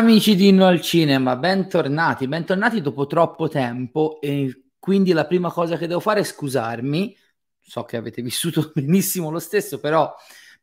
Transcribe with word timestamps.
Amici 0.00 0.34
di 0.34 0.48
Inno 0.48 0.64
al 0.64 0.80
Cinema, 0.80 1.36
bentornati, 1.36 2.26
bentornati 2.26 2.80
dopo 2.80 3.06
troppo 3.06 3.48
tempo 3.48 4.18
e 4.22 4.68
quindi 4.78 5.12
la 5.12 5.26
prima 5.26 5.52
cosa 5.52 5.76
che 5.76 5.86
devo 5.86 6.00
fare 6.00 6.20
è 6.20 6.24
scusarmi, 6.24 7.14
so 7.60 7.82
che 7.84 7.98
avete 7.98 8.22
vissuto 8.22 8.70
benissimo 8.74 9.30
lo 9.30 9.38
stesso, 9.38 9.78
però 9.78 10.10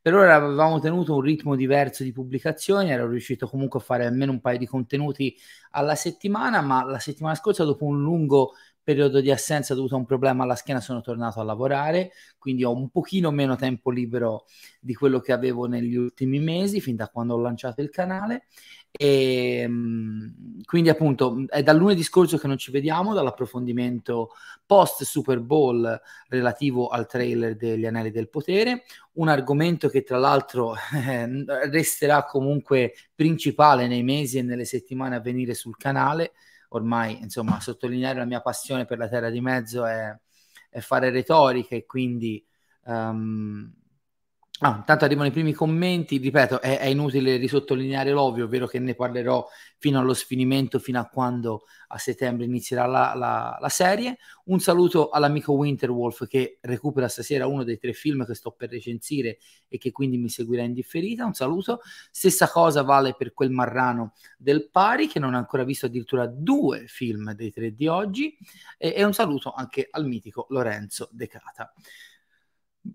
per 0.02 0.16
ora 0.16 0.34
avevamo 0.34 0.80
tenuto 0.80 1.14
un 1.14 1.22
ritmo 1.22 1.56
diverso 1.56 2.02
di 2.02 2.12
pubblicazioni, 2.12 2.90
ero 2.90 3.08
riuscito 3.08 3.48
comunque 3.48 3.80
a 3.80 3.84
fare 3.84 4.08
almeno 4.08 4.32
un 4.32 4.42
paio 4.42 4.58
di 4.58 4.66
contenuti 4.66 5.38
alla 5.72 5.94
settimana, 5.94 6.62
ma 6.62 6.84
la 6.84 6.98
settimana 6.98 7.36
scorsa 7.36 7.64
dopo 7.64 7.86
un 7.86 8.02
lungo 8.02 8.54
periodo 8.88 9.20
di 9.20 9.30
assenza 9.30 9.74
dovuto 9.76 9.96
a 9.96 9.98
un 9.98 10.06
problema 10.06 10.46
alla 10.46 10.56
schiena 10.56 10.80
sono 10.80 11.02
tornato 11.02 11.42
a 11.42 11.44
lavorare, 11.44 12.12
quindi 12.38 12.64
ho 12.64 12.74
un 12.74 12.90
pochino 12.90 13.32
meno 13.32 13.58
tempo 13.58 13.92
libero 13.92 14.46
di 14.80 14.94
quello 14.94 15.20
che 15.20 15.34
avevo 15.34 15.66
negli 15.66 15.96
ultimi 15.96 16.40
mesi, 16.40 16.80
fin 16.80 16.96
da 16.96 17.10
quando 17.10 17.34
ho 17.34 17.38
lanciato 17.38 17.82
il 17.82 17.90
canale. 17.90 18.46
E 19.00 19.60
ehm, 19.60 20.64
quindi 20.66 20.90
appunto 20.90 21.46
è 21.48 21.62
dal 21.62 21.78
lunedì 21.78 22.02
scorso 22.02 22.38
che 22.38 22.48
non 22.48 22.58
ci 22.58 22.72
vediamo, 22.72 23.14
dall'approfondimento 23.14 24.32
post 24.66 25.04
Super 25.04 25.40
Bowl 25.40 26.02
relativo 26.30 26.88
al 26.88 27.06
trailer 27.06 27.56
degli 27.56 27.86
Anelli 27.86 28.10
del 28.10 28.28
Potere, 28.28 28.84
un 29.14 29.30
argomento 29.30 29.88
che 29.88 30.02
tra 30.02 30.18
l'altro 30.18 30.76
eh, 30.76 31.46
resterà 31.70 32.26
comunque 32.26 32.94
principale 33.14 33.88
nei 33.88 34.04
mesi 34.04 34.40
e 34.40 34.42
nelle 34.42 34.66
settimane 34.66 35.16
a 35.16 35.22
venire 35.22 35.54
sul 35.54 35.78
canale. 35.78 36.34
Ormai 36.70 37.22
insomma 37.22 37.62
sottolineare 37.62 38.20
la 38.20 38.26
mia 38.26 38.42
passione 38.42 38.86
per 38.86 38.98
la 38.98 39.08
terra 39.08 39.30
di 39.30 39.40
mezzo 39.40 39.86
è, 39.86 40.14
è 40.70 40.80
fare 40.80 41.12
retorica 41.12 41.76
e 41.76 41.86
quindi 41.86 42.46
um, 42.86 43.72
Ah, 44.60 44.78
intanto 44.78 45.06
arrivano 45.06 45.28
i 45.28 45.32
primi 45.32 45.54
commenti, 45.54 46.18
ripeto, 46.18 46.62
è, 46.62 46.80
è, 46.80 46.88
inutile 46.88 47.36
risottolineare 47.38 48.10
l'ovvio, 48.10 48.46
ovvero 48.46 48.66
che 48.66 48.80
ne 48.80 48.96
parlerò 48.96 49.48
fino 49.78 50.00
allo 50.00 50.16
sfinimento, 50.16 50.80
fino 50.80 51.00
a 51.00 51.06
quando 51.06 51.66
a 51.90 52.00
settembre 52.00 52.46
inizierà 52.46 52.88
la, 52.88 53.14
la, 53.14 53.56
la, 53.62 53.70
serie. 53.70 54.18
Un 54.46 54.60
saluto 54.60 55.10
all'amico 55.10 55.52
Winterwolf 55.52 56.26
che 56.26 56.58
recupera 56.62 57.08
stasera 57.08 57.46
uno 57.46 57.64
dei 57.64 57.78
tre 57.78 57.94
film 57.94 58.26
che 58.26 58.34
sto 58.34 58.50
per 58.50 58.72
recensire 58.72 59.38
e 59.68 59.78
che 59.78 59.92
quindi 59.92 60.18
mi 60.18 60.28
seguirà 60.28 60.64
in 60.64 60.74
differita. 60.74 61.24
Un 61.24 61.36
saluto. 61.36 61.82
Stessa 62.10 62.50
cosa 62.50 62.82
vale 62.82 63.14
per 63.16 63.34
quel 63.34 63.52
marrano 63.52 64.14
del 64.40 64.72
pari 64.72 65.08
che 65.08 65.20
non 65.20 65.36
ha 65.36 65.38
ancora 65.38 65.64
visto 65.66 65.86
addirittura 65.86 66.26
due 66.26 66.86
film 66.88 67.32
dei 67.34 67.52
tre 67.52 67.76
di 67.76 67.86
oggi. 67.86 68.36
E, 68.76 68.96
e 68.98 69.04
un 69.04 69.14
saluto 69.14 69.54
anche 69.54 69.88
al 69.92 70.08
mitico 70.08 70.48
Lorenzo 70.50 71.10
Decata. 71.12 71.72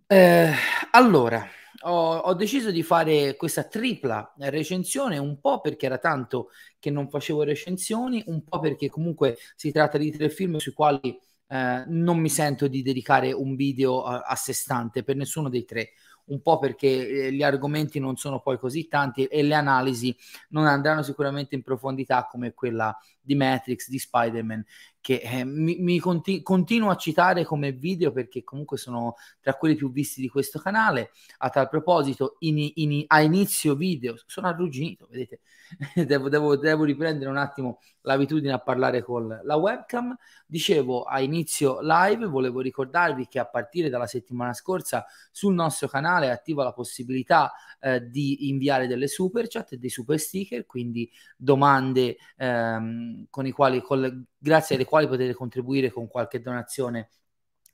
Eh, 0.07 0.53
allora, 0.93 1.47
ho, 1.83 2.17
ho, 2.17 2.35
deciso 2.35 2.71
di 2.71 2.83
fare 2.83 3.37
questa 3.37 3.65
tripla 3.65 4.35
recensione 4.39 5.19
un 5.19 5.41
po' 5.41 5.61
perché 5.61 5.87
era 5.87 5.99
tanto 5.99 6.51
che 6.79 6.91
non 6.91 7.09
facevo 7.09 7.43
recensioni, 7.43 8.23
un 8.27 8.45
po' 8.45 8.61
perché 8.61 8.89
comunque 8.89 9.37
si 9.57 9.73
tratta 9.73 9.99
di 9.99 10.11
tre 10.11 10.31
film 10.31 10.57
sui 10.57 10.73
quali 10.73 11.19
eh, 11.49 11.85
non 11.87 12.19
mi 12.19 12.29
sento 12.31 12.69
di 12.69 12.83
dedicare 12.83 13.33
un 13.33 13.55
video 13.57 14.05
a, 14.05 14.21
a 14.21 14.35
sé 14.37 14.53
stante 14.53 15.03
per 15.03 15.17
nessuno 15.17 15.49
dei 15.49 15.65
tre. 15.65 15.91
Un 16.25 16.41
po' 16.41 16.59
perché 16.59 17.27
eh, 17.27 17.33
gli 17.33 17.43
argomenti 17.43 17.99
non 17.99 18.17
sono 18.17 18.41
poi 18.41 18.59
così 18.59 18.87
tanti 18.87 19.25
e 19.25 19.43
le 19.43 19.55
analisi 19.55 20.17
non 20.51 20.67
andranno 20.67 21.03
sicuramente 21.03 21.57
in 21.57 21.63
profondità 21.63 22.27
come 22.31 22.55
quella 22.55 22.97
di 23.21 23.35
Matrix, 23.35 23.89
di 23.89 23.99
Spider-Man, 23.99 24.65
che 25.03 25.21
eh, 25.23 25.45
mi, 25.45 25.77
mi 25.81 25.99
conti- 25.99 26.43
continuo 26.43 26.89
a 26.89 26.95
citare 26.95 27.45
come 27.45 27.73
video 27.73 28.13
perché 28.13 28.45
comunque 28.45 28.79
sono 28.79 29.17
tra 29.41 29.55
quelli 29.55 29.75
più 29.75 29.91
visti 29.91 30.21
di 30.21 30.29
questo 30.29 30.61
canale. 30.61 31.11
A 31.39 31.51
tal 31.51 31.69
proposito, 31.69 32.37
in, 32.39 32.71
in, 32.75 33.05
a 33.09 33.21
inizio 33.21 33.75
video 33.75 34.15
sono 34.27 34.47
arrugginito, 34.47 35.09
vedete, 35.11 35.41
devo, 36.07 36.29
devo, 36.29 36.57
devo, 36.57 36.85
riprendere 36.85 37.29
un 37.29 37.37
attimo 37.37 37.81
l'abitudine 38.03 38.53
a 38.53 38.61
parlare 38.61 39.03
con 39.03 39.41
la 39.43 39.57
webcam. 39.57 40.17
Dicevo 40.47 41.03
a 41.03 41.21
inizio 41.21 41.81
live, 41.81 42.27
volevo 42.27 42.61
ricordarvi 42.61 43.27
che 43.27 43.41
a 43.41 43.47
partire 43.47 43.89
dalla 43.89 44.07
settimana 44.07 44.53
scorsa 44.53 45.05
sul 45.33 45.53
nostro 45.53 45.89
canale 45.89 46.27
è 46.27 46.31
attiva 46.31 46.63
la 46.63 46.73
possibilità 46.73 47.53
eh, 47.81 48.09
di 48.09 48.49
inviare 48.49 48.87
delle 48.87 49.09
super 49.09 49.49
chat 49.49 49.73
e 49.73 49.79
dei 49.79 49.91
super 49.91 50.21
sticker, 50.21 50.65
quindi 50.65 51.11
domande 51.37 52.19
ehm, 52.37 53.27
con 53.31 53.47
i 53.47 53.51
quali, 53.51 53.83
con 53.83 54.27
grazie 54.43 54.75
alle 54.75 54.85
quali 54.85 55.07
potete 55.07 55.35
contribuire 55.35 55.91
con 55.91 56.09
qualche 56.09 56.41
donazione 56.41 57.11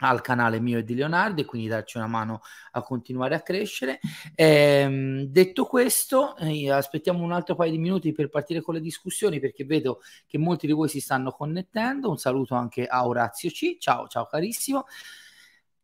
al 0.00 0.20
canale 0.20 0.60
mio 0.60 0.78
e 0.78 0.84
di 0.84 0.94
Leonardo 0.94 1.40
e 1.40 1.44
quindi 1.44 1.66
darci 1.66 1.96
una 1.96 2.06
mano 2.06 2.42
a 2.72 2.82
continuare 2.82 3.34
a 3.34 3.40
crescere. 3.40 3.98
Ehm, 4.34 5.24
detto 5.24 5.64
questo, 5.64 6.36
eh, 6.36 6.70
aspettiamo 6.70 7.22
un 7.24 7.32
altro 7.32 7.56
paio 7.56 7.72
di 7.72 7.78
minuti 7.78 8.12
per 8.12 8.28
partire 8.28 8.60
con 8.60 8.74
le 8.74 8.80
discussioni 8.80 9.40
perché 9.40 9.64
vedo 9.64 10.00
che 10.26 10.38
molti 10.38 10.66
di 10.66 10.72
voi 10.72 10.88
si 10.88 11.00
stanno 11.00 11.32
connettendo. 11.32 12.10
Un 12.10 12.18
saluto 12.18 12.54
anche 12.54 12.86
a 12.86 13.06
Orazio 13.06 13.50
C. 13.50 13.76
Ciao, 13.78 14.06
ciao 14.06 14.26
carissimo. 14.26 14.84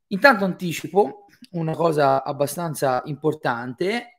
Intanto 0.08 0.44
anticipo 0.44 1.26
una 1.52 1.74
cosa 1.74 2.22
abbastanza 2.22 3.02
importante 3.06 4.13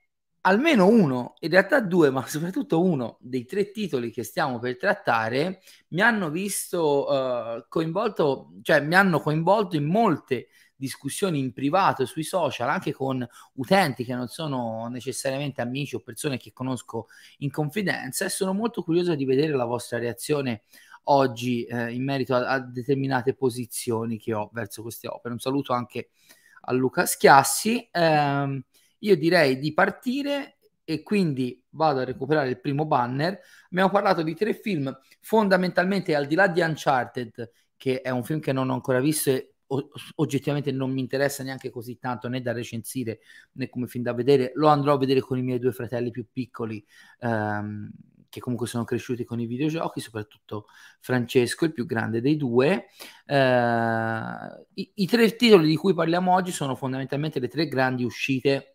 almeno 0.45 0.87
uno, 0.87 1.33
in 1.39 1.49
realtà 1.49 1.79
due, 1.81 2.09
ma 2.09 2.25
soprattutto 2.27 2.81
uno 2.81 3.17
dei 3.19 3.45
tre 3.45 3.71
titoli 3.71 4.11
che 4.11 4.23
stiamo 4.23 4.59
per 4.59 4.77
trattare 4.77 5.61
mi 5.89 6.01
hanno 6.01 6.29
visto 6.29 7.07
uh, 7.09 7.65
coinvolto, 7.67 8.53
cioè 8.61 8.79
mi 8.81 8.95
hanno 8.95 9.19
coinvolto 9.19 9.75
in 9.75 9.85
molte 9.85 10.47
discussioni 10.77 11.39
in 11.39 11.53
privato 11.53 12.05
sui 12.05 12.23
social, 12.23 12.69
anche 12.69 12.91
con 12.91 13.25
utenti 13.53 14.03
che 14.03 14.13
non 14.13 14.27
sono 14.27 14.87
necessariamente 14.87 15.61
amici 15.61 15.95
o 15.95 15.99
persone 15.99 16.37
che 16.37 16.51
conosco 16.51 17.07
in 17.39 17.49
confidenza 17.49 18.25
e 18.25 18.29
sono 18.29 18.53
molto 18.53 18.83
curioso 18.83 19.15
di 19.15 19.25
vedere 19.25 19.53
la 19.55 19.65
vostra 19.65 19.97
reazione 19.97 20.63
oggi 21.03 21.63
eh, 21.63 21.93
in 21.93 22.03
merito 22.03 22.35
a, 22.35 22.49
a, 22.49 22.59
determinate 22.59 23.35
posizioni 23.35 24.17
che 24.17 24.33
ho 24.33 24.49
verso 24.51 24.81
queste 24.81 25.07
opere. 25.07 25.33
Un 25.33 25.39
saluto 25.39 25.71
anche 25.71 26.09
a 26.61 26.73
Luca 26.73 27.05
Schiassi. 27.05 27.87
Eh, 27.91 28.63
io 29.05 29.15
direi 29.15 29.59
di 29.59 29.73
partire 29.73 30.57
e 30.83 31.01
quindi 31.03 31.63
vado 31.69 31.99
a 31.99 32.03
recuperare 32.03 32.49
il 32.49 32.59
primo 32.59 32.85
banner. 32.85 33.39
Abbiamo 33.69 33.89
parlato 33.89 34.21
di 34.21 34.35
tre 34.35 34.53
film, 34.53 34.95
fondamentalmente 35.21 36.15
al 36.15 36.27
di 36.27 36.35
là 36.35 36.47
di 36.47 36.61
Uncharted, 36.61 37.51
che 37.77 38.01
è 38.01 38.09
un 38.09 38.23
film 38.23 38.39
che 38.39 38.53
non 38.53 38.69
ho 38.69 38.73
ancora 38.73 38.99
visto 38.99 39.29
e 39.29 39.55
oggettivamente 40.15 40.71
non 40.71 40.91
mi 40.91 41.01
interessa 41.01 41.43
neanche 41.43 41.71
così 41.71 41.97
tanto 41.97 42.27
né 42.27 42.41
da 42.41 42.51
recensire 42.51 43.19
né 43.53 43.67
come 43.67 43.87
film 43.87 44.03
da 44.03 44.13
vedere, 44.13 44.51
lo 44.55 44.67
andrò 44.67 44.93
a 44.93 44.97
vedere 44.97 45.21
con 45.21 45.39
i 45.39 45.41
miei 45.41 45.59
due 45.59 45.71
fratelli 45.71 46.11
più 46.11 46.27
piccoli. 46.31 46.83
Ehm, 47.19 47.91
che 48.27 48.41
comunque 48.41 48.67
sono 48.67 48.83
cresciuti 48.83 49.23
con 49.23 49.39
i 49.39 49.45
videogiochi, 49.45 50.01
soprattutto 50.01 50.65
Francesco, 50.99 51.63
il 51.63 51.71
più 51.71 51.85
grande 51.85 52.19
dei 52.19 52.35
due. 52.35 52.87
Eh, 53.25 53.35
i, 54.73 54.91
I 54.95 55.07
tre 55.07 55.35
titoli 55.37 55.69
di 55.69 55.77
cui 55.77 55.93
parliamo 55.93 56.33
oggi 56.33 56.51
sono 56.51 56.75
fondamentalmente 56.75 57.39
le 57.39 57.47
tre 57.47 57.69
grandi 57.69 58.03
uscite 58.03 58.74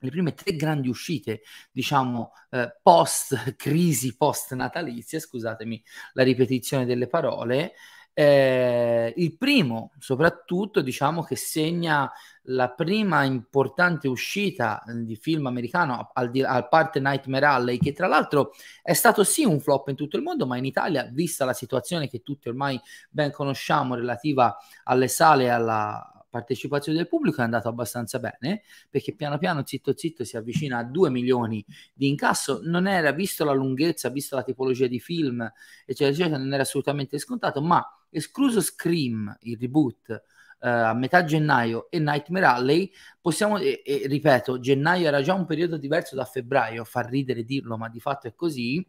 le 0.00 0.10
prime 0.10 0.34
tre 0.34 0.54
grandi 0.56 0.88
uscite, 0.88 1.42
diciamo, 1.70 2.32
eh, 2.50 2.76
post 2.82 3.54
crisi, 3.56 4.16
post 4.16 4.54
natalizia, 4.54 5.18
scusatemi 5.18 5.82
la 6.14 6.22
ripetizione 6.22 6.84
delle 6.84 7.06
parole. 7.06 7.74
Eh, 8.18 9.12
il 9.16 9.36
primo, 9.36 9.92
soprattutto, 9.98 10.80
diciamo 10.80 11.22
che 11.22 11.36
segna 11.36 12.10
la 12.44 12.70
prima 12.70 13.24
importante 13.24 14.08
uscita 14.08 14.82
di 14.86 15.16
film 15.16 15.46
americano, 15.46 16.10
al, 16.14 16.30
di, 16.30 16.42
al 16.42 16.68
parte 16.68 16.98
Nightmare 16.98 17.44
Alley, 17.44 17.78
che 17.78 17.92
tra 17.92 18.06
l'altro 18.06 18.52
è 18.82 18.94
stato 18.94 19.22
sì 19.22 19.44
un 19.44 19.60
flop 19.60 19.88
in 19.88 19.96
tutto 19.96 20.16
il 20.16 20.22
mondo, 20.22 20.46
ma 20.46 20.56
in 20.56 20.64
Italia, 20.64 21.04
vista 21.12 21.44
la 21.44 21.52
situazione 21.52 22.08
che 22.08 22.22
tutti 22.22 22.48
ormai 22.48 22.80
ben 23.10 23.32
conosciamo 23.32 23.94
relativa 23.94 24.56
alle 24.84 25.08
sale 25.08 25.44
e 25.44 25.48
alla 25.48 26.15
partecipazione 26.36 26.98
del 26.98 27.08
pubblico 27.08 27.40
è 27.40 27.44
andato 27.44 27.68
abbastanza 27.68 28.18
bene 28.18 28.62
perché 28.90 29.14
piano 29.14 29.38
piano 29.38 29.62
zitto 29.64 29.96
zitto 29.96 30.22
si 30.24 30.36
avvicina 30.36 30.78
a 30.78 30.84
2 30.84 31.08
milioni 31.08 31.64
di 31.94 32.08
incasso 32.08 32.60
non 32.62 32.86
era 32.86 33.12
visto 33.12 33.44
la 33.44 33.52
lunghezza 33.52 34.10
visto 34.10 34.36
la 34.36 34.42
tipologia 34.42 34.86
di 34.86 35.00
film 35.00 35.40
eccetera 35.84 36.10
eccetera 36.10 36.38
non 36.38 36.52
era 36.52 36.62
assolutamente 36.62 37.18
scontato 37.18 37.62
ma 37.62 37.82
escluso 38.10 38.60
Scream 38.60 39.34
il 39.42 39.56
reboot 39.58 40.22
Uh, 40.58 40.88
a 40.88 40.94
metà 40.94 41.22
gennaio 41.22 41.90
e 41.90 41.98
Nightmare 41.98 42.46
Alley, 42.46 42.90
possiamo, 43.20 43.58
e, 43.58 43.82
e, 43.84 44.06
ripeto, 44.06 44.58
gennaio 44.58 45.06
era 45.06 45.20
già 45.20 45.34
un 45.34 45.44
periodo 45.44 45.76
diverso 45.76 46.16
da 46.16 46.24
febbraio, 46.24 46.82
fa 46.84 47.02
ridere 47.02 47.44
dirlo, 47.44 47.76
ma 47.76 47.90
di 47.90 48.00
fatto 48.00 48.26
è 48.26 48.34
così. 48.34 48.84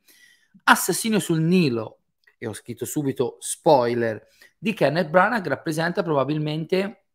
Assassino 0.64 1.20
sul 1.20 1.42
Nilo, 1.42 2.00
e 2.38 2.48
ho 2.48 2.54
scritto 2.54 2.86
subito 2.86 3.36
spoiler, 3.40 4.26
di 4.58 4.74
Kenneth 4.74 5.10
Branagh 5.10 5.46
rappresenta 5.48 6.04
probabilmente 6.04 7.07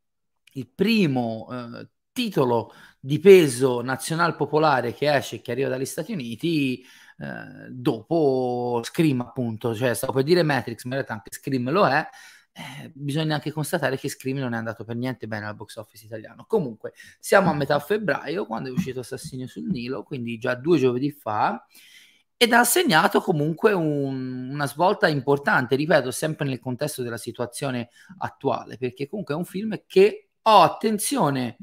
il 0.52 0.68
primo 0.68 1.48
eh, 1.50 1.88
titolo 2.12 2.72
di 3.00 3.18
peso 3.18 3.80
nazional 3.82 4.36
popolare 4.36 4.94
che 4.94 5.14
esce 5.14 5.36
e 5.36 5.40
che 5.40 5.52
arriva 5.52 5.68
dagli 5.68 5.84
Stati 5.84 6.12
Uniti 6.12 6.84
eh, 7.18 7.68
dopo 7.70 8.80
Scream 8.84 9.20
appunto, 9.20 9.74
cioè 9.74 9.94
stavo 9.94 10.12
per 10.12 10.24
dire 10.24 10.42
Matrix, 10.42 10.84
ma 10.84 10.90
in 10.90 10.94
realtà 10.96 11.12
anche 11.14 11.30
Scream 11.32 11.70
lo 11.70 11.86
è, 11.86 12.06
eh, 12.52 12.90
bisogna 12.94 13.34
anche 13.34 13.50
constatare 13.50 13.96
che 13.96 14.08
Scream 14.08 14.38
non 14.38 14.52
è 14.52 14.56
andato 14.56 14.84
per 14.84 14.96
niente 14.96 15.26
bene 15.26 15.46
al 15.46 15.54
box 15.54 15.76
office 15.76 16.04
italiano. 16.04 16.44
Comunque, 16.46 16.92
siamo 17.18 17.50
a 17.50 17.54
metà 17.54 17.78
febbraio 17.78 18.44
quando 18.46 18.68
è 18.68 18.72
uscito 18.72 19.00
Assassino 19.00 19.46
sul 19.46 19.68
Nilo, 19.70 20.02
quindi 20.02 20.38
già 20.38 20.54
due 20.54 20.78
giovedì 20.78 21.10
fa, 21.10 21.66
ed 22.36 22.52
ha 22.52 22.64
segnato 22.64 23.20
comunque 23.20 23.72
un, 23.72 24.50
una 24.50 24.66
svolta 24.66 25.08
importante, 25.08 25.76
ripeto, 25.76 26.10
sempre 26.10 26.44
nel 26.44 26.58
contesto 26.58 27.02
della 27.02 27.16
situazione 27.16 27.90
attuale, 28.18 28.76
perché 28.76 29.08
comunque 29.08 29.34
è 29.34 29.38
un 29.38 29.44
film 29.44 29.80
che, 29.86 30.31
oh, 30.42 30.62
attenzione, 30.62 31.56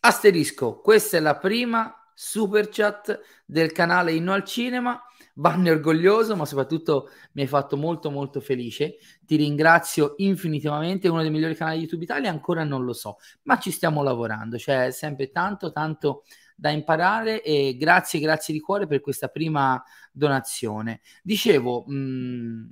asterisco, 0.00 0.80
questa 0.80 1.16
è 1.16 1.20
la 1.20 1.36
prima 1.36 1.92
super 2.14 2.68
chat 2.68 3.20
del 3.46 3.72
canale 3.72 4.12
Inno 4.12 4.32
al 4.32 4.44
Cinema, 4.44 5.00
Vanni 5.34 5.70
orgoglioso, 5.70 6.34
ma 6.34 6.44
soprattutto 6.44 7.10
mi 7.34 7.42
hai 7.42 7.46
fatto 7.46 7.76
molto 7.76 8.10
molto 8.10 8.40
felice. 8.40 8.96
Ti 9.24 9.36
ringrazio 9.36 10.14
infinitamente, 10.16 11.08
uno 11.08 11.22
dei 11.22 11.30
migliori 11.30 11.54
canali 11.54 11.78
YouTube 11.78 12.02
Italia, 12.02 12.30
ancora 12.30 12.64
non 12.64 12.84
lo 12.84 12.92
so, 12.92 13.18
ma 13.42 13.58
ci 13.58 13.70
stiamo 13.70 14.02
lavorando, 14.02 14.56
c'è 14.56 14.90
sempre 14.90 15.30
tanto 15.30 15.70
tanto 15.70 16.24
da 16.56 16.70
imparare 16.70 17.40
e 17.44 17.76
grazie, 17.78 18.18
grazie 18.18 18.52
di 18.52 18.58
cuore 18.58 18.88
per 18.88 19.00
questa 19.00 19.28
prima 19.28 19.80
donazione. 20.10 21.02
Dicevo, 21.22 21.84
mh, 21.86 21.94
mm, 21.94 22.68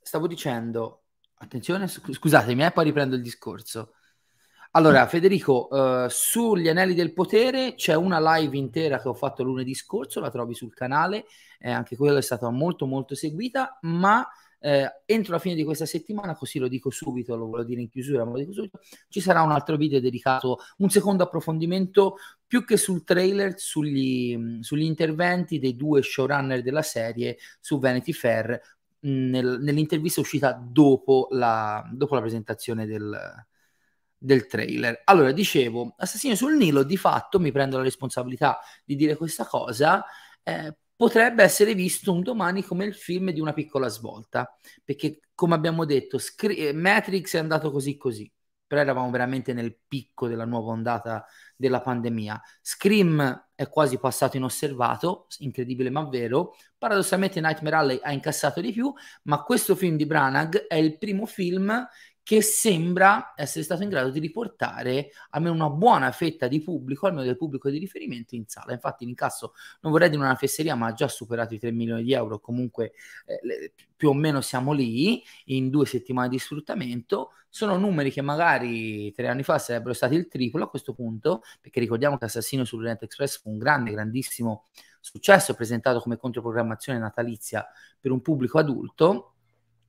stavo 0.00 0.28
dicendo, 0.28 1.01
attenzione, 1.44 1.88
scusatemi, 1.88 2.64
eh, 2.64 2.70
poi 2.70 2.84
riprendo 2.84 3.16
il 3.16 3.22
discorso. 3.22 3.94
Allora, 4.74 5.06
Federico, 5.06 5.68
uh, 5.70 6.06
sugli 6.08 6.68
Anelli 6.68 6.94
del 6.94 7.12
Potere 7.12 7.74
c'è 7.74 7.94
una 7.94 8.36
live 8.36 8.56
intera 8.56 8.98
che 9.00 9.08
ho 9.08 9.14
fatto 9.14 9.42
lunedì 9.42 9.74
scorso, 9.74 10.18
la 10.18 10.30
trovi 10.30 10.54
sul 10.54 10.72
canale, 10.72 11.26
eh, 11.58 11.70
anche 11.70 11.94
quella 11.94 12.18
è 12.18 12.22
stata 12.22 12.48
molto 12.48 12.86
molto 12.86 13.14
seguita, 13.14 13.78
ma 13.82 14.26
eh, 14.60 15.02
entro 15.04 15.32
la 15.32 15.38
fine 15.38 15.56
di 15.56 15.64
questa 15.64 15.84
settimana, 15.84 16.34
così 16.34 16.58
lo 16.58 16.68
dico 16.68 16.88
subito, 16.88 17.36
lo 17.36 17.48
voglio 17.48 17.64
dire 17.64 17.82
in 17.82 17.90
chiusura, 17.90 18.24
ma 18.24 18.30
lo 18.30 18.38
dico 18.38 18.52
subito, 18.52 18.78
ci 19.08 19.20
sarà 19.20 19.42
un 19.42 19.50
altro 19.50 19.76
video 19.76 20.00
dedicato, 20.00 20.60
un 20.78 20.88
secondo 20.88 21.24
approfondimento 21.24 22.16
più 22.46 22.64
che 22.64 22.78
sul 22.78 23.04
trailer, 23.04 23.58
sugli, 23.58 24.58
sugli 24.60 24.84
interventi 24.84 25.58
dei 25.58 25.76
due 25.76 26.00
showrunner 26.00 26.62
della 26.62 26.82
serie 26.82 27.36
su 27.60 27.78
Vanity 27.78 28.12
Fair, 28.12 28.58
nel, 29.02 29.58
nell'intervista 29.60 30.20
uscita 30.20 30.52
dopo 30.52 31.28
la, 31.30 31.88
dopo 31.92 32.14
la 32.14 32.20
presentazione 32.20 32.86
del, 32.86 33.18
del 34.16 34.46
trailer. 34.46 35.02
Allora, 35.04 35.32
dicevo, 35.32 35.94
Assassino 35.96 36.34
sul 36.34 36.56
Nilo, 36.56 36.82
di 36.82 36.96
fatto 36.96 37.40
mi 37.40 37.52
prendo 37.52 37.76
la 37.76 37.82
responsabilità 37.82 38.58
di 38.84 38.96
dire 38.96 39.16
questa 39.16 39.46
cosa, 39.46 40.04
eh, 40.42 40.76
potrebbe 40.94 41.42
essere 41.42 41.74
visto 41.74 42.12
un 42.12 42.22
domani 42.22 42.62
come 42.62 42.84
il 42.84 42.94
film 42.94 43.30
di 43.30 43.40
una 43.40 43.52
piccola 43.52 43.88
svolta, 43.88 44.56
perché 44.84 45.20
come 45.34 45.54
abbiamo 45.54 45.84
detto, 45.84 46.18
Scri- 46.18 46.56
eh, 46.56 46.72
Matrix 46.72 47.34
è 47.34 47.38
andato 47.38 47.70
così 47.70 47.96
così, 47.96 48.30
però 48.72 48.84
eravamo 48.84 49.10
veramente 49.10 49.52
nel 49.52 49.76
picco 49.86 50.28
della 50.28 50.46
nuova 50.46 50.72
ondata 50.72 51.26
della 51.56 51.82
pandemia. 51.82 52.40
Scream 52.62 53.48
è 53.54 53.68
quasi 53.68 53.98
passato 53.98 54.38
inosservato, 54.38 55.26
incredibile 55.40 55.90
ma 55.90 56.08
vero. 56.08 56.54
Paradossalmente 56.78 57.38
Nightmare 57.38 57.76
Alley 57.76 58.00
ha 58.02 58.12
incassato 58.12 58.62
di 58.62 58.72
più, 58.72 58.90
ma 59.24 59.42
questo 59.42 59.76
film 59.76 59.96
di 59.98 60.06
Branagh 60.06 60.68
è 60.68 60.76
il 60.76 60.96
primo 60.96 61.26
film 61.26 61.86
che 62.22 62.40
sembra 62.40 63.32
essere 63.36 63.64
stato 63.64 63.82
in 63.82 63.88
grado 63.88 64.10
di 64.10 64.20
riportare 64.20 65.10
almeno 65.30 65.54
una 65.54 65.70
buona 65.70 66.12
fetta 66.12 66.46
di 66.46 66.62
pubblico, 66.62 67.06
almeno 67.06 67.24
del 67.24 67.36
pubblico 67.36 67.68
di 67.68 67.78
riferimento 67.78 68.36
in 68.36 68.44
sala. 68.46 68.72
Infatti 68.72 69.04
l'incasso, 69.04 69.54
non 69.80 69.90
vorrei 69.90 70.08
dire 70.08 70.22
una 70.22 70.36
fesseria, 70.36 70.76
ma 70.76 70.88
ha 70.88 70.92
già 70.92 71.08
superato 71.08 71.54
i 71.54 71.58
3 71.58 71.72
milioni 71.72 72.04
di 72.04 72.12
euro, 72.12 72.38
comunque 72.38 72.92
eh, 73.26 73.72
più 73.96 74.10
o 74.10 74.14
meno 74.14 74.40
siamo 74.40 74.72
lì 74.72 75.22
in 75.46 75.68
due 75.68 75.86
settimane 75.86 76.28
di 76.28 76.38
sfruttamento. 76.38 77.30
Sono 77.48 77.76
numeri 77.76 78.10
che 78.10 78.22
magari 78.22 79.12
tre 79.12 79.28
anni 79.28 79.42
fa 79.42 79.58
sarebbero 79.58 79.92
stati 79.92 80.14
il 80.14 80.28
triplo 80.28 80.64
a 80.64 80.70
questo 80.70 80.94
punto, 80.94 81.42
perché 81.60 81.80
ricordiamo 81.80 82.18
che 82.18 82.24
Assassino 82.24 82.64
sull'Orient 82.64 83.02
Express 83.02 83.40
fu 83.42 83.50
un 83.50 83.58
grande, 83.58 83.90
grandissimo 83.90 84.64
successo 85.00 85.54
presentato 85.54 86.00
come 86.00 86.16
controprogrammazione 86.16 86.98
natalizia 86.98 87.66
per 88.00 88.12
un 88.12 88.22
pubblico 88.22 88.58
adulto 88.58 89.31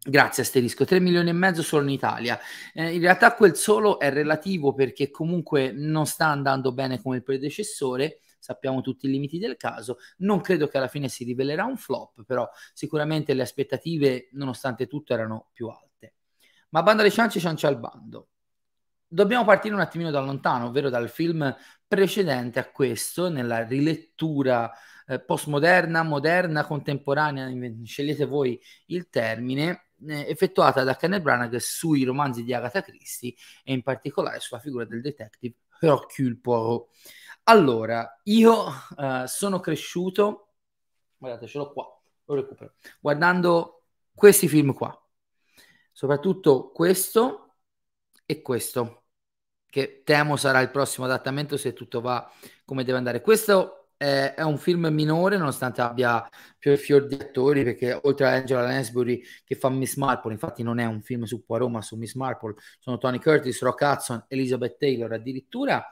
Grazie 0.06 0.44
asterisco, 0.44 0.84
3 0.84 1.00
milioni 1.00 1.30
e 1.30 1.34
mezzo 1.34 1.64
solo 1.64 1.84
in 1.84 1.90
Italia. 1.92 2.38
Eh, 2.74 2.94
in 2.94 3.00
realtà 3.00 3.36
quel 3.36 3.56
solo 3.56 4.00
è 4.00 4.12
relativo 4.12 4.74
perché 4.74 5.10
comunque 5.10 5.72
non 5.72 6.06
sta 6.06 6.28
andando 6.28 6.74
bene 6.74 7.02
come 7.02 7.16
il 7.16 7.24
predecessore, 7.24 8.20
sappiamo 8.38 8.82
tutti 8.82 9.06
i 9.06 9.10
limiti 9.10 9.40
del 9.40 9.56
caso. 9.56 10.00
Non 10.18 10.42
credo 10.42 10.68
che 10.68 10.78
alla 10.78 10.90
fine 10.90 11.08
si 11.08 11.24
rivelerà 11.24 11.64
un 11.64 11.78
flop, 11.78 12.26
però 12.26 12.46
sicuramente 12.74 13.34
le 13.34 13.44
aspettative, 13.44 14.28
nonostante 14.34 14.88
tutto, 14.88 15.14
erano 15.14 15.48
più 15.54 15.70
alte. 15.70 16.16
Ma 16.72 16.84
banda 16.84 17.02
alle 17.02 17.12
ciance, 17.12 17.40
ciance 17.40 17.66
al 17.66 17.80
bando. 17.80 18.28
Dobbiamo 19.08 19.46
partire 19.46 19.74
un 19.74 19.80
attimino 19.80 20.12
da 20.12 20.20
lontano, 20.20 20.66
ovvero 20.66 20.90
dal 20.90 21.08
film 21.08 21.56
precedente 21.88 22.60
a 22.60 22.70
questo, 22.70 23.30
nella 23.30 23.64
rilettura 23.64 24.70
eh, 25.08 25.20
postmoderna, 25.20 26.04
moderna, 26.04 26.66
contemporanea, 26.66 27.50
scegliete 27.84 28.26
voi 28.26 28.60
il 28.88 29.10
termine, 29.10 29.90
eh, 30.08 30.28
effettuata 30.30 30.84
da 30.84 30.96
Kenneth 30.96 31.22
Branagh 31.22 31.56
sui 31.58 32.04
romanzi 32.04 32.44
di 32.44 32.54
Agatha 32.54 32.82
Christie 32.82 33.34
e 33.64 33.74
in 33.74 33.82
particolare 33.82 34.40
sulla 34.40 34.60
figura 34.60 34.86
del 34.86 35.02
detective 35.02 35.56
Hercule 35.80 36.38
Poirot. 36.42 36.90
Allora, 37.44 38.20
io 38.24 38.68
uh, 38.68 39.26
sono 39.26 39.60
cresciuto, 39.60 40.54
guardate, 41.18 41.46
ce 41.48 41.58
l'ho 41.58 41.74
qua, 41.74 41.86
lo 42.26 42.36
recupero, 42.36 42.76
guardando 43.02 43.84
questi 44.16 44.48
film 44.48 44.74
qua, 44.74 44.98
soprattutto 45.92 46.72
questo 46.72 47.56
e 48.26 48.42
questo, 48.42 49.04
che 49.66 50.04
temo 50.06 50.38
sarà 50.38 50.62
il 50.62 50.70
prossimo 50.70 51.06
adattamento 51.06 51.58
se 51.58 51.74
tutto 51.74 52.00
va 52.00 52.32
come 52.64 52.86
deve 52.86 53.00
andare. 53.00 53.22
Questo 53.22 53.83
è, 54.04 54.34
è 54.34 54.42
un 54.42 54.58
film 54.58 54.88
minore 54.88 55.38
nonostante 55.38 55.80
abbia 55.80 56.28
più 56.60 56.72
e 56.72 56.78
fior 56.78 57.08
di 57.08 57.16
attori 57.16 57.64
perché 57.64 57.98
oltre 58.04 58.28
a 58.28 58.32
Angela 58.32 58.62
Lansbury 58.62 59.24
che 59.46 59.56
fa 59.56 59.70
Miss 59.70 59.96
Marple 59.96 60.34
infatti 60.34 60.62
non 60.62 60.80
è 60.80 60.86
un 60.86 61.02
film 61.02 61.24
su 61.24 61.46
Poirot 61.46 61.70
ma 61.70 61.82
su 61.82 61.96
Miss 61.96 62.14
Marple 62.16 62.56
sono 62.80 62.98
Tony 62.98 63.20
Curtis, 63.20 63.62
Rock 63.62 63.82
Hudson, 63.82 64.26
Elizabeth 64.28 64.78
Taylor 64.78 65.14
addirittura. 65.14 65.86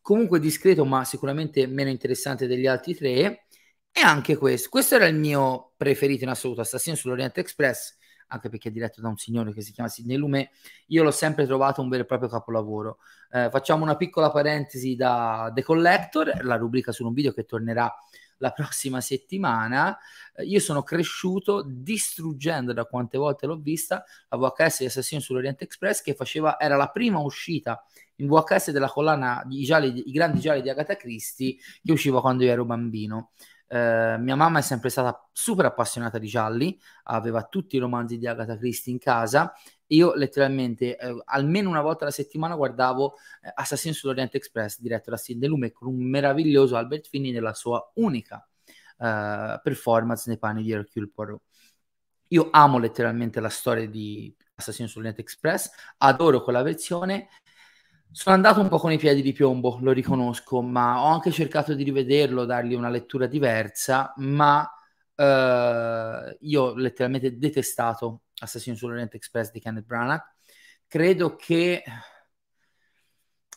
Comunque 0.00 0.40
discreto 0.40 0.84
ma 0.84 1.04
sicuramente 1.04 1.66
meno 1.68 1.90
interessante 1.90 2.48
degli 2.48 2.66
altri 2.66 2.96
tre. 2.96 3.46
E 3.94 4.00
anche 4.00 4.36
questo 4.36 4.68
questo 4.70 4.96
era 4.96 5.06
il 5.06 5.14
mio 5.16 5.72
preferito 5.76 6.24
in 6.24 6.30
assoluto 6.30 6.62
Assassino 6.62 6.96
sull'Orient 6.96 7.38
Express 7.38 7.96
anche 8.32 8.48
perché 8.48 8.70
è 8.70 8.72
diretto 8.72 9.00
da 9.00 9.08
un 9.08 9.16
signore 9.16 9.52
che 9.52 9.60
si 9.60 9.72
chiama 9.72 9.88
Sidney 9.88 10.16
Lumet, 10.16 10.50
io 10.86 11.02
l'ho 11.02 11.10
sempre 11.10 11.46
trovato 11.46 11.82
un 11.82 11.88
vero 11.88 12.02
e 12.02 12.06
proprio 12.06 12.28
capolavoro. 12.28 12.98
Eh, 13.30 13.48
facciamo 13.50 13.82
una 13.82 13.96
piccola 13.96 14.30
parentesi 14.30 14.96
da 14.96 15.50
The 15.54 15.62
Collector, 15.62 16.42
la 16.42 16.56
rubrica 16.56 16.92
su 16.92 17.06
un 17.06 17.12
video 17.12 17.32
che 17.32 17.44
tornerà 17.44 17.94
la 18.38 18.50
prossima 18.50 19.00
settimana. 19.00 19.96
Eh, 20.34 20.44
io 20.44 20.60
sono 20.60 20.82
cresciuto 20.82 21.62
distruggendo 21.62 22.72
da 22.72 22.86
quante 22.86 23.18
volte 23.18 23.46
l'ho 23.46 23.58
vista 23.58 24.04
la 24.28 24.36
VHS 24.36 24.78
di 24.78 24.86
Assassino 24.86 25.20
sull'Orient 25.20 25.62
Express 25.62 26.00
che 26.00 26.14
faceva, 26.14 26.58
era 26.58 26.76
la 26.76 26.88
prima 26.88 27.20
uscita 27.20 27.84
in 28.16 28.28
VHS 28.28 28.70
della 28.70 28.88
collana 28.88 29.44
I, 29.48 29.64
gialli, 29.64 30.08
i 30.08 30.12
grandi 30.12 30.40
gialli 30.40 30.62
di 30.62 30.70
Agatha 30.70 30.96
Christie 30.96 31.56
che 31.82 31.92
usciva 31.92 32.20
quando 32.20 32.44
io 32.44 32.50
ero 32.50 32.64
bambino. 32.64 33.30
Eh, 33.72 34.18
mia 34.18 34.36
mamma 34.36 34.58
è 34.58 34.62
sempre 34.62 34.90
stata 34.90 35.26
super 35.32 35.64
appassionata 35.64 36.18
di 36.18 36.26
gialli, 36.26 36.78
aveva 37.04 37.42
tutti 37.44 37.76
i 37.76 37.78
romanzi 37.78 38.18
di 38.18 38.26
Agatha 38.26 38.58
Christie 38.58 38.92
in 38.92 38.98
casa. 38.98 39.54
Io 39.86 40.14
letteralmente 40.14 40.98
eh, 40.98 41.22
almeno 41.24 41.70
una 41.70 41.80
volta 41.80 42.04
alla 42.04 42.12
settimana 42.12 42.54
guardavo 42.54 43.14
eh, 43.40 43.50
Assassin's 43.54 43.96
sull'Orient 43.96 44.34
Express 44.34 44.78
diretto 44.78 45.08
da 45.08 45.16
Sidney 45.16 45.48
Lumet 45.48 45.72
con 45.72 45.88
un 45.88 46.04
meraviglioso 46.04 46.76
Albert 46.76 47.08
Finney 47.08 47.30
nella 47.30 47.54
sua 47.54 47.90
unica 47.94 48.46
eh, 48.98 49.58
performance 49.62 50.24
nei 50.28 50.38
panni 50.38 50.62
di 50.62 50.72
Hercule 50.72 51.08
Poirot. 51.08 51.40
Io 52.28 52.48
amo 52.50 52.78
letteralmente 52.78 53.40
la 53.40 53.48
storia 53.48 53.88
di 53.88 54.34
Assassin's 54.54 54.90
sull'Orient 54.90 55.18
Express, 55.18 55.70
adoro 55.96 56.42
quella 56.42 56.60
versione 56.60 57.28
sono 58.12 58.34
andato 58.34 58.60
un 58.60 58.68
po' 58.68 58.78
con 58.78 58.92
i 58.92 58.98
piedi 58.98 59.22
di 59.22 59.32
piombo, 59.32 59.78
lo 59.80 59.92
riconosco, 59.92 60.60
ma 60.60 61.02
ho 61.02 61.06
anche 61.06 61.30
cercato 61.30 61.72
di 61.74 61.82
rivederlo, 61.82 62.44
dargli 62.44 62.74
una 62.74 62.90
lettura 62.90 63.26
diversa, 63.26 64.12
ma 64.18 64.70
eh, 65.14 66.36
io 66.40 66.62
ho 66.62 66.74
letteralmente 66.74 67.38
detestato 67.38 68.22
Assassino 68.38 68.76
sull'Orient 68.76 69.14
Express 69.14 69.50
di 69.50 69.60
Kenneth 69.60 69.86
Branagh. 69.86 70.22
Credo 70.86 71.36
che, 71.36 71.82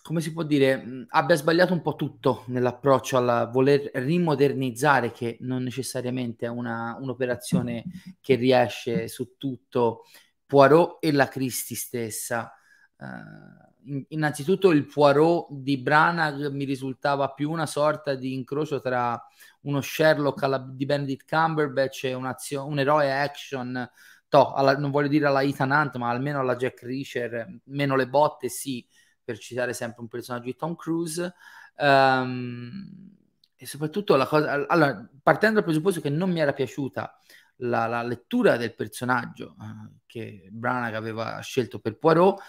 come 0.02 0.22
si 0.22 0.32
può 0.32 0.44
dire, 0.44 1.06
abbia 1.10 1.36
sbagliato 1.36 1.74
un 1.74 1.82
po' 1.82 1.96
tutto 1.96 2.46
nell'approccio 2.48 3.18
al 3.18 3.50
voler 3.52 3.90
rimodernizzare, 3.94 5.12
che 5.12 5.38
non 5.42 5.64
necessariamente 5.64 6.46
è 6.46 6.50
una, 6.50 6.96
un'operazione 6.98 7.84
che 8.22 8.36
riesce 8.36 9.10
su 9.10 9.36
tutto 9.38 10.04
Poirot 10.46 11.04
e 11.04 11.12
la 11.12 11.28
Christie 11.28 11.76
stessa. 11.76 12.54
Uh, 12.98 13.75
innanzitutto 14.10 14.72
il 14.72 14.86
Poirot 14.86 15.48
di 15.52 15.78
Branagh 15.78 16.50
mi 16.52 16.64
risultava 16.64 17.32
più 17.32 17.52
una 17.52 17.66
sorta 17.66 18.16
di 18.16 18.34
incrocio 18.34 18.82
tra 18.82 19.22
uno 19.62 19.82
Sherlock 19.82 20.44
alla, 20.44 20.58
di 20.58 20.86
Benedict 20.86 21.28
Cumberbatch 21.28 22.04
e 22.06 22.14
un 22.14 22.80
eroe 22.80 23.12
action 23.12 23.90
to, 24.28 24.54
alla, 24.54 24.78
non 24.78 24.92
voglio 24.92 25.08
dire 25.08 25.28
alla 25.28 25.44
Ethan 25.44 25.72
Hunt, 25.72 25.96
ma 25.98 26.10
almeno 26.10 26.40
alla 26.40 26.56
Jack 26.56 26.84
Reacher, 26.84 27.60
meno 27.66 27.96
le 27.96 28.08
botte, 28.08 28.50
sì, 28.50 28.86
per 29.24 29.38
citare 29.38 29.74
sempre 29.74 30.02
un 30.02 30.08
personaggio 30.08 30.46
di 30.46 30.56
Tom 30.56 30.76
Cruise. 30.76 31.34
Um, 31.78 33.14
e 33.56 33.66
soprattutto 33.66 34.16
la 34.16 34.28
cosa, 34.28 34.66
allora, 34.68 35.10
partendo 35.22 35.56
dal 35.56 35.64
presupposto 35.64 36.02
che 36.02 36.10
non 36.10 36.32
mi 36.32 36.40
era 36.40 36.54
piaciuta 36.54 37.20
la, 37.58 37.88
la 37.88 38.04
lettura 38.04 38.58
del 38.58 38.76
personaggio 38.76 39.56
eh, 39.62 39.92
che 40.06 40.50
Branagh 40.52 40.94
aveva 40.94 41.40
scelto 41.40 41.80
per 41.80 41.98
Poirot, 41.98 42.42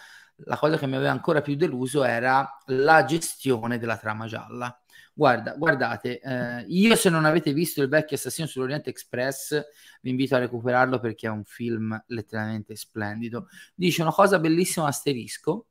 la 0.44 0.56
cosa 0.56 0.76
che 0.78 0.86
mi 0.86 0.96
aveva 0.96 1.10
ancora 1.10 1.40
più 1.40 1.56
deluso 1.56 2.04
era 2.04 2.46
la 2.66 3.04
gestione 3.04 3.78
della 3.78 3.96
trama 3.96 4.26
gialla. 4.26 4.78
Guarda, 5.14 5.54
guardate, 5.54 6.20
eh, 6.20 6.64
io 6.68 6.94
se 6.94 7.08
non 7.08 7.24
avete 7.24 7.54
visto 7.54 7.80
il 7.80 7.88
vecchio 7.88 8.16
Assassino 8.16 8.46
sull'Oriente 8.46 8.90
Express, 8.90 9.64
vi 10.02 10.10
invito 10.10 10.34
a 10.34 10.38
recuperarlo 10.38 11.00
perché 11.00 11.26
è 11.26 11.30
un 11.30 11.44
film 11.44 11.98
letteralmente 12.08 12.76
splendido. 12.76 13.48
Dice 13.74 14.02
una 14.02 14.12
cosa 14.12 14.38
bellissima 14.38 14.88
asterisco, 14.88 15.68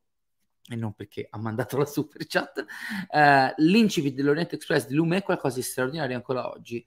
e 0.68 0.76
non 0.76 0.94
perché 0.94 1.28
ha 1.30 1.38
mandato 1.38 1.78
la 1.78 1.86
super 1.86 2.26
chat, 2.26 2.66
eh, 3.12 3.54
l'incipit 3.58 4.16
dell'Orient 4.16 4.52
Express 4.54 4.88
di 4.88 4.96
Lume 4.96 5.18
è 5.18 5.24
qualcosa 5.24 5.58
di 5.58 5.62
straordinario 5.62 6.16
ancora 6.16 6.50
oggi. 6.50 6.84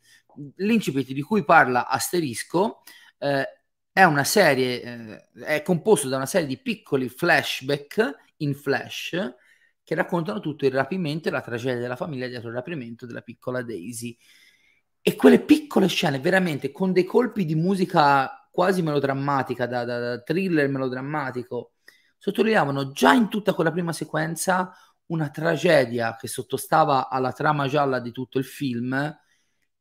L'incipit 0.56 1.12
di 1.12 1.22
cui 1.22 1.44
parla 1.44 1.86
Asterisco 1.86 2.82
eh, 3.18 3.57
è 3.92 4.04
una 4.04 4.24
serie, 4.24 4.82
eh, 4.82 5.28
è 5.44 5.62
composto 5.62 6.08
da 6.08 6.16
una 6.16 6.26
serie 6.26 6.46
di 6.46 6.58
piccoli 6.58 7.08
flashback 7.08 8.16
in 8.38 8.54
flash 8.54 9.34
che 9.82 9.94
raccontano 9.94 10.40
tutto 10.40 10.66
il 10.66 10.72
rapimento 10.72 11.28
e 11.28 11.30
la 11.30 11.40
tragedia 11.40 11.80
della 11.80 11.96
famiglia 11.96 12.26
dietro 12.26 12.48
il 12.48 12.54
rapimento 12.54 13.06
della 13.06 13.22
piccola 13.22 13.62
Daisy. 13.62 14.16
E 15.00 15.16
quelle 15.16 15.40
piccole 15.40 15.86
scene, 15.86 16.20
veramente 16.20 16.70
con 16.70 16.92
dei 16.92 17.04
colpi 17.04 17.44
di 17.44 17.54
musica 17.54 18.48
quasi 18.50 18.82
melodrammatica, 18.82 19.66
da, 19.66 19.84
da, 19.84 19.98
da 19.98 20.22
thriller 20.22 20.68
melodrammatico, 20.68 21.72
sottolineavano 22.18 22.92
già 22.92 23.14
in 23.14 23.28
tutta 23.28 23.54
quella 23.54 23.70
prima 23.72 23.92
sequenza 23.92 24.74
una 25.06 25.30
tragedia 25.30 26.16
che 26.16 26.28
sottostava 26.28 27.08
alla 27.08 27.32
trama 27.32 27.66
gialla 27.66 27.98
di 28.00 28.12
tutto 28.12 28.38
il 28.38 28.44
film 28.44 29.16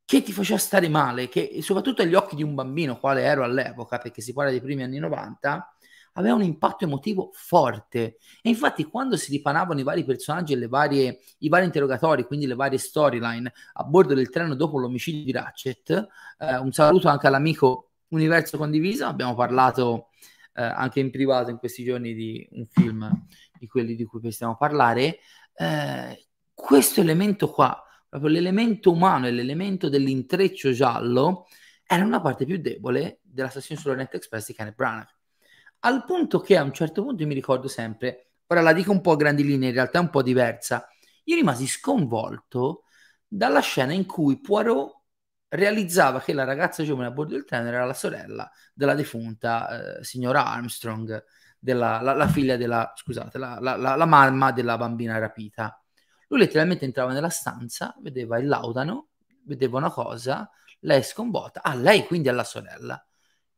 che 0.07 0.23
ti 0.23 0.31
faceva 0.31 0.57
stare 0.57 0.87
male, 0.87 1.27
che 1.27 1.59
soprattutto 1.61 2.01
agli 2.01 2.13
occhi 2.13 2.37
di 2.37 2.41
un 2.41 2.55
bambino, 2.55 2.97
quale 2.97 3.23
ero 3.23 3.43
all'epoca, 3.43 3.97
perché 3.97 4.21
si 4.21 4.31
parla 4.31 4.51
dei 4.51 4.61
primi 4.61 4.81
anni 4.81 4.99
90, 4.99 5.75
aveva 6.13 6.33
un 6.33 6.43
impatto 6.43 6.85
emotivo 6.85 7.31
forte. 7.33 8.15
E 8.41 8.47
infatti 8.47 8.85
quando 8.85 9.17
si 9.17 9.31
dipanavano 9.31 9.81
i 9.81 9.83
vari 9.83 10.05
personaggi 10.05 10.53
e 10.53 10.67
varie, 10.69 11.19
i 11.39 11.49
vari 11.49 11.65
interrogatori, 11.65 12.23
quindi 12.23 12.47
le 12.47 12.55
varie 12.55 12.77
storyline 12.77 13.51
a 13.73 13.83
bordo 13.83 14.13
del 14.13 14.29
treno 14.29 14.55
dopo 14.55 14.79
l'omicidio 14.79 15.25
di 15.25 15.31
Ratchet, 15.33 16.07
eh, 16.39 16.55
un 16.55 16.71
saluto 16.71 17.09
anche 17.09 17.27
all'amico 17.27 17.89
Universo 18.07 18.57
Condiviso, 18.57 19.07
abbiamo 19.07 19.35
parlato 19.35 20.07
eh, 20.53 20.63
anche 20.63 21.01
in 21.01 21.11
privato 21.11 21.49
in 21.49 21.57
questi 21.57 21.83
giorni 21.83 22.13
di 22.13 22.47
un 22.51 22.65
film 22.69 23.25
di 23.59 23.67
quelli 23.67 23.93
di 23.93 24.05
cui 24.05 24.31
stiamo 24.31 24.53
a 24.53 24.55
parlare, 24.55 25.19
eh, 25.53 26.27
questo 26.53 27.01
elemento 27.01 27.49
qua, 27.49 27.83
proprio 28.09 28.29
l'elemento 28.31 28.91
umano 28.91 29.27
e 29.27 29.31
l'elemento 29.31 29.89
dell'intreccio 29.89 30.71
giallo, 30.71 31.47
era 31.85 32.03
una 32.03 32.21
parte 32.21 32.45
più 32.45 32.57
debole 32.57 33.19
dell'assassino 33.23 33.79
sull'Orient 33.79 34.13
Express 34.13 34.47
di 34.47 34.53
Kenneth 34.53 34.75
Branagh. 34.75 35.07
Al 35.79 36.03
punto 36.05 36.39
che 36.39 36.57
a 36.57 36.63
un 36.63 36.73
certo 36.73 37.03
punto 37.03 37.21
io 37.21 37.27
mi 37.27 37.33
ricordo 37.33 37.67
sempre, 37.67 38.31
ora 38.47 38.61
la 38.61 38.73
dico 38.73 38.91
un 38.91 39.01
po' 39.01 39.11
a 39.11 39.15
grandi 39.15 39.43
linee, 39.43 39.69
in 39.69 39.75
realtà 39.75 39.99
è 39.99 40.01
un 40.01 40.09
po' 40.09 40.21
diversa, 40.21 40.87
io 41.25 41.35
rimasi 41.35 41.67
sconvolto 41.67 42.83
dalla 43.27 43.59
scena 43.59 43.93
in 43.93 44.05
cui 44.05 44.39
Poirot 44.39 44.95
realizzava 45.49 46.21
che 46.21 46.33
la 46.33 46.43
ragazza 46.43 46.83
giovane 46.83 47.07
a 47.07 47.11
bordo 47.11 47.33
del 47.33 47.45
treno 47.45 47.67
era 47.67 47.85
la 47.85 47.93
sorella 47.93 48.49
della 48.73 48.95
defunta 48.95 49.99
eh, 49.99 50.03
signora 50.03 50.45
Armstrong, 50.45 51.23
della, 51.59 52.01
la, 52.01 52.13
la, 52.13 52.27
figlia 52.27 52.57
della, 52.57 52.93
scusate, 52.95 53.37
la, 53.37 53.57
la, 53.59 53.75
la, 53.75 54.05
mamma 54.05 54.51
della 54.51 54.77
bambina 54.77 55.17
rapita. 55.17 55.81
Lui 56.27 56.39
letteralmente 56.39 56.85
entrava 56.85 57.13
nella 57.13 57.29
stanza, 57.29 57.95
vedeva 58.01 58.37
il 58.37 58.47
laudano, 58.47 59.09
vedeva 59.43 59.77
una 59.77 59.91
cosa, 59.91 60.49
lei 60.81 61.03
sconvolta, 61.03 61.61
ah, 61.63 61.75
lei 61.75 62.05
quindi 62.05 62.27
è 62.27 62.31
la 62.31 62.43
sorella. 62.43 63.03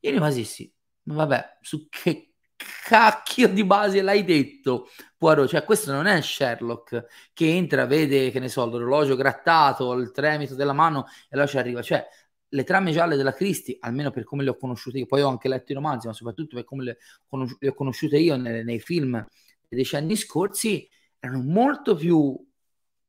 Io 0.01 0.11
rimasi 0.11 0.43
sì, 0.43 0.71
ma 1.03 1.15
vabbè, 1.15 1.57
su 1.61 1.87
che 1.89 2.33
cacchio 2.55 3.47
di 3.47 3.63
base 3.63 4.01
l'hai 4.01 4.23
detto 4.23 4.89
Poirot, 5.17 5.47
cioè 5.47 5.63
questo 5.63 5.91
non 5.91 6.07
è 6.07 6.21
Sherlock 6.21 7.05
che 7.33 7.55
entra, 7.55 7.85
vede 7.85 8.31
che 8.31 8.39
ne 8.39 8.49
so 8.49 8.65
l'orologio 8.65 9.15
grattato, 9.15 9.93
il 9.93 10.11
tremito 10.11 10.55
della 10.55 10.73
mano 10.73 11.05
e 11.29 11.37
là 11.37 11.47
ci 11.47 11.57
arriva, 11.57 11.81
cioè 11.81 12.05
le 12.51 12.63
trame 12.63 12.91
gialle 12.91 13.15
della 13.15 13.33
Christie, 13.33 13.77
almeno 13.79 14.11
per 14.11 14.23
come 14.23 14.43
le 14.43 14.49
ho 14.49 14.57
conosciute 14.57 14.97
io, 14.97 15.05
poi 15.05 15.21
ho 15.21 15.29
anche 15.29 15.47
letto 15.47 15.71
i 15.71 15.75
romanzi, 15.75 16.07
ma 16.07 16.13
soprattutto 16.13 16.55
per 16.55 16.65
come 16.65 16.83
le, 16.83 16.97
conos- 17.27 17.55
le 17.59 17.69
ho 17.69 17.73
conosciute 17.73 18.17
io 18.17 18.35
nei, 18.37 18.63
nei 18.63 18.79
film 18.79 19.13
dei 19.67 19.79
decenni 19.79 20.15
scorsi, 20.15 20.89
erano 21.19 21.43
molto 21.43 21.95
più 21.95 22.35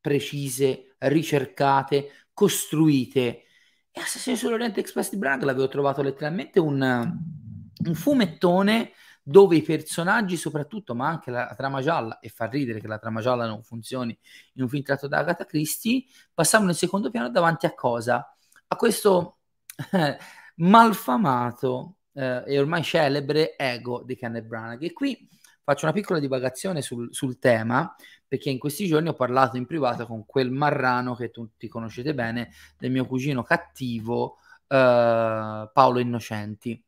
precise, 0.01 0.95
ricercate, 0.99 2.11
costruite. 2.33 3.45
E 3.91 4.01
Assassino 4.01 4.37
sull'Oriente 4.37 4.81
Express 4.81 5.11
di 5.11 5.19
Branagh 5.19 5.43
l'avevo 5.43 5.69
trovato 5.69 6.03
letteralmente 6.03 6.61
un, 6.61 6.81
un 6.81 7.95
fumettone 7.95 8.93
dove 9.23 9.57
i 9.57 9.63
personaggi 9.63 10.37
soprattutto, 10.37 10.95
ma 10.95 11.09
anche 11.09 11.31
la, 11.31 11.45
la, 11.45 11.55
trama 11.55 11.81
gialla, 11.81 12.19
e 12.19 12.29
fa 12.29 12.47
ridere 12.47 12.81
che 12.81 12.89
la 12.89 12.99
trama 12.99 13.21
gialla 13.21 13.47
non 13.47 13.63
funzioni 13.63 14.17
in 14.55 14.63
un 14.63 14.69
film 14.69 14.83
tratto 14.83 15.07
da 15.07 15.19
Agatha 15.19 15.45
Christie, 15.45 16.05
passavano 16.33 16.71
in 16.71 16.77
secondo 16.77 17.11
piano 17.11 17.29
davanti 17.31 17.67
a 17.67 17.75
cosa? 17.75 18.35
A 18.69 18.77
questo 18.77 19.39
eh, 19.93 20.17
malfamato 20.57 21.97
eh, 22.13 22.43
e 22.47 22.59
ormai 22.59 22.83
celebre 22.83 23.57
ego 23.57 24.03
di 24.05 24.17
Kenneth 24.17 24.47
Branagh. 24.47 24.83
E 24.83 24.93
qui 24.93 25.29
faccio 25.71 25.85
una 25.85 25.95
piccola 25.95 26.19
divagazione 26.19 26.83
sul, 26.83 27.09
sul, 27.13 27.39
tema, 27.39 27.95
perché 28.27 28.51
in 28.51 28.59
questi 28.59 28.87
giorni 28.87 29.09
ho 29.09 29.15
parlato 29.15 29.57
in 29.57 29.67
privato 29.67 30.05
con 30.05 30.27
quel 30.27 30.51
marrano 30.51 31.15
che 31.15 31.31
tutti 31.31 31.69
conoscete 31.69 32.13
bene, 32.13 32.51
del 32.77 32.91
mio 32.91 33.07
cugino 33.07 33.45
cattivo 33.45 34.39
eh, 34.67 35.71
Paolo 35.73 35.99
Innocenti 36.01 36.83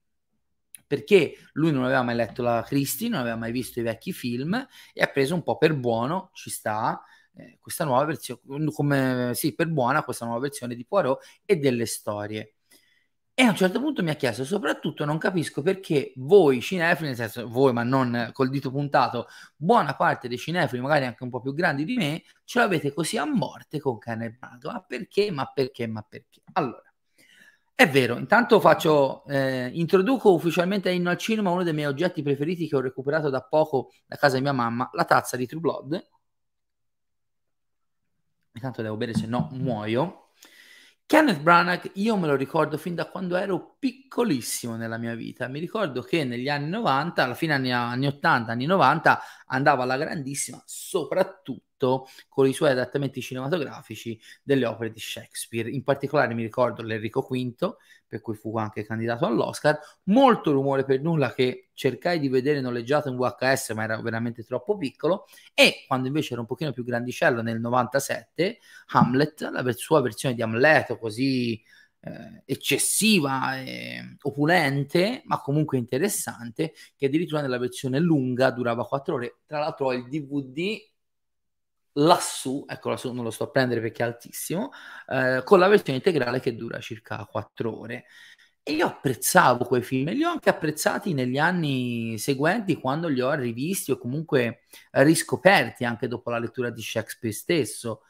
perché 0.84 1.34
lui 1.54 1.72
non 1.72 1.84
aveva 1.84 2.02
mai 2.02 2.14
letto 2.14 2.42
la 2.42 2.62
Christie, 2.66 3.08
non 3.08 3.20
aveva 3.20 3.36
mai 3.36 3.50
visto 3.50 3.80
i 3.80 3.82
vecchi 3.82 4.12
film 4.12 4.54
e 4.92 5.02
ha 5.02 5.06
preso 5.06 5.34
un 5.34 5.42
po' 5.42 5.56
per 5.56 5.74
buono, 5.74 6.28
ci 6.34 6.50
sta, 6.50 7.02
eh, 7.34 7.56
questa 7.62 7.84
nuova 7.84 8.04
versione, 8.04 8.70
come 8.74 9.30
sì, 9.32 9.54
per 9.54 9.68
buona 9.68 10.02
questa 10.02 10.26
nuova 10.26 10.40
versione 10.40 10.74
di 10.74 10.84
Poirot 10.84 11.24
e 11.46 11.56
delle 11.56 11.86
storie. 11.86 12.56
E 13.34 13.44
a 13.44 13.48
un 13.48 13.56
certo 13.56 13.80
punto 13.80 14.02
mi 14.02 14.10
ha 14.10 14.14
chiesto, 14.14 14.44
soprattutto 14.44 15.06
non 15.06 15.16
capisco 15.16 15.62
perché 15.62 16.12
voi 16.16 16.60
cinefili, 16.60 17.08
nel 17.08 17.16
senso 17.16 17.48
voi 17.48 17.72
ma 17.72 17.82
non 17.82 18.28
col 18.32 18.50
dito 18.50 18.70
puntato, 18.70 19.26
buona 19.56 19.96
parte 19.96 20.28
dei 20.28 20.36
cinefili, 20.36 20.82
magari 20.82 21.06
anche 21.06 21.22
un 21.22 21.30
po' 21.30 21.40
più 21.40 21.54
grandi 21.54 21.84
di 21.84 21.96
me, 21.96 22.22
ce 22.44 22.58
l'avete 22.58 22.92
così 22.92 23.16
a 23.16 23.24
morte 23.24 23.80
con 23.80 23.98
Kenneth 23.98 24.36
Branagh. 24.38 24.64
Ma 24.66 24.84
perché, 24.86 25.30
ma 25.30 25.46
perché, 25.46 25.86
ma 25.86 26.02
perché? 26.06 26.42
Allora, 26.52 26.82
è 27.74 27.88
vero, 27.88 28.18
intanto 28.18 28.60
faccio, 28.60 29.24
eh, 29.26 29.70
introduco 29.72 30.32
ufficialmente 30.34 30.90
a 30.90 30.92
Inno 30.92 31.08
al 31.10 31.16
Cinema 31.16 31.50
uno 31.50 31.62
dei 31.62 31.72
miei 31.72 31.86
oggetti 31.88 32.22
preferiti 32.22 32.68
che 32.68 32.76
ho 32.76 32.80
recuperato 32.80 33.30
da 33.30 33.42
poco 33.42 33.90
da 34.06 34.16
casa 34.16 34.36
di 34.36 34.42
mia 34.42 34.52
mamma, 34.52 34.90
la 34.92 35.04
tazza 35.04 35.36
di 35.38 35.46
True 35.46 35.60
Blood. 35.60 36.06
Intanto 38.54 38.82
devo 38.82 38.96
bere, 38.96 39.14
se 39.14 39.26
no 39.26 39.48
muoio. 39.52 40.21
Kenneth 41.06 41.40
Branagh, 41.40 41.90
io 41.94 42.16
me 42.16 42.26
lo 42.26 42.34
ricordo 42.34 42.78
fin 42.78 42.94
da 42.94 43.06
quando 43.06 43.36
ero 43.36 43.71
piccolissimo 43.82 44.76
nella 44.76 44.96
mia 44.96 45.16
vita. 45.16 45.48
Mi 45.48 45.58
ricordo 45.58 46.02
che 46.02 46.22
negli 46.22 46.48
anni 46.48 46.68
90, 46.68 47.24
alla 47.24 47.34
fine 47.34 47.54
anni, 47.54 47.72
anni 47.72 48.06
80, 48.06 48.52
anni 48.52 48.64
90, 48.64 49.20
andava 49.46 49.82
alla 49.82 49.96
grandissima, 49.96 50.62
soprattutto 50.64 52.06
con 52.28 52.46
i 52.46 52.52
suoi 52.52 52.70
adattamenti 52.70 53.20
cinematografici 53.20 54.16
delle 54.44 54.66
opere 54.66 54.92
di 54.92 55.00
Shakespeare. 55.00 55.68
In 55.68 55.82
particolare 55.82 56.32
mi 56.32 56.44
ricordo 56.44 56.80
l'Enrico 56.82 57.22
V, 57.22 57.74
per 58.06 58.20
cui 58.20 58.36
fu 58.36 58.56
anche 58.56 58.86
candidato 58.86 59.26
all'Oscar, 59.26 59.76
molto 60.04 60.52
rumore 60.52 60.84
per 60.84 61.00
nulla 61.00 61.34
che 61.34 61.70
cercai 61.74 62.20
di 62.20 62.28
vedere 62.28 62.60
noleggiato 62.60 63.08
in 63.08 63.16
VHS, 63.16 63.70
ma 63.70 63.82
era 63.82 64.00
veramente 64.00 64.44
troppo 64.44 64.76
piccolo, 64.76 65.24
e 65.54 65.82
quando 65.88 66.06
invece 66.06 66.34
era 66.34 66.42
un 66.42 66.46
pochino 66.46 66.70
più 66.70 66.84
grandicello 66.84 67.42
nel 67.42 67.58
97, 67.58 68.58
Hamlet, 68.92 69.40
la 69.50 69.72
sua 69.72 70.00
versione 70.00 70.36
di 70.36 70.42
Amleto 70.42 70.98
così 70.98 71.60
eh, 72.02 72.42
eccessiva, 72.46 73.60
e 73.60 74.16
opulente, 74.22 75.22
ma 75.26 75.40
comunque 75.40 75.78
interessante, 75.78 76.74
che 76.96 77.06
addirittura 77.06 77.40
nella 77.40 77.58
versione 77.58 77.98
lunga 78.00 78.50
durava 78.50 78.84
4 78.84 79.14
ore. 79.14 79.38
Tra 79.46 79.58
l'altro 79.60 79.86
ho 79.86 79.92
il 79.92 80.08
DVD 80.08 80.78
lassù, 81.96 82.64
ecco 82.66 82.88
lassù 82.90 83.12
non 83.12 83.24
lo 83.24 83.30
sto 83.30 83.44
a 83.44 83.50
prendere 83.50 83.80
perché 83.80 84.02
è 84.02 84.06
altissimo, 84.06 84.70
eh, 85.08 85.42
con 85.44 85.58
la 85.58 85.68
versione 85.68 85.98
integrale 85.98 86.40
che 86.40 86.54
dura 86.56 86.80
circa 86.80 87.24
4 87.24 87.78
ore. 87.78 88.04
E 88.64 88.72
io 88.74 88.86
apprezzavo 88.86 89.64
quei 89.64 89.82
film 89.82 90.08
e 90.08 90.14
li 90.14 90.22
ho 90.24 90.30
anche 90.30 90.48
apprezzati 90.48 91.14
negli 91.14 91.38
anni 91.38 92.16
seguenti 92.18 92.76
quando 92.76 93.08
li 93.08 93.20
ho 93.20 93.32
rivisti 93.34 93.90
o 93.90 93.98
comunque 93.98 94.62
riscoperti 94.92 95.84
anche 95.84 96.06
dopo 96.06 96.30
la 96.30 96.38
lettura 96.38 96.70
di 96.70 96.80
Shakespeare 96.80 97.34
stesso. 97.34 98.02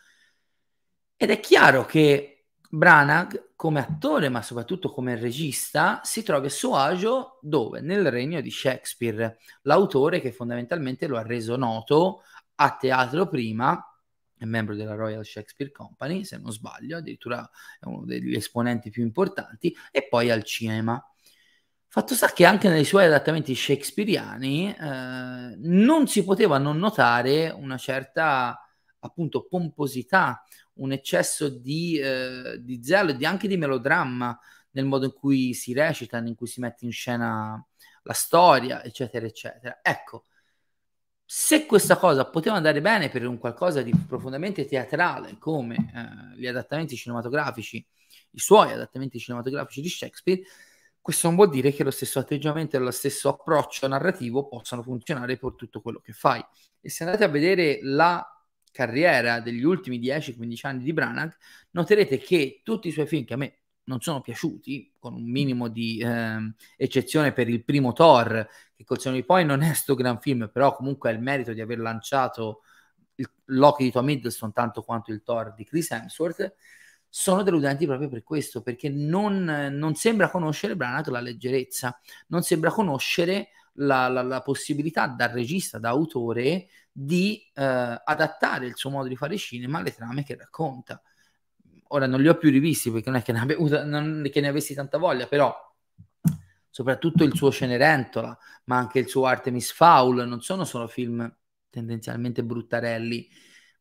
Ed 1.17 1.31
è 1.31 1.41
chiaro 1.41 1.87
che 1.87 2.32
Branagh, 2.75 3.50
come 3.55 3.81
attore, 3.81 4.31
ma 4.31 4.41
soprattutto 4.41 4.91
come 4.91 5.14
regista, 5.14 6.00
si 6.05 6.23
trova 6.23 6.47
a 6.47 6.49
suo 6.49 6.75
agio 6.75 7.38
dove? 7.43 7.83
Nel 7.83 8.11
regno 8.11 8.41
di 8.41 8.50
Shakespeare, 8.50 9.38
l'autore 9.64 10.23
che 10.23 10.33
fondamentalmente 10.33 11.07
lo 11.07 11.19
ha 11.19 11.23
reso 11.23 11.57
noto 11.57 12.23
a 12.55 12.75
teatro 12.81 13.29
prima, 13.29 13.95
è 14.35 14.47
membro 14.47 14.75
della 14.75 14.95
Royal 14.95 15.23
Shakespeare 15.23 15.71
Company, 15.71 16.25
se 16.25 16.38
non 16.38 16.50
sbaglio, 16.50 16.97
addirittura 16.97 17.47
è 17.79 17.85
uno 17.85 18.07
degli 18.07 18.35
esponenti 18.35 18.88
più 18.88 19.02
importanti, 19.02 19.76
e 19.91 20.09
poi 20.09 20.31
al 20.31 20.43
cinema. 20.43 20.99
Fatto 21.88 22.14
sta 22.14 22.33
che 22.33 22.47
anche 22.47 22.71
nei 22.71 22.87
suoi 22.87 23.05
adattamenti 23.05 23.55
shakespeariani 23.55 24.75
eh, 24.75 25.57
non 25.59 26.07
si 26.07 26.25
poteva 26.25 26.57
non 26.57 26.79
notare 26.79 27.50
una 27.50 27.76
certa 27.76 28.59
appunto 29.00 29.47
pomposità, 29.47 30.43
un 30.83 30.93
eccesso 30.93 31.49
di, 31.49 31.99
eh, 31.99 32.59
di 32.61 32.83
zelo 32.83 33.17
e 33.17 33.27
anche 33.27 33.49
di 33.49 33.57
melodramma 33.57 34.39
nel 34.73 34.85
modo 34.85 35.07
in 35.07 35.12
cui 35.12 35.55
si 35.55 35.73
recita, 35.73 36.19
in 36.19 36.35
cui 36.35 36.47
si 36.47 36.61
mette 36.61 36.85
in 36.85 36.93
scena 36.93 37.65
la 38.03 38.12
storia, 38.12 38.83
eccetera, 38.83 39.27
eccetera. 39.27 39.79
Ecco, 39.83 40.25
se 41.25 41.67
questa 41.67 41.97
cosa 41.97 42.29
poteva 42.29 42.57
andare 42.57 42.81
bene 42.81 43.09
per 43.09 43.27
un 43.27 43.39
qualcosa 43.39 43.83
di 43.83 43.93
profondamente 44.07 44.67
teatrale 44.67 45.39
come 45.39 45.77
eh, 45.77 46.39
gli 46.39 46.47
adattamenti 46.47 46.97
cinematografici, 46.97 47.85
i 48.33 48.39
suoi 48.39 48.73
adattamenti 48.73 49.19
cinematografici 49.19 49.81
di 49.81 49.89
Shakespeare, 49.89 50.43
questo 51.01 51.27
non 51.27 51.37
vuol 51.37 51.51
dire 51.51 51.73
che 51.73 51.85
lo 51.85 51.91
stesso 51.91 52.19
atteggiamento 52.19 52.77
e 52.77 52.79
lo 52.79 52.91
stesso 52.91 53.29
approccio 53.29 53.87
narrativo 53.89 54.47
possano 54.47 54.83
funzionare 54.83 55.37
per 55.37 55.55
tutto 55.55 55.81
quello 55.81 56.01
che 56.01 56.12
fai. 56.12 56.45
E 56.81 56.89
se 56.89 57.05
andate 57.05 57.25
a 57.25 57.29
vedere 57.29 57.81
la 57.83 58.25
carriera 58.73 59.41
degli 59.41 59.62
ultimi 59.62 60.00
10-15 60.00 60.67
anni 60.67 60.83
di 60.83 60.93
Branagh, 60.93 61.37
noterete 61.71 62.19
che 62.19 62.62
tutti 62.64 62.88
i 62.88 62.91
suoi 62.91 63.07
film 63.07 63.25
che 63.25 63.35
a 63.35 63.37
me 63.37 63.57
non 63.85 64.00
sono 64.00 64.21
piaciuti, 64.21 64.95
con 64.99 65.14
un 65.14 65.31
minimo 65.31 65.69
di 65.69 65.99
eh, 65.99 66.55
eccezione 66.76 67.33
per 67.33 67.49
il 67.49 67.64
primo 67.64 67.93
Thor, 67.93 68.49
che 68.75 68.85
col 68.85 69.00
senno 69.00 69.17
di 69.17 69.25
poi 69.25 69.45
non 69.45 69.62
è 69.62 69.73
sto 69.75 69.95
gran 69.95 70.21
film, 70.21 70.50
però 70.52 70.75
comunque 70.75 71.11
ha 71.11 71.12
il 71.12 71.21
merito 71.21 71.52
di 71.52 71.61
aver 71.61 71.79
lanciato 71.79 72.62
il, 73.17 73.29
Loki 73.47 73.85
di 73.85 73.91
Tom 73.91 74.09
Hiddleston 74.09 74.52
tanto 74.52 74.83
quanto 74.83 75.12
il 75.12 75.23
Thor 75.23 75.55
di 75.55 75.64
Chris 75.64 75.91
Hemsworth, 75.91 76.55
sono 77.09 77.43
deludenti 77.43 77.85
proprio 77.85 78.09
per 78.09 78.23
questo, 78.23 78.62
perché 78.62 78.88
non, 78.88 79.45
non 79.45 79.95
sembra 79.95 80.31
conoscere 80.31 80.76
Branagh 80.76 81.09
la 81.09 81.21
leggerezza, 81.21 82.00
non 82.29 82.43
sembra 82.43 82.71
conoscere 82.71 83.49
la, 83.75 84.09
la, 84.09 84.23
la 84.23 84.43
possibilità 84.43 85.07
da 85.07 85.31
regista, 85.31 85.79
da 85.79 85.91
autore, 85.91 86.69
di 86.91 87.43
eh, 87.55 88.02
adattare 88.05 88.67
il 88.67 88.76
suo 88.76 88.91
modo 88.91 89.09
di 89.09 89.17
fare 89.17 89.37
cinema 89.37 89.79
alle 89.79 89.95
trame 89.95 90.25
che 90.25 90.37
racconta. 90.37 91.02
Ora 91.88 92.07
non 92.07 92.21
li 92.21 92.29
ho 92.29 92.37
più 92.37 92.50
rivisti 92.50 92.91
perché 92.91 93.11
non 93.11 93.19
è 93.19 93.23
che 93.23 93.33
ne, 93.33 93.41
abbia, 93.41 93.85
non, 93.85 94.26
che 94.31 94.41
ne 94.41 94.49
avessi 94.49 94.75
tanta 94.75 94.99
voglia, 94.99 95.26
però 95.26 95.55
soprattutto 96.69 97.25
il 97.25 97.35
suo 97.35 97.50
Cenerentola, 97.50 98.37
ma 98.64 98.76
anche 98.79 98.99
il 98.99 99.09
suo 99.09 99.26
Artemis 99.26 99.73
Fowl, 99.73 100.26
non 100.26 100.41
sono 100.41 100.64
solo 100.64 100.87
film 100.87 101.31
tendenzialmente 101.68 102.42
bruttarelli, 102.42 103.29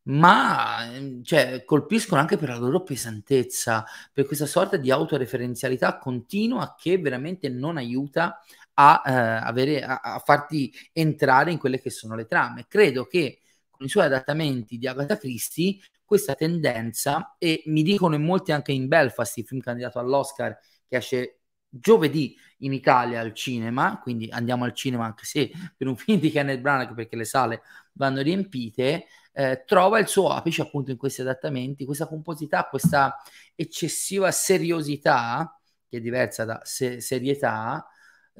ma 0.04 0.92
ehm, 0.92 1.22
cioè, 1.22 1.64
colpiscono 1.64 2.20
anche 2.20 2.36
per 2.36 2.48
la 2.48 2.58
loro 2.58 2.82
pesantezza, 2.82 3.84
per 4.12 4.26
questa 4.26 4.46
sorta 4.46 4.76
di 4.76 4.90
autoreferenzialità 4.90 5.98
continua 5.98 6.74
che 6.76 6.98
veramente 6.98 7.48
non 7.48 7.76
aiuta 7.76 8.40
a, 8.74 9.02
eh, 9.04 9.12
avere, 9.12 9.82
a, 9.82 10.00
a, 10.00 10.18
farti 10.18 10.72
entrare 10.92 11.50
in 11.52 11.58
quelle 11.58 11.80
che 11.80 11.90
sono 11.90 12.14
le 12.14 12.26
trame. 12.26 12.66
Credo 12.68 13.06
che 13.06 13.40
con 13.70 13.86
i 13.86 13.88
suoi 13.88 14.04
adattamenti 14.04 14.78
di 14.78 14.86
Agatha 14.86 15.16
Christie 15.16 15.78
questa 16.04 16.34
tendenza, 16.34 17.36
e 17.38 17.62
mi 17.66 17.82
dicono 17.82 18.14
in 18.14 18.22
molti 18.22 18.52
anche 18.52 18.72
in 18.72 18.86
Belfast, 18.86 19.38
il 19.38 19.46
film 19.46 19.62
candidato 19.62 19.98
all'Oscar 19.98 20.58
che 20.86 20.96
esce 20.96 21.40
giovedì 21.70 22.36
in 22.58 22.74
Italia 22.74 23.20
al 23.20 23.32
cinema, 23.32 23.98
quindi 23.98 24.28
andiamo 24.30 24.64
al 24.64 24.74
cinema 24.74 25.06
anche 25.06 25.24
se 25.24 25.50
per 25.74 25.86
un 25.86 25.96
film 25.96 26.20
di 26.20 26.30
Kenneth 26.30 26.60
Branagh 26.60 26.94
perché 26.94 27.16
le 27.16 27.24
sale 27.24 27.62
vanno 27.94 28.20
riempite, 28.20 29.06
eh, 29.32 29.64
trova 29.66 29.98
il 29.98 30.06
suo 30.06 30.28
apice 30.28 30.60
appunto 30.60 30.90
in 30.90 30.98
questi 30.98 31.22
adattamenti, 31.22 31.86
questa 31.86 32.06
composità, 32.06 32.66
questa 32.68 33.16
eccessiva 33.54 34.30
seriosità, 34.30 35.58
che 35.88 35.96
è 35.96 36.00
diversa 36.00 36.44
da 36.44 36.60
se- 36.62 37.00
serietà, 37.00 37.86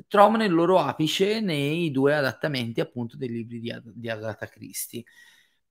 trovano 0.09 0.45
il 0.45 0.53
loro 0.53 0.79
apice 0.79 1.41
nei 1.41 1.91
due 1.91 2.15
adattamenti 2.15 2.81
appunto 2.81 3.17
dei 3.17 3.29
libri 3.29 3.61
di, 3.61 3.75
di 3.95 4.09
Agatha 4.09 4.47
Christie. 4.47 5.05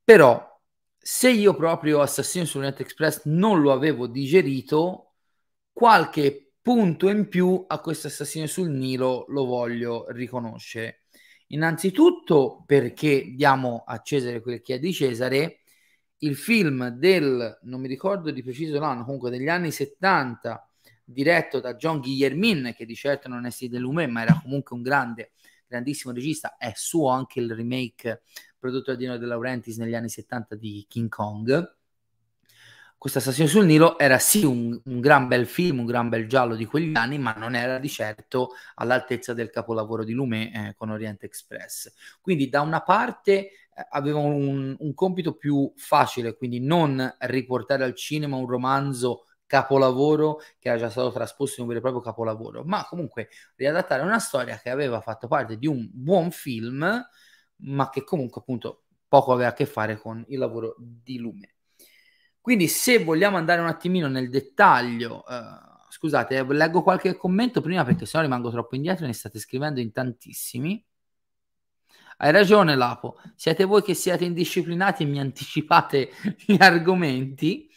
Però 0.03 0.59
se 0.97 1.29
io 1.29 1.55
proprio 1.55 2.01
Assassino 2.01 2.45
sull'Orient 2.45 2.79
Express 2.81 3.21
non 3.25 3.61
lo 3.61 3.71
avevo 3.71 4.07
digerito, 4.07 5.13
qualche 5.73 6.53
punto 6.61 7.09
in 7.09 7.27
più 7.27 7.63
a 7.67 7.79
questo 7.79 8.07
Assassino 8.07 8.45
sul 8.45 8.69
Nilo 8.69 9.25
lo 9.29 9.45
voglio 9.45 10.05
riconoscere. 10.09 11.03
Innanzitutto 11.47 12.63
perché 12.65 13.33
diamo 13.33 13.83
a 13.85 13.99
Cesare 14.01 14.41
quel 14.41 14.61
che 14.61 14.75
è 14.75 14.79
di 14.79 14.93
Cesare, 14.93 15.61
il 16.19 16.35
film 16.35 16.89
del, 16.89 17.59
non 17.63 17.81
mi 17.81 17.87
ricordo 17.87 18.31
di 18.31 18.43
preciso 18.43 18.79
l'anno, 18.79 19.03
comunque 19.03 19.29
degli 19.31 19.49
anni 19.49 19.71
70, 19.71 20.70
diretto 21.11 21.59
da 21.59 21.75
John 21.75 21.99
Guillermin, 21.99 22.73
che 22.75 22.85
di 22.85 22.95
certo 22.95 23.27
non 23.27 23.45
è 23.45 23.51
Sid 23.51 23.75
Lumet, 23.75 24.09
ma 24.09 24.21
era 24.21 24.39
comunque 24.41 24.75
un 24.75 24.81
grande, 24.81 25.31
grandissimo 25.67 26.13
regista, 26.13 26.57
è 26.57 26.71
suo 26.75 27.09
anche 27.09 27.39
il 27.39 27.53
remake 27.53 28.23
prodotto 28.57 28.91
da 28.91 28.97
Dino 28.97 29.17
De 29.17 29.25
Laurentiis 29.25 29.77
negli 29.77 29.95
anni 29.95 30.09
70 30.09 30.55
di 30.55 30.85
King 30.87 31.09
Kong. 31.09 31.75
Questo 33.01 33.17
Assassino 33.17 33.47
sul 33.47 33.65
Nilo 33.65 33.97
era 33.97 34.19
sì 34.19 34.45
un, 34.45 34.79
un, 34.85 34.99
gran 34.99 35.27
bel 35.27 35.47
film, 35.47 35.79
un 35.79 35.87
gran 35.87 36.07
bel 36.07 36.27
giallo 36.27 36.53
di 36.53 36.65
quegli 36.65 36.95
anni, 36.95 37.17
ma 37.17 37.33
non 37.33 37.55
era 37.55 37.79
di 37.79 37.89
certo 37.89 38.51
all'altezza 38.75 39.33
del 39.33 39.49
capolavoro 39.49 40.03
di 40.03 40.13
Lumet 40.13 40.55
eh, 40.55 40.73
con 40.77 40.91
Orient 40.91 41.23
Express. 41.23 41.91
Quindi 42.21 42.47
da 42.47 42.61
una 42.61 42.81
parte 42.81 43.31
eh, 43.31 43.53
aveva 43.89 44.19
un, 44.19 44.75
un 44.77 44.93
compito 44.93 45.33
più 45.33 45.73
facile, 45.75 46.35
quindi 46.35 46.59
non 46.59 47.15
riportare 47.21 47.83
al 47.83 47.95
cinema 47.95 48.35
un 48.35 48.45
romanzo 48.45 49.25
capolavoro 49.51 50.39
che 50.59 50.69
era 50.69 50.77
già 50.77 50.89
stato 50.89 51.11
trasposto 51.11 51.59
in 51.59 51.63
un 51.63 51.73
vero 51.73 51.79
e 51.79 51.81
proprio 51.81 52.01
capolavoro, 52.01 52.63
ma 52.63 52.85
comunque 52.85 53.27
riadattare 53.57 54.01
una 54.01 54.17
storia 54.17 54.57
che 54.57 54.69
aveva 54.69 55.01
fatto 55.01 55.27
parte 55.27 55.57
di 55.57 55.67
un 55.67 55.89
buon 55.91 56.31
film, 56.31 57.05
ma 57.57 57.89
che 57.89 58.05
comunque 58.05 58.39
appunto 58.39 58.83
poco 59.09 59.33
aveva 59.33 59.49
a 59.49 59.53
che 59.53 59.65
fare 59.65 59.97
con 59.97 60.23
il 60.29 60.39
lavoro 60.39 60.77
di 60.79 61.17
Lume. 61.17 61.55
Quindi 62.39 62.69
se 62.69 63.03
vogliamo 63.03 63.35
andare 63.35 63.59
un 63.59 63.67
attimino 63.67 64.07
nel 64.07 64.29
dettaglio, 64.29 65.27
eh, 65.27 65.35
scusate, 65.89 66.43
leggo 66.45 66.81
qualche 66.81 67.17
commento 67.17 67.59
prima 67.59 67.83
perché 67.83 68.05
sennò 68.05 68.23
rimango 68.23 68.51
troppo 68.51 68.75
indietro, 68.75 69.05
ne 69.05 69.11
state 69.11 69.37
scrivendo 69.37 69.81
in 69.81 69.91
tantissimi. 69.91 70.81
Hai 72.19 72.31
ragione, 72.31 72.75
Lapo. 72.75 73.19
Siete 73.35 73.65
voi 73.65 73.81
che 73.81 73.95
siete 73.95 74.23
indisciplinati 74.23 75.03
e 75.03 75.07
mi 75.07 75.19
anticipate 75.19 76.11
gli 76.45 76.55
argomenti. 76.57 77.70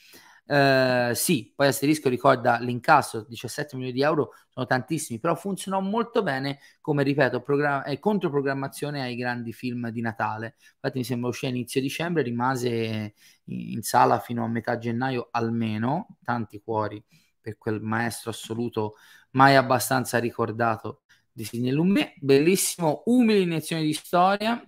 Eh, 0.47 1.13
sì, 1.15 1.53
poi 1.57 1.69
asterisco 1.69 2.09
ricorda 2.11 2.59
l'incasso, 2.59 3.25
17 3.29 3.77
milioni 3.77 3.95
di 3.97 4.03
euro 4.03 4.33
sono 4.51 4.67
tantissimi, 4.67 5.19
però 5.19 5.35
funzionò 5.35 5.81
molto 5.81 6.23
bene 6.23 6.59
come, 6.83 7.03
ripeto, 7.03 7.41
programma- 7.41 7.85
eh, 7.85 7.99
controprogrammazione 7.99 9.01
ai 9.03 9.17
grandi 9.17 9.53
film 9.55 9.89
di 9.91 10.01
Natale. 10.03 10.57
Infatti 10.75 10.99
mi 10.99 11.05
sembra 11.05 11.29
uscire 11.31 11.53
inizio 11.53 11.81
dicembre, 11.81 12.23
rimase 12.23 13.15
in 13.47 13.83
sala 13.83 14.19
fino 14.21 14.45
a 14.45 14.49
metà 14.49 14.77
gennaio 14.79 15.29
almeno, 15.31 16.19
tanti 16.23 16.61
cuori 16.63 17.03
per 17.41 17.57
quel 17.59 17.81
maestro 17.81 18.31
assoluto 18.31 18.95
mai 19.33 19.57
abbastanza 19.57 20.19
ricordato 20.19 21.03
di 21.33 21.45
Sidney 21.45 21.71
Lumet, 21.73 22.15
bellissimo, 22.21 23.03
umile 23.07 23.41
iniezione 23.41 23.83
di 23.83 23.93
storia. 23.95 24.63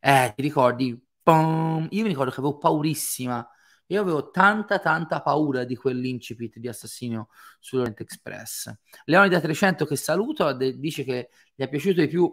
Eh, 0.00 0.32
ti 0.36 0.42
ricordi? 0.42 1.00
Pum, 1.22 1.86
io 1.90 2.02
mi 2.02 2.08
ricordo 2.08 2.30
che 2.30 2.40
avevo 2.40 2.58
paurissima 2.58 3.46
io 3.86 4.00
avevo 4.00 4.30
tanta, 4.30 4.78
tanta 4.78 5.20
paura 5.20 5.64
di 5.64 5.76
quell'incipit 5.76 6.58
di 6.58 6.68
Assassino 6.68 7.28
sull'Orient 7.60 8.00
Express. 8.00 8.72
Leonida 9.04 9.40
300 9.40 9.84
che 9.84 9.96
saluto 9.96 10.52
de- 10.52 10.78
dice 10.78 11.04
che 11.04 11.30
gli 11.54 11.62
è 11.62 11.68
piaciuto 11.68 12.00
di 12.00 12.08
più 12.08 12.32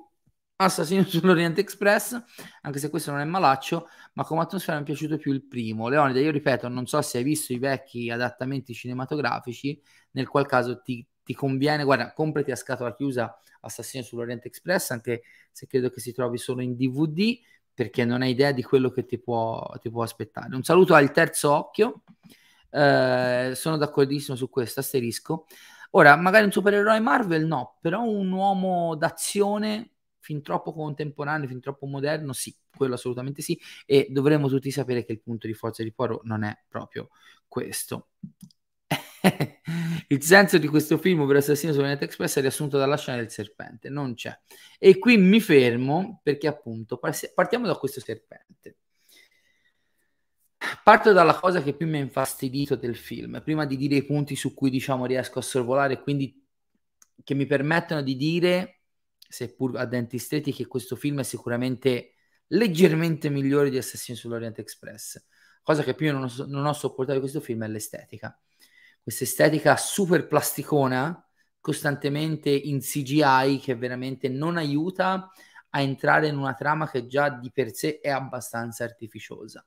Assassino 0.56 1.04
sull'Orient 1.06 1.58
Express, 1.58 2.22
anche 2.62 2.80
se 2.80 2.90
questo 2.90 3.12
non 3.12 3.20
è 3.20 3.26
malaccio, 3.26 3.88
ma 4.14 4.24
come 4.24 4.42
atmosfera 4.42 4.78
mi 4.78 4.84
è 4.84 4.86
piaciuto 4.86 5.18
più 5.18 5.34
il 5.34 5.44
primo. 5.44 5.90
Leonida, 5.90 6.20
io 6.20 6.32
ripeto, 6.32 6.68
non 6.68 6.86
so 6.86 7.02
se 7.02 7.18
hai 7.18 7.24
visto 7.24 7.52
i 7.54 7.60
vecchi 7.60 8.10
adattamenti 8.10 8.74
cinematografici, 8.74 9.82
nel 10.12 10.28
qual 10.28 10.46
caso 10.46 10.82
ti, 10.82 11.06
ti 11.24 11.34
conviene, 11.34 11.84
guarda, 11.84 12.14
comprati 12.14 12.52
a 12.52 12.56
scatola 12.56 12.96
chiusa 12.96 13.36
Assassino 13.62 14.04
sull'Orient 14.04 14.46
Express, 14.46 14.92
anche 14.92 15.24
se 15.52 15.68
credo 15.68 15.90
che 15.90 16.00
si 16.00 16.14
trovi 16.14 16.38
solo 16.38 16.62
in 16.62 16.76
DVD, 16.76 17.40
perché 17.82 18.06
non 18.06 18.22
hai 18.22 18.30
idea 18.30 18.52
di 18.52 18.62
quello 18.62 18.91
che 18.91 19.06
ti 19.06 19.17
può, 19.17 19.67
ti 19.82 19.89
può 19.89 20.04
aspettare. 20.04 20.56
Un 20.56 20.62
saluto 20.62 20.94
al 20.94 21.12
terzo 21.12 21.52
occhio, 21.52 22.04
eh, 22.70 23.54
sono 23.56 23.78
d'accordissimo 23.78 24.38
su 24.38 24.52
questo, 24.52 24.82
asterisco. 24.82 25.48
Ora, 25.91 26.15
magari 26.15 26.46
un 26.46 26.52
supereroe 26.52 27.00
Marvel 27.00 27.48
no, 27.48 27.80
però 27.82 28.04
un 28.04 28.32
uomo 28.32 28.96
d'azione 28.96 29.94
fin 30.20 30.44
troppo 30.44 30.74
contemporaneo, 30.74 31.48
fin 31.48 31.60
troppo 31.60 31.88
moderno, 31.88 32.34
sì, 32.34 32.56
quello 32.78 32.94
assolutamente 32.94 33.41
sì, 33.41 33.60
e 33.88 34.06
dovremmo 34.12 34.48
tutti 34.48 34.70
sapere 34.70 35.04
che 35.04 35.13
il 35.13 35.22
punto 35.22 35.48
di 35.48 35.56
forza 35.56 35.82
di 35.82 35.91
Poirot 35.91 36.22
non 36.26 36.44
è 36.44 36.56
proprio 36.70 37.10
questo. 37.48 38.10
il 40.12 40.21
senso 40.21 40.58
di 40.58 40.67
questo 40.67 40.97
film 40.97 41.26
per 41.26 41.38
Assassino 41.38 41.71
sull'Oriente 41.71 42.04
Express 42.04 42.38
è 42.38 42.41
riassunto 42.41 42.78
dalla 42.78 42.97
scena 42.97 43.17
del 43.17 43.32
serpente, 43.32 43.88
non 43.89 44.13
c'è. 44.13 44.38
E 44.78 45.00
qui 45.00 45.15
mi 45.15 45.39
fermo 45.39 46.19
perché 46.21 46.47
appunto 46.47 47.00
partiamo 47.34 47.65
da 47.65 47.76
questo 47.76 48.02
serpente. 48.02 48.76
Parto 50.84 51.13
dalla 51.13 51.39
cosa 51.39 51.63
che 51.63 51.74
più 51.74 51.88
mi 51.88 51.97
ha 51.97 52.02
infastidito 52.02 52.76
del 52.76 52.97
film, 52.97 53.41
prima 53.41 53.65
di 53.65 53.78
dire 53.78 53.95
i 53.95 54.06
punti 54.06 54.36
su 54.36 54.54
cui 54.54 54.69
diciamo 54.69 55.06
riesco 55.06 55.39
a 55.39 55.41
sorvolare, 55.41 56.02
quindi 56.02 56.45
che 57.24 57.34
mi 57.34 57.45
permettono 57.45 58.02
di 58.02 58.17
dire, 58.17 58.82
seppur 59.17 59.78
a 59.78 59.86
denti 59.86 60.17
stretti, 60.17 60.52
che 60.52 60.67
questo 60.67 60.97
film 60.97 61.21
è 61.21 61.24
sicuramente 61.24 62.15
leggermente 62.47 63.30
migliore 63.30 63.69
di 63.69 63.78
Assassino 63.78 64.17
sull'Orient 64.17 64.60
Express. 64.60 65.26
Cosa 65.63 65.84
che 65.84 65.93
più 65.93 66.12
non 66.12 66.24
ho, 66.24 66.45
non 66.47 66.65
ho 66.65 66.74
sopportato 66.74 67.13
di 67.13 67.21
questo 67.21 67.39
film 67.39 67.63
è 67.63 67.67
l'estetica. 67.67 68.38
Questa 69.04 69.24
estetica 69.24 69.78
super 69.78 70.28
plasticona, 70.28 71.28
costantemente 71.60 72.50
in 72.50 72.80
CGI, 72.80 73.60
che 73.60 73.76
veramente 73.76 74.30
non 74.30 74.58
aiuta 74.58 75.32
a 75.72 75.82
entrare 75.82 76.28
in 76.28 76.38
una 76.38 76.54
trama 76.54 76.90
che 76.90 77.08
già 77.08 77.30
di 77.30 77.52
per 77.52 77.74
sé 77.74 78.00
è 78.00 78.10
abbastanza 78.10 78.84
artificiosa. 78.84 79.66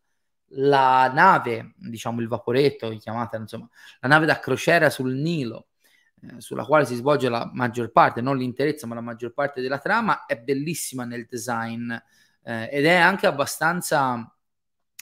La 0.56 1.10
nave, 1.12 1.74
diciamo 1.76 2.20
il 2.20 2.28
vaporetto, 2.28 2.90
chiamata 2.90 3.36
insomma, 3.36 3.68
la 4.00 4.08
nave 4.08 4.26
da 4.26 4.38
crociera 4.38 4.88
sul 4.88 5.14
Nilo, 5.14 5.68
eh, 6.20 6.40
sulla 6.40 6.64
quale 6.64 6.84
si 6.84 6.94
svolge 6.94 7.28
la 7.28 7.50
maggior 7.52 7.90
parte, 7.90 8.20
non 8.20 8.36
l'interezza, 8.36 8.86
ma 8.86 8.94
la 8.94 9.00
maggior 9.00 9.32
parte 9.32 9.60
della 9.60 9.78
trama, 9.78 10.26
è 10.26 10.38
bellissima 10.38 11.04
nel 11.04 11.26
design 11.26 11.92
eh, 12.44 12.68
ed 12.70 12.84
è 12.84 12.94
anche 12.94 13.26
abbastanza 13.26 14.32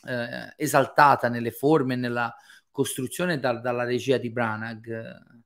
eh, 0.04 0.54
esaltata 0.56 1.28
nelle 1.28 1.50
forme 1.50 1.96
nella 1.96 2.34
costruzione 2.72 3.38
da, 3.38 3.52
dalla 3.52 3.84
regia 3.84 4.16
di 4.16 4.30
Branagh, 4.30 5.40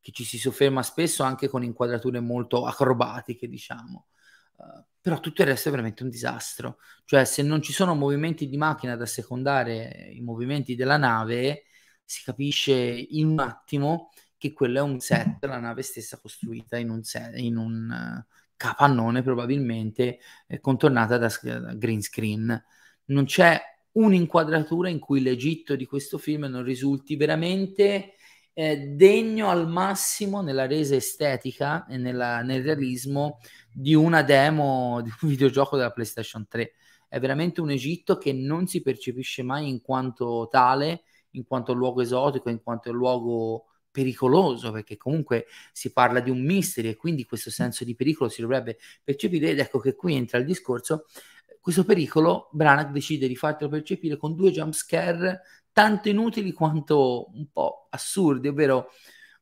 che 0.00 0.10
ci 0.10 0.24
si 0.24 0.36
sofferma 0.36 0.82
spesso 0.82 1.22
anche 1.22 1.48
con 1.48 1.62
inquadrature 1.62 2.18
molto 2.18 2.66
acrobatiche, 2.66 3.48
diciamo. 3.48 4.08
Uh, 4.56 4.84
però 5.00 5.20
tutto 5.20 5.42
il 5.42 5.48
resto 5.48 5.68
è 5.68 5.70
veramente 5.70 6.02
un 6.02 6.10
disastro. 6.10 6.78
Cioè, 7.04 7.24
se 7.24 7.42
non 7.42 7.62
ci 7.62 7.72
sono 7.72 7.94
movimenti 7.94 8.48
di 8.48 8.56
macchina 8.56 8.96
da 8.96 9.06
secondare 9.06 10.10
i 10.12 10.20
movimenti 10.20 10.74
della 10.74 10.96
nave, 10.96 11.64
si 12.04 12.24
capisce 12.24 12.72
in 12.72 13.28
un 13.28 13.38
attimo 13.38 14.10
che 14.36 14.52
quello 14.52 14.78
è 14.78 14.82
un 14.82 14.98
set, 14.98 15.44
la 15.44 15.60
nave 15.60 15.82
stessa 15.82 16.18
costruita 16.18 16.76
in 16.76 16.90
un, 16.90 17.04
set, 17.04 17.36
in 17.38 17.56
un 17.56 17.88
uh, 17.88 18.34
capannone 18.56 19.22
probabilmente 19.22 20.18
eh, 20.48 20.60
contornata 20.60 21.16
da, 21.16 21.28
da 21.42 21.74
green 21.74 22.02
screen. 22.02 22.64
Non 23.04 23.24
c'è 23.24 23.60
un'inquadratura 23.92 24.88
in 24.88 24.98
cui 24.98 25.20
l'Egitto 25.20 25.76
di 25.76 25.86
questo 25.86 26.18
film 26.18 26.44
non 26.44 26.62
risulti 26.62 27.16
veramente 27.16 28.14
eh, 28.54 28.78
degno 28.78 29.48
al 29.48 29.68
massimo 29.68 30.42
nella 30.42 30.66
resa 30.66 30.94
estetica 30.94 31.86
e 31.86 31.96
nella, 31.96 32.42
nel 32.42 32.62
realismo 32.62 33.38
di 33.72 33.94
una 33.94 34.22
demo 34.22 35.00
di 35.02 35.10
un 35.22 35.28
videogioco 35.28 35.76
della 35.76 35.90
PlayStation 35.90 36.46
3. 36.46 36.72
È 37.08 37.20
veramente 37.20 37.60
un 37.60 37.70
Egitto 37.70 38.16
che 38.16 38.32
non 38.32 38.66
si 38.66 38.80
percepisce 38.80 39.42
mai 39.42 39.68
in 39.68 39.82
quanto 39.82 40.48
tale, 40.50 41.02
in 41.32 41.44
quanto 41.44 41.72
luogo 41.72 42.00
esotico, 42.00 42.48
in 42.48 42.62
quanto 42.62 42.90
luogo 42.92 43.66
pericoloso, 43.90 44.72
perché 44.72 44.96
comunque 44.96 45.46
si 45.72 45.92
parla 45.92 46.20
di 46.20 46.30
un 46.30 46.42
mystery 46.42 46.88
e 46.88 46.96
quindi 46.96 47.26
questo 47.26 47.50
senso 47.50 47.84
di 47.84 47.94
pericolo 47.94 48.30
si 48.30 48.40
dovrebbe 48.40 48.78
percepire 49.04 49.50
ed 49.50 49.58
ecco 49.58 49.78
che 49.78 49.94
qui 49.94 50.14
entra 50.14 50.38
il 50.38 50.46
discorso 50.46 51.04
questo 51.62 51.84
pericolo 51.84 52.48
Branagh 52.50 52.90
decide 52.90 53.28
di 53.28 53.36
fartelo 53.36 53.70
percepire 53.70 54.16
con 54.16 54.34
due 54.34 54.50
jump 54.50 54.72
scare 54.72 55.42
tanto 55.70 56.08
inutili 56.08 56.50
quanto 56.50 57.30
un 57.32 57.46
po' 57.52 57.86
assurdi, 57.88 58.48
ovvero 58.48 58.90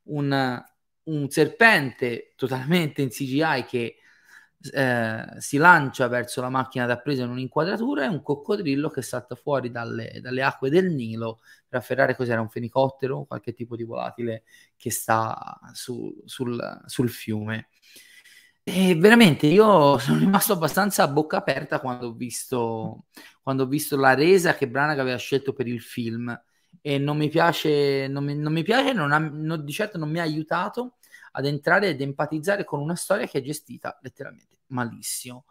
un, 0.03 0.63
un 1.03 1.29
serpente 1.29 2.33
totalmente 2.35 3.01
in 3.01 3.09
CGI 3.09 3.65
che 3.67 3.95
eh, 4.71 5.25
si 5.39 5.57
lancia 5.57 6.07
verso 6.07 6.41
la 6.41 6.49
macchina 6.49 6.85
da 6.85 6.99
presa 6.99 7.23
in 7.23 7.31
un'inquadratura 7.31 8.03
e 8.05 8.07
un 8.07 8.21
coccodrillo 8.21 8.89
che 8.89 9.01
salta 9.01 9.33
fuori 9.33 9.71
dalle, 9.71 10.19
dalle 10.21 10.43
acque 10.43 10.69
del 10.69 10.91
Nilo 10.91 11.41
per 11.67 11.79
afferrare 11.79 12.15
cos'era 12.15 12.39
un 12.39 12.49
fenicottero, 12.49 13.23
qualche 13.23 13.53
tipo 13.53 13.75
di 13.75 13.83
volatile 13.83 14.43
che 14.77 14.91
sta 14.91 15.59
su, 15.73 16.15
sul, 16.25 16.83
sul 16.85 17.09
fiume. 17.09 17.69
E 18.63 18.95
veramente 18.95 19.47
io 19.47 19.97
sono 19.97 20.19
rimasto 20.19 20.53
abbastanza 20.53 21.03
a 21.03 21.07
bocca 21.07 21.37
aperta 21.37 21.79
quando 21.79 22.07
ho 22.07 22.13
visto, 22.13 23.05
quando 23.41 23.63
ho 23.63 23.67
visto 23.67 23.97
la 23.97 24.13
resa 24.13 24.53
che 24.53 24.69
Branagh 24.69 24.99
aveva 24.99 25.17
scelto 25.17 25.51
per 25.51 25.67
il 25.67 25.81
film 25.81 26.39
e 26.79 26.97
non 26.99 27.17
mi 27.17 27.27
piace, 27.27 28.07
non 28.07 28.23
mi, 28.23 28.35
non 28.35 28.53
mi 28.53 28.63
piace, 28.63 28.93
non 28.93 29.11
ha, 29.11 29.17
non, 29.17 29.65
di 29.65 29.71
certo 29.71 29.97
non 29.97 30.11
mi 30.11 30.19
ha 30.19 30.23
aiutato 30.23 30.97
ad 31.31 31.45
entrare 31.45 31.89
ed 31.89 32.01
empatizzare 32.01 32.63
con 32.63 32.79
una 32.79 32.95
storia 32.95 33.27
che 33.27 33.39
è 33.39 33.41
gestita 33.41 33.97
letteralmente 34.01 34.59
malissimo. 34.67 35.45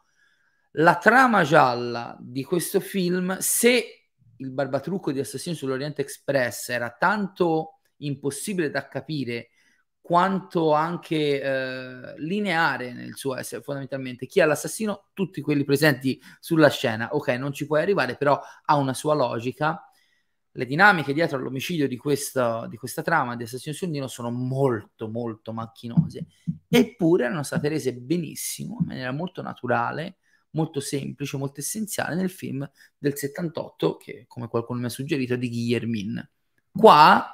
La 0.75 0.97
trama 0.97 1.43
gialla 1.43 2.17
di 2.21 2.45
questo 2.45 2.79
film, 2.79 3.37
se 3.39 4.09
il 4.37 4.51
barbatrucco 4.51 5.11
di 5.11 5.19
Assassino 5.19 5.57
sull'Oriente 5.57 6.03
Express 6.03 6.69
era 6.69 6.91
tanto 6.97 7.81
impossibile 7.99 8.71
da 8.71 8.87
capire 8.87 9.50
quanto 10.11 10.73
anche 10.73 11.41
eh, 11.41 12.15
lineare 12.19 12.93
nel 12.93 13.15
suo 13.15 13.37
essere 13.37 13.63
fondamentalmente. 13.63 14.27
Chi 14.27 14.41
è 14.41 14.45
l'assassino? 14.45 15.11
Tutti 15.13 15.41
quelli 15.41 15.63
presenti 15.63 16.21
sulla 16.41 16.69
scena. 16.69 17.15
Ok, 17.15 17.29
non 17.29 17.53
ci 17.53 17.65
puoi 17.65 17.81
arrivare, 17.81 18.17
però 18.17 18.37
ha 18.65 18.75
una 18.75 18.93
sua 18.93 19.15
logica. 19.15 19.89
Le 20.51 20.67
dinamiche 20.67 21.13
dietro 21.13 21.37
all'omicidio 21.37 21.87
di 21.87 21.97
questa, 21.97 22.67
di 22.67 22.77
questa 22.77 23.03
trama 23.03 23.37
di 23.37 23.45
Assassino 23.45 23.73
sul 23.73 23.91
Nilo 23.91 24.09
sono 24.09 24.33
molto, 24.33 25.09
molto 25.09 25.53
macchinose. 25.53 26.27
Eppure 26.69 27.27
erano 27.27 27.45
state 27.45 27.69
rese 27.69 27.95
benissimo, 27.95 28.79
in 28.81 28.87
maniera 28.87 29.13
molto 29.13 29.43
naturale, 29.43 30.17
molto 30.55 30.81
semplice, 30.81 31.37
molto 31.37 31.61
essenziale 31.61 32.17
nel 32.17 32.31
film 32.31 32.69
del 32.99 33.17
78, 33.17 33.97
che 33.97 34.25
come 34.27 34.49
qualcuno 34.49 34.81
mi 34.81 34.87
ha 34.87 34.89
suggerito, 34.89 35.37
di 35.37 35.49
Guillermin. 35.49 36.31
Qua 36.73 37.33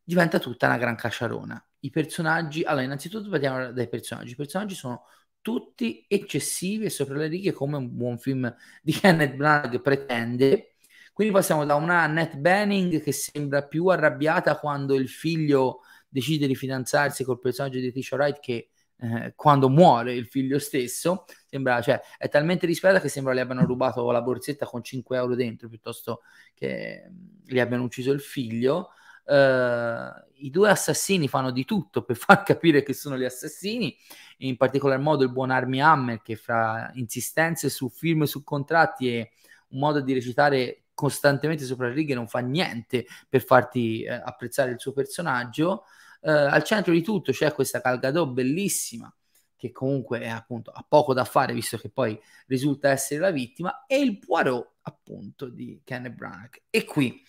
diventa 0.00 0.38
tutta 0.38 0.66
una 0.66 0.78
gran 0.78 0.94
casciarona 0.94 1.60
i 1.84 1.90
personaggi, 1.90 2.62
allora 2.62 2.84
innanzitutto 2.84 3.28
parliamo 3.28 3.70
dai 3.72 3.88
personaggi, 3.88 4.32
i 4.32 4.36
personaggi 4.36 4.74
sono 4.74 5.04
tutti 5.40 6.04
eccessivi 6.08 6.86
e 6.86 6.90
sopra 6.90 7.16
le 7.16 7.26
righe 7.28 7.52
come 7.52 7.76
un 7.76 7.94
buon 7.94 8.18
film 8.18 8.52
di 8.82 8.92
Kenneth 8.98 9.34
Branagh 9.34 9.80
pretende. 9.80 10.76
Quindi 11.12 11.32
passiamo 11.32 11.64
da 11.64 11.74
una 11.74 12.00
Annette 12.00 12.38
Benning 12.38 13.00
che 13.02 13.12
sembra 13.12 13.62
più 13.62 13.86
arrabbiata 13.86 14.58
quando 14.58 14.94
il 14.94 15.08
figlio 15.08 15.80
decide 16.08 16.46
di 16.46 16.56
fidanzarsi 16.56 17.22
col 17.22 17.38
personaggio 17.38 17.78
di 17.78 17.92
Tisha 17.92 18.16
Wright 18.16 18.40
che 18.40 18.70
eh, 18.96 19.32
quando 19.36 19.68
muore 19.68 20.14
il 20.14 20.26
figlio 20.26 20.58
stesso, 20.58 21.24
sembra, 21.46 21.82
cioè, 21.82 22.00
è 22.16 22.28
talmente 22.28 22.66
disperata 22.66 23.00
che 23.00 23.08
sembra 23.08 23.32
le 23.32 23.42
abbiano 23.42 23.64
rubato 23.66 24.10
la 24.10 24.22
borsetta 24.22 24.66
con 24.66 24.82
5 24.82 25.16
euro 25.16 25.34
dentro 25.34 25.68
piuttosto 25.68 26.22
che 26.54 27.10
gli 27.44 27.60
abbiano 27.60 27.84
ucciso 27.84 28.10
il 28.10 28.20
figlio 28.20 28.90
eh, 29.26 30.10
i 30.36 30.50
due 30.50 30.68
assassini 30.68 31.28
fanno 31.28 31.50
di 31.50 31.64
tutto 31.64 32.02
per 32.02 32.16
far 32.18 32.42
capire 32.42 32.82
che 32.82 32.92
sono 32.92 33.16
gli 33.16 33.24
assassini, 33.24 33.96
in 34.38 34.56
particolar 34.56 34.98
modo 34.98 35.24
il 35.24 35.32
buon 35.32 35.50
Army 35.50 35.80
Hammer 35.80 36.22
che 36.22 36.36
fra 36.36 36.90
insistenze 36.94 37.68
su 37.70 37.88
film 37.88 38.24
su 38.24 38.42
contratti 38.42 39.14
e 39.14 39.30
un 39.68 39.78
modo 39.78 40.00
di 40.00 40.12
recitare 40.12 40.84
costantemente 40.94 41.64
sopra 41.64 41.88
le 41.88 41.94
righe 41.94 42.14
non 42.14 42.28
fa 42.28 42.38
niente 42.38 43.06
per 43.28 43.42
farti 43.42 44.02
eh, 44.02 44.12
apprezzare 44.12 44.70
il 44.70 44.80
suo 44.80 44.92
personaggio. 44.92 45.84
Eh, 46.20 46.30
al 46.30 46.62
centro 46.62 46.92
di 46.92 47.02
tutto 47.02 47.32
c'è 47.32 47.52
questa 47.52 47.80
Calgadò 47.80 48.26
bellissima 48.26 49.12
che 49.56 49.72
comunque 49.72 50.20
è 50.20 50.28
appunto 50.28 50.70
ha 50.70 50.84
poco 50.86 51.14
da 51.14 51.24
fare 51.24 51.54
visto 51.54 51.78
che 51.78 51.88
poi 51.88 52.20
risulta 52.46 52.90
essere 52.90 53.20
la 53.20 53.30
vittima 53.30 53.84
e 53.86 53.98
il 53.98 54.18
Poirot 54.18 54.72
appunto 54.82 55.48
di 55.48 55.80
Kenneth 55.84 56.14
Branagh 56.14 56.62
e 56.68 56.84
qui 56.84 57.22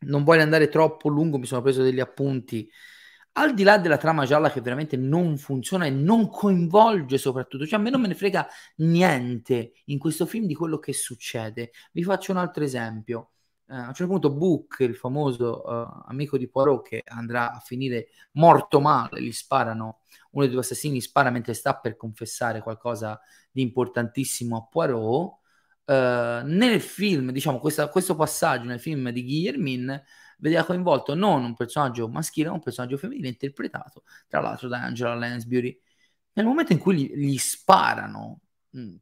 non 0.00 0.24
voglio 0.24 0.42
andare 0.42 0.68
troppo 0.68 1.08
lungo, 1.08 1.38
mi 1.38 1.46
sono 1.46 1.62
preso 1.62 1.82
degli 1.82 2.00
appunti. 2.00 2.70
Al 3.36 3.52
di 3.52 3.64
là 3.64 3.78
della 3.78 3.96
trama 3.96 4.26
gialla 4.26 4.50
che 4.50 4.60
veramente 4.60 4.96
non 4.96 5.36
funziona 5.38 5.86
e 5.86 5.90
non 5.90 6.28
coinvolge 6.28 7.18
soprattutto, 7.18 7.66
cioè 7.66 7.80
a 7.80 7.82
me 7.82 7.90
non 7.90 8.00
me 8.00 8.06
ne 8.06 8.14
frega 8.14 8.46
niente 8.76 9.72
in 9.86 9.98
questo 9.98 10.24
film 10.24 10.46
di 10.46 10.54
quello 10.54 10.78
che 10.78 10.92
succede. 10.92 11.72
Vi 11.92 12.04
faccio 12.04 12.30
un 12.30 12.38
altro 12.38 12.62
esempio. 12.62 13.30
Uh, 13.66 13.72
a 13.74 13.86
un 13.88 13.94
certo 13.94 14.06
punto 14.12 14.30
Book, 14.30 14.76
il 14.80 14.94
famoso 14.94 15.62
uh, 15.64 16.02
amico 16.06 16.38
di 16.38 16.48
Poirot 16.48 16.86
che 16.86 17.02
andrà 17.06 17.52
a 17.52 17.58
finire 17.58 18.08
morto 18.32 18.80
male, 18.80 19.20
gli 19.20 19.32
sparano, 19.32 20.00
uno 20.32 20.44
dei 20.44 20.50
due 20.50 20.60
assassini 20.60 21.00
spara 21.00 21.30
mentre 21.30 21.54
sta 21.54 21.76
per 21.76 21.96
confessare 21.96 22.60
qualcosa 22.60 23.18
di 23.50 23.62
importantissimo 23.62 24.56
a 24.56 24.66
Poirot 24.70 25.42
Uh, 25.86 26.40
nel 26.44 26.80
film, 26.80 27.30
diciamo, 27.30 27.58
questa, 27.58 27.88
questo 27.88 28.14
passaggio 28.14 28.64
nel 28.64 28.80
film 28.80 29.10
di 29.10 29.22
Guillermin 29.22 30.02
vedeva 30.38 30.64
coinvolto 30.64 31.14
non 31.14 31.44
un 31.44 31.54
personaggio 31.54 32.08
maschile, 32.08 32.48
ma 32.48 32.54
un 32.54 32.62
personaggio 32.62 32.96
femminile 32.96 33.28
interpretato, 33.28 34.04
tra 34.28 34.40
l'altro 34.40 34.68
da 34.68 34.82
Angela 34.82 35.14
Lansbury. 35.14 35.78
Nel 36.32 36.46
momento 36.46 36.72
in 36.72 36.78
cui 36.78 36.96
gli, 36.96 37.14
gli 37.14 37.38
sparano 37.38 38.40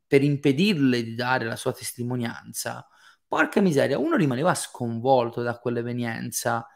per 0.06 0.22
impedirle 0.22 1.02
di 1.02 1.14
dare 1.14 1.46
la 1.46 1.56
sua 1.56 1.72
testimonianza, 1.72 2.86
porca 3.26 3.60
miseria, 3.60 3.98
uno 3.98 4.16
rimaneva 4.16 4.54
sconvolto 4.54 5.40
da 5.42 5.58
quell'evenienza 5.58 6.66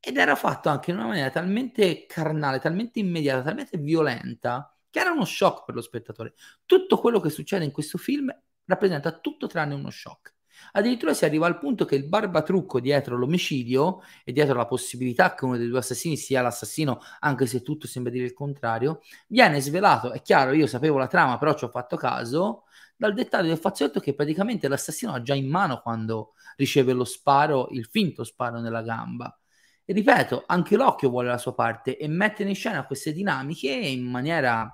ed 0.00 0.16
era 0.16 0.34
fatto 0.34 0.68
anche 0.68 0.90
in 0.90 0.96
una 0.96 1.06
maniera 1.06 1.30
talmente 1.30 2.06
carnale, 2.06 2.58
talmente 2.58 2.98
immediata, 2.98 3.42
talmente 3.42 3.78
violenta, 3.78 4.76
che 4.90 4.98
era 4.98 5.12
uno 5.12 5.24
shock 5.24 5.64
per 5.64 5.76
lo 5.76 5.80
spettatore. 5.80 6.34
Tutto 6.66 6.98
quello 6.98 7.20
che 7.20 7.30
succede 7.30 7.64
in 7.64 7.70
questo 7.70 7.98
film 7.98 8.34
rappresenta 8.72 9.12
tutto 9.12 9.46
tranne 9.46 9.74
uno 9.74 9.90
shock. 9.90 10.34
Addirittura 10.72 11.12
si 11.12 11.24
arriva 11.24 11.46
al 11.46 11.58
punto 11.58 11.84
che 11.84 11.96
il 11.96 12.08
barbatrucco 12.08 12.80
dietro 12.80 13.16
l'omicidio 13.16 14.00
e 14.24 14.32
dietro 14.32 14.54
la 14.54 14.66
possibilità 14.66 15.34
che 15.34 15.44
uno 15.44 15.56
dei 15.56 15.68
due 15.68 15.78
assassini 15.78 16.16
sia 16.16 16.40
l'assassino, 16.40 17.00
anche 17.20 17.46
se 17.46 17.62
tutto 17.62 17.86
sembra 17.86 18.12
dire 18.12 18.24
il 18.24 18.32
contrario, 18.32 19.00
viene 19.28 19.60
svelato. 19.60 20.12
È 20.12 20.22
chiaro, 20.22 20.52
io 20.52 20.66
sapevo 20.66 20.98
la 20.98 21.08
trama, 21.08 21.36
però 21.38 21.54
ci 21.54 21.64
ho 21.64 21.68
fatto 21.68 21.96
caso 21.96 22.64
dal 22.96 23.14
dettaglio 23.14 23.48
del 23.48 23.58
fazzoletto 23.58 24.00
che 24.00 24.14
praticamente 24.14 24.68
l'assassino 24.68 25.12
ha 25.12 25.22
già 25.22 25.34
in 25.34 25.48
mano 25.48 25.80
quando 25.80 26.34
riceve 26.56 26.92
lo 26.92 27.04
sparo, 27.04 27.68
il 27.70 27.86
finto 27.86 28.24
sparo 28.24 28.60
nella 28.60 28.82
gamba. 28.82 29.36
E 29.84 29.92
ripeto, 29.92 30.44
anche 30.46 30.76
l'occhio 30.76 31.10
vuole 31.10 31.28
la 31.28 31.38
sua 31.38 31.54
parte 31.54 31.96
e 31.96 32.06
mettere 32.06 32.48
in 32.48 32.54
scena 32.54 32.86
queste 32.86 33.12
dinamiche 33.12 33.70
in 33.70 34.08
maniera 34.08 34.72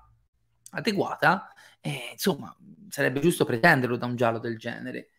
adeguata, 0.73 1.51
eh, 1.81 2.11
insomma, 2.13 2.55
sarebbe 2.89 3.21
giusto 3.21 3.45
pretenderlo 3.45 3.97
da 3.97 4.07
un 4.07 4.17
giallo 4.17 4.39
del 4.39 4.59
genere. 4.59 5.11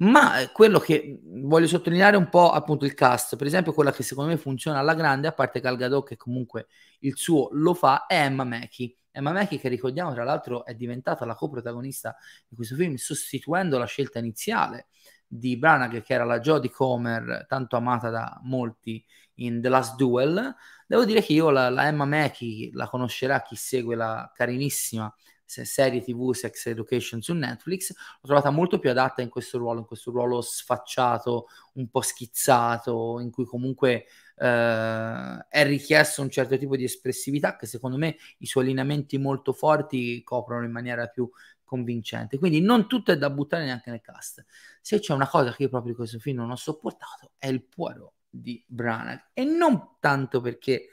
Ma 0.00 0.40
eh, 0.40 0.52
quello 0.52 0.78
che 0.78 1.20
voglio 1.24 1.66
sottolineare 1.66 2.16
un 2.16 2.28
po' 2.28 2.50
appunto 2.52 2.84
il 2.84 2.94
cast, 2.94 3.36
per 3.36 3.46
esempio 3.48 3.72
quella 3.72 3.92
che 3.92 4.04
secondo 4.04 4.30
me 4.30 4.36
funziona 4.36 4.78
alla 4.78 4.94
grande, 4.94 5.26
a 5.26 5.32
parte 5.32 5.60
Gal 5.60 5.76
Gadot 5.76 6.06
che 6.06 6.16
comunque 6.16 6.68
il 7.00 7.16
suo 7.16 7.48
lo 7.52 7.74
fa, 7.74 8.06
è 8.06 8.22
Emma 8.22 8.44
Mackey. 8.44 8.96
Emma 9.10 9.32
Mackey 9.32 9.58
che 9.58 9.68
ricordiamo 9.68 10.12
tra 10.12 10.22
l'altro 10.22 10.64
è 10.64 10.74
diventata 10.74 11.24
la 11.24 11.34
coprotagonista 11.34 12.14
di 12.46 12.54
questo 12.54 12.76
film 12.76 12.94
sostituendo 12.94 13.76
la 13.78 13.86
scelta 13.86 14.20
iniziale 14.20 14.86
di 15.26 15.56
Branagh 15.58 16.02
che 16.02 16.14
era 16.14 16.24
la 16.24 16.38
Jodie 16.38 16.70
Comer 16.70 17.46
tanto 17.48 17.76
amata 17.76 18.10
da 18.10 18.38
molti 18.44 19.04
in 19.36 19.60
The 19.60 19.68
Last 19.68 19.96
Duel 19.96 20.54
devo 20.86 21.04
dire 21.04 21.20
che 21.22 21.32
io 21.32 21.50
la, 21.50 21.68
la 21.68 21.86
Emma 21.88 22.04
Mackey 22.04 22.70
la 22.72 22.88
conoscerà 22.88 23.42
chi 23.42 23.56
segue 23.56 23.96
la 23.96 24.30
carinissima 24.32 25.12
serie 25.48 26.02
tv 26.02 26.32
Sex 26.32 26.66
Education 26.66 27.22
su 27.22 27.32
Netflix 27.32 27.92
l'ho 27.92 28.26
trovata 28.26 28.50
molto 28.50 28.78
più 28.78 28.90
adatta 28.90 29.22
in 29.22 29.28
questo 29.28 29.58
ruolo 29.58 29.80
in 29.80 29.86
questo 29.86 30.10
ruolo 30.10 30.40
sfacciato 30.40 31.46
un 31.74 31.88
po' 31.88 32.02
schizzato 32.02 33.18
in 33.20 33.30
cui 33.30 33.44
comunque 33.44 34.04
eh, 34.36 35.46
è 35.48 35.64
richiesto 35.64 36.22
un 36.22 36.30
certo 36.30 36.56
tipo 36.56 36.76
di 36.76 36.84
espressività 36.84 37.56
che 37.56 37.66
secondo 37.66 37.96
me 37.96 38.16
i 38.38 38.46
suoi 38.46 38.64
allineamenti 38.64 39.18
molto 39.18 39.52
forti 39.52 40.22
coprono 40.22 40.64
in 40.64 40.70
maniera 40.72 41.06
più 41.06 41.28
convincente. 41.68 42.38
Quindi 42.38 42.60
non 42.60 42.88
tutto 42.88 43.12
è 43.12 43.18
da 43.18 43.28
buttare 43.28 43.64
neanche 43.64 43.90
nel 43.90 44.00
cast. 44.00 44.44
Se 44.80 44.98
c'è 44.98 45.12
una 45.12 45.28
cosa 45.28 45.52
che 45.52 45.64
io 45.64 45.68
proprio 45.68 45.90
in 45.90 45.96
questo 45.98 46.18
film 46.18 46.38
non 46.38 46.50
ho 46.50 46.56
sopportato 46.56 47.32
è 47.36 47.46
il 47.48 47.62
Poirot 47.62 48.12
di 48.30 48.64
Branagh 48.66 49.30
e 49.34 49.44
non 49.44 49.96
tanto 50.00 50.40
perché 50.40 50.88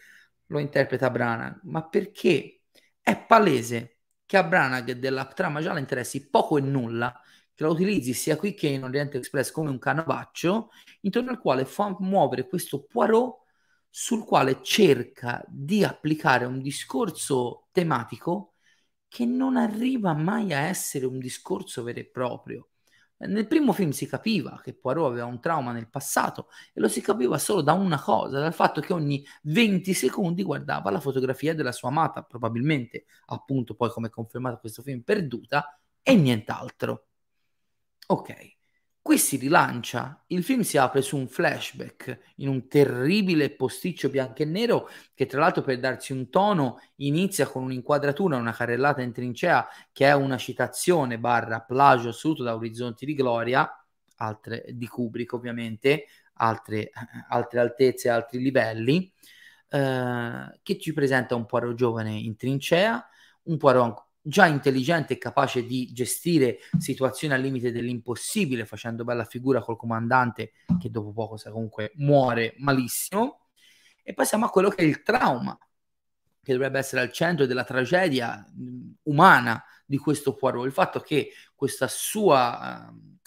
lo 0.47 0.59
interpreta 0.59 1.09
Branagh, 1.09 1.61
ma 1.63 1.87
perché 1.87 2.63
è 3.01 3.17
palese 3.17 3.94
che 4.25 4.37
a 4.37 4.43
Branagh 4.43 4.91
della 4.93 5.25
trama 5.25 5.61
gialla 5.61 5.79
interessi 5.79 6.29
poco 6.29 6.57
e 6.57 6.61
nulla 6.61 7.19
che 7.53 7.63
la 7.63 7.69
utilizzi 7.69 8.13
sia 8.13 8.35
qui 8.35 8.53
che 8.53 8.67
in 8.67 8.83
Oriente 8.83 9.17
Express 9.17 9.51
come 9.51 9.69
un 9.69 9.79
canovaccio 9.79 10.69
intorno 11.01 11.31
al 11.31 11.39
quale 11.39 11.65
fa 11.65 11.95
muovere 11.99 12.47
questo 12.47 12.83
Poirot 12.83 13.43
sul 13.89 14.25
quale 14.25 14.61
cerca 14.61 15.43
di 15.47 15.83
applicare 15.83 16.45
un 16.45 16.61
discorso 16.61 17.67
tematico 17.71 18.55
che 19.07 19.25
non 19.25 19.55
arriva 19.55 20.13
mai 20.13 20.53
a 20.53 20.59
essere 20.59 21.05
un 21.05 21.19
discorso 21.19 21.83
vero 21.83 21.99
e 21.99 22.05
proprio. 22.09 22.69
Nel 23.17 23.47
primo 23.47 23.71
film 23.71 23.91
si 23.91 24.07
capiva 24.07 24.59
che 24.61 24.73
Poirot 24.73 25.05
aveva 25.11 25.25
un 25.25 25.39
trauma 25.39 25.71
nel 25.71 25.89
passato 25.89 26.49
e 26.73 26.81
lo 26.81 26.89
si 26.89 26.99
capiva 26.99 27.37
solo 27.37 27.61
da 27.61 27.71
una 27.71 27.99
cosa, 27.99 28.39
dal 28.39 28.53
fatto 28.53 28.81
che 28.81 28.91
ogni 28.91 29.25
20 29.43 29.93
secondi 29.93 30.43
guardava 30.43 30.91
la 30.91 30.99
fotografia 30.99 31.55
della 31.55 31.71
sua 31.71 31.89
amata, 31.89 32.23
probabilmente 32.23 33.05
appunto 33.27 33.73
poi 33.73 33.89
come 33.89 34.09
confermato 34.09 34.59
questo 34.59 34.81
film 34.81 35.01
perduta 35.01 35.79
e 36.03 36.15
nient'altro. 36.15 37.07
Ok, 38.07 38.54
Qui 39.05 39.19
si 39.19 39.37
rilancia, 39.37 40.23
il 40.29 40.43
film 40.43 40.61
si 40.61 40.79
apre 40.79 41.03
su 41.03 41.15
un 41.15 41.27
flashback 41.27 42.33
in 42.37 42.47
un 42.47 42.67
terribile 42.67 43.51
posticcio 43.51 44.09
bianco 44.09 44.41
e 44.41 44.45
nero 44.45 44.89
che 45.13 45.27
tra 45.27 45.41
l'altro 45.41 45.61
per 45.61 45.77
darsi 45.77 46.11
un 46.11 46.31
tono 46.31 46.79
inizia 46.95 47.45
con 47.45 47.61
un'inquadratura, 47.61 48.35
una 48.35 48.51
carrellata 48.51 49.03
in 49.03 49.11
trincea 49.11 49.67
che 49.91 50.07
è 50.07 50.15
una 50.15 50.37
citazione 50.37 51.19
barra 51.19 51.61
plagio 51.61 52.09
assoluto 52.09 52.41
da 52.41 52.55
Orizzonti 52.55 53.05
di 53.05 53.13
Gloria, 53.13 53.69
altre 54.15 54.65
di 54.69 54.87
Kubrick 54.87 55.33
ovviamente, 55.33 56.07
altre, 56.37 56.89
altre 57.29 57.59
altezze, 57.59 58.09
altri 58.09 58.39
livelli, 58.39 59.13
eh, 59.69 60.59
che 60.63 60.79
ci 60.79 60.93
presenta 60.93 61.35
un 61.35 61.45
Poirot 61.45 61.75
giovane 61.75 62.09
in 62.17 62.35
trincea, 62.35 63.07
un 63.43 63.57
Poirot 63.57 64.04
già 64.27 64.47
intelligente 64.47 65.13
e 65.13 65.17
capace 65.19 65.65
di 65.65 65.91
gestire 65.93 66.57
situazioni 66.79 67.35
al 67.35 67.41
limite 67.41 67.71
dell'impossibile, 67.71 68.65
facendo 68.65 69.03
bella 69.03 69.23
figura 69.23 69.61
col 69.61 69.77
comandante 69.77 70.53
che 70.79 70.89
dopo 70.89 71.11
poco 71.11 71.39
comunque 71.51 71.91
muore 71.97 72.55
malissimo. 72.57 73.49
E 74.01 74.13
passiamo 74.13 74.45
a 74.45 74.49
quello 74.49 74.69
che 74.69 74.81
è 74.81 74.85
il 74.85 75.03
trauma, 75.03 75.55
che 76.41 76.53
dovrebbe 76.53 76.79
essere 76.79 77.01
al 77.01 77.11
centro 77.11 77.45
della 77.45 77.63
tragedia 77.63 78.43
mh, 78.51 78.93
umana 79.03 79.63
di 79.85 79.97
questo 79.97 80.33
Poirot, 80.33 80.65
il 80.65 80.71
fatto 80.71 80.99
che 81.01 81.31
questa 81.53 81.87
sua, 81.87 82.89
uh, 82.91 83.17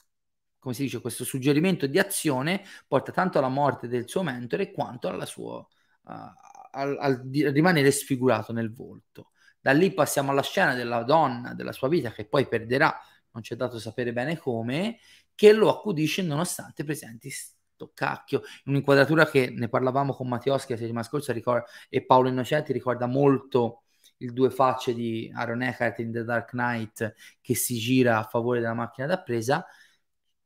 come 0.59 0.75
si 0.75 0.83
dice, 0.83 1.01
questo 1.01 1.23
suggerimento 1.23 1.87
di 1.87 2.01
azione 2.01 2.65
porta 2.89 3.13
tanto 3.13 3.39
alla 3.39 3.49
morte 3.49 3.87
del 3.87 4.09
suo 4.09 4.25
mentore 4.25 4.73
quanto 4.73 5.07
alla 5.07 5.27
sua, 5.27 5.59
uh, 5.59 6.13
al, 6.73 6.97
al 6.99 7.29
rimanere 7.31 7.93
sfigurato 7.93 8.53
nel 8.53 8.73
volto. 8.73 9.31
Da 9.61 9.73
lì 9.73 9.93
passiamo 9.93 10.31
alla 10.31 10.43
scena 10.43 10.75
della 10.75 11.03
donna, 11.03 11.55
della 11.55 11.73
sua 11.73 11.89
vita, 11.89 12.13
che 12.13 12.27
poi 12.27 12.47
perderà, 12.47 12.97
non 13.33 13.43
ci 13.43 13.55
è 13.55 13.57
dato 13.57 13.79
sapere 13.79 14.13
bene 14.13 14.37
come, 14.37 14.99
che 15.35 15.53
lo 15.53 15.69
accudisce 15.69 16.23
nonostante 16.23 16.85
presenti 16.85 17.31
sto 17.31 17.91
cacchio. 17.95 18.43
Un'inquadratura 18.65 19.27
che 19.27 19.51
ne 19.51 19.69
parlavamo 19.69 20.13
con 20.15 20.29
Mattioschi 20.29 20.73
la 20.73 20.79
settimana 20.79 21.05
scorsa 21.05 21.33
ricorda, 21.33 21.67
e 21.89 22.05
Paolo 22.05 22.29
Innocenti 22.29 22.73
ricorda 22.73 23.07
molto 23.07 23.83
il 24.19 24.33
due 24.33 24.51
facce 24.51 24.95
di 24.95 25.31
Aaron 25.35 25.63
Eckhart 25.63 26.01
in 26.01 26.13
The 26.13 26.25
Dark 26.25 26.51
Knight 26.51 27.15
che 27.41 27.55
si 27.55 27.77
gira 27.79 28.19
a 28.19 28.25
favore 28.25 28.61
della 28.61 28.75
macchina 28.75 29.07
da 29.07 29.21
presa. 29.21 29.65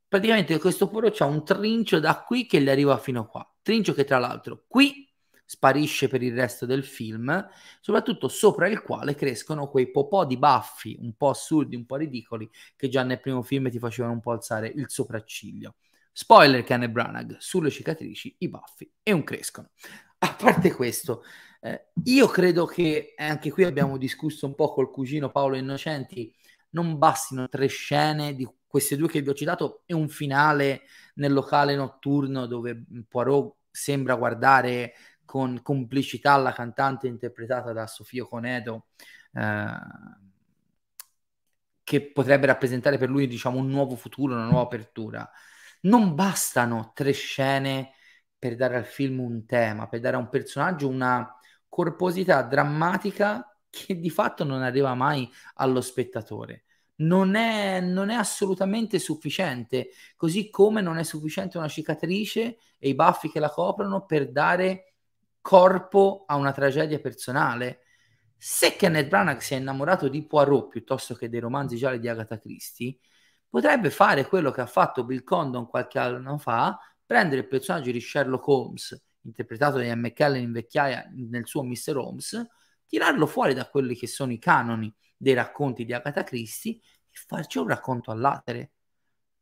Praticamente 0.07 0.59
questo 0.59 0.87
puro 0.87 1.09
c'ha 1.11 1.25
un 1.25 1.43
trincio 1.43 1.99
da 1.99 2.21
qui 2.21 2.45
che 2.45 2.61
gli 2.61 2.69
arriva 2.69 2.97
fino 2.99 3.25
qua. 3.25 3.47
Trincio 3.63 3.93
che 3.93 4.03
tra 4.03 4.19
l'altro 4.19 4.65
qui 4.67 5.11
sparisce 5.45 6.07
per 6.07 6.21
il 6.23 6.33
resto 6.33 6.65
del 6.65 6.83
film, 6.83 7.47
soprattutto 7.79 8.27
sopra 8.27 8.67
il 8.67 8.81
quale 8.81 9.15
crescono 9.15 9.69
quei 9.69 9.91
popò 9.91 10.25
di 10.25 10.37
baffi 10.37 10.97
un 10.99 11.13
po' 11.15 11.29
assurdi, 11.29 11.75
un 11.75 11.85
po' 11.85 11.97
ridicoli, 11.97 12.49
che 12.75 12.89
già 12.89 13.03
nel 13.03 13.19
primo 13.19 13.41
film 13.41 13.69
ti 13.69 13.79
facevano 13.79 14.13
un 14.13 14.19
po' 14.21 14.31
alzare 14.31 14.67
il 14.67 14.85
sopracciglio. 14.89 15.75
Spoiler 16.11 16.63
Kenneth 16.63 16.91
Branagh, 16.91 17.37
sulle 17.39 17.71
cicatrici 17.71 18.35
i 18.39 18.49
baffi 18.49 18.91
e 19.01 19.11
un 19.11 19.23
crescono. 19.23 19.71
A 20.19 20.35
parte 20.35 20.71
questo, 20.71 21.23
eh, 21.59 21.87
io 22.05 22.27
credo 22.27 22.65
che 22.65 23.13
anche 23.17 23.51
qui 23.51 23.63
abbiamo 23.63 23.97
discusso 23.97 24.45
un 24.45 24.55
po' 24.55 24.73
col 24.73 24.91
cugino 24.91 25.31
Paolo 25.31 25.55
Innocenti, 25.55 26.33
non 26.71 26.97
bastino 26.97 27.49
tre 27.49 27.67
scene 27.67 28.35
di 28.35 28.47
queste 28.65 28.95
due 28.95 29.07
che 29.07 29.21
vi 29.21 29.29
ho 29.29 29.33
citato 29.33 29.83
e 29.85 29.93
un 29.93 30.09
finale 30.09 30.83
nel 31.15 31.33
locale 31.33 31.75
notturno 31.75 32.47
dove 32.47 32.85
Poirot 33.07 33.55
sembra 33.69 34.15
guardare 34.15 34.93
con 35.25 35.61
complicità 35.61 36.35
la 36.37 36.51
cantante 36.51 37.07
interpretata 37.07 37.73
da 37.73 37.87
Sofia 37.87 38.25
Conedo, 38.25 38.87
eh, 39.33 39.75
che 41.83 42.11
potrebbe 42.11 42.47
rappresentare 42.47 42.97
per 42.97 43.09
lui 43.09 43.27
diciamo 43.27 43.57
un 43.57 43.67
nuovo 43.67 43.95
futuro, 43.95 44.33
una 44.33 44.45
nuova 44.45 44.61
apertura. 44.63 45.29
Non 45.81 46.15
bastano 46.15 46.91
tre 46.93 47.11
scene 47.11 47.91
per 48.37 48.55
dare 48.55 48.77
al 48.77 48.85
film 48.85 49.19
un 49.19 49.45
tema, 49.45 49.87
per 49.87 49.99
dare 49.99 50.15
a 50.15 50.19
un 50.19 50.29
personaggio 50.29 50.87
una 50.87 51.37
corposità 51.67 52.41
drammatica 52.43 53.47
che 53.69 53.99
di 53.99 54.09
fatto 54.09 54.43
non 54.43 54.61
arriva 54.61 54.93
mai 54.93 55.29
allo 55.55 55.81
spettatore. 55.81 56.65
Non 56.95 57.35
è, 57.35 57.81
non 57.81 58.09
è, 58.09 58.13
assolutamente 58.15 58.99
sufficiente, 58.99 59.89
così 60.15 60.49
come 60.49 60.79
non 60.81 60.97
è 60.97 61.03
sufficiente 61.03 61.57
una 61.57 61.67
cicatrice 61.67 62.57
e 62.77 62.89
i 62.89 62.95
baffi 62.95 63.29
che 63.31 63.39
la 63.39 63.49
coprono 63.49 64.05
per 64.05 64.31
dare 64.31 64.92
corpo 65.43 66.23
a 66.25 66.35
una 66.35 66.53
tragedia 66.53 66.99
personale. 66.99 67.81
Se 68.37 68.77
Kenneth 68.77 69.09
Branagh 69.09 69.39
si 69.39 69.53
è 69.53 69.57
innamorato 69.57 70.07
di 70.07 70.25
Poirot 70.25 70.69
piuttosto 70.69 71.13
che 71.15 71.27
dei 71.27 71.41
romanzi 71.41 71.75
gialli 71.75 71.99
di 71.99 72.07
Agatha 72.07 72.39
Christie, 72.39 72.97
potrebbe 73.49 73.89
fare 73.89 74.25
quello 74.25 74.51
che 74.51 74.61
ha 74.61 74.65
fatto 74.65 75.03
Bill 75.03 75.23
Condon 75.23 75.67
qualche 75.67 75.99
anno 75.99 76.37
fa, 76.37 76.79
prendere 77.05 77.41
il 77.41 77.47
personaggio 77.47 77.91
di 77.91 77.99
Sherlock 77.99 78.47
Holmes, 78.47 79.03
interpretato 79.21 79.77
da 79.77 79.83
Ian 79.83 79.99
McKellen 79.99 80.41
in 80.41 80.53
vecchiaia 80.53 81.11
nel 81.13 81.45
suo 81.45 81.63
Mr. 81.63 81.97
Holmes, 81.97 82.47
tirarlo 82.87 83.27
fuori 83.27 83.53
da 83.53 83.67
quelli 83.67 83.95
che 83.95 84.07
sono 84.07 84.31
i 84.31 84.39
canoni 84.39 84.93
dei 85.17 85.33
racconti 85.33 85.83
di 85.83 85.93
Agatha 85.93 86.23
Christie 86.23 86.75
e 86.75 87.17
farci 87.27 87.57
un 87.57 87.67
racconto 87.67 88.11
all'atere. 88.11 88.71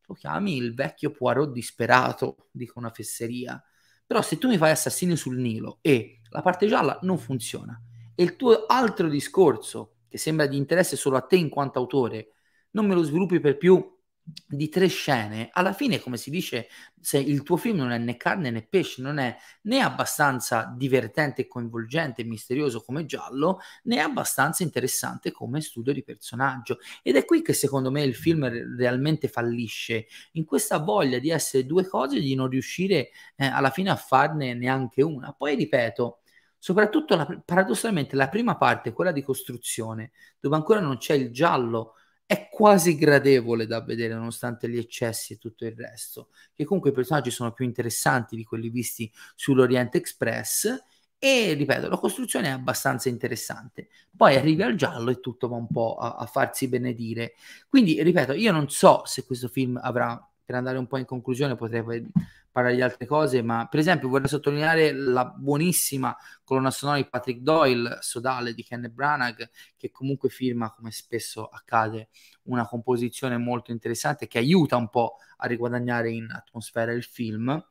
Lo 0.07 0.15
chiami 0.15 0.57
il 0.57 0.73
vecchio 0.73 1.11
Poirot 1.11 1.51
disperato, 1.51 2.49
dico 2.51 2.79
una 2.79 2.89
fesseria, 2.89 3.63
Però 4.11 4.21
se 4.21 4.37
tu 4.37 4.49
mi 4.49 4.57
fai 4.57 4.71
Assassini 4.71 5.15
sul 5.15 5.37
Nilo 5.37 5.77
e 5.79 6.19
la 6.31 6.41
parte 6.41 6.67
gialla 6.67 6.99
non 7.03 7.17
funziona 7.17 7.81
e 8.13 8.23
il 8.23 8.35
tuo 8.35 8.65
altro 8.65 9.07
discorso, 9.07 9.99
che 10.09 10.17
sembra 10.17 10.47
di 10.47 10.57
interesse 10.57 10.97
solo 10.97 11.15
a 11.15 11.21
te 11.21 11.37
in 11.37 11.47
quanto 11.47 11.79
autore, 11.79 12.33
non 12.71 12.87
me 12.87 12.93
lo 12.93 13.03
sviluppi 13.03 13.39
per 13.39 13.55
più 13.55 13.81
di 14.23 14.69
tre 14.69 14.87
scene, 14.87 15.49
alla 15.51 15.73
fine, 15.73 15.99
come 15.99 16.17
si 16.17 16.29
dice, 16.29 16.67
se 16.99 17.17
il 17.17 17.41
tuo 17.43 17.57
film 17.57 17.77
non 17.77 17.91
è 17.91 17.97
né 17.97 18.17
carne 18.17 18.51
né 18.51 18.61
pesce, 18.63 19.01
non 19.01 19.17
è 19.17 19.35
né 19.63 19.79
abbastanza 19.81 20.73
divertente, 20.77 21.47
coinvolgente 21.47 22.21
e 22.21 22.25
misterioso 22.25 22.81
come 22.81 23.05
giallo, 23.05 23.59
né 23.83 23.99
abbastanza 23.99 24.63
interessante 24.63 25.31
come 25.31 25.61
studio 25.61 25.91
di 25.91 26.03
personaggio. 26.03 26.77
Ed 27.01 27.15
è 27.15 27.25
qui 27.25 27.41
che 27.41 27.53
secondo 27.53 27.89
me 27.91 28.03
il 28.03 28.15
film 28.15 28.47
realmente 28.77 29.27
fallisce, 29.27 30.07
in 30.33 30.45
questa 30.45 30.77
voglia 30.77 31.19
di 31.19 31.29
essere 31.29 31.65
due 31.65 31.87
cose 31.87 32.17
e 32.17 32.21
di 32.21 32.35
non 32.35 32.49
riuscire 32.49 33.09
eh, 33.35 33.45
alla 33.45 33.71
fine 33.71 33.89
a 33.89 33.95
farne 33.95 34.53
neanche 34.53 35.01
una. 35.01 35.33
Poi 35.33 35.55
ripeto, 35.55 36.19
soprattutto 36.57 37.15
la, 37.15 37.41
paradossalmente 37.43 38.15
la 38.15 38.29
prima 38.29 38.55
parte, 38.55 38.93
quella 38.93 39.11
di 39.11 39.23
costruzione, 39.23 40.11
dove 40.39 40.55
ancora 40.55 40.79
non 40.79 40.97
c'è 40.97 41.15
il 41.15 41.31
giallo 41.31 41.95
è 42.25 42.47
quasi 42.49 42.95
gradevole 42.95 43.65
da 43.65 43.81
vedere 43.81 44.13
nonostante 44.13 44.69
gli 44.69 44.77
eccessi 44.77 45.33
e 45.33 45.37
tutto 45.37 45.65
il 45.65 45.73
resto, 45.75 46.29
che 46.53 46.63
comunque 46.63 46.91
i 46.91 46.93
personaggi 46.93 47.31
sono 47.31 47.51
più 47.51 47.65
interessanti 47.65 48.35
di 48.35 48.43
quelli 48.43 48.69
visti 48.69 49.11
sull'Orient 49.35 49.95
Express 49.95 50.83
e 51.23 51.53
ripeto, 51.53 51.87
la 51.87 51.97
costruzione 51.97 52.47
è 52.47 52.51
abbastanza 52.51 53.07
interessante. 53.09 53.89
Poi 54.15 54.35
arrivi 54.35 54.63
al 54.63 54.73
giallo 54.75 55.11
e 55.11 55.19
tutto 55.19 55.47
va 55.47 55.55
un 55.55 55.67
po' 55.67 55.95
a, 55.95 56.15
a 56.15 56.25
farsi 56.25 56.67
benedire. 56.67 57.33
Quindi, 57.69 58.01
ripeto, 58.01 58.33
io 58.33 58.51
non 58.51 58.69
so 58.69 59.03
se 59.05 59.23
questo 59.25 59.47
film 59.47 59.79
avrà, 59.81 60.19
per 60.51 60.59
andare 60.59 60.77
un 60.77 60.87
po' 60.87 60.97
in 60.97 61.05
conclusione, 61.05 61.55
potrei 61.55 62.05
parlare 62.51 62.75
di 62.75 62.81
altre 62.81 63.05
cose, 63.05 63.41
ma 63.41 63.67
per 63.69 63.79
esempio 63.79 64.09
vorrei 64.09 64.27
sottolineare 64.27 64.91
la 64.91 65.23
buonissima 65.23 66.13
colonna 66.43 66.71
sonora 66.71 66.97
di 66.97 67.07
Patrick 67.07 67.39
Doyle, 67.39 67.99
Sodale 68.01 68.53
di 68.53 68.61
Kenneth 68.61 68.91
Branagh, 68.91 69.49
che 69.77 69.91
comunque 69.91 70.27
firma, 70.27 70.69
come 70.73 70.91
spesso 70.91 71.47
accade, 71.47 72.09
una 72.43 72.67
composizione 72.67 73.37
molto 73.37 73.71
interessante 73.71 74.27
che 74.27 74.39
aiuta 74.39 74.75
un 74.75 74.89
po' 74.89 75.15
a 75.37 75.47
riguadagnare 75.47 76.11
in 76.11 76.27
atmosfera 76.29 76.91
il 76.91 77.03
film. 77.03 77.65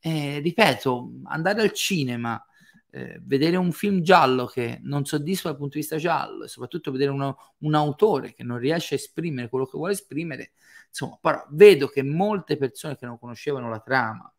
E, 0.00 0.38
ripeto, 0.38 1.10
andare 1.24 1.60
al 1.60 1.72
cinema, 1.72 2.42
eh, 2.92 3.20
vedere 3.22 3.56
un 3.56 3.72
film 3.72 4.00
giallo 4.00 4.46
che 4.46 4.80
non 4.82 5.04
soddisfa 5.04 5.48
dal 5.48 5.58
punto 5.58 5.74
di 5.74 5.80
vista 5.80 5.96
giallo 5.96 6.44
e 6.44 6.48
soprattutto 6.48 6.90
vedere 6.90 7.10
uno, 7.10 7.54
un 7.58 7.74
autore 7.74 8.32
che 8.32 8.42
non 8.42 8.56
riesce 8.56 8.94
a 8.94 8.96
esprimere 8.96 9.50
quello 9.50 9.66
che 9.66 9.76
vuole 9.76 9.92
esprimere, 9.92 10.52
Insomma, 10.92 11.18
però 11.22 11.46
vedo 11.52 11.88
che 11.88 12.02
molte 12.02 12.58
persone 12.58 12.98
che 12.98 13.06
non 13.06 13.18
conoscevano 13.18 13.70
la 13.70 13.80
trama 13.80 14.30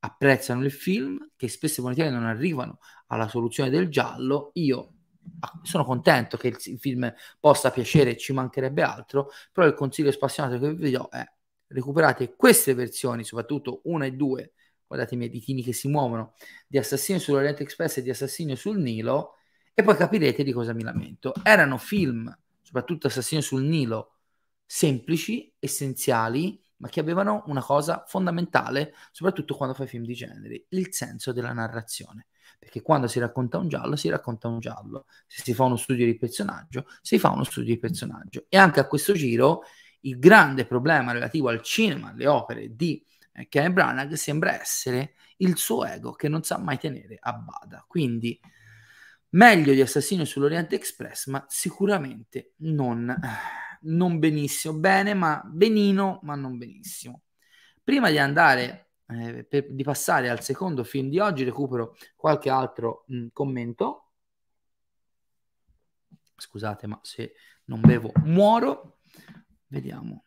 apprezzano 0.00 0.62
il 0.62 0.70
film, 0.70 1.30
che 1.34 1.48
spesso 1.48 1.80
e 1.80 1.82
volentieri 1.82 2.12
non 2.12 2.24
arrivano 2.24 2.78
alla 3.08 3.26
soluzione 3.26 3.68
del 3.68 3.88
giallo. 3.88 4.52
Io 4.54 4.92
ah, 5.40 5.58
sono 5.64 5.84
contento 5.84 6.36
che 6.36 6.48
il 6.48 6.78
film 6.78 7.12
possa 7.40 7.72
piacere, 7.72 8.16
ci 8.16 8.32
mancherebbe 8.32 8.80
altro, 8.82 9.30
però 9.52 9.66
il 9.66 9.74
consiglio 9.74 10.12
spassionato 10.12 10.60
che 10.60 10.72
vi 10.72 10.92
do 10.92 11.08
è 11.10 11.24
recuperate 11.66 12.36
queste 12.36 12.74
versioni, 12.74 13.24
soprattutto 13.24 13.80
una 13.84 14.04
e 14.06 14.12
due, 14.12 14.52
guardate 14.86 15.14
i 15.14 15.18
miei 15.18 15.30
ditini 15.30 15.64
che 15.64 15.72
si 15.72 15.88
muovono, 15.88 16.34
di 16.68 16.78
Assassino 16.78 17.18
sull'Oriente 17.18 17.64
Express 17.64 17.96
e 17.96 18.02
di 18.02 18.10
Assassino 18.10 18.54
sul 18.54 18.78
Nilo, 18.78 19.34
e 19.74 19.82
poi 19.82 19.96
capirete 19.96 20.44
di 20.44 20.52
cosa 20.52 20.72
mi 20.72 20.84
lamento. 20.84 21.32
Erano 21.42 21.76
film, 21.76 22.32
soprattutto 22.62 23.08
Assassino 23.08 23.40
sul 23.40 23.64
Nilo, 23.64 24.17
semplici, 24.70 25.50
essenziali, 25.58 26.62
ma 26.76 26.88
che 26.88 27.00
avevano 27.00 27.42
una 27.46 27.62
cosa 27.62 28.04
fondamentale, 28.06 28.94
soprattutto 29.10 29.56
quando 29.56 29.74
fai 29.74 29.86
film 29.86 30.04
di 30.04 30.12
genere, 30.12 30.66
il 30.68 30.88
senso 30.92 31.32
della 31.32 31.52
narrazione. 31.52 32.26
Perché 32.58 32.82
quando 32.82 33.06
si 33.06 33.18
racconta 33.18 33.56
un 33.56 33.68
giallo, 33.68 33.96
si 33.96 34.10
racconta 34.10 34.48
un 34.48 34.58
giallo. 34.60 35.06
Se 35.26 35.42
si 35.42 35.54
fa 35.54 35.64
uno 35.64 35.76
studio 35.76 36.04
di 36.04 36.16
personaggio, 36.16 36.86
si 37.00 37.18
fa 37.18 37.30
uno 37.30 37.44
studio 37.44 37.72
di 37.72 37.78
personaggio. 37.80 38.44
E 38.48 38.58
anche 38.58 38.80
a 38.80 38.86
questo 38.86 39.14
giro, 39.14 39.62
il 40.00 40.18
grande 40.18 40.66
problema 40.66 41.12
relativo 41.12 41.48
al 41.48 41.62
cinema, 41.62 42.10
alle 42.10 42.26
opere 42.26 42.76
di 42.76 43.02
eh, 43.32 43.48
Kenneth 43.48 43.72
Branagh 43.72 44.12
sembra 44.14 44.60
essere 44.60 45.14
il 45.38 45.56
suo 45.56 45.84
ego 45.86 46.12
che 46.12 46.28
non 46.28 46.42
sa 46.42 46.58
mai 46.58 46.78
tenere 46.78 47.16
a 47.18 47.32
bada. 47.32 47.84
Quindi 47.88 48.38
meglio 49.30 49.72
di 49.72 49.80
Assassino 49.80 50.24
sull'Oriente 50.24 50.74
Express, 50.74 51.26
ma 51.26 51.44
sicuramente 51.48 52.52
non 52.58 53.16
non 53.82 54.18
benissimo, 54.18 54.74
bene, 54.74 55.14
ma 55.14 55.42
benino, 55.44 56.20
ma 56.22 56.34
non 56.34 56.58
benissimo. 56.58 57.22
Prima 57.82 58.10
di 58.10 58.18
andare, 58.18 58.90
eh, 59.06 59.44
per, 59.44 59.72
di 59.72 59.82
passare 59.82 60.28
al 60.28 60.42
secondo 60.42 60.84
film 60.84 61.08
di 61.08 61.18
oggi, 61.18 61.44
recupero 61.44 61.96
qualche 62.16 62.50
altro 62.50 63.04
mh, 63.06 63.28
commento. 63.32 64.10
Scusate, 66.36 66.86
ma 66.86 66.98
se 67.02 67.34
non 67.64 67.80
bevo 67.80 68.12
muoro. 68.24 69.00
Vediamo. 69.66 70.24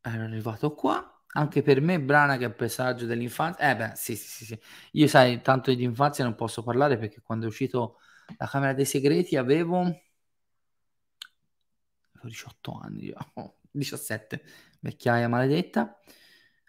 Ero 0.00 0.22
arrivato 0.24 0.74
qua. 0.74 1.10
Anche 1.34 1.62
per 1.62 1.80
me, 1.80 2.00
Brana, 2.00 2.36
che 2.36 2.44
è 2.44 2.48
un 2.48 2.54
personaggio 2.54 3.06
dell'infanzia. 3.06 3.70
Eh 3.70 3.76
beh, 3.76 3.92
sì, 3.94 4.16
sì, 4.16 4.28
sì, 4.28 4.44
sì. 4.44 4.60
Io, 4.92 5.06
sai, 5.06 5.42
tanto 5.42 5.72
di 5.72 5.82
infanzia 5.82 6.24
non 6.24 6.34
posso 6.34 6.62
parlare 6.62 6.98
perché 6.98 7.20
quando 7.20 7.46
è 7.46 7.48
uscito 7.48 7.98
la 8.38 8.46
Camera 8.46 8.72
dei 8.72 8.84
Segreti 8.84 9.36
avevo 9.36 9.84
18 12.26 12.80
anni, 12.82 13.12
oh, 13.34 13.56
17, 13.70 14.42
vecchiaia 14.80 15.28
maledetta. 15.28 15.98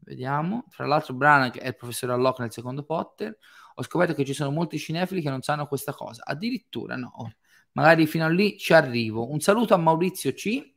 Vediamo. 0.02 0.66
Tra 0.70 0.86
l'altro 0.86 1.14
Branagh 1.14 1.58
è 1.58 1.68
il 1.68 1.76
professore 1.76 2.14
Alloc 2.14 2.40
nel 2.40 2.52
secondo 2.52 2.84
Potter. 2.84 3.38
Ho 3.76 3.84
scoperto 3.84 4.14
che 4.14 4.24
ci 4.26 4.34
sono 4.34 4.52
molti 4.52 4.78
cinefili 4.78 5.22
che 5.22 5.30
non 5.30 5.42
sanno 5.42 5.68
questa 5.68 5.94
cosa. 5.94 6.24
Addirittura 6.26 6.96
no. 6.96 7.34
Magari 7.74 8.08
fino 8.08 8.26
a 8.26 8.30
lì 8.30 8.58
ci 8.58 8.74
arrivo. 8.74 9.30
Un 9.30 9.40
saluto 9.40 9.74
a 9.74 9.78
Maurizio 9.78 10.32
C. 10.34 10.74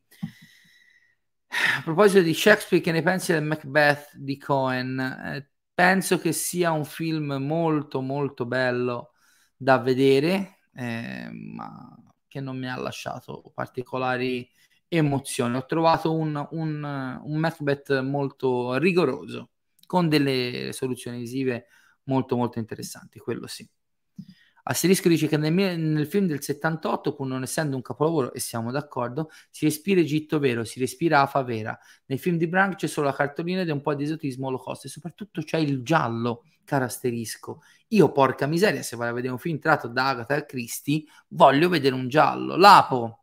A 1.79 1.83
proposito 1.83 2.23
di 2.23 2.35
Shakespeare, 2.35 2.83
che 2.83 2.93
ne 2.93 3.03
pensi 3.03 3.33
del 3.33 3.45
Macbeth 3.45 4.17
di 4.17 4.39
Cohen? 4.39 4.99
Eh, 4.99 5.51
penso 5.75 6.19
che 6.19 6.33
sia 6.33 6.71
un 6.71 6.85
film 6.85 7.35
molto 7.35 8.01
molto 8.01 8.47
bello 8.47 9.13
da 9.57 9.79
vedere 9.79 10.62
eh, 10.75 11.29
ma 11.31 11.97
che 12.29 12.41
non 12.41 12.59
mi 12.59 12.69
ha 12.69 12.77
lasciato 12.77 13.51
particolari 13.55 14.49
emozioni. 14.89 15.57
Ho 15.57 15.67
trovato 15.67 16.15
un, 16.15 16.47
un, 16.53 17.21
un 17.25 17.37
Macbeth 17.39 18.01
molto 18.01 18.77
rigoroso, 18.77 19.51
con 19.87 20.09
delle 20.09 20.71
soluzioni 20.73 21.19
visive 21.19 21.67
molto 22.05 22.37
molto 22.37 22.59
interessanti, 22.59 23.19
quello 23.19 23.47
sì. 23.47 23.69
Asterisco 24.65 25.09
dice 25.09 25.27
che 25.27 25.37
nel, 25.37 25.53
nel, 25.53 26.07
film 26.07 26.27
del 26.27 26.41
78, 26.41 27.15
pur 27.15 27.27
non 27.27 27.43
essendo 27.43 27.75
un 27.75 27.83
capolavoro, 27.83 28.33
e 28.33 28.39
siamo 28.39 28.71
d'accordo, 28.71 29.29
si 29.51 29.65
respira 29.65 30.01
Egitto 30.01 30.39
vero, 30.39 30.65
si 30.65 30.79
respira 30.79 31.21
Afa 31.21 31.43
vera. 31.43 31.77
Nel 32.07 32.21
film 32.21 32.37
di 32.37 32.47
Brank 32.47 32.77
c'è 32.77 32.87
solo 32.87 33.09
la 33.09 33.15
cartolina 33.15 33.63
ed 33.63 33.71
un 33.71 33.81
po' 33.81 33.95
di 33.95 34.05
esotismo 34.05 34.47
holocausto 34.47 34.87
e 34.87 34.91
soprattutto 34.91 35.43
c'è 35.43 35.59
il 35.59 35.83
giallo, 35.83 36.45
caro 36.65 36.85
Asterisco. 36.85 37.63
Io, 37.89 38.11
porca 38.13 38.47
miseria, 38.47 38.83
se 38.83 38.97
vado 38.97 39.11
a 39.11 39.15
vedere 39.15 39.33
un 39.33 39.39
film 39.39 39.59
tratto 39.59 39.89
da 39.89 40.09
Agatha 40.09 40.45
Christie, 40.45 41.05
voglio 41.29 41.69
vedere 41.69 41.95
un 41.95 42.09
giallo. 42.09 42.57
Lapo, 42.57 43.23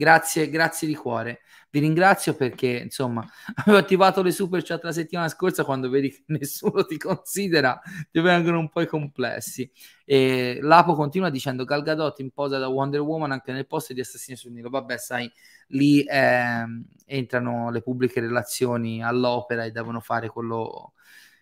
Grazie, 0.00 0.48
grazie 0.48 0.88
di 0.88 0.94
cuore. 0.94 1.40
Vi 1.68 1.78
ringrazio 1.78 2.34
perché, 2.34 2.68
insomma, 2.68 3.22
avevo 3.56 3.76
attivato 3.76 4.22
le 4.22 4.30
super 4.30 4.62
chat 4.62 4.82
la 4.82 4.92
settimana 4.92 5.28
scorsa 5.28 5.62
quando 5.62 5.90
vedi 5.90 6.10
che 6.10 6.22
nessuno 6.32 6.86
ti 6.86 6.96
considera, 6.96 7.78
ti 8.10 8.18
vengono 8.20 8.58
un 8.60 8.70
po' 8.70 8.80
i 8.80 8.86
complessi. 8.86 9.70
E 10.06 10.58
Lapo 10.62 10.94
continua 10.94 11.28
dicendo 11.28 11.64
Gal 11.64 11.82
Gadot 11.82 12.18
in 12.20 12.30
posa 12.30 12.56
da 12.56 12.68
Wonder 12.68 13.00
Woman 13.00 13.32
anche 13.32 13.52
nel 13.52 13.66
posto 13.66 13.92
di 13.92 14.00
Assassino 14.00 14.38
sul 14.38 14.52
Nilo. 14.52 14.70
Vabbè, 14.70 14.96
sai, 14.96 15.30
lì 15.68 16.02
eh, 16.02 16.64
entrano 17.04 17.70
le 17.70 17.82
pubbliche 17.82 18.20
relazioni 18.20 19.04
all'opera 19.04 19.64
e 19.64 19.70
devono 19.70 20.00
fare 20.00 20.28
quello, 20.28 20.94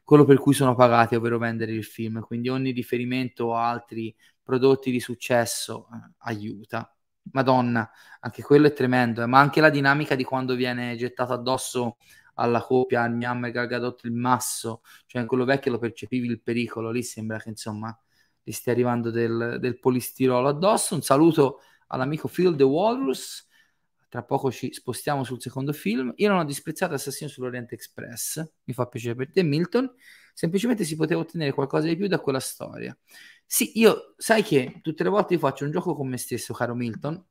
quello 0.08 0.24
per 0.24 0.38
cui 0.38 0.54
sono 0.54 0.74
pagati, 0.74 1.16
ovvero 1.16 1.36
vendere 1.36 1.72
il 1.72 1.84
film. 1.84 2.22
Quindi 2.22 2.48
ogni 2.48 2.70
riferimento 2.70 3.54
a 3.54 3.68
altri 3.68 4.16
prodotti 4.42 4.90
di 4.90 5.00
successo 5.00 5.86
eh, 5.92 6.12
aiuta. 6.20 6.90
Madonna, 7.32 7.90
anche 8.20 8.40
quello 8.42 8.68
è 8.68 8.72
tremendo, 8.72 9.22
eh, 9.22 9.26
ma 9.26 9.38
anche 9.38 9.60
la 9.60 9.68
dinamica 9.68 10.14
di 10.14 10.24
quando 10.24 10.54
viene 10.54 10.96
gettato 10.96 11.34
addosso 11.34 11.98
alla 12.36 12.62
coppia 12.62 13.02
al 13.02 13.14
Miam 13.14 13.44
e 13.44 13.50
Gargadot 13.50 14.02
il 14.04 14.14
masso, 14.14 14.80
cioè 15.04 15.20
in 15.20 15.28
quello 15.28 15.44
vecchio 15.44 15.72
lo 15.72 15.78
percepivi 15.78 16.26
il 16.26 16.40
pericolo, 16.40 16.90
lì 16.90 17.02
sembra 17.02 17.38
che 17.38 17.50
insomma 17.50 17.94
gli 18.42 18.52
stia 18.52 18.72
arrivando 18.72 19.10
del, 19.10 19.58
del 19.60 19.78
polistirolo 19.78 20.48
addosso. 20.48 20.94
Un 20.94 21.02
saluto 21.02 21.60
all'amico 21.88 22.28
Phil 22.28 22.56
The 22.56 22.62
Walrus, 22.62 23.46
tra 24.08 24.22
poco 24.22 24.50
ci 24.50 24.72
spostiamo 24.72 25.24
sul 25.24 25.40
secondo 25.40 25.72
film. 25.72 26.12
Io 26.16 26.28
non 26.28 26.38
ho 26.38 26.44
disprezzato 26.44 26.94
Assassino 26.94 27.28
sull'Oriente 27.30 27.74
Express, 27.74 28.44
mi 28.64 28.74
fa 28.74 28.86
piacere 28.86 29.14
per 29.14 29.30
te 29.30 29.42
Milton, 29.42 29.92
semplicemente 30.32 30.84
si 30.84 30.96
poteva 30.96 31.20
ottenere 31.20 31.52
qualcosa 31.52 31.86
di 31.86 31.96
più 31.96 32.06
da 32.08 32.20
quella 32.20 32.40
storia. 32.40 32.96
Sì, 33.46 33.78
io 33.78 34.14
sai 34.16 34.42
che 34.42 34.80
tutte 34.82 35.02
le 35.02 35.08
volte 35.10 35.34
io 35.34 35.38
faccio 35.40 35.64
un 35.64 35.70
gioco 35.70 35.94
con 35.94 36.08
me 36.08 36.16
stesso, 36.18 36.52
caro 36.54 36.74
Milton, 36.74 37.24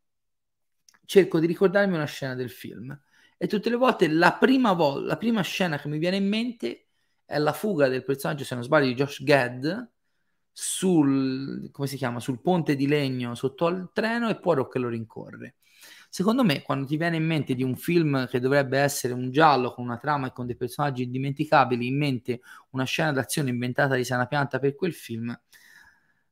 cerco 1.05 1.39
di 1.39 1.47
ricordarmi 1.47 1.95
una 1.95 2.05
scena 2.05 2.35
del 2.35 2.49
film 2.49 2.97
e 3.37 3.47
tutte 3.47 3.69
le 3.69 3.75
volte 3.75 4.07
la 4.07 4.33
prima, 4.33 4.73
vo- 4.73 4.99
la 4.99 5.17
prima 5.17 5.41
scena 5.41 5.79
che 5.79 5.87
mi 5.87 5.97
viene 5.97 6.17
in 6.17 6.27
mente 6.27 6.87
è 7.25 7.37
la 7.37 7.53
fuga 7.53 7.87
del 7.87 8.03
personaggio, 8.03 8.43
se 8.43 8.55
non 8.55 8.63
sbaglio, 8.63 8.87
di 8.87 8.95
Josh 8.95 9.23
Gad 9.23 9.89
sul, 10.51 11.69
come 11.71 11.87
si 11.87 11.97
chiama, 11.97 12.19
sul 12.19 12.41
ponte 12.41 12.75
di 12.75 12.87
legno 12.87 13.35
sotto 13.35 13.67
al 13.67 13.91
treno 13.93 14.29
e 14.29 14.39
Poirot 14.39 14.71
che 14.71 14.79
lo 14.79 14.89
rincorre. 14.89 15.55
Secondo 16.17 16.43
me, 16.43 16.63
quando 16.63 16.87
ti 16.87 16.97
viene 16.97 17.17
in 17.17 17.25
mente 17.27 17.53
di 17.53 17.61
un 17.61 17.75
film 17.75 18.25
che 18.27 18.39
dovrebbe 18.39 18.79
essere 18.79 19.13
un 19.13 19.29
giallo 19.29 19.71
con 19.71 19.85
una 19.85 19.99
trama 19.99 20.25
e 20.25 20.31
con 20.31 20.47
dei 20.47 20.55
personaggi 20.55 21.03
indimenticabili, 21.03 21.85
in 21.85 21.95
mente 21.95 22.41
una 22.71 22.85
scena 22.85 23.11
d'azione 23.11 23.51
inventata 23.51 23.93
di 23.93 24.03
sana 24.03 24.25
pianta 24.25 24.57
per 24.57 24.73
quel 24.73 24.95
film, 24.95 25.39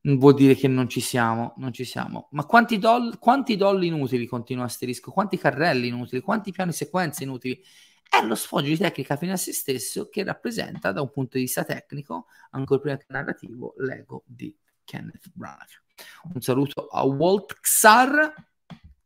vuol 0.01 0.33
dire 0.33 0.55
che 0.55 0.67
non 0.67 0.89
ci 0.89 1.01
siamo, 1.01 1.53
non 1.57 1.71
ci 1.71 1.83
siamo. 1.83 2.29
Ma 2.31 2.45
quanti 2.45 2.79
doll, 2.79 3.19
quanti 3.19 3.55
doll 3.57 3.83
inutili, 3.83 4.25
continua 4.25 4.63
Asterisco, 4.63 5.11
quanti 5.11 5.37
carrelli 5.37 5.89
inutili, 5.89 6.19
quanti 6.19 6.51
piani 6.51 6.73
sequenze 6.73 7.21
inutili? 7.21 7.63
È 8.09 8.25
lo 8.25 8.33
sfoggio 8.33 8.69
di 8.69 8.77
tecnica 8.77 9.17
fine 9.17 9.33
a 9.33 9.37
se 9.37 9.53
stesso 9.53 10.09
che 10.09 10.23
rappresenta, 10.23 10.93
da 10.93 11.01
un 11.01 11.11
punto 11.11 11.37
di 11.37 11.43
vista 11.43 11.63
tecnico, 11.63 12.25
ancora 12.49 12.81
prima 12.81 12.97
che 12.97 13.05
narrativo, 13.09 13.75
l'ego 13.77 14.23
di 14.25 14.51
Kenneth 14.83 15.29
Branagh. 15.31 15.83
Un 16.33 16.41
saluto 16.41 16.87
a 16.87 17.03
Walt 17.03 17.59
Xar 17.59 18.33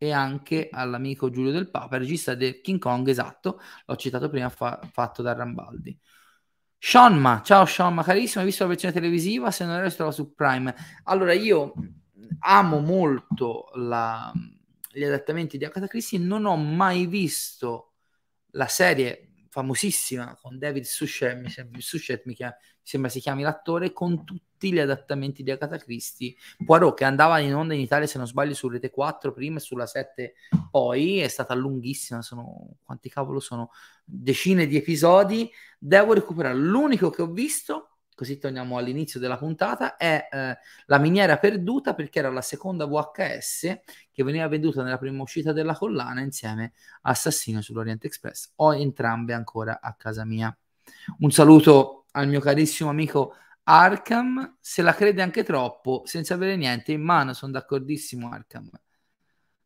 e 0.02 0.12
anche 0.12 0.70
all'amico 0.72 1.30
Giulio 1.30 1.52
del 1.52 1.70
Papa, 1.70 1.98
regista 1.98 2.34
del 2.34 2.62
King 2.62 2.80
Kong, 2.80 3.06
esatto, 3.10 3.60
l'ho 3.86 3.96
citato 3.98 4.30
prima, 4.30 4.48
fa- 4.48 4.80
fatto 4.92 5.22
da 5.22 5.34
Rambaldi. 5.34 6.00
Seanma, 6.78 7.42
ciao 7.44 7.66
Seanma, 7.66 8.02
carissimo, 8.02 8.40
hai 8.40 8.48
visto 8.48 8.64
la 8.64 8.70
versione 8.70 8.94
televisiva? 8.94 9.52
Se 9.52 9.66
non 9.66 9.76
era 9.76 9.90
si 9.90 9.98
trova 9.98 10.12
su 10.12 10.34
Prime. 10.34 10.74
Allora, 11.04 11.34
io 11.34 11.74
amo 12.40 12.80
molto 12.80 13.72
la, 13.74 14.32
gli 14.90 15.04
adattamenti 15.04 15.58
di 15.58 15.66
Agatha 15.66 15.88
Christie, 15.88 16.18
non 16.18 16.46
ho 16.46 16.56
mai 16.56 17.06
visto 17.06 17.96
la 18.52 18.68
serie 18.68 19.34
famosissima 19.50 20.38
con 20.42 20.58
David 20.58 20.86
Suchet, 20.86 21.38
mi 21.42 21.50
sembra, 21.50 21.82
Suchet 21.82 22.26
mi, 22.26 22.36
chiama, 22.36 22.56
mi 22.58 22.82
sembra 22.84 23.10
si 23.10 23.20
chiami 23.20 23.42
l'attore, 23.42 23.92
con 23.92 24.24
tutti 24.24 24.49
gli 24.68 24.80
adattamenti 24.80 25.44
di 25.44 25.52
Agatha 25.52 25.78
Christie. 25.78 26.36
Poirot 26.66 26.98
che 26.98 27.06
andava 27.06 27.40
in 27.40 27.56
onda 27.56 27.74
in 27.74 27.80
Italia, 27.80 28.08
se 28.08 28.18
non 28.18 28.28
sbaglio, 28.28 28.54
su 28.54 28.68
Rete 28.68 28.90
4 28.90 29.32
prima 29.32 29.58
e 29.58 29.62
sulla 29.62 29.86
7 29.86 30.34
poi, 30.70 31.20
è 31.20 31.28
stata 31.28 31.54
lunghissima, 31.54 32.22
sono, 32.22 32.76
quanti 32.84 33.10
cavolo 33.10 33.40
sono, 33.40 33.72
decine 34.04 34.68
di 34.68 34.76
episodi, 34.76 35.50
devo 35.78 36.14
recuperare. 36.14 36.56
L'unico 36.56 37.10
che 37.10 37.22
ho 37.22 37.32
visto 37.32 37.90
così 38.20 38.38
torniamo 38.38 38.78
all'inizio 38.78 39.18
della 39.18 39.38
puntata, 39.38 39.96
è 39.96 40.28
eh, 40.30 40.58
La 40.88 40.98
miniera 40.98 41.38
perduta 41.38 41.94
perché 41.94 42.20
era 42.20 42.30
la 42.30 42.42
seconda 42.42 42.86
VHS 42.86 43.80
che 44.12 44.24
veniva 44.26 44.46
venduta 44.50 44.84
nella 44.84 44.98
prima 44.98 45.22
uscita 45.22 45.54
della 45.54 45.74
collana 45.74 46.20
insieme 46.20 46.74
a 47.04 47.12
Assassino 47.12 47.62
sull'Oriente 47.62 48.08
Express. 48.08 48.52
Ho 48.58 48.76
entrambe 48.76 49.32
ancora 49.32 49.80
a 49.82 49.94
casa 49.94 50.26
mia. 50.26 50.54
Un 51.20 51.32
saluto 51.32 52.08
al 52.12 52.28
mio 52.28 52.42
carissimo 52.42 52.90
amico 52.90 53.36
Arkham, 53.72 54.58
se 54.60 54.82
la 54.82 54.96
crede 54.96 55.22
anche 55.22 55.44
troppo, 55.44 56.02
senza 56.06 56.34
avere 56.34 56.56
niente 56.56 56.92
in 56.92 57.04
mano, 57.04 57.34
sono 57.34 57.52
d'accordissimo 57.52 58.28
Arkham. 58.32 58.68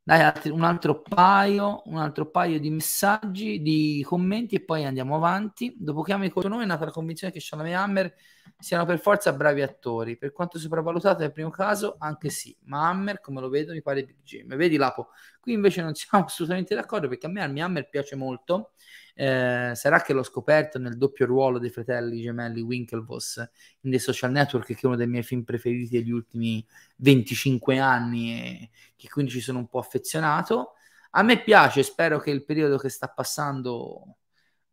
Dai 0.06 0.34
un 0.50 0.64
altro 0.64 1.02
paio, 1.02 1.84
un 1.86 1.96
altro 1.96 2.30
paio 2.30 2.60
di 2.60 2.70
messaggi, 2.70 3.62
di 3.62 4.04
commenti 4.06 4.56
e 4.56 4.66
poi 4.66 4.84
andiamo 4.84 5.16
avanti. 5.16 5.74
Dopo 5.80 6.02
che 6.02 6.12
amo 6.12 6.26
il 6.26 6.34
nome 6.36 6.64
è 6.64 6.66
nata 6.66 6.84
la 6.84 6.92
convinzione 6.92 7.32
che 7.32 7.40
Shalom 7.40 7.74
Hammer 7.74 8.14
siano 8.60 8.84
per 8.84 9.00
forza 9.00 9.32
bravi 9.32 9.62
attori. 9.62 10.18
Per 10.18 10.34
quanto 10.34 10.60
sopravvalutato 10.60 11.22
nel 11.22 11.32
primo 11.32 11.50
caso, 11.50 11.96
anche 11.98 12.30
sì. 12.30 12.54
Ma 12.66 12.90
Hammer, 12.90 13.22
come 13.22 13.40
lo 13.40 13.48
vedo, 13.48 13.72
mi 13.72 13.82
pare 13.82 14.04
Big 14.04 14.18
Jim. 14.24 14.54
Vedi 14.58 14.76
Lapo? 14.76 15.12
Qui 15.40 15.54
invece 15.54 15.82
non 15.82 15.96
siamo 15.96 16.26
assolutamente 16.28 16.76
d'accordo 16.76 17.08
perché 17.08 17.28
a 17.28 17.30
me 17.30 17.42
Army 17.42 17.62
Hammer 17.62 17.88
piace 17.88 18.18
molto 18.18 18.74
eh, 19.16 19.72
sarà 19.76 20.02
che 20.02 20.14
l'ho 20.14 20.24
scoperto 20.24 20.80
nel 20.80 20.98
doppio 20.98 21.26
ruolo 21.26 21.60
dei 21.60 21.70
fratelli 21.70 22.22
gemelli 22.22 22.62
Winklevoss 22.62 23.38
in 23.82 23.92
The 23.92 24.00
Social 24.00 24.32
Network, 24.32 24.66
che 24.68 24.80
è 24.82 24.86
uno 24.86 24.96
dei 24.96 25.08
miei 25.08 25.24
film 25.24 25.44
preferiti 25.44 25.98
degli 25.98 26.12
ultimi 26.12 26.66
25 26.98 27.78
anni 27.78 28.34
e 28.34 28.70
che 28.96 29.10
quindi 29.10 29.32
ci 29.32 29.42
sono 29.42 29.60
un 29.60 29.68
po' 29.68 29.80
affezionato. 29.80 30.74
A 31.12 31.22
me 31.22 31.44
piace, 31.44 31.84
spero 31.84 32.20
che 32.20 32.32
il 32.32 32.44
periodo 32.44 32.78
che 32.78 32.90
sta 32.90 33.08
passando 33.08 34.18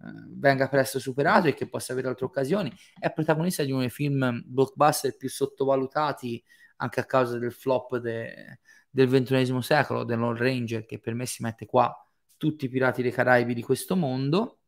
eh, 0.00 0.06
venga 0.28 0.68
presto 0.68 0.98
superato 0.98 1.48
e 1.48 1.54
che 1.54 1.68
possa 1.68 1.92
avere 1.92 2.08
altre 2.08 2.24
occasioni. 2.24 2.72
È 2.98 3.12
protagonista 3.12 3.62
di 3.62 3.72
uno 3.72 3.80
dei 3.80 3.90
film 3.90 4.42
blockbuster 4.46 5.16
più 5.16 5.28
sottovalutati 5.28 6.42
anche 6.76 7.00
a 7.00 7.04
causa 7.04 7.38
del 7.38 7.52
flop 7.52 7.98
de, 7.98 8.60
del 8.88 9.08
ventunesimo 9.08 9.60
secolo, 9.60 10.04
dell'All 10.04 10.36
Ranger, 10.36 10.86
che 10.86 10.98
per 10.98 11.12
me 11.14 11.26
si 11.26 11.42
mette 11.42 11.66
qua 11.66 11.94
tutti 12.40 12.64
i 12.64 12.68
pirati 12.70 13.02
dei 13.02 13.12
Caraibi 13.12 13.52
di 13.52 13.62
questo 13.62 13.96
mondo. 13.96 14.60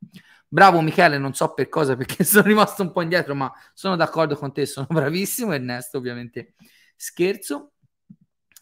Bravo 0.47 0.83
Michele, 0.83 1.16
non 1.16 1.33
so 1.33 1.55
per 1.55 1.70
cosa 1.70 1.97
perché 1.97 2.23
sono 2.25 2.47
rimasto 2.47 2.83
un 2.83 2.93
po' 2.93 3.01
indietro, 3.01 3.35
ma 3.35 3.51
sono 3.73 3.97
d'accordo 3.97 4.37
con 4.37 4.53
te, 4.53 4.66
sono 4.66 4.87
bravissimo. 4.91 5.53
Ernesto, 5.53 5.97
ovviamente, 5.97 6.55
scherzo. 6.95 7.73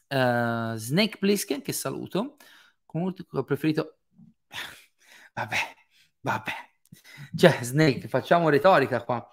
Uh, 0.06 0.76
Snake 0.76 1.18
Plissken, 1.18 1.60
che 1.60 1.72
saluto. 1.72 2.36
Comunque 2.86 3.24
ho 3.28 3.42
preferito... 3.42 3.98
vabbè, 5.34 5.56
vabbè. 6.20 6.52
Cioè, 7.34 7.58
Snake, 7.62 8.06
facciamo 8.06 8.48
retorica 8.48 9.02
qua. 9.02 9.28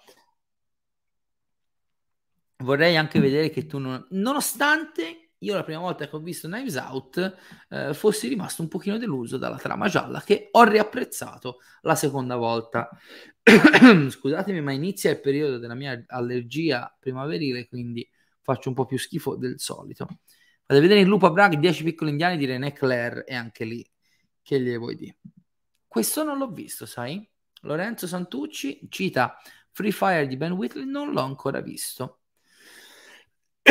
Vorrei 2.56 2.96
anche 2.96 3.20
vedere 3.20 3.50
che 3.50 3.66
tu 3.66 3.78
non... 3.78 4.04
Nonostante 4.10 5.27
io 5.40 5.54
la 5.54 5.62
prima 5.62 5.80
volta 5.80 6.08
che 6.08 6.16
ho 6.16 6.20
visto 6.20 6.48
Knives 6.48 6.74
Out 6.76 7.36
eh, 7.68 7.94
fossi 7.94 8.28
rimasto 8.28 8.62
un 8.62 8.68
pochino 8.68 8.98
deluso 8.98 9.36
dalla 9.36 9.56
trama 9.56 9.88
gialla 9.88 10.20
che 10.20 10.48
ho 10.50 10.64
riapprezzato 10.64 11.58
la 11.82 11.94
seconda 11.94 12.36
volta. 12.36 12.88
Scusatemi, 14.10 14.60
ma 14.60 14.72
inizia 14.72 15.10
il 15.10 15.20
periodo 15.20 15.58
della 15.58 15.74
mia 15.74 16.02
allergia 16.08 16.94
primaverile, 16.98 17.68
quindi 17.68 18.08
faccio 18.42 18.68
un 18.68 18.74
po' 18.74 18.86
più 18.86 18.98
schifo 18.98 19.36
del 19.36 19.60
solito. 19.60 20.06
Vado 20.66 20.80
a 20.80 20.82
vedere 20.82 21.00
in 21.00 21.08
Lupa 21.08 21.30
Bragh 21.30 21.54
10 21.54 21.84
piccoli 21.84 22.10
indiani 22.10 22.36
di 22.36 22.44
René 22.44 22.72
Claire 22.72 23.24
e 23.24 23.34
anche 23.34 23.64
lì 23.64 23.88
che 24.42 24.60
gli 24.60 24.76
vuoi 24.76 24.96
dire? 24.96 25.18
Questo 25.86 26.24
non 26.24 26.38
l'ho 26.38 26.50
visto, 26.50 26.84
sai? 26.84 27.26
Lorenzo 27.62 28.06
Santucci 28.06 28.86
cita 28.88 29.36
Free 29.70 29.92
Fire 29.92 30.26
di 30.26 30.36
Ben 30.36 30.52
Whitley, 30.52 30.84
non 30.84 31.12
l'ho 31.12 31.22
ancora 31.22 31.60
visto. 31.60 32.20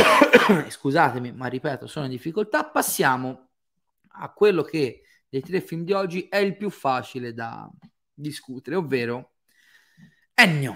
scusatemi, 0.70 1.32
ma 1.32 1.48
ripeto, 1.48 1.88
sono 1.88 2.06
in 2.06 2.12
difficoltà. 2.12 2.66
Passiamo 2.66 3.50
a 4.20 4.32
quello 4.32 4.64
che 4.64 5.04
dei 5.30 5.42
tre 5.42 5.62
film 5.62 5.84
di 5.84 5.94
oggi 5.94 6.28
è 6.28 6.38
il 6.38 6.56
più 6.58 6.70
facile 6.70 7.34
da 7.34 7.70
discutere, 8.14 8.76
ovvero 8.76 9.34
Ennio. 10.34 10.76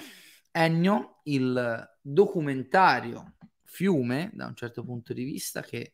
Ennio, 0.51 1.19
il 1.23 1.89
documentario 2.01 3.35
fiume, 3.63 4.31
da 4.33 4.47
un 4.47 4.55
certo 4.55 4.83
punto 4.83 5.13
di 5.13 5.23
vista, 5.23 5.61
che 5.61 5.93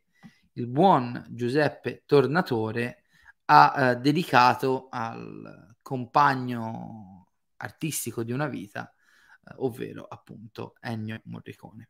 il 0.54 0.68
buon 0.68 1.26
Giuseppe 1.30 2.04
Tornatore 2.06 3.04
ha 3.46 3.92
eh, 3.92 3.96
dedicato 3.98 4.88
al 4.90 5.76
compagno 5.82 7.28
artistico 7.58 8.24
di 8.24 8.32
una 8.32 8.48
vita, 8.48 8.92
eh, 8.92 9.54
ovvero 9.58 10.06
appunto 10.06 10.76
Ennio 10.82 11.22
Morricone. 11.26 11.90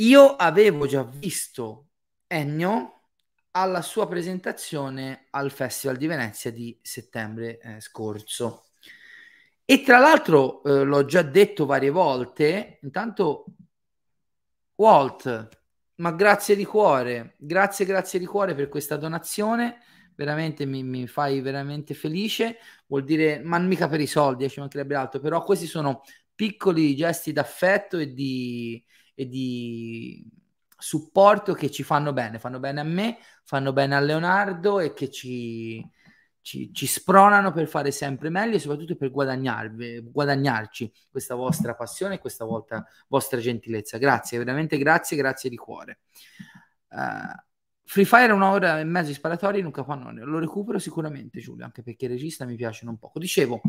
Io 0.00 0.36
avevo 0.36 0.86
già 0.86 1.02
visto 1.02 1.88
Ennio 2.28 3.00
alla 3.52 3.82
sua 3.82 4.06
presentazione 4.06 5.26
al 5.30 5.50
Festival 5.50 5.96
di 5.96 6.06
Venezia 6.06 6.52
di 6.52 6.78
settembre 6.80 7.58
eh, 7.58 7.80
scorso. 7.80 8.66
E 9.64 9.82
tra 9.82 9.98
l'altro, 9.98 10.62
eh, 10.62 10.84
l'ho 10.84 11.04
già 11.04 11.22
detto 11.22 11.66
varie 11.66 11.90
volte, 11.90 12.78
intanto 12.82 13.46
Walt, 14.76 15.48
ma 15.96 16.12
grazie 16.12 16.54
di 16.54 16.64
cuore, 16.64 17.34
grazie, 17.36 17.84
grazie 17.84 18.20
di 18.20 18.26
cuore 18.26 18.54
per 18.54 18.68
questa 18.68 18.96
donazione, 18.96 19.80
veramente 20.14 20.64
mi, 20.64 20.84
mi 20.84 21.08
fai 21.08 21.40
veramente 21.40 21.94
felice, 21.94 22.58
vuol 22.86 23.02
dire, 23.02 23.40
ma 23.40 23.58
mica 23.58 23.88
per 23.88 24.00
i 24.00 24.06
soldi, 24.06 24.44
eh, 24.44 24.48
ci 24.48 24.60
mancherebbe 24.60 24.94
altro, 24.94 25.18
però 25.18 25.42
questi 25.42 25.66
sono 25.66 26.02
piccoli 26.36 26.94
gesti 26.94 27.32
d'affetto 27.32 27.98
e 27.98 28.12
di, 28.14 28.82
e 29.18 29.26
di 29.26 30.24
supporto 30.78 31.52
che 31.52 31.72
ci 31.72 31.82
fanno 31.82 32.12
bene, 32.12 32.38
fanno 32.38 32.60
bene 32.60 32.78
a 32.78 32.84
me, 32.84 33.18
fanno 33.42 33.72
bene 33.72 33.96
a 33.96 33.98
Leonardo 33.98 34.78
e 34.78 34.94
che 34.94 35.10
ci, 35.10 35.84
ci, 36.40 36.72
ci 36.72 36.86
spronano 36.86 37.50
per 37.50 37.66
fare 37.66 37.90
sempre 37.90 38.30
meglio 38.30 38.54
e 38.54 38.60
soprattutto 38.60 38.94
per 38.94 39.10
guadagnarci 39.10 40.92
questa 41.10 41.34
vostra 41.34 41.74
passione 41.74 42.14
e 42.14 42.18
questa 42.20 42.44
volta 42.44 42.86
vostra 43.08 43.40
gentilezza. 43.40 43.98
Grazie, 43.98 44.38
veramente 44.38 44.78
grazie, 44.78 45.16
grazie 45.16 45.50
di 45.50 45.56
cuore. 45.56 45.98
Uh, 46.90 47.34
Free 47.82 48.04
Fire 48.04 48.30
un'ora 48.30 48.78
e 48.78 48.84
mezzo 48.84 49.08
di 49.08 49.14
sparatori 49.14 49.58
in 49.58 49.64
un 49.64 49.72
capannone. 49.72 50.22
Lo 50.22 50.38
recupero 50.38 50.78
sicuramente, 50.78 51.40
Giulio, 51.40 51.64
anche 51.64 51.82
perché 51.82 52.04
il 52.04 52.12
regista 52.12 52.44
mi 52.44 52.54
piace 52.54 52.86
un 52.86 52.98
poco. 52.98 53.18
Dicevo, 53.18 53.62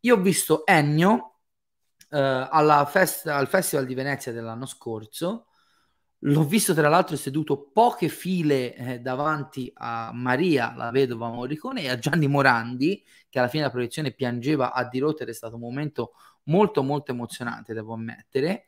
io 0.00 0.14
ho 0.14 0.20
visto 0.20 0.64
Ennio 0.64 1.38
alla 2.10 2.84
fest- 2.86 3.26
al 3.26 3.48
Festival 3.48 3.86
di 3.86 3.94
Venezia 3.94 4.32
dell'anno 4.32 4.66
scorso 4.66 5.46
L'ho 6.24 6.44
visto 6.44 6.72
tra 6.72 6.88
l'altro 6.88 7.16
seduto 7.16 7.70
poche 7.72 8.08
file 8.08 8.76
eh, 8.76 9.00
davanti 9.00 9.72
a 9.74 10.12
Maria, 10.14 10.72
la 10.76 10.92
vedova 10.92 11.28
Morricone, 11.28 11.82
e 11.82 11.88
a 11.88 11.98
Gianni 11.98 12.28
Morandi, 12.28 13.04
che 13.28 13.40
alla 13.40 13.48
fine 13.48 13.62
della 13.62 13.74
proiezione 13.74 14.12
piangeva 14.12 14.72
a 14.72 14.88
dirotta 14.88 15.24
ed 15.24 15.30
è 15.30 15.32
stato 15.32 15.56
un 15.56 15.62
momento 15.62 16.12
molto 16.44 16.84
molto 16.84 17.10
emozionante, 17.10 17.74
devo 17.74 17.94
ammettere. 17.94 18.66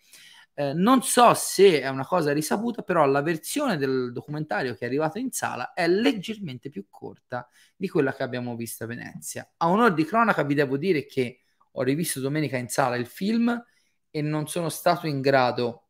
Eh, 0.52 0.72
non 0.72 1.02
so 1.02 1.32
se 1.34 1.80
è 1.80 1.88
una 1.88 2.04
cosa 2.04 2.32
risaputa, 2.32 2.82
però 2.82 3.06
la 3.06 3.22
versione 3.22 3.76
del 3.76 4.10
documentario 4.12 4.74
che 4.74 4.80
è 4.80 4.86
arrivato 4.88 5.20
in 5.20 5.30
sala 5.30 5.74
è 5.74 5.86
leggermente 5.86 6.70
più 6.70 6.86
corta 6.90 7.48
di 7.76 7.88
quella 7.88 8.12
che 8.14 8.24
abbiamo 8.24 8.56
visto 8.56 8.82
a 8.82 8.88
Venezia. 8.88 9.48
A 9.58 9.68
onore 9.68 9.94
di 9.94 10.04
cronaca 10.04 10.42
vi 10.42 10.54
devo 10.54 10.76
dire 10.76 11.06
che 11.06 11.42
ho 11.76 11.82
rivisto 11.82 12.20
domenica 12.20 12.56
in 12.56 12.68
sala 12.68 12.96
il 12.96 13.06
film 13.06 13.62
e 14.10 14.22
non 14.22 14.46
sono 14.48 14.68
stato 14.68 15.06
in 15.06 15.20
grado 15.20 15.84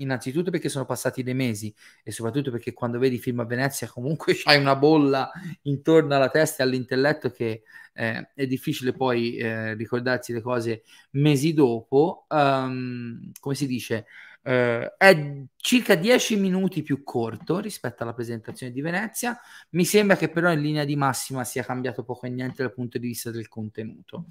innanzitutto 0.00 0.50
perché 0.50 0.68
sono 0.68 0.84
passati 0.84 1.22
dei 1.22 1.34
mesi 1.34 1.74
e 2.02 2.10
soprattutto 2.10 2.50
perché 2.50 2.72
quando 2.72 2.98
vedi 2.98 3.18
film 3.18 3.40
a 3.40 3.44
Venezia 3.44 3.86
comunque 3.88 4.34
c'hai 4.36 4.58
una 4.58 4.76
bolla 4.76 5.30
intorno 5.62 6.14
alla 6.14 6.28
testa 6.28 6.62
e 6.62 6.66
all'intelletto 6.66 7.30
che 7.30 7.62
eh, 7.92 8.30
è 8.34 8.46
difficile 8.46 8.92
poi 8.92 9.36
eh, 9.36 9.74
ricordarsi 9.74 10.32
le 10.32 10.40
cose 10.40 10.82
mesi 11.12 11.52
dopo. 11.52 12.26
Um, 12.28 13.30
come 13.40 13.54
si 13.54 13.66
dice? 13.66 14.06
Uh, 14.42 14.88
è 14.96 15.44
circa 15.56 15.96
10 15.96 16.36
minuti 16.36 16.82
più 16.82 17.02
corto 17.02 17.58
rispetto 17.58 18.02
alla 18.02 18.14
presentazione 18.14 18.72
di 18.72 18.80
Venezia. 18.80 19.38
Mi 19.70 19.84
sembra 19.84 20.16
che 20.16 20.30
però 20.30 20.50
in 20.50 20.62
linea 20.62 20.84
di 20.84 20.96
massima 20.96 21.44
sia 21.44 21.62
cambiato 21.62 22.04
poco 22.04 22.26
e 22.26 22.30
niente 22.30 22.62
dal 22.62 22.72
punto 22.72 22.96
di 22.96 23.08
vista 23.08 23.30
del 23.30 23.48
contenuto. 23.48 24.30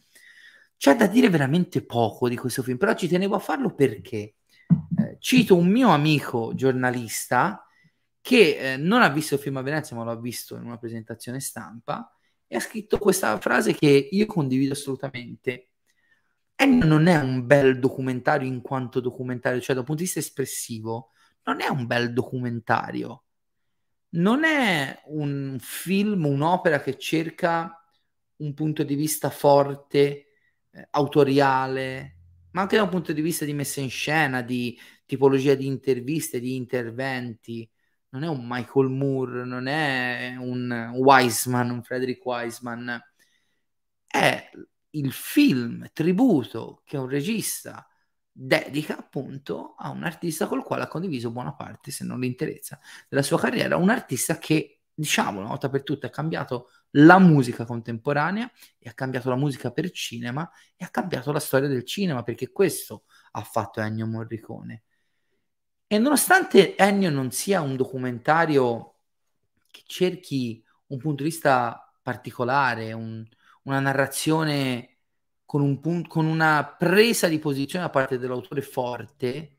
C'è 0.80 0.96
da 0.96 1.08
dire 1.08 1.28
veramente 1.28 1.86
poco 1.86 2.30
di 2.30 2.38
questo 2.38 2.64
film, 2.64 2.78
però 2.78 2.94
ci 2.94 3.10
tenevo 3.10 3.36
a 3.36 3.40
farlo 3.40 3.76
perché 3.76 4.16
eh, 4.16 5.18
cito 5.20 5.58
un 5.58 5.68
mio 5.68 5.90
amico 5.90 6.54
giornalista 6.56 7.66
che 8.22 8.56
eh, 8.76 8.78
non 8.78 9.02
ha 9.02 9.10
visto 9.10 9.36
il 9.36 9.42
film 9.42 9.58
a 9.58 9.62
Venezia, 9.62 9.98
ma 9.98 10.06
l'ha 10.06 10.16
visto 10.16 10.56
in 10.56 10.64
una 10.64 10.78
presentazione 10.78 11.42
stampa 11.42 12.10
e 12.48 12.56
ha 12.56 12.62
scritto 12.62 12.98
questa 12.98 13.38
frase 13.40 13.74
che 13.74 14.08
io 14.10 14.26
condivido 14.26 14.72
assolutamente. 14.72 15.72
E 16.56 16.66
non 16.66 17.08
è 17.08 17.18
un 17.20 17.46
bel 17.46 17.78
documentario 17.78 18.48
in 18.48 18.62
quanto 18.62 19.02
documentario, 19.02 19.60
cioè 19.60 19.76
dal 19.76 19.84
punto 19.84 20.00
di 20.00 20.06
vista 20.08 20.20
espressivo, 20.20 21.12
non 21.44 21.60
è 21.60 21.68
un 21.68 21.88
bel 21.88 22.14
documentario. 22.14 23.26
Non 24.12 24.46
è 24.46 25.02
un 25.08 25.58
film, 25.60 26.26
un'opera 26.26 26.80
che 26.80 26.98
cerca 26.98 27.84
un 28.38 28.54
punto 28.54 28.84
di 28.84 28.96
vista 28.96 29.30
forte, 29.30 30.29
eh, 30.72 30.88
autoriale, 30.92 32.18
ma 32.52 32.62
anche 32.62 32.76
da 32.78 32.84
un 32.84 32.90
punto 32.90 33.14
di 33.14 33.22
vista 33.22 33.46
di 33.46 33.54
messa 33.54 33.82
in 33.82 33.90
scena, 33.90 34.42
di 34.42 34.78
tipologia 35.06 35.56
di 35.56 35.66
interviste, 35.66 36.40
di 36.40 36.56
interventi. 36.56 37.70
Non 38.10 38.24
è 38.24 38.28
un 38.28 38.46
Michael 38.48 38.90
Moore, 38.90 39.46
non 39.46 39.68
è 39.68 40.36
un 40.40 40.92
Wiseman, 40.96 41.70
un 41.70 41.84
Frederick 41.84 42.26
Wiseman. 42.26 43.00
È 44.08 44.50
il 44.92 45.12
film 45.12 45.88
tributo 45.94 46.82
che 46.84 46.98
un 46.98 47.08
regista 47.08 47.88
dedica 48.32 48.98
appunto 48.98 49.76
a 49.78 49.90
un 49.90 50.04
artista 50.04 50.48
col 50.48 50.64
quale 50.64 50.84
ha 50.84 50.88
condiviso 50.88 51.32
buona 51.32 51.54
parte, 51.54 51.92
se 51.92 52.06
non 52.06 52.20
l'interezza, 52.20 52.80
della 53.10 53.22
sua 53.22 53.40
carriera, 53.40 53.76
un 53.78 53.90
artista 53.90 54.38
che, 54.38 54.82
diciamo, 54.94 55.40
una 55.40 55.50
volta 55.50 55.70
per 55.70 55.84
tutte 55.84 56.08
ha 56.08 56.10
cambiato 56.10 56.70
la 56.92 57.20
musica 57.20 57.66
contemporanea 57.66 58.50
e 58.80 58.90
ha 58.90 58.94
cambiato 58.94 59.30
la 59.30 59.36
musica 59.36 59.72
per 59.72 59.92
cinema 59.92 60.50
e 60.76 60.86
ha 60.86 60.90
cambiato 60.90 61.32
la 61.32 61.40
storia 61.40 61.68
del 61.68 61.86
cinema 61.86 62.24
perché 62.24 62.52
questo 62.52 63.04
ha 63.32 63.42
fatto 63.42 63.82
Ennio 63.82 64.08
Morricone. 64.08 64.84
E 65.88 65.98
nonostante 65.98 66.76
Ennio 66.78 67.10
non 67.10 67.32
sia 67.32 67.62
un 67.62 67.76
documentario 67.76 68.96
che 69.72 69.82
cerchi 69.86 70.64
un 70.88 70.98
punto 70.98 71.24
di 71.24 71.30
vista 71.30 71.92
particolare, 72.02 72.94
un, 72.94 73.26
una 73.64 73.80
narrazione 73.80 74.98
con, 75.46 75.62
un 75.62 75.80
pun- 75.80 76.08
con 76.08 76.26
una 76.26 76.76
presa 76.78 77.28
di 77.28 77.40
posizione 77.40 77.86
da 77.86 77.92
parte 77.92 78.18
dell'autore 78.20 78.62
forte 78.62 79.58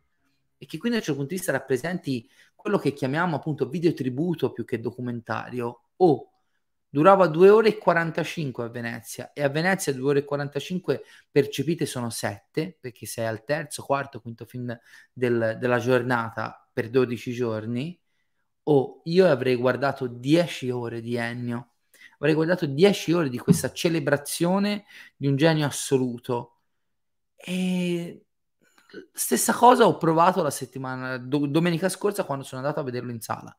e 0.57 0.67
che 0.67 0.79
quindi 0.79 0.91
da 0.91 0.97
un 0.97 1.03
certo 1.03 1.15
punto 1.15 1.31
di 1.31 1.37
vista 1.37 1.53
rappresenti 1.53 2.29
quello 2.55 2.79
che 2.79 2.93
chiamiamo 2.93 3.37
appunto 3.37 3.69
videotributo 3.69 4.53
più 4.53 4.65
che 4.65 4.79
documentario 4.79 5.83
o 5.97 6.30
durava 6.91 7.29
2 7.29 7.49
ore 7.49 7.69
e 7.69 7.79
45 7.79 8.65
a 8.65 8.69
Venezia 8.69 9.33
e 9.33 9.43
a 9.43 9.49
Venezia 9.49 9.95
2 9.95 10.09
ore 10.11 10.19
e 10.21 10.25
45 10.25 11.03
percepite 11.31 11.87
sono 11.87 12.11
7 12.11 12.79
perché 12.81 13.07
sei 13.07 13.27
al 13.27 13.45
terzo, 13.45 13.83
quarto, 13.83 14.21
quinto 14.21 14.45
film 14.45 14.77
del, 15.13 15.57
della 15.59 15.79
giornata 15.79 16.69
per 16.73 16.91
12 16.91 17.33
giorni 17.33 17.99
o 18.65 18.73
oh, 18.73 19.01
io 19.05 19.27
avrei 19.29 19.57
guardato 19.57 20.07
10 20.07 20.71
ore 20.71 21.01
di 21.01 21.17
Ennio. 21.17 21.71
Avrei 22.19 22.35
guardato 22.35 22.67
10 22.67 23.13
ore 23.13 23.29
di 23.31 23.39
questa 23.39 23.73
celebrazione 23.73 24.85
di 25.17 25.27
un 25.27 25.37
genio 25.37 25.67
assoluto. 25.67 26.59
E 27.35 28.27
stessa 29.13 29.53
cosa 29.55 29.87
ho 29.87 29.97
provato 29.97 30.43
la 30.43 30.51
settimana 30.51 31.17
do, 31.17 31.47
domenica 31.47 31.89
scorsa 31.89 32.25
quando 32.25 32.45
sono 32.45 32.61
andato 32.61 32.81
a 32.81 32.83
vederlo 32.83 33.11
in 33.11 33.21
sala 33.21 33.57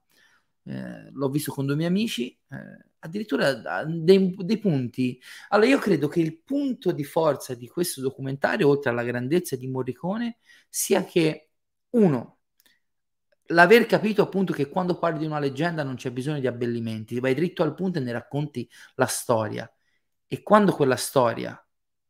eh, 0.64 1.10
l'ho 1.12 1.30
visto 1.30 1.52
con 1.52 1.66
due 1.66 1.76
miei 1.76 1.90
amici, 1.90 2.38
eh, 2.50 2.86
addirittura 3.00 3.84
dei, 3.86 4.36
dei, 4.38 4.60
punti. 4.60 5.20
Allora, 5.50 5.70
io 5.70 5.80
credo 5.80 6.08
che 6.08 6.20
il 6.20 6.40
punto 6.42 6.92
di 6.92 7.04
forza 7.04 7.56
di 7.56 7.68
questo 7.68 8.02
documentario, 8.02 8.68
oltre 8.68 8.92
alla 8.92 9.04
grandezza 9.04 9.56
di 9.56 9.68
Morricone, 9.68 10.38
sia 10.70 11.04
che, 11.04 11.50
uno, 11.92 12.40
l'aver 13.48 13.86
capito 13.86 14.22
appunto 14.22 14.54
che 14.54 14.70
quando 14.70 14.98
parli 14.98 15.20
di 15.20 15.26
una 15.26 15.40
leggenda 15.40 15.84
non 15.84 15.96
c'è 15.96 16.12
bisogno 16.12 16.40
di 16.40 16.48
abbellimenti, 16.48 17.20
vai 17.20 17.34
dritto 17.34 17.64
al 17.64 17.74
punto 17.74 18.00
e 18.00 18.02
ne 18.02 18.12
racconti 18.12 18.70
la 18.96 19.08
storia. 19.08 19.72
E 20.28 20.42
quando 20.44 20.72
quella 20.74 20.96
storia 20.96 21.62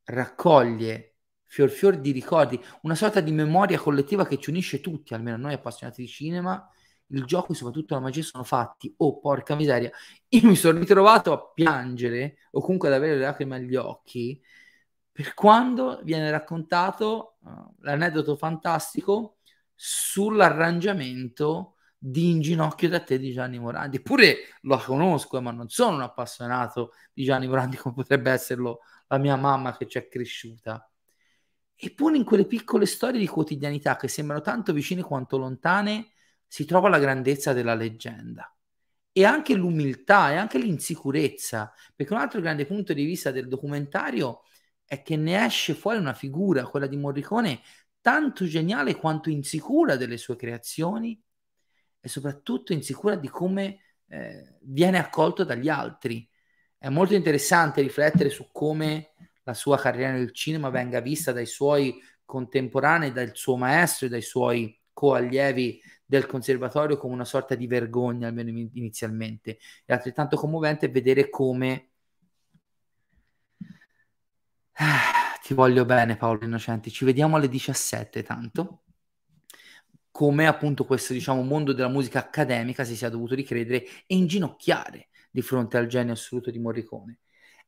raccoglie 0.05 1.15
fior 1.45 1.69
fior 1.69 1.97
di 1.97 2.11
ricordi, 2.11 2.61
una 2.83 2.95
sorta 2.95 3.19
di 3.19 3.31
memoria 3.31 3.77
collettiva 3.79 4.25
che 4.25 4.37
ci 4.37 4.49
unisce 4.49 4.79
tutti, 4.79 5.13
almeno 5.13 5.37
noi 5.37 5.53
appassionati 5.53 6.01
di 6.01 6.07
cinema, 6.07 6.65
il 7.11 7.25
gioco 7.25 7.51
e 7.51 7.55
soprattutto 7.55 7.93
la 7.93 8.01
magia 8.01 8.23
sono 8.23 8.43
fatti. 8.43 8.93
Oh, 8.97 9.19
porca 9.19 9.55
miseria, 9.55 9.91
io 10.29 10.47
mi 10.47 10.55
sono 10.55 10.79
ritrovato 10.79 11.31
a 11.31 11.51
piangere 11.53 12.37
o 12.51 12.61
comunque 12.61 12.89
ad 12.89 12.95
avere 12.95 13.15
le 13.15 13.25
lacrime 13.25 13.55
agli 13.55 13.75
occhi 13.75 14.41
per 15.11 15.33
quando 15.33 15.99
viene 16.03 16.31
raccontato 16.31 17.37
uh, 17.41 17.75
l'aneddoto 17.79 18.35
fantastico 18.35 19.37
sull'arrangiamento 19.75 21.75
di 22.03 22.31
In 22.31 22.41
ginocchio 22.41 22.89
da 22.89 23.01
te 23.01 23.19
di 23.19 23.31
Gianni 23.31 23.59
Morandi. 23.59 23.97
Eppure 23.97 24.37
lo 24.61 24.77
conosco, 24.77 25.39
ma 25.41 25.51
non 25.51 25.69
sono 25.69 25.97
un 25.97 26.01
appassionato 26.01 26.93
di 27.13 27.23
Gianni 27.23 27.47
Morandi 27.47 27.77
come 27.77 27.93
potrebbe 27.93 28.31
esserlo 28.31 28.79
la 29.07 29.17
mia 29.17 29.35
mamma 29.35 29.77
che 29.77 29.87
ci 29.87 29.99
è 29.99 30.07
cresciuta. 30.07 30.89
Eppure 31.75 32.17
in 32.17 32.23
quelle 32.23 32.45
piccole 32.45 32.85
storie 32.85 33.19
di 33.19 33.27
quotidianità 33.27 33.97
che 33.97 34.07
sembrano 34.07 34.41
tanto 34.41 34.73
vicine 34.73 35.03
quanto 35.03 35.37
lontane, 35.37 36.10
si 36.51 36.65
trova 36.65 36.89
la 36.89 36.99
grandezza 36.99 37.53
della 37.53 37.75
leggenda 37.75 38.53
e 39.13 39.23
anche 39.23 39.53
l'umiltà 39.53 40.33
e 40.33 40.35
anche 40.35 40.57
l'insicurezza, 40.57 41.73
perché 41.95 42.11
un 42.11 42.19
altro 42.19 42.41
grande 42.41 42.65
punto 42.65 42.91
di 42.91 43.05
vista 43.05 43.31
del 43.31 43.47
documentario 43.47 44.41
è 44.83 45.01
che 45.01 45.15
ne 45.15 45.45
esce 45.45 45.73
fuori 45.73 45.97
una 45.97 46.13
figura, 46.13 46.65
quella 46.65 46.87
di 46.87 46.97
Morricone, 46.97 47.61
tanto 48.01 48.43
geniale 48.43 48.97
quanto 48.97 49.29
insicura 49.29 49.95
delle 49.95 50.17
sue 50.17 50.35
creazioni 50.35 51.17
e 52.01 52.09
soprattutto 52.09 52.73
insicura 52.73 53.15
di 53.15 53.29
come 53.29 53.79
eh, 54.07 54.57
viene 54.63 54.99
accolto 54.99 55.45
dagli 55.45 55.69
altri. 55.69 56.29
È 56.77 56.89
molto 56.89 57.13
interessante 57.13 57.79
riflettere 57.79 58.29
su 58.29 58.49
come 58.51 59.13
la 59.43 59.53
sua 59.53 59.77
carriera 59.77 60.11
nel 60.11 60.33
cinema 60.33 60.69
venga 60.69 60.99
vista 60.99 61.31
dai 61.31 61.45
suoi 61.45 61.97
contemporanei, 62.25 63.13
dal 63.13 63.31
suo 63.35 63.55
maestro 63.55 64.07
e 64.07 64.09
dai 64.09 64.21
suoi 64.21 64.77
coallievi 64.91 65.81
del 66.11 66.25
conservatorio 66.25 66.97
come 66.97 67.13
una 67.13 67.23
sorta 67.23 67.55
di 67.55 67.67
vergogna, 67.67 68.27
almeno 68.27 68.49
inizialmente. 68.49 69.59
È 69.85 69.93
altrettanto 69.93 70.35
commovente 70.35 70.89
vedere 70.89 71.29
come... 71.29 71.91
Ah, 74.73 75.37
ti 75.41 75.53
voglio 75.53 75.85
bene 75.85 76.17
Paolo 76.17 76.43
Innocenti, 76.43 76.91
ci 76.91 77.05
vediamo 77.05 77.37
alle 77.37 77.47
17 77.47 78.23
tanto. 78.23 78.83
Come 80.11 80.47
appunto 80.47 80.83
questo 80.83 81.13
diciamo 81.13 81.43
mondo 81.43 81.71
della 81.71 81.87
musica 81.87 82.19
accademica 82.19 82.83
si 82.83 82.97
sia 82.97 83.07
dovuto 83.07 83.33
ricredere 83.33 83.85
e 84.05 84.15
inginocchiare 84.15 85.07
di 85.31 85.41
fronte 85.41 85.77
al 85.77 85.87
genio 85.87 86.11
assoluto 86.11 86.51
di 86.51 86.59
Morricone. 86.59 87.19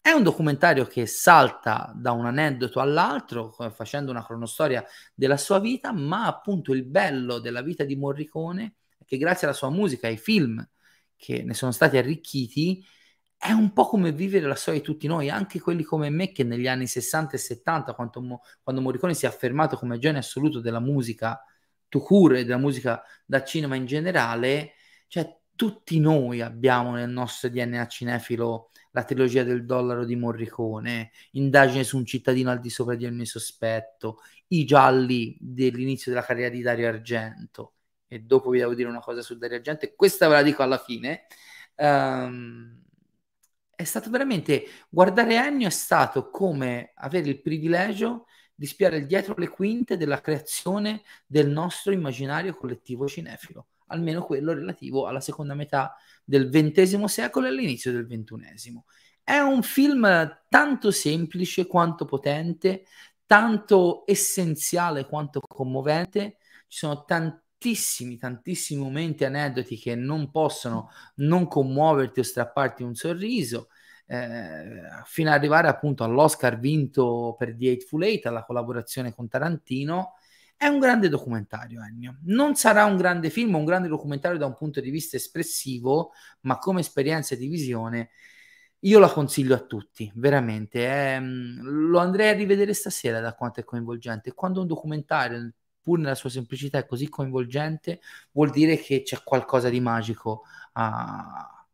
È 0.06 0.12
un 0.12 0.22
documentario 0.22 0.86
che 0.86 1.06
salta 1.06 1.90
da 1.96 2.12
un 2.12 2.26
aneddoto 2.26 2.82
all'altro, 2.82 3.52
facendo 3.74 4.12
una 4.12 4.26
cronostoria 4.26 4.84
della 5.14 5.38
sua 5.38 5.62
vita, 5.62 5.94
ma 5.94 6.26
appunto 6.26 6.74
il 6.74 6.84
bello 6.84 7.40
della 7.40 7.62
vita 7.62 7.86
di 7.86 7.96
Morricone 7.96 8.76
che 9.06 9.16
grazie 9.16 9.48
alla 9.48 9.56
sua 9.56 9.70
musica 9.70 10.08
e 10.08 10.12
ai 10.12 10.18
film 10.18 10.62
che 11.16 11.44
ne 11.44 11.54
sono 11.54 11.72
stati 11.72 11.96
arricchiti, 11.96 12.84
è 13.38 13.52
un 13.52 13.72
po' 13.72 13.88
come 13.88 14.12
vivere 14.12 14.46
la 14.46 14.56
storia 14.56 14.82
di 14.82 14.86
tutti 14.86 15.08
noi, 15.08 15.30
anche 15.30 15.62
quelli 15.62 15.84
come 15.84 16.10
me 16.10 16.34
che 16.34 16.44
negli 16.44 16.68
anni 16.68 16.86
60 16.86 17.38
e 17.38 17.40
70, 17.40 17.94
quando, 17.94 18.42
quando 18.62 18.82
Morricone 18.82 19.14
si 19.14 19.24
è 19.24 19.30
affermato 19.30 19.78
come 19.78 20.00
genio 20.00 20.20
assoluto 20.20 20.60
della 20.60 20.82
musica 20.82 21.42
to 21.88 22.02
cure 22.02 22.42
e 22.42 22.44
della 22.44 22.58
musica 22.58 23.02
da 23.26 23.42
cinema 23.42 23.76
in 23.78 23.86
generale, 23.86 24.74
cioè 25.08 25.34
tutti 25.56 25.98
noi 26.02 26.42
abbiamo 26.42 26.92
nel 26.92 27.10
nostro 27.10 27.48
DNA 27.48 27.88
cinefilo 27.88 28.72
la 28.94 29.04
trilogia 29.04 29.44
del 29.44 29.66
dollaro 29.66 30.06
di 30.06 30.16
Morricone, 30.16 31.12
Indagine 31.32 31.84
su 31.84 31.98
un 31.98 32.06
cittadino 32.06 32.52
al 32.52 32.60
di 32.60 32.70
sopra 32.70 32.96
di 32.96 33.06
ogni 33.06 33.26
sospetto, 33.26 34.20
I 34.48 34.66
gialli 34.66 35.36
dell'inizio 35.40 36.12
della 36.12 36.24
carriera 36.24 36.50
di 36.50 36.62
Dario 36.62 36.88
Argento. 36.88 37.74
E 38.08 38.20
dopo 38.20 38.52
vi 38.52 38.60
devo 38.60 38.76
dire 38.76 38.90
una 38.90 39.00
cosa 39.00 39.22
su 39.22 39.38
Dario 39.38 39.58
Argento, 39.58 39.86
e 39.86 39.96
questa 39.96 40.28
ve 40.28 40.34
la 40.36 40.44
dico 40.44 40.62
alla 40.62 40.78
fine. 40.78 41.26
Um, 41.76 42.82
è 43.76 43.84
stato 43.84 44.10
veramente 44.12 44.66
guardare 44.90 45.36
Ennio 45.36 45.68
è 45.68 45.72
stato 45.72 46.30
come 46.30 46.92
avere 46.96 47.30
il 47.30 47.42
privilegio 47.42 48.28
di 48.54 48.68
spiare 48.68 49.08
dietro 49.08 49.34
le 49.36 49.48
quinte 49.50 49.98
della 49.98 50.22
creazione 50.22 51.02
del 51.26 51.50
nostro 51.50 51.92
immaginario 51.92 52.56
collettivo 52.56 53.08
cinefilo, 53.08 53.68
almeno 53.94 54.24
quello 54.24 54.54
relativo 54.54 55.08
alla 55.08 55.22
seconda 55.22 55.54
metà 55.54 55.96
del 56.24 56.50
XX 56.50 57.04
secolo 57.06 57.46
e 57.46 57.50
all'inizio 57.50 57.92
del 57.92 58.08
XXI. 58.08 58.82
È 59.24 59.38
un 59.38 59.62
film 59.64 60.42
tanto 60.50 60.92
semplice 60.92 61.66
quanto 61.68 62.06
potente, 62.06 62.86
tanto 63.26 64.04
essenziale 64.06 65.06
quanto 65.06 65.40
commovente. 65.40 66.38
Ci 66.68 66.80
sono 66.80 67.06
tantissimi, 67.06 68.18
tantissimi 68.18 68.82
momenti, 68.82 69.24
aneddoti 69.24 69.78
che 69.78 69.96
non 69.96 70.30
possono 70.30 70.90
non 71.16 71.48
commuoverti 71.48 72.20
o 72.20 72.24
strapparti 72.24 72.84
un 72.84 72.96
sorriso. 72.96 73.70
Eh, 74.06 74.82
fino 75.06 75.30
ad 75.30 75.38
arrivare 75.38 75.70
appunto 75.70 76.04
all'Oscar 76.04 76.60
vinto 76.60 77.36
per 77.38 77.56
The 77.56 77.68
Eightful 77.68 78.04
Eight, 78.04 78.26
alla 78.26 78.44
collaborazione 78.44 79.14
con 79.14 79.30
Tarantino, 79.30 80.16
è 80.56 80.68
un 80.68 80.80
grande 80.80 81.10
documentario, 81.10 81.82
Ennio. 81.84 82.18
Non 82.24 82.56
sarà 82.56 82.86
un 82.86 82.98
grande 82.98 83.30
film, 83.30 83.56
un 83.56 83.66
grande 83.66 83.88
documentario 83.88 84.38
da 84.38 84.46
un 84.46 84.56
punto 84.56 84.80
di 84.82 84.90
vista 84.90 85.18
espressivo, 85.18 86.12
ma 86.42 86.58
come 86.58 86.80
esperienza 86.82 87.36
di 87.36 87.48
visione 87.48 88.12
io 88.86 89.00
la 89.00 89.10
consiglio 89.10 89.56
a 89.56 89.60
tutti, 89.60 90.12
veramente. 90.16 90.86
È, 90.88 91.20
mm, 91.20 91.90
lo 91.90 92.00
andrei 92.00 92.30
a 92.30 92.34
rivedere 92.34 92.74
stasera 92.74 93.20
da 93.20 93.34
quanto 93.34 93.60
è 93.62 93.64
coinvolgente. 93.64 94.34
Quando 94.34 94.62
un 94.62 94.68
documentario, 94.68 95.54
pur 95.82 96.00
nella 96.00 96.16
sua 96.16 96.30
semplicità, 96.30 96.80
è 96.80 96.86
così 96.86 97.08
coinvolgente, 97.10 98.02
vuol 98.32 98.50
dire 98.52 98.78
che 98.78 99.04
c'è 99.04 99.22
qualcosa 99.24 99.70
di 99.70 99.80
magico 99.80 100.44
a, 100.74 101.66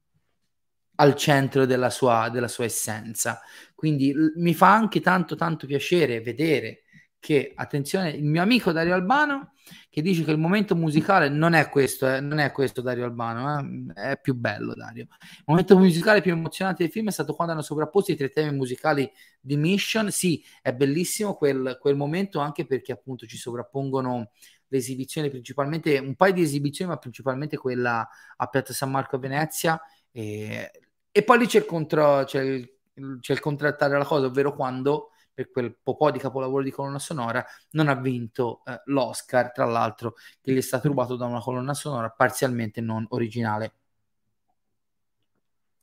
al 0.95 1.15
centro 1.15 1.65
della 1.65 1.89
sua, 1.89 2.29
della 2.29 2.47
sua 2.47 2.65
essenza. 2.65 3.41
Quindi 3.73 4.13
l- 4.13 4.33
mi 4.35 4.53
fa 4.53 4.73
anche 4.73 4.99
tanto, 5.01 5.35
tanto 5.35 5.65
piacere 5.65 6.21
vedere 6.21 6.83
che, 7.19 7.51
attenzione, 7.55 8.11
il 8.11 8.23
mio 8.23 8.41
amico 8.41 8.71
Dario 8.71 8.93
Albano 8.93 9.53
che 9.89 10.01
dice 10.01 10.23
che 10.23 10.31
il 10.31 10.37
momento 10.37 10.75
musicale 10.75 11.29
non 11.29 11.53
è 11.53 11.69
questo, 11.69 12.07
eh, 12.07 12.19
non 12.21 12.39
è 12.39 12.51
questo 12.51 12.81
Dario 12.81 13.05
Albano, 13.05 13.89
eh, 13.95 14.11
è 14.11 14.19
più 14.19 14.35
bello 14.35 14.73
Dario. 14.73 15.07
Il 15.21 15.43
momento 15.45 15.77
musicale 15.77 16.21
più 16.21 16.31
emozionante 16.31 16.83
del 16.83 16.91
film 16.91 17.07
è 17.07 17.11
stato 17.11 17.33
quando 17.33 17.53
hanno 17.53 17.61
sovrapposto 17.61 18.11
i 18.11 18.15
tre 18.15 18.29
temi 18.29 18.55
musicali 18.55 19.09
di 19.39 19.57
Mission. 19.57 20.11
Sì, 20.11 20.43
è 20.61 20.73
bellissimo 20.73 21.35
quel, 21.35 21.77
quel 21.79 21.95
momento 21.95 22.39
anche 22.39 22.65
perché 22.65 22.91
appunto 22.91 23.25
ci 23.25 23.37
sovrappongono 23.37 24.31
le 24.67 24.77
esibizioni, 24.77 25.29
principalmente 25.29 25.97
un 25.97 26.15
paio 26.15 26.33
di 26.33 26.41
esibizioni, 26.41 26.91
ma 26.91 26.97
principalmente 26.97 27.57
quella 27.57 28.07
a 28.37 28.47
Piazza 28.47 28.73
San 28.73 28.91
Marco 28.91 29.15
a 29.15 29.19
Venezia. 29.19 29.81
E, 30.11 30.71
e 31.11 31.23
poi 31.23 31.39
lì 31.39 31.47
c'è 31.47 31.59
il, 31.59 31.65
contro, 31.65 32.23
c'è 32.25 32.41
il, 32.41 32.77
c'è 33.19 33.33
il 33.33 33.39
contrattare 33.39 33.97
la 33.97 34.05
cosa, 34.05 34.27
ovvero 34.27 34.53
quando 34.53 35.09
per 35.39 35.51
quel 35.51 35.77
po' 35.81 36.11
di 36.11 36.19
capolavoro 36.19 36.63
di 36.63 36.71
colonna 36.71 36.99
sonora, 36.99 37.45
non 37.71 37.87
ha 37.87 37.95
vinto 37.95 38.61
eh, 38.65 38.81
l'Oscar, 38.85 39.53
tra 39.53 39.65
l'altro, 39.65 40.15
che 40.41 40.51
gli 40.51 40.57
è 40.57 40.61
stato 40.61 40.89
rubato 40.89 41.15
da 41.15 41.25
una 41.25 41.39
colonna 41.39 41.73
sonora 41.73 42.09
parzialmente 42.09 42.81
non 42.81 43.05
originale. 43.09 43.75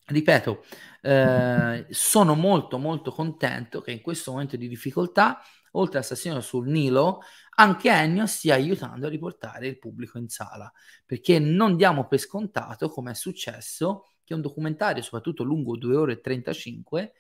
Ripeto, 0.09 0.63
eh, 1.03 1.87
sono 1.91 2.35
molto 2.35 2.79
molto 2.79 3.11
contento 3.11 3.81
che 3.81 3.91
in 3.91 4.01
questo 4.03 4.31
momento 4.31 4.57
di 4.57 4.69
difficoltà, 4.69 5.41
oltre 5.73 5.99
all'assassino 5.99 6.41
sul 6.41 6.69
Nilo, 6.69 7.23
anche 7.57 7.91
Ennio 7.91 8.27
stia 8.27 8.55
aiutando 8.55 9.07
a 9.07 9.09
riportare 9.09 9.67
il 9.67 9.79
pubblico 9.79 10.19
in 10.19 10.29
sala, 10.29 10.71
perché 11.05 11.39
non 11.39 11.77
diamo 11.77 12.07
per 12.07 12.19
scontato, 12.19 12.89
come 12.89 13.13
è 13.13 13.15
successo, 13.15 14.05
che 14.23 14.35
un 14.35 14.43
documentario, 14.43 15.03
soprattutto 15.03 15.43
lungo 15.43 15.77
2 15.77 15.97
ore 15.97 16.13
e 16.13 16.21
35, 16.21 17.13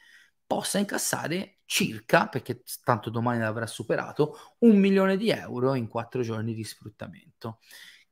possa 0.47 0.78
incassare 0.78 1.55
circa, 1.66 2.28
perché 2.28 2.62
tanto 2.82 3.10
domani 3.10 3.40
l'avrà 3.40 3.66
superato, 3.66 4.54
un 4.60 4.78
milione 4.78 5.16
di 5.16 5.30
euro 5.30 5.74
in 5.74 5.88
quattro 5.88 6.22
giorni 6.22 6.54
di 6.54 6.64
sfruttamento. 6.64 7.58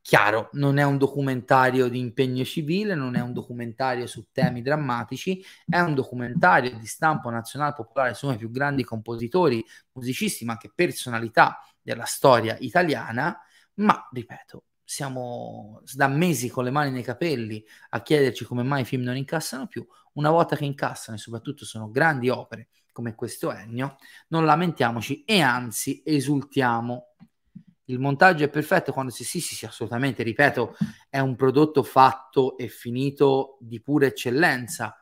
Chiaro, 0.01 0.49
non 0.53 0.77
è 0.77 0.83
un 0.83 0.99
documentario 0.99 1.87
di 1.87 1.97
impegno 1.97 2.43
civile, 2.43 2.93
non 2.93 3.15
è 3.15 3.21
un 3.21 3.33
documentario 3.33 4.05
su 4.05 4.27
temi 4.31 4.61
drammatici, 4.61 5.43
è 5.67 5.79
un 5.79 5.95
documentario 5.95 6.77
di 6.77 6.85
stampo 6.85 7.31
nazionale 7.31 7.73
popolare 7.73 8.13
su 8.13 8.25
uno 8.25 8.35
dei 8.35 8.45
più 8.45 8.53
grandi 8.53 8.83
compositori, 8.83 9.65
musicisti, 9.93 10.45
ma 10.45 10.51
anche 10.51 10.71
personalità 10.75 11.57
della 11.81 12.05
storia 12.05 12.55
italiana, 12.59 13.35
ma 13.75 14.07
ripeto, 14.11 14.65
siamo 14.83 15.81
da 15.95 16.07
mesi 16.07 16.49
con 16.49 16.65
le 16.65 16.69
mani 16.69 16.91
nei 16.91 17.01
capelli 17.01 17.65
a 17.89 18.01
chiederci 18.03 18.45
come 18.45 18.61
mai 18.61 18.81
i 18.81 18.85
film 18.85 19.01
non 19.01 19.17
incassano 19.17 19.65
più, 19.65 19.83
una 20.13 20.29
volta 20.29 20.55
che 20.55 20.65
incassano 20.65 21.17
e 21.17 21.19
soprattutto 21.19 21.65
sono 21.65 21.89
grandi 21.89 22.29
opere 22.29 22.67
come 22.95 23.13
questo 23.13 23.51
Ennio, 23.51 23.97
non 24.29 24.45
lamentiamoci 24.45 25.25
e 25.25 25.41
anzi 25.41 26.01
esultiamo. 26.05 27.15
Il 27.87 27.99
montaggio 27.99 28.45
è 28.45 28.49
perfetto 28.49 28.93
quando 28.93 29.11
si 29.11 29.25
sì, 29.25 29.41
sì, 29.41 29.53
sì, 29.53 29.65
assolutamente, 29.65 30.23
ripeto, 30.23 30.77
è 31.09 31.19
un 31.19 31.35
prodotto 31.35 31.83
fatto 31.83 32.57
e 32.57 32.69
finito 32.69 33.57
di 33.59 33.81
pura 33.81 34.05
eccellenza, 34.05 34.97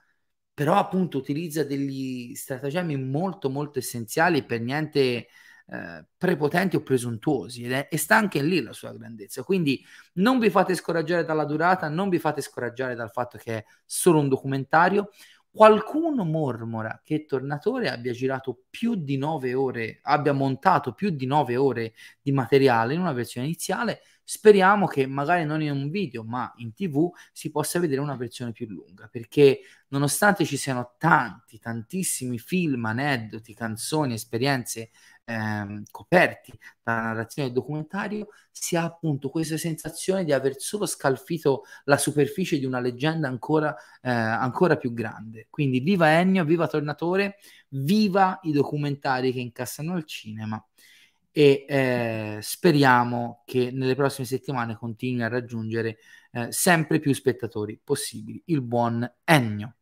però 0.51 0.75
appunto 0.77 1.19
utilizza 1.19 1.63
degli 1.63 2.33
stratagemmi 2.33 2.97
molto 2.97 3.49
molto 3.51 3.77
essenziali 3.77 4.43
per 4.43 4.61
niente 4.61 5.27
eh, 5.67 6.05
prepotenti 6.17 6.75
o 6.75 6.81
presuntuosi 6.81 7.63
è, 7.65 7.87
e 7.89 7.97
sta 7.97 8.15
anche 8.17 8.41
lì 8.41 8.61
la 8.61 8.73
sua 8.73 8.91
grandezza. 8.91 9.43
Quindi 9.43 9.83
non 10.13 10.39
vi 10.39 10.49
fate 10.49 10.75
scoraggiare 10.75 11.23
dalla 11.23 11.45
durata, 11.45 11.87
non 11.89 12.09
vi 12.09 12.19
fate 12.19 12.41
scoraggiare 12.41 12.95
dal 12.95 13.11
fatto 13.11 13.37
che 13.37 13.57
è 13.57 13.65
solo 13.85 14.19
un 14.19 14.29
documentario. 14.29 15.09
Qualcuno 15.55 16.23
mormora 16.25 16.99
che 17.03 17.25
Tornatore 17.25 17.87
abbia 17.91 18.11
girato 18.11 18.63
più 18.71 18.95
di 18.95 19.17
nove 19.17 19.53
ore, 19.53 19.99
abbia 20.01 20.33
montato 20.33 20.93
più 20.93 21.11
di 21.11 21.27
nove 21.27 21.55
ore 21.57 21.93
di 22.23 22.31
materiale 22.31 22.95
in 22.95 22.99
una 22.99 23.11
versione 23.13 23.45
iniziale. 23.45 24.01
Speriamo 24.23 24.87
che 24.87 25.05
magari 25.05 25.45
non 25.45 25.61
in 25.61 25.69
un 25.69 25.89
video, 25.91 26.23
ma 26.23 26.51
in 26.55 26.73
tv 26.73 27.07
si 27.31 27.51
possa 27.51 27.77
vedere 27.79 28.01
una 28.01 28.15
versione 28.15 28.51
più 28.51 28.65
lunga, 28.67 29.07
perché 29.11 29.59
nonostante 29.89 30.43
ci 30.43 30.57
siano 30.57 30.95
tanti, 30.97 31.59
tantissimi 31.59 32.39
film, 32.39 32.85
aneddoti, 32.85 33.53
canzoni, 33.53 34.13
esperienze 34.15 34.89
ehm, 35.25 35.83
coperti 35.89 36.51
dalla 36.81 37.01
narrazione 37.01 37.49
del 37.49 37.57
documentario, 37.57 38.27
si 38.51 38.75
ha 38.75 38.83
appunto 38.83 39.29
questa 39.29 39.57
sensazione 39.57 40.23
di 40.23 40.31
aver 40.31 40.59
solo 40.59 40.85
scalfito 40.85 41.63
la 41.85 41.97
superficie 41.97 42.59
di 42.59 42.65
una 42.65 42.79
leggenda 42.79 43.27
ancora, 43.27 43.75
eh, 44.01 44.09
ancora 44.09 44.77
più 44.77 44.93
grande. 44.93 45.47
Quindi 45.49 45.79
viva 45.79 46.11
Ennio, 46.11 46.45
viva 46.45 46.67
Tornatore, 46.67 47.37
viva 47.69 48.39
i 48.43 48.51
documentari 48.51 49.31
che 49.31 49.39
incassano 49.39 49.93
al 49.93 50.05
cinema 50.05 50.63
e 51.35 51.65
eh, 51.67 52.37
speriamo 52.41 53.41
che 53.45 53.71
nelle 53.71 53.95
prossime 53.95 54.27
settimane 54.27 54.75
continui 54.77 55.23
a 55.23 55.29
raggiungere 55.29 55.97
eh, 56.31 56.51
sempre 56.51 56.99
più 56.99 57.11
spettatori 57.13 57.79
possibili, 57.83 58.41
il 58.45 58.61
buon 58.61 59.11
Ennio. 59.23 59.77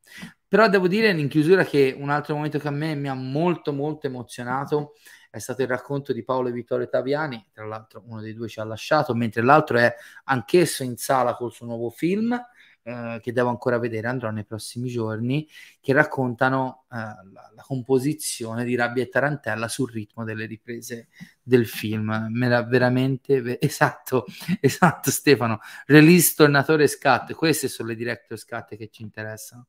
Però 0.48 0.68
devo 0.70 0.88
dire 0.88 1.12
in 1.12 1.28
chiusura 1.28 1.66
che 1.66 1.96
un 1.98 2.10
altro 2.10 2.36
momento 2.36 2.58
che 2.58 2.68
a 2.68 2.72
me 2.72 2.96
mi 2.96 3.10
ha 3.10 3.14
molto 3.14 3.74
molto 3.74 4.08
emozionato 4.08 4.94
è 5.32 5.40
stato 5.40 5.62
il 5.62 5.68
racconto 5.68 6.14
di 6.14 6.24
Paolo 6.24 6.50
e 6.50 6.52
Vittorio 6.52 6.90
Taviani, 6.90 7.48
tra 7.54 7.66
l'altro 7.66 8.04
uno 8.06 8.22
dei 8.22 8.34
due 8.34 8.50
ci 8.50 8.60
ha 8.60 8.66
lasciato, 8.66 9.16
mentre 9.16 9.42
l'altro 9.42 9.78
è 9.78 9.96
anch'esso 10.26 10.84
in 10.84 10.98
sala 10.98 11.36
col 11.36 11.52
suo 11.52 11.66
nuovo 11.66 11.90
film 11.90 12.40
eh, 12.84 13.20
che 13.22 13.32
devo 13.32 13.50
ancora 13.50 13.78
vedere, 13.78 14.08
andrò 14.08 14.30
nei 14.32 14.44
prossimi 14.44 14.90
giorni, 14.90 15.48
che 15.80 15.94
raccontano 15.94 16.86
eh, 16.92 16.96
la, 16.96 17.52
la, 17.56 17.62
composizione 17.62 18.64
di 18.66 18.76
Rabbia 18.76 19.04
e 19.04 19.10
Tarantella 19.10 19.68
sul 19.68 19.92
ritmo 19.92 20.24
delle 20.24 20.46
riprese 20.46 21.10
del 21.42 21.68
film. 21.68 22.28
Me 22.30 22.48
l'ha 22.50 22.64
veramente... 22.64 23.42
Ve- 23.42 23.60
esatto, 23.62 24.26
esatto 24.60 25.12
Stefano. 25.12 25.60
Release, 25.86 26.34
tornatore 26.36 26.88
scat, 26.88 27.34
queste 27.34 27.68
sono 27.68 27.90
le 27.90 27.96
director 27.96 28.38
scat 28.38 28.76
che 28.76 28.90
ci 28.90 29.04
interessano. 29.04 29.68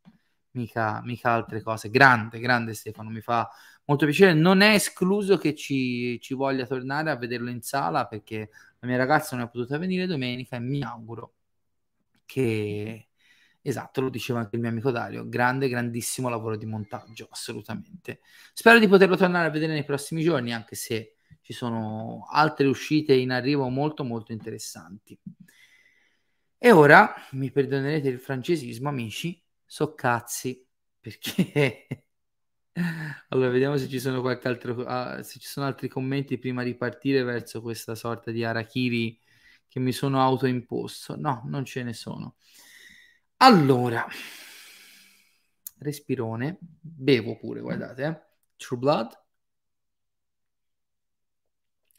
Mica, 0.53 1.01
mica 1.05 1.31
altre 1.31 1.63
cose. 1.63 1.91
Grande, 1.91 2.39
grande 2.39 2.75
Stefano, 2.75 3.11
mi 3.11 3.21
fa 3.21 3.49
molto 3.85 4.07
piacere. 4.07 4.35
Non 4.35 4.61
è 4.61 4.75
escluso 4.75 5.39
che 5.39 5.55
ci, 5.55 6.21
ci, 6.21 6.35
voglia 6.35 6.67
tornare 6.67 7.11
a 7.11 7.17
vederlo 7.17 7.51
in 7.51 7.63
sala 7.63 8.07
perché 8.07 8.51
la 8.79 8.89
mia 8.89 8.97
ragazza 8.97 9.37
non 9.37 9.47
è 9.47 9.51
potuta 9.51 9.79
venire 9.79 10.07
domenica 10.07 10.57
e 10.57 10.61
mi 10.61 10.83
auguro 10.83 11.35
che 12.25 13.09
esatto, 13.63 14.01
lo 14.01 14.09
diceva 14.11 14.41
anche 14.41 14.57
il 14.57 14.61
mio 14.61 14.71
amico 14.71 14.91
Dario, 14.91 15.29
grande, 15.29 15.69
grandissimo 15.69 16.29
lavoro 16.29 16.57
di 16.57 16.67
montaggio, 16.67 17.29
assolutamente. 17.31 18.21
Spero 18.53 18.79
di 18.79 18.89
poterlo 18.89 19.17
tornare 19.17 19.47
a 19.47 19.51
vedere 19.51 19.73
nei 19.73 19.85
prossimi 19.85 20.23
giorni, 20.23 20.53
anche 20.53 20.75
se 20.75 21.15
ci 21.41 21.53
sono 21.53 22.27
altre 22.31 22.67
uscite 22.67 23.15
in 23.15 23.31
arrivo 23.31 23.69
molto 23.69 24.05
molto 24.05 24.33
interessanti. 24.33 25.19
E 26.59 26.71
ora 26.71 27.13
mi 27.33 27.51
perdonerete 27.51 28.09
il 28.09 28.19
francesismo, 28.21 28.89
amici, 28.89 29.43
so 29.65 29.95
cazzi, 29.95 30.65
perché 31.01 32.07
allora 33.29 33.51
vediamo 33.51 33.77
se 33.77 33.89
ci 33.89 34.01
sono 34.01 34.21
qualche 34.21 34.49
altro 34.49 34.75
uh, 34.75 35.23
se 35.23 35.39
ci 35.39 35.47
sono 35.47 35.67
altri 35.67 35.89
commenti 35.89 36.39
prima 36.39 36.63
di 36.63 36.75
partire 36.75 37.23
verso 37.23 37.61
questa 37.61 37.95
sorta 37.95 38.31
di 38.31 38.45
Arachiri 38.45 39.21
che 39.73 39.81
mi 39.81 39.93
sono 39.93 40.21
autoimposto. 40.21 41.17
No, 41.17 41.43
non 41.47 41.65
ce 41.65 41.83
ne 41.83 41.95
sono. 41.95 42.35
Allora, 43.39 44.07
respirone, 45.79 46.59
bevo 46.61 47.39
pure, 47.39 47.63
guardate, 47.63 48.05
eh. 48.05 48.21
True 48.57 48.79
Blood. 48.79 49.21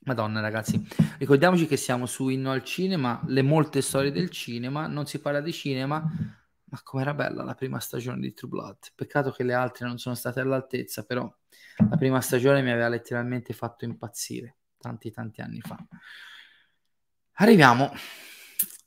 Madonna 0.05 0.39
ragazzi, 0.39 0.85
ricordiamoci 1.17 1.65
che 1.65 1.77
siamo 1.77 2.05
su 2.05 2.29
Inno 2.29 2.51
al 2.51 2.63
Cinema, 2.63 3.23
le 3.25 3.41
molte 3.41 3.81
storie 3.81 4.11
del 4.11 4.29
cinema, 4.29 4.85
non 4.85 5.07
si 5.07 5.19
parla 5.19 5.41
di 5.41 5.51
cinema, 5.51 6.03
ma 6.73 6.81
com'era 6.81 7.13
bella 7.13 7.43
la 7.43 7.53
prima 7.53 7.79
stagione 7.79 8.19
di 8.19 8.33
True 8.33 8.49
Blood. 8.49 8.77
Peccato 8.95 9.29
che 9.29 9.43
le 9.43 9.53
altre 9.53 9.85
non 9.85 9.99
sono 9.99 10.15
state 10.15 10.39
all'altezza, 10.39 11.03
però 11.05 11.31
la 11.87 11.97
prima 11.97 12.19
stagione 12.19 12.63
mi 12.63 12.71
aveva 12.71 12.87
letteralmente 12.87 13.53
fatto 13.53 13.85
impazzire 13.85 14.57
tanti 14.79 15.11
tanti 15.11 15.41
anni 15.41 15.61
fa. 15.61 15.77
Arriviamo 17.33 17.93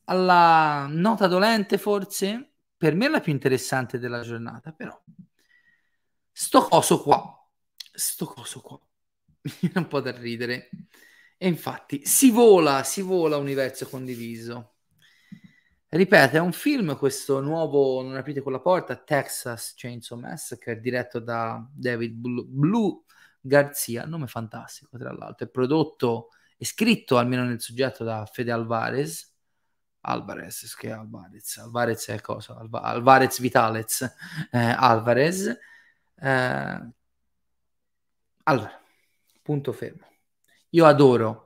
alla 0.06 0.88
nota 0.90 1.28
dolente, 1.28 1.78
forse 1.78 2.54
per 2.76 2.96
me 2.96 3.08
la 3.08 3.20
più 3.20 3.30
interessante 3.30 4.00
della 4.00 4.22
giornata, 4.22 4.72
però 4.72 5.00
sto 6.32 6.62
coso 6.62 7.00
qua, 7.00 7.48
sto 7.92 8.26
coso 8.26 8.60
qua, 8.62 8.80
un 9.74 9.86
po' 9.86 10.00
da 10.00 10.10
ridere. 10.10 10.70
E 11.38 11.46
infatti 11.46 12.04
si 12.04 12.32
vola, 12.32 12.82
si 12.82 13.00
vola 13.00 13.36
universo 13.36 13.88
condiviso. 13.88 14.75
Ripeto, 15.96 16.36
è 16.36 16.40
un 16.40 16.52
film 16.52 16.96
questo 16.96 17.40
nuovo, 17.40 18.02
non 18.02 18.16
aprite 18.16 18.42
quella 18.42 18.60
porta, 18.60 18.96
Texas 18.96 19.72
Chainsaw 19.74 20.18
Massacre, 20.18 20.78
diretto 20.78 21.20
da 21.20 21.66
David 21.72 22.12
Blue, 22.12 22.44
Blue 22.46 23.02
Garzia, 23.40 24.04
nome 24.04 24.26
fantastico 24.26 24.98
tra 24.98 25.12
l'altro, 25.12 25.46
è 25.46 25.48
prodotto 25.48 26.28
è 26.58 26.64
scritto 26.64 27.18
almeno 27.18 27.44
nel 27.44 27.60
soggetto 27.60 28.02
da 28.04 28.26
Fede 28.30 28.50
Alvarez. 28.50 29.34
Alvarez, 30.00 30.74
che 30.74 30.88
è 30.88 30.92
Alvarez? 30.92 31.58
Alvarez 31.58 32.08
è 32.08 32.20
cosa? 32.20 32.56
Alva- 32.56 32.82
Alvarez 32.82 33.40
Vitalez. 33.40 34.02
Eh, 34.50 34.58
Alvarez. 34.58 35.46
Eh, 36.18 36.90
allora, 38.44 38.80
punto 39.42 39.72
fermo. 39.72 40.06
Io 40.70 40.86
adoro 40.86 41.45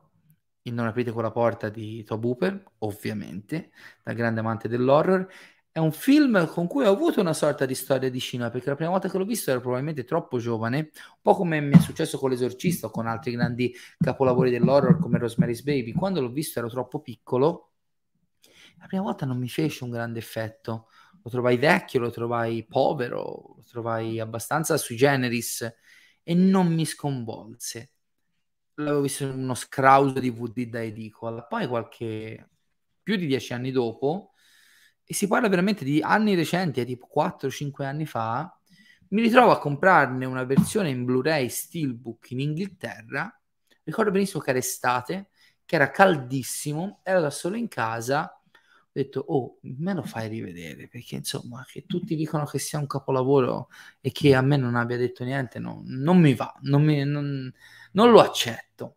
il 0.62 0.74
Non 0.74 0.86
aprite 0.86 1.12
quella 1.12 1.30
porta 1.30 1.68
di 1.68 2.04
Tob 2.04 2.22
Hooper, 2.24 2.62
ovviamente, 2.78 3.70
da 4.02 4.12
grande 4.12 4.40
amante 4.40 4.68
dell'horror, 4.68 5.26
è 5.72 5.78
un 5.78 5.92
film 5.92 6.46
con 6.48 6.66
cui 6.66 6.84
ho 6.84 6.90
avuto 6.90 7.20
una 7.20 7.32
sorta 7.32 7.64
di 7.64 7.74
storia 7.74 8.10
di 8.10 8.18
cinema, 8.18 8.50
perché 8.50 8.68
la 8.70 8.74
prima 8.74 8.90
volta 8.90 9.08
che 9.08 9.16
l'ho 9.16 9.24
visto 9.24 9.50
ero 9.50 9.60
probabilmente 9.60 10.04
troppo 10.04 10.38
giovane, 10.38 10.78
un 10.78 11.20
po' 11.22 11.34
come 11.34 11.60
mi 11.60 11.76
è 11.76 11.80
successo 11.80 12.18
con 12.18 12.30
L'esorcista 12.30 12.88
o 12.88 12.90
con 12.90 13.06
altri 13.06 13.32
grandi 13.32 13.72
capolavori 13.96 14.50
dell'horror 14.50 14.98
come 14.98 15.18
Rosemary's 15.18 15.62
Baby. 15.62 15.92
Quando 15.92 16.20
l'ho 16.20 16.30
visto 16.30 16.58
ero 16.58 16.68
troppo 16.68 17.00
piccolo, 17.00 17.70
la 18.78 18.86
prima 18.86 19.04
volta 19.04 19.26
non 19.26 19.38
mi 19.38 19.48
fece 19.48 19.84
un 19.84 19.90
grande 19.90 20.18
effetto. 20.18 20.88
Lo 21.22 21.30
trovai 21.30 21.56
vecchio, 21.56 22.00
lo 22.00 22.10
trovai 22.10 22.66
povero, 22.66 23.54
lo 23.56 23.64
trovai 23.68 24.18
abbastanza 24.18 24.76
sui 24.76 24.96
generis 24.96 25.72
e 26.22 26.34
non 26.34 26.72
mi 26.72 26.84
sconvolse. 26.84 27.92
L'avevo 28.80 29.02
visto 29.02 29.24
in 29.24 29.30
uno 29.30 29.54
scrauso 29.54 30.18
di 30.18 30.30
VD 30.30 30.68
da 30.68 30.82
edicola. 30.82 31.42
Poi 31.42 31.66
qualche 31.66 32.48
più 33.02 33.16
di 33.16 33.26
dieci 33.26 33.52
anni 33.52 33.70
dopo 33.70 34.32
e 35.04 35.14
si 35.14 35.26
parla 35.26 35.48
veramente 35.48 35.84
di 35.84 36.00
anni 36.00 36.34
recenti, 36.34 36.84
tipo 36.84 37.08
4-5 37.12 37.84
anni 37.84 38.06
fa, 38.06 38.56
mi 39.08 39.22
ritrovo 39.22 39.50
a 39.50 39.58
comprarne 39.58 40.24
una 40.24 40.44
versione 40.44 40.88
in 40.90 41.04
Blu-ray 41.04 41.48
Steelbook 41.48 42.30
in 42.30 42.38
Inghilterra, 42.38 43.40
ricordo 43.82 44.12
benissimo 44.12 44.40
che 44.40 44.50
era 44.50 44.60
estate, 44.60 45.30
che 45.64 45.74
era 45.74 45.90
caldissimo, 45.90 47.00
ero 47.02 47.20
da 47.20 47.30
solo 47.30 47.56
in 47.56 47.66
casa, 47.66 48.39
detto, 49.02 49.24
oh, 49.26 49.58
me 49.62 49.94
lo 49.94 50.02
fai 50.02 50.28
rivedere, 50.28 50.88
perché 50.88 51.16
insomma, 51.16 51.64
che 51.68 51.84
tutti 51.86 52.16
dicono 52.16 52.44
che 52.44 52.58
sia 52.58 52.78
un 52.78 52.86
capolavoro 52.86 53.68
e 54.00 54.12
che 54.12 54.34
a 54.34 54.40
me 54.42 54.56
non 54.56 54.76
abbia 54.76 54.96
detto 54.96 55.24
niente, 55.24 55.58
no, 55.58 55.82
non 55.86 56.18
mi 56.18 56.34
va, 56.34 56.52
non, 56.62 56.82
mi, 56.82 57.04
non, 57.04 57.52
non 57.92 58.10
lo 58.10 58.20
accetto. 58.20 58.96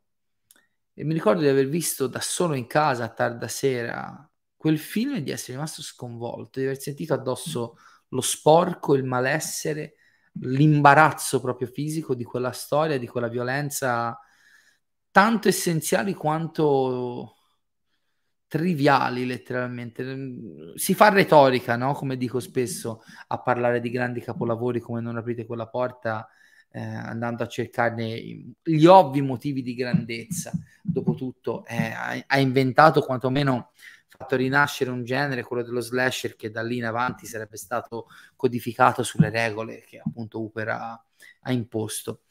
E 0.93 1.03
mi 1.03 1.13
ricordo 1.13 1.41
di 1.41 1.47
aver 1.47 1.67
visto 1.67 2.07
da 2.07 2.19
solo 2.21 2.53
in 2.55 2.67
casa 2.67 3.05
a 3.05 3.09
tarda 3.09 3.47
sera 3.47 4.29
quel 4.55 4.77
film 4.79 5.15
e 5.15 5.23
di 5.23 5.31
essere 5.31 5.53
rimasto 5.53 5.81
sconvolto, 5.81 6.59
di 6.59 6.65
aver 6.65 6.79
sentito 6.79 7.13
addosso 7.13 7.77
lo 8.09 8.21
sporco, 8.21 8.95
il 8.95 9.03
malessere, 9.03 9.95
l'imbarazzo 10.41 11.41
proprio 11.41 11.67
fisico 11.67 12.15
di 12.15 12.23
quella 12.23 12.51
storia, 12.51 12.97
di 12.97 13.07
quella 13.07 13.27
violenza, 13.27 14.17
tanto 15.11 15.47
essenziali 15.47 16.13
quanto 16.13 17.35
triviali 18.53 19.25
letteralmente. 19.25 20.73
Si 20.75 20.93
fa 20.93 21.09
retorica, 21.09 21.75
no? 21.75 21.93
Come 21.93 22.17
dico 22.17 22.39
spesso, 22.39 23.01
a 23.29 23.41
parlare 23.41 23.79
di 23.79 23.89
grandi 23.89 24.21
capolavori 24.21 24.79
come 24.79 25.01
Non 25.01 25.17
aprite 25.17 25.47
quella 25.47 25.67
porta, 25.67 26.29
eh, 26.69 26.79
andando 26.79 27.41
a 27.41 27.47
cercarne 27.47 28.55
gli 28.61 28.85
ovvi 28.85 29.21
motivi 29.21 29.63
di 29.63 29.73
grandezza. 29.73 30.51
Dopotutto 30.83 31.65
eh, 31.65 31.93
ha, 31.93 32.23
ha 32.27 32.39
inventato 32.39 33.01
quantomeno 33.01 33.71
fatto 34.07 34.35
rinascere 34.35 34.91
un 34.91 35.03
genere, 35.03 35.41
quello 35.41 35.63
dello 35.63 35.81
slasher, 35.81 36.35
che 36.35 36.51
da 36.51 36.61
lì 36.61 36.77
in 36.77 36.85
avanti 36.85 37.25
sarebbe 37.25 37.57
stato 37.57 38.05
codificato 38.35 39.01
sulle 39.01 39.31
regole 39.31 39.83
che 39.87 39.97
appunto 39.97 40.39
Hooper 40.39 40.67
ha, 40.69 41.03
ha 41.41 41.51
imposto. 41.51 42.21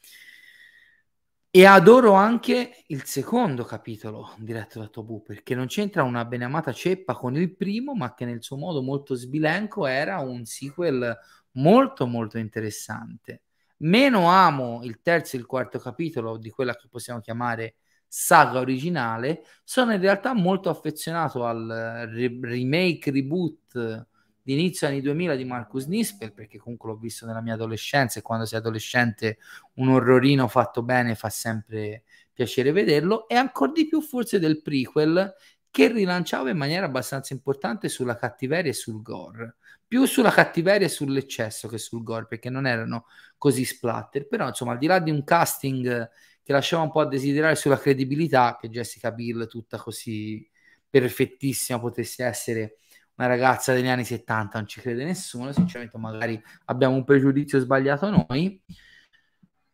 E 1.55 1.67
adoro 1.67 2.13
anche 2.13 2.83
il 2.87 3.03
secondo 3.03 3.63
capitolo 3.63 4.33
diretto 4.39 4.79
da 4.79 4.87
Tobu, 4.87 5.21
perché 5.21 5.53
non 5.53 5.67
c'entra 5.67 6.01
una 6.01 6.25
beneamata 6.25 6.73
ceppa 6.73 7.13
con 7.13 7.35
il 7.35 7.55
primo, 7.55 7.93
ma 7.93 8.15
che 8.15 8.25
nel 8.25 8.41
suo 8.41 8.57
modo 8.57 8.81
molto 8.81 9.13
sbilenco 9.13 9.85
era 9.85 10.17
un 10.17 10.45
sequel 10.45 11.15
molto 11.51 12.07
molto 12.07 12.39
interessante. 12.39 13.43
Meno 13.83 14.31
amo 14.31 14.79
il 14.81 14.99
terzo 15.03 15.35
e 15.35 15.39
il 15.39 15.45
quarto 15.45 15.77
capitolo 15.77 16.37
di 16.37 16.49
quella 16.49 16.75
che 16.75 16.87
possiamo 16.89 17.19
chiamare 17.19 17.75
saga 18.07 18.57
originale, 18.57 19.43
sono 19.63 19.93
in 19.93 20.01
realtà 20.01 20.33
molto 20.33 20.71
affezionato 20.71 21.45
al 21.45 22.07
re- 22.11 22.39
remake, 22.41 23.11
reboot 23.11 24.07
di 24.43 24.53
inizio 24.53 24.87
anni 24.87 25.01
2000 25.01 25.35
di 25.35 25.45
Marcus 25.45 25.85
Nispel, 25.85 26.33
perché 26.33 26.57
comunque 26.57 26.89
l'ho 26.89 26.97
visto 26.97 27.25
nella 27.25 27.41
mia 27.41 27.53
adolescenza 27.53 28.19
e 28.19 28.21
quando 28.21 28.45
sei 28.45 28.59
adolescente 28.59 29.37
un 29.75 29.87
orrorino 29.89 30.47
fatto 30.49 30.83
bene 30.83 31.15
fa 31.15 31.29
sempre 31.29 32.03
piacere 32.33 32.71
vederlo, 32.71 33.27
e 33.27 33.35
ancora 33.35 33.71
di 33.71 33.87
più 33.87 34.01
forse 34.01 34.39
del 34.39 34.61
prequel 34.61 35.33
che 35.71 35.91
rilanciava 35.91 36.49
in 36.49 36.57
maniera 36.57 36.85
abbastanza 36.85 37.33
importante 37.33 37.89
sulla 37.89 38.15
cattiveria 38.15 38.69
e 38.69 38.75
sul 38.75 39.01
gore, 39.01 39.55
più 39.87 40.05
sulla 40.05 40.29
cattiveria 40.31 40.85
e 40.85 40.89
sull'eccesso 40.89 41.67
che 41.67 41.77
sul 41.77 42.03
gore, 42.03 42.27
perché 42.27 42.49
non 42.49 42.67
erano 42.67 43.05
così 43.37 43.63
splatter, 43.65 44.27
però 44.27 44.47
insomma 44.47 44.73
al 44.73 44.77
di 44.77 44.87
là 44.87 44.99
di 44.99 45.09
un 45.09 45.23
casting 45.23 46.09
che 46.43 46.51
lasciava 46.51 46.83
un 46.83 46.91
po' 46.91 46.99
a 46.99 47.07
desiderare 47.07 47.55
sulla 47.55 47.79
credibilità 47.79 48.57
che 48.59 48.69
Jessica 48.69 49.11
Bill, 49.11 49.47
tutta 49.47 49.77
così 49.77 50.47
perfettissima, 50.89 51.79
potesse 51.79 52.25
essere 52.25 52.77
una 53.15 53.27
ragazza 53.27 53.73
degli 53.73 53.87
anni 53.87 54.05
70, 54.05 54.57
non 54.59 54.67
ci 54.67 54.81
crede 54.81 55.03
nessuno, 55.03 55.51
sinceramente 55.51 55.97
magari 55.97 56.41
abbiamo 56.65 56.95
un 56.95 57.03
pregiudizio 57.03 57.59
sbagliato 57.59 58.09
noi. 58.09 58.61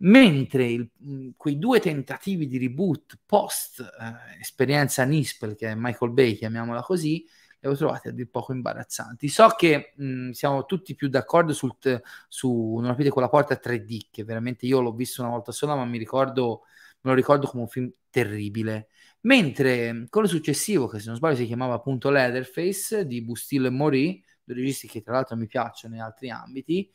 Mentre 0.02 0.66
il, 0.66 0.90
quei 1.36 1.58
due 1.58 1.82
tentativi 1.82 2.48
di 2.48 2.58
reboot 2.58 3.20
post 3.26 3.82
eh, 3.82 4.40
esperienza 4.40 5.04
Nispel, 5.04 5.56
che 5.56 5.72
è 5.72 5.76
Michael 5.76 6.12
Bay, 6.14 6.36
chiamiamola 6.36 6.82
così, 6.82 7.26
le 7.60 7.70
ho 7.70 7.76
trovate 7.76 8.10
a 8.10 8.12
dir 8.14 8.30
poco 8.30 8.54
imbarazzanti. 8.54 9.28
So 9.28 9.50
che 9.58 9.94
mh, 9.98 10.30
siamo 10.32 10.66
tutti 10.66 10.96
più 10.96 11.10
d'accordo 11.10 11.52
sul 11.54 11.78
t- 11.78 12.02
su 12.30 12.78
Non 12.80 12.92
aprite 12.92 13.10
quella 13.10 13.28
porta 13.28 13.58
3D, 13.58 14.08
che 14.10 14.24
veramente 14.24 14.66
io 14.66 14.80
l'ho 14.80 14.94
visto 14.94 15.22
una 15.22 15.32
volta 15.32 15.52
sola, 15.52 15.76
ma 15.76 15.84
mi 15.84 15.98
ricordo, 15.98 16.62
me 17.02 17.12
lo 17.12 17.16
ricordo 17.16 17.48
come 17.48 17.64
un 17.64 17.70
film 17.70 17.92
terribile. 18.10 18.88
Mentre 19.22 20.08
quello 20.10 20.28
successivo, 20.28 20.88
che 20.88 21.00
se 21.00 21.08
non 21.08 21.18
sbaglio 21.18 21.36
si 21.36 21.46
chiamava 21.46 21.74
appunto 21.74 22.10
Leatherface, 22.10 23.06
di 23.06 23.22
Bustillo 23.22 23.68
e 23.68 23.72
Mori, 23.72 24.24
due 24.44 24.56
registi 24.56 24.88
che 24.88 25.02
tra 25.02 25.14
l'altro 25.14 25.36
mi 25.36 25.48
piacciono 25.48 25.96
in 25.96 26.02
altri 26.02 26.30
ambiti, 26.30 26.90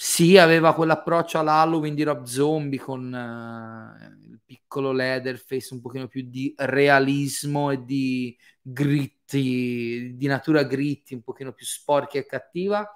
sì, 0.00 0.38
aveva 0.38 0.74
quell'approccio 0.74 1.40
all'Halloween 1.40 1.94
di 1.96 2.04
Rob 2.04 2.22
Zombie 2.22 2.78
con 2.78 3.12
uh, 3.12 4.30
il 4.30 4.40
piccolo 4.44 4.92
Leatherface, 4.92 5.74
un 5.74 5.80
pochino 5.80 6.06
più 6.06 6.22
di 6.28 6.54
realismo 6.56 7.72
e 7.72 7.82
di 7.84 8.36
gritti, 8.62 10.14
di 10.16 10.26
natura 10.28 10.62
gritti, 10.62 11.14
un 11.14 11.22
pochino 11.22 11.52
più 11.52 11.66
sporca 11.66 12.16
e 12.16 12.26
cattiva, 12.26 12.88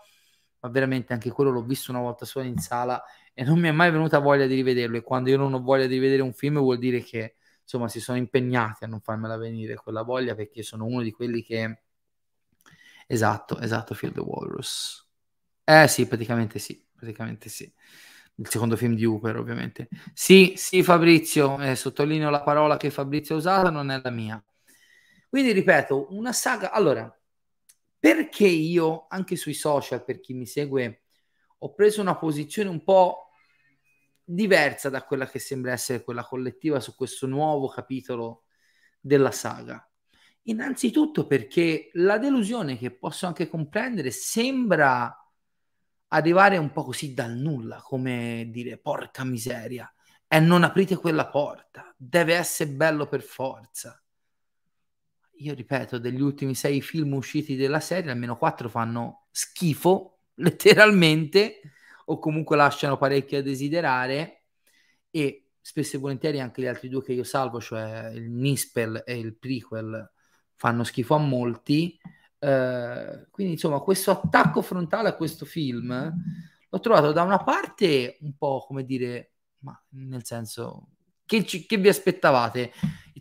ma 0.61 0.69
veramente 0.69 1.13
anche 1.13 1.31
quello 1.31 1.51
l'ho 1.51 1.65
visto 1.65 1.91
una 1.91 2.01
volta 2.01 2.25
sola 2.25 2.45
in 2.45 2.59
sala 2.59 3.03
e 3.35 3.43
non 3.43 3.59
mi 3.59 3.67
è 3.67 3.73
mai 3.73 3.91
venuta 3.91 4.21
voglia 4.21 4.47
di 4.47 4.55
rivederlo. 4.55 4.97
E 4.97 5.03
quando 5.03 5.29
io 5.29 5.39
non 5.39 5.53
ho 5.55 5.61
voglia 5.61 5.87
di 5.87 5.95
rivedere 5.95 6.23
un 6.23 6.33
film 6.33 6.61
vuol 6.61 6.79
dire 6.79 7.03
che 7.03 7.35
insomma 7.73 7.89
si 7.89 8.01
sono 8.01 8.19
impegnati 8.19 8.85
a 8.85 8.87
non 8.87 9.01
farmela 9.01 9.37
venire 9.37 9.75
quella 9.75 10.03
voglia 10.03 10.35
perché 10.35 10.63
sono 10.63 10.85
uno 10.85 11.03
di 11.03 11.11
quelli 11.11 11.43
che 11.43 11.83
esatto, 13.07 13.59
esatto, 13.59 13.95
Field 13.95 14.15
the 14.15 14.21
Walrus. 14.21 15.07
Eh 15.65 15.89
sì, 15.89 16.07
praticamente 16.07 16.59
sì 16.59 16.85
praticamente 17.03 17.49
sì. 17.49 17.71
Il 18.37 18.49
secondo 18.49 18.77
film 18.77 18.95
di 18.95 19.05
Uber, 19.05 19.37
ovviamente. 19.37 19.89
Sì, 20.15 20.55
sì, 20.57 20.83
Fabrizio, 20.83 21.59
eh, 21.61 21.75
sottolineo 21.75 22.31
la 22.31 22.43
parola 22.43 22.77
che 22.77 22.91
Fabrizio 22.91 23.35
ha 23.35 23.39
usato, 23.39 23.71
non 23.71 23.91
è 23.91 24.01
la 24.03 24.11
mia. 24.11 24.43
Quindi 25.29 25.53
ripeto, 25.53 26.09
una 26.11 26.33
saga. 26.33 26.71
Allora, 26.71 27.13
perché 27.99 28.47
io, 28.47 29.07
anche 29.09 29.35
sui 29.37 29.55
social, 29.55 30.05
per 30.05 30.21
chi 30.21 30.33
mi 30.33 30.47
segue, 30.47 31.03
ho 31.59 31.75
preso 31.75 32.01
una 32.01 32.17
posizione 32.17 32.69
un 32.69 32.83
po' 32.85 33.29
diversa 34.35 34.89
da 34.89 35.03
quella 35.05 35.29
che 35.29 35.39
sembra 35.39 35.73
essere 35.73 36.03
quella 36.03 36.25
collettiva 36.25 36.81
su 36.81 36.95
questo 36.95 37.27
nuovo 37.27 37.69
capitolo 37.69 38.45
della 39.01 39.31
saga. 39.31 39.87
Innanzitutto 40.45 41.27
perché 41.27 41.91
la 41.95 42.19
delusione 42.19 42.79
che 42.79 42.91
posso 42.91 43.27
anche 43.27 43.49
comprendere 43.49 44.11
sembra 44.11 45.17
arrivare 46.09 46.57
un 46.57 46.73
po' 46.73 46.85
così 46.85 47.15
dal 47.15 47.33
nulla, 47.37 47.81
come 47.83 48.49
dire 48.51 48.79
porca 48.79 49.25
miseria, 49.25 49.93
e 50.27 50.41
non 50.41 50.65
aprite 50.65 50.97
quella 50.97 51.29
porta, 51.29 51.95
deve 51.97 52.35
essere 52.35 52.71
bello 52.71 53.07
per 53.07 53.23
forza. 53.23 54.03
Io 55.37 55.55
ripeto, 55.55 55.99
degli 55.99 56.21
ultimi 56.21 56.55
sei 56.55 56.81
film 56.81 57.15
usciti 57.15 57.55
della 57.57 57.81
serie, 57.81 58.11
almeno 58.11 58.37
quattro 58.37 58.69
fanno 58.69 59.27
schifo, 59.31 60.21
letteralmente, 60.35 61.61
o 62.07 62.19
comunque 62.19 62.57
lasciano 62.57 62.97
parecchio 62.97 63.39
a 63.39 63.43
desiderare, 63.43 64.45
e 65.11 65.51
spesso 65.61 65.97
e 65.97 66.01
volentieri 66.01 66.41
anche 66.41 66.63
gli 66.63 66.67
altri 66.67 66.89
due 66.89 67.03
che 67.03 67.13
io 67.13 67.25
salvo, 67.25 67.61
cioè 67.61 68.11
il 68.15 68.31
Nispel 68.31 69.03
e 69.07 69.19
il 69.19 69.37
prequel, 69.37 70.11
fanno 70.55 70.85
schifo 70.85 71.15
a 71.15 71.19
molti, 71.19 71.99
eh, 72.39 73.27
quindi 73.31 73.53
insomma 73.55 73.81
questo 73.81 74.11
attacco 74.11 74.63
frontale 74.63 75.09
a 75.09 75.15
questo 75.15 75.45
film 75.45 76.13
l'ho 76.69 76.81
trovato 76.81 77.13
da 77.13 77.23
una 77.23 77.43
parte 77.43 78.19
un 78.23 78.37
po' 78.37 78.65
come 78.67 78.85
dire, 78.85 79.33
ma 79.59 79.81
nel 79.91 80.25
senso, 80.25 80.89
che, 81.41 81.67
che 81.67 81.77
vi 81.79 81.89
aspettavate? 81.89 82.73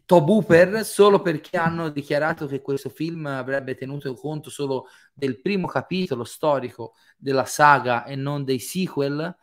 Top 0.06 0.28
Hooper 0.28 0.84
solo 0.84 1.22
perché 1.22 1.58
hanno 1.58 1.90
dichiarato 1.90 2.46
che 2.46 2.62
questo 2.62 2.90
film 2.90 3.28
avrebbe 3.28 3.76
tenuto 3.76 4.14
conto 4.16 4.50
solo 4.50 4.88
del 5.14 5.40
primo 5.40 5.68
capitolo 5.68 6.26
storico 6.26 6.96
della 7.16 7.46
saga 7.46 8.04
e 8.04 8.16
non 8.16 8.44
dei 8.44 8.60
sequel? 8.60 9.34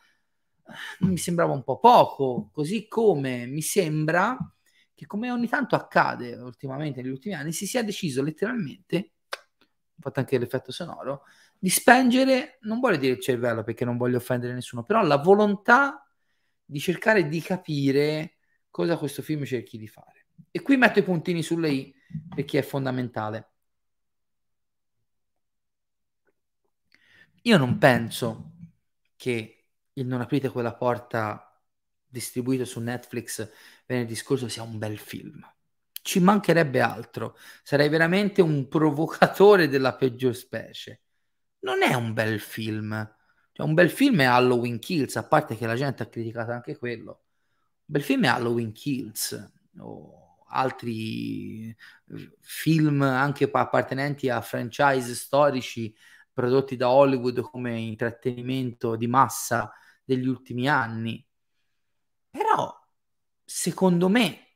Mi 1.00 1.16
sembrava 1.16 1.54
un 1.54 1.62
po' 1.62 1.78
poco, 1.78 2.50
così 2.52 2.86
come 2.86 3.46
mi 3.46 3.62
sembra 3.62 4.36
che 4.94 5.06
come 5.06 5.30
ogni 5.30 5.48
tanto 5.48 5.76
accade 5.76 6.34
ultimamente 6.34 7.00
negli 7.00 7.12
ultimi 7.12 7.34
anni 7.34 7.52
si 7.52 7.66
sia 7.66 7.82
deciso 7.82 8.22
letteralmente 8.22 9.12
fatto 10.00 10.20
anche 10.20 10.38
l'effetto 10.38 10.70
sonoro, 10.70 11.22
di 11.58 11.70
spengere, 11.70 12.58
non 12.62 12.78
voglio 12.78 12.98
dire 12.98 13.14
il 13.14 13.20
cervello 13.20 13.64
perché 13.64 13.84
non 13.84 13.96
voglio 13.96 14.18
offendere 14.18 14.52
nessuno, 14.52 14.84
però 14.84 15.02
la 15.02 15.16
volontà 15.16 16.06
di 16.64 16.78
cercare 16.78 17.26
di 17.28 17.40
capire 17.40 18.37
cosa 18.70 18.96
questo 18.96 19.22
film 19.22 19.44
cerchi 19.44 19.78
di 19.78 19.88
fare. 19.88 20.26
E 20.50 20.62
qui 20.62 20.76
metto 20.76 20.98
i 20.98 21.04
puntini 21.04 21.42
sulle 21.42 21.70
i 21.70 21.94
perché 22.34 22.60
è 22.60 22.62
fondamentale. 22.62 23.50
Io 27.42 27.56
non 27.56 27.78
penso 27.78 28.52
che 29.16 29.54
il 29.94 30.06
Non 30.06 30.20
aprite 30.20 30.48
quella 30.50 30.74
porta 30.74 31.60
distribuito 32.06 32.64
su 32.64 32.80
Netflix 32.80 33.50
venerdì 33.86 34.14
scorso 34.14 34.48
sia 34.48 34.62
un 34.62 34.78
bel 34.78 34.98
film 34.98 35.44
ci 36.08 36.20
mancherebbe 36.20 36.80
altro. 36.80 37.36
Sarei 37.62 37.90
veramente 37.90 38.40
un 38.40 38.66
provocatore 38.68 39.68
della 39.68 39.94
peggior 39.94 40.34
specie. 40.34 41.02
Non 41.60 41.82
è 41.82 41.92
un 41.94 42.14
bel 42.14 42.40
film. 42.40 42.90
Cioè, 43.52 43.66
un 43.66 43.74
bel 43.74 43.90
film 43.90 44.20
è 44.20 44.24
Halloween 44.24 44.78
Kills, 44.78 45.16
a 45.16 45.26
parte 45.26 45.56
che 45.56 45.66
la 45.66 45.74
gente 45.76 46.02
ha 46.02 46.06
criticato 46.06 46.52
anche 46.52 46.78
quello. 46.78 47.24
Bel 47.90 48.02
film 48.02 48.24
è 48.24 48.28
Halloween 48.28 48.72
Kills 48.72 49.50
o 49.78 50.44
altri 50.48 51.74
film 52.38 53.00
anche 53.00 53.48
appartenenti 53.50 54.28
a 54.28 54.42
franchise 54.42 55.14
storici 55.14 55.96
prodotti 56.30 56.76
da 56.76 56.90
Hollywood 56.90 57.40
come 57.40 57.78
intrattenimento 57.78 58.94
di 58.94 59.06
massa 59.06 59.72
degli 60.04 60.26
ultimi 60.26 60.68
anni. 60.68 61.26
Però, 62.28 62.78
secondo 63.42 64.10
me, 64.10 64.48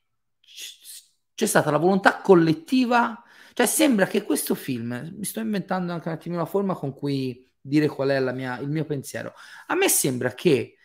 c'è 1.35 1.47
stata 1.47 1.71
la 1.71 1.79
volontà 1.79 2.21
collettiva, 2.21 3.23
cioè 3.55 3.65
sembra 3.65 4.07
che 4.07 4.25
questo 4.25 4.55
film, 4.55 5.11
mi 5.17 5.25
sto 5.25 5.41
inventando 5.41 5.95
anche 5.95 6.09
un 6.09 6.15
attimo 6.15 6.37
la 6.37 6.45
forma 6.45 6.75
con 6.75 6.93
cui 6.93 7.51
dire 7.59 7.89
qual 7.89 8.11
è 8.11 8.33
mia, 8.33 8.59
il 8.59 8.69
mio 8.69 8.85
pensiero, 8.85 9.33
a 9.69 9.75
me 9.75 9.89
sembra 9.89 10.35
che 10.35 10.77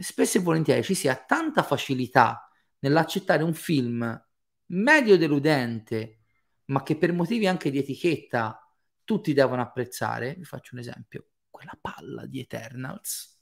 spesso 0.00 0.38
e 0.38 0.40
volentieri 0.40 0.82
ci 0.82 0.94
sia 0.94 1.14
tanta 1.16 1.62
facilità 1.62 2.50
nell'accettare 2.80 3.42
un 3.42 3.54
film 3.54 4.24
medio 4.66 5.16
deludente, 5.16 6.20
ma 6.66 6.82
che 6.82 6.96
per 6.96 7.12
motivi 7.12 7.46
anche 7.46 7.70
di 7.70 7.78
etichetta 7.78 8.60
tutti 9.04 9.32
devono 9.32 9.62
apprezzare. 9.62 10.34
Vi 10.34 10.44
faccio 10.44 10.74
un 10.74 10.80
esempio, 10.80 11.26
quella 11.50 11.76
palla 11.80 12.26
di 12.26 12.40
Eternals. 12.40 13.34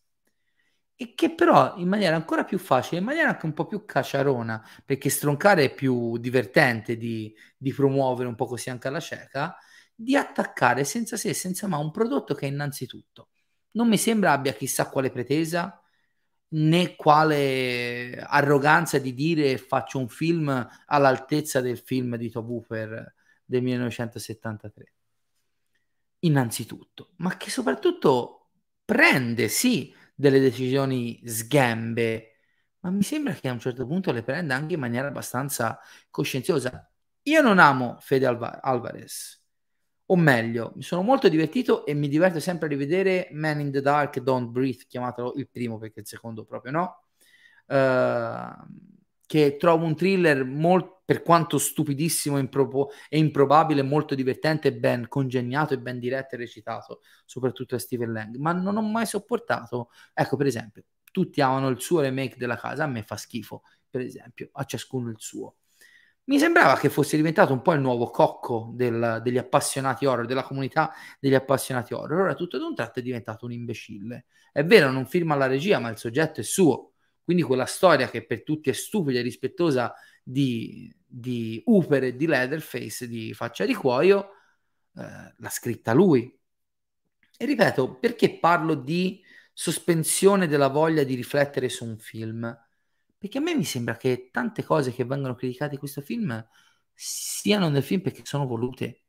E 0.96 1.14
che 1.14 1.34
però 1.34 1.74
in 1.76 1.88
maniera 1.88 2.14
ancora 2.14 2.44
più 2.44 2.58
facile, 2.58 2.98
in 2.98 3.04
maniera 3.04 3.30
anche 3.30 3.46
un 3.46 3.52
po' 3.52 3.66
più 3.66 3.84
cacciarona, 3.84 4.64
perché 4.84 5.08
stroncare 5.10 5.64
è 5.64 5.74
più 5.74 6.18
divertente 6.18 6.96
di, 6.96 7.34
di 7.56 7.72
promuovere 7.72 8.28
un 8.28 8.36
po' 8.36 8.46
così 8.46 8.70
anche 8.70 8.88
alla 8.88 9.00
cieca, 9.00 9.56
di 9.94 10.16
attaccare 10.16 10.84
senza 10.84 11.16
se 11.16 11.30
e 11.30 11.34
senza 11.34 11.66
ma 11.66 11.78
un 11.78 11.90
prodotto 11.90 12.34
che 12.34 12.46
innanzitutto. 12.46 13.30
Non 13.72 13.88
mi 13.88 13.98
sembra 13.98 14.32
abbia 14.32 14.52
chissà 14.52 14.88
quale 14.88 15.10
pretesa 15.10 15.83
né 16.48 16.94
quale 16.96 18.16
arroganza 18.20 18.98
di 18.98 19.12
dire 19.14 19.58
faccio 19.58 19.98
un 19.98 20.08
film 20.08 20.68
all'altezza 20.86 21.60
del 21.60 21.78
film 21.78 22.16
di 22.16 22.30
Tob 22.30 22.48
Hooper 22.48 23.14
del 23.44 23.62
1973. 23.62 24.92
Innanzitutto, 26.20 27.12
ma 27.16 27.36
che 27.36 27.50
soprattutto 27.50 28.48
prende, 28.84 29.48
sì, 29.48 29.94
delle 30.14 30.40
decisioni 30.40 31.20
sgambe, 31.26 32.30
ma 32.80 32.90
mi 32.90 33.02
sembra 33.02 33.34
che 33.34 33.48
a 33.48 33.52
un 33.52 33.60
certo 33.60 33.86
punto 33.86 34.10
le 34.10 34.22
prenda 34.22 34.54
anche 34.54 34.74
in 34.74 34.80
maniera 34.80 35.08
abbastanza 35.08 35.78
coscienziosa. 36.10 36.90
Io 37.24 37.42
non 37.42 37.58
amo 37.58 37.98
Fede 38.00 38.26
Alva- 38.26 38.60
Alvarez, 38.62 39.43
o 40.06 40.16
meglio, 40.16 40.72
mi 40.76 40.82
sono 40.82 41.02
molto 41.02 41.28
divertito 41.28 41.86
e 41.86 41.94
mi 41.94 42.08
diverto 42.08 42.40
sempre 42.40 42.66
a 42.66 42.70
rivedere 42.70 43.28
Man 43.32 43.60
in 43.60 43.70
the 43.70 43.80
Dark, 43.80 44.18
Don't 44.20 44.50
Breathe, 44.50 44.84
chiamatelo 44.86 45.34
il 45.36 45.48
primo 45.50 45.78
perché 45.78 46.00
il 46.00 46.06
secondo 46.06 46.44
proprio 46.44 46.72
no. 46.72 47.04
Uh, 47.66 48.92
che 49.26 49.56
trovo 49.56 49.86
un 49.86 49.96
thriller 49.96 50.44
molto, 50.44 51.02
per 51.04 51.22
quanto 51.22 51.58
stupidissimo 51.58 52.38
impro- 52.38 52.90
e 53.08 53.18
improbabile, 53.18 53.82
molto 53.82 54.14
divertente, 54.14 54.74
ben 54.74 55.08
congegnato 55.08 55.74
e 55.74 55.78
ben 55.78 55.98
diretto 55.98 56.34
e 56.34 56.38
recitato, 56.38 57.00
soprattutto 57.24 57.74
da 57.74 57.80
Steven 57.80 58.12
Lang. 58.12 58.36
Ma 58.36 58.52
non 58.52 58.76
ho 58.76 58.82
mai 58.82 59.06
sopportato, 59.06 59.90
ecco 60.12 60.36
per 60.36 60.46
esempio, 60.46 60.84
tutti 61.10 61.40
amano 61.40 61.68
il 61.68 61.80
suo 61.80 62.00
remake 62.00 62.36
della 62.36 62.56
casa, 62.56 62.84
a 62.84 62.86
me 62.86 63.02
fa 63.02 63.16
schifo, 63.16 63.62
per 63.88 64.02
esempio, 64.02 64.50
a 64.52 64.64
ciascuno 64.64 65.08
il 65.10 65.16
suo. 65.18 65.56
Mi 66.26 66.38
sembrava 66.38 66.78
che 66.78 66.88
fosse 66.88 67.16
diventato 67.16 67.52
un 67.52 67.60
po' 67.60 67.72
il 67.74 67.80
nuovo 67.80 68.06
cocco 68.08 68.70
del, 68.74 69.20
degli 69.22 69.36
appassionati 69.36 70.06
horror, 70.06 70.24
della 70.24 70.42
comunità 70.42 70.90
degli 71.20 71.34
appassionati 71.34 71.92
horror. 71.92 72.20
Ora 72.22 72.34
tutto 72.34 72.56
ad 72.56 72.62
un 72.62 72.74
tratto 72.74 73.00
è 73.00 73.02
diventato 73.02 73.44
un 73.44 73.52
imbecille. 73.52 74.24
È 74.50 74.64
vero, 74.64 74.90
non 74.90 75.06
firma 75.06 75.34
la 75.34 75.46
regia, 75.46 75.78
ma 75.78 75.90
il 75.90 75.98
soggetto 75.98 76.40
è 76.40 76.42
suo. 76.42 76.92
Quindi 77.22 77.42
quella 77.42 77.66
storia 77.66 78.08
che 78.08 78.24
per 78.24 78.42
tutti 78.42 78.70
è 78.70 78.72
stupida 78.72 79.18
e 79.18 79.22
rispettosa 79.22 79.94
di, 80.22 80.94
di 81.04 81.62
Hooper 81.66 82.04
e 82.04 82.16
di 82.16 82.26
Leatherface, 82.26 83.06
di 83.06 83.34
Faccia 83.34 83.66
di 83.66 83.74
Cuoio, 83.74 84.30
eh, 84.96 85.34
l'ha 85.36 85.50
scritta 85.50 85.92
lui. 85.92 86.34
E 87.36 87.44
ripeto, 87.44 87.98
perché 87.98 88.38
parlo 88.38 88.74
di 88.74 89.22
sospensione 89.52 90.46
della 90.46 90.68
voglia 90.68 91.02
di 91.04 91.14
riflettere 91.14 91.68
su 91.68 91.84
un 91.84 91.98
film? 91.98 92.63
Perché 93.24 93.38
a 93.38 93.40
me 93.40 93.54
mi 93.54 93.64
sembra 93.64 93.96
che 93.96 94.28
tante 94.30 94.62
cose 94.62 94.92
che 94.92 95.06
vengono 95.06 95.34
criticate 95.34 95.72
in 95.72 95.78
questo 95.78 96.02
film 96.02 96.46
siano 96.92 97.70
nel 97.70 97.82
film 97.82 98.02
perché 98.02 98.20
sono 98.22 98.46
volute 98.46 99.04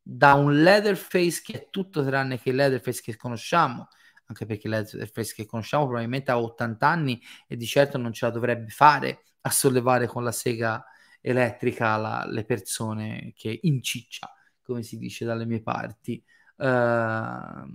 da 0.00 0.32
un 0.32 0.62
Leatherface 0.62 1.42
che 1.44 1.52
è 1.52 1.68
tutto 1.68 2.02
tranne 2.02 2.40
che 2.40 2.48
il 2.48 2.54
Leatherface 2.54 3.02
che 3.02 3.16
conosciamo, 3.16 3.88
anche 4.24 4.46
perché 4.46 4.66
il 4.66 4.72
Leatherface 4.72 5.34
che 5.34 5.44
conosciamo 5.44 5.84
probabilmente 5.84 6.30
ha 6.30 6.40
80 6.40 6.88
anni 6.88 7.20
e 7.46 7.56
di 7.58 7.66
certo 7.66 7.98
non 7.98 8.14
ce 8.14 8.24
la 8.24 8.32
dovrebbe 8.32 8.70
fare 8.70 9.24
a 9.42 9.50
sollevare 9.50 10.06
con 10.06 10.24
la 10.24 10.32
sega 10.32 10.82
elettrica 11.20 11.98
la, 11.98 12.24
le 12.26 12.46
persone 12.46 13.34
che 13.36 13.58
inciccia, 13.64 14.34
come 14.62 14.82
si 14.82 14.96
dice 14.96 15.26
dalle 15.26 15.44
mie 15.44 15.60
parti. 15.60 16.24
Uh, 16.56 17.68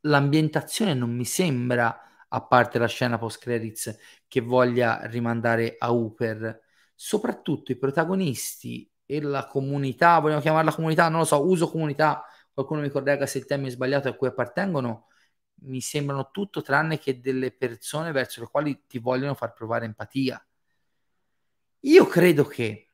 l'ambientazione 0.00 0.94
non 0.94 1.14
mi 1.14 1.24
sembra 1.24 2.02
a 2.28 2.46
parte 2.46 2.78
la 2.78 2.86
scena 2.86 3.18
post 3.18 3.40
credits 3.40 3.96
che 4.26 4.40
voglia 4.40 5.06
rimandare 5.06 5.76
a 5.78 5.92
Hooper. 5.92 6.60
Soprattutto 6.94 7.72
i 7.72 7.76
protagonisti 7.76 8.90
e 9.06 9.20
la 9.20 9.46
comunità, 9.46 10.18
vogliamo 10.18 10.40
chiamarla 10.40 10.74
comunità, 10.74 11.08
non 11.08 11.20
lo 11.20 11.24
so, 11.24 11.46
uso 11.46 11.70
comunità, 11.70 12.24
qualcuno 12.52 12.80
mi 12.80 12.90
corregga 12.90 13.26
se 13.26 13.38
il 13.38 13.46
termine 13.46 13.70
è 13.70 13.72
sbagliato 13.72 14.08
a 14.08 14.14
cui 14.14 14.26
appartengono, 14.26 15.06
mi 15.60 15.80
sembrano 15.80 16.30
tutto 16.30 16.62
tranne 16.62 16.98
che 16.98 17.20
delle 17.20 17.52
persone 17.52 18.12
verso 18.12 18.40
le 18.40 18.48
quali 18.50 18.84
ti 18.86 18.98
vogliono 18.98 19.34
far 19.34 19.52
provare 19.52 19.86
empatia. 19.86 20.44
Io 21.80 22.06
credo 22.06 22.44
che 22.44 22.90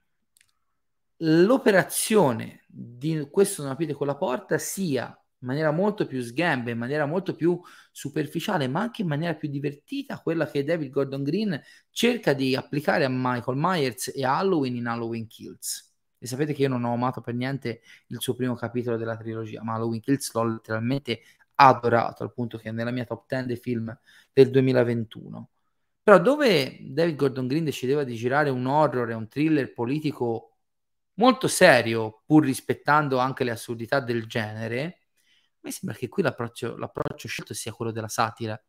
l'operazione 1.18 2.64
di 2.68 3.26
questo 3.30 3.62
non 3.62 3.70
aprite 3.70 3.94
quella 3.94 4.16
porta 4.16 4.58
sia 4.58 5.16
in 5.44 5.50
maniera 5.50 5.70
molto 5.70 6.06
più 6.06 6.22
sgamba, 6.22 6.70
in 6.70 6.78
maniera 6.78 7.04
molto 7.04 7.34
più 7.34 7.60
superficiale, 7.92 8.66
ma 8.66 8.80
anche 8.80 9.02
in 9.02 9.08
maniera 9.08 9.34
più 9.34 9.50
divertita, 9.50 10.18
quella 10.20 10.48
che 10.50 10.64
David 10.64 10.90
Gordon 10.90 11.22
Green 11.22 11.62
cerca 11.90 12.32
di 12.32 12.56
applicare 12.56 13.04
a 13.04 13.08
Michael 13.10 13.58
Myers 13.58 14.10
e 14.14 14.24
Halloween 14.24 14.76
in 14.76 14.86
Halloween 14.86 15.26
Kills. 15.26 15.92
E 16.18 16.26
sapete 16.26 16.54
che 16.54 16.62
io 16.62 16.68
non 16.68 16.84
ho 16.84 16.94
amato 16.94 17.20
per 17.20 17.34
niente 17.34 17.82
il 18.06 18.20
suo 18.20 18.34
primo 18.34 18.54
capitolo 18.54 18.96
della 18.96 19.18
trilogia, 19.18 19.62
ma 19.62 19.74
Halloween 19.74 20.00
Kills 20.00 20.32
l'ho 20.32 20.44
letteralmente 20.44 21.20
adorato, 21.56 22.22
al 22.22 22.32
punto 22.32 22.56
che 22.56 22.70
è 22.70 22.72
nella 22.72 22.90
mia 22.90 23.04
top 23.04 23.26
10 23.28 23.46
dei 23.46 23.56
film 23.56 23.94
del 24.32 24.50
2021. 24.50 25.50
Però 26.02 26.18
dove 26.18 26.78
David 26.80 27.16
Gordon 27.16 27.46
Green 27.46 27.64
decideva 27.64 28.02
di 28.02 28.14
girare 28.14 28.48
un 28.48 28.64
horror 28.64 29.10
e 29.10 29.14
un 29.14 29.28
thriller 29.28 29.74
politico 29.74 30.56
molto 31.14 31.48
serio, 31.48 32.22
pur 32.24 32.44
rispettando 32.44 33.18
anche 33.18 33.44
le 33.44 33.50
assurdità 33.50 34.00
del 34.00 34.26
genere, 34.26 35.03
me 35.64 35.70
sembra 35.70 35.96
che 35.96 36.08
qui 36.08 36.22
l'approccio, 36.22 36.76
l'approccio 36.76 37.26
scelto 37.26 37.54
sia 37.54 37.72
quello 37.72 37.90
della 37.90 38.08
satira. 38.08 38.60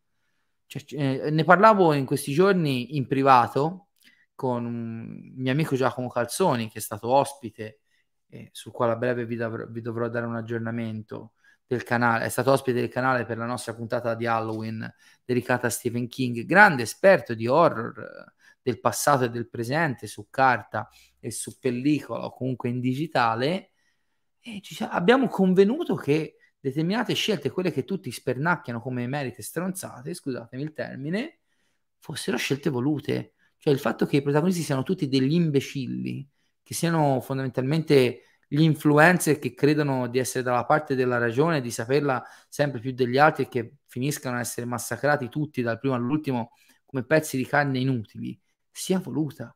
Cioè, 0.66 0.84
eh, 0.92 1.30
ne 1.30 1.44
parlavo 1.44 1.94
in 1.94 2.06
questi 2.06 2.32
giorni 2.34 2.96
in 2.96 3.06
privato 3.06 3.90
con 4.34 4.66
un 4.66 5.34
mio 5.36 5.52
amico 5.52 5.76
Giacomo 5.76 6.08
Calzoni, 6.10 6.70
che 6.70 6.80
è 6.80 6.82
stato 6.82 7.10
ospite, 7.10 7.82
eh, 8.30 8.50
sul 8.52 8.72
quale 8.72 8.94
a 8.94 8.96
breve 8.96 9.26
vi, 9.26 9.36
dav- 9.36 9.70
vi, 9.70 9.82
dovrò 9.82 10.08
dare 10.10 10.26
un 10.26 10.36
aggiornamento 10.36 11.34
del 11.68 11.84
canale. 11.84 12.26
È 12.26 12.30
stato 12.30 12.52
ospite 12.52 12.80
del 12.80 12.90
canale 12.90 13.26
per 13.26 13.38
la 13.38 13.46
nostra 13.46 13.74
puntata 13.76 14.16
di 14.16 14.26
Halloween 14.26 14.92
dedicata 15.24 15.68
a 15.68 15.70
Stephen 15.70 16.08
King, 16.08 16.46
grande 16.46 16.84
esperto 16.84 17.34
di 17.34 17.48
horror 17.48 18.00
eh, 18.00 18.34
del 18.62 18.80
passato 18.80 19.26
e 19.26 19.30
del 19.30 19.50
presente 19.50 20.08
su 20.08 20.28
carta 20.30 20.90
e 21.20 21.30
su 21.32 21.60
pellicola 21.60 22.26
o 22.26 22.32
comunque 22.32 22.70
in 22.70 22.80
digitale. 22.80 23.72
E 24.40 24.62
ci, 24.62 24.82
abbiamo 24.84 25.28
convenuto 25.28 25.96
che 25.96 26.38
determinate 26.66 27.14
scelte, 27.14 27.52
quelle 27.52 27.72
che 27.72 27.84
tutti 27.84 28.12
spernacchiano 28.12 28.82
come 28.82 29.06
merite 29.06 29.44
stronzate, 29.44 30.16
scusatemi 30.16 30.64
il 30.64 30.74
termine, 30.74 31.40
fossero 32.00 32.38
scelte 32.38 32.72
volute. 32.72 33.34
Cioè 33.58 33.72
il 33.72 33.80
fatto 33.80 34.08
che 34.08 34.18
i 34.18 34.22
protagonisti 34.24 34.64
siano 34.64 34.82
tutti 34.82 35.08
degli 35.08 35.34
imbecilli, 35.34 36.28
che 36.64 36.74
siano 36.74 37.22
fondamentalmente 37.22 38.22
gli 38.48 38.62
influencer 38.62 39.38
che 39.38 39.54
credono 39.54 40.08
di 40.08 40.18
essere 40.18 40.44
dalla 40.44 40.66
parte 40.66 40.96
della 40.96 41.20
ragione, 41.20 41.62
di 41.62 41.70
saperla 41.70 42.24
sempre 42.50 42.80
più 42.80 42.94
degli 42.94 43.18
altri 43.18 43.44
e 43.44 43.48
che 43.48 43.76
finiscano 43.86 44.38
a 44.38 44.40
essere 44.40 44.66
massacrati 44.66 45.30
tutti 45.30 45.62
dal 45.62 45.80
primo 45.80 45.94
all'ultimo 45.94 46.52
come 46.84 47.04
pezzi 47.04 47.38
di 47.38 47.46
carne 47.46 47.78
inutili, 47.80 48.40
sia 48.72 49.00
voluta. 49.00 49.56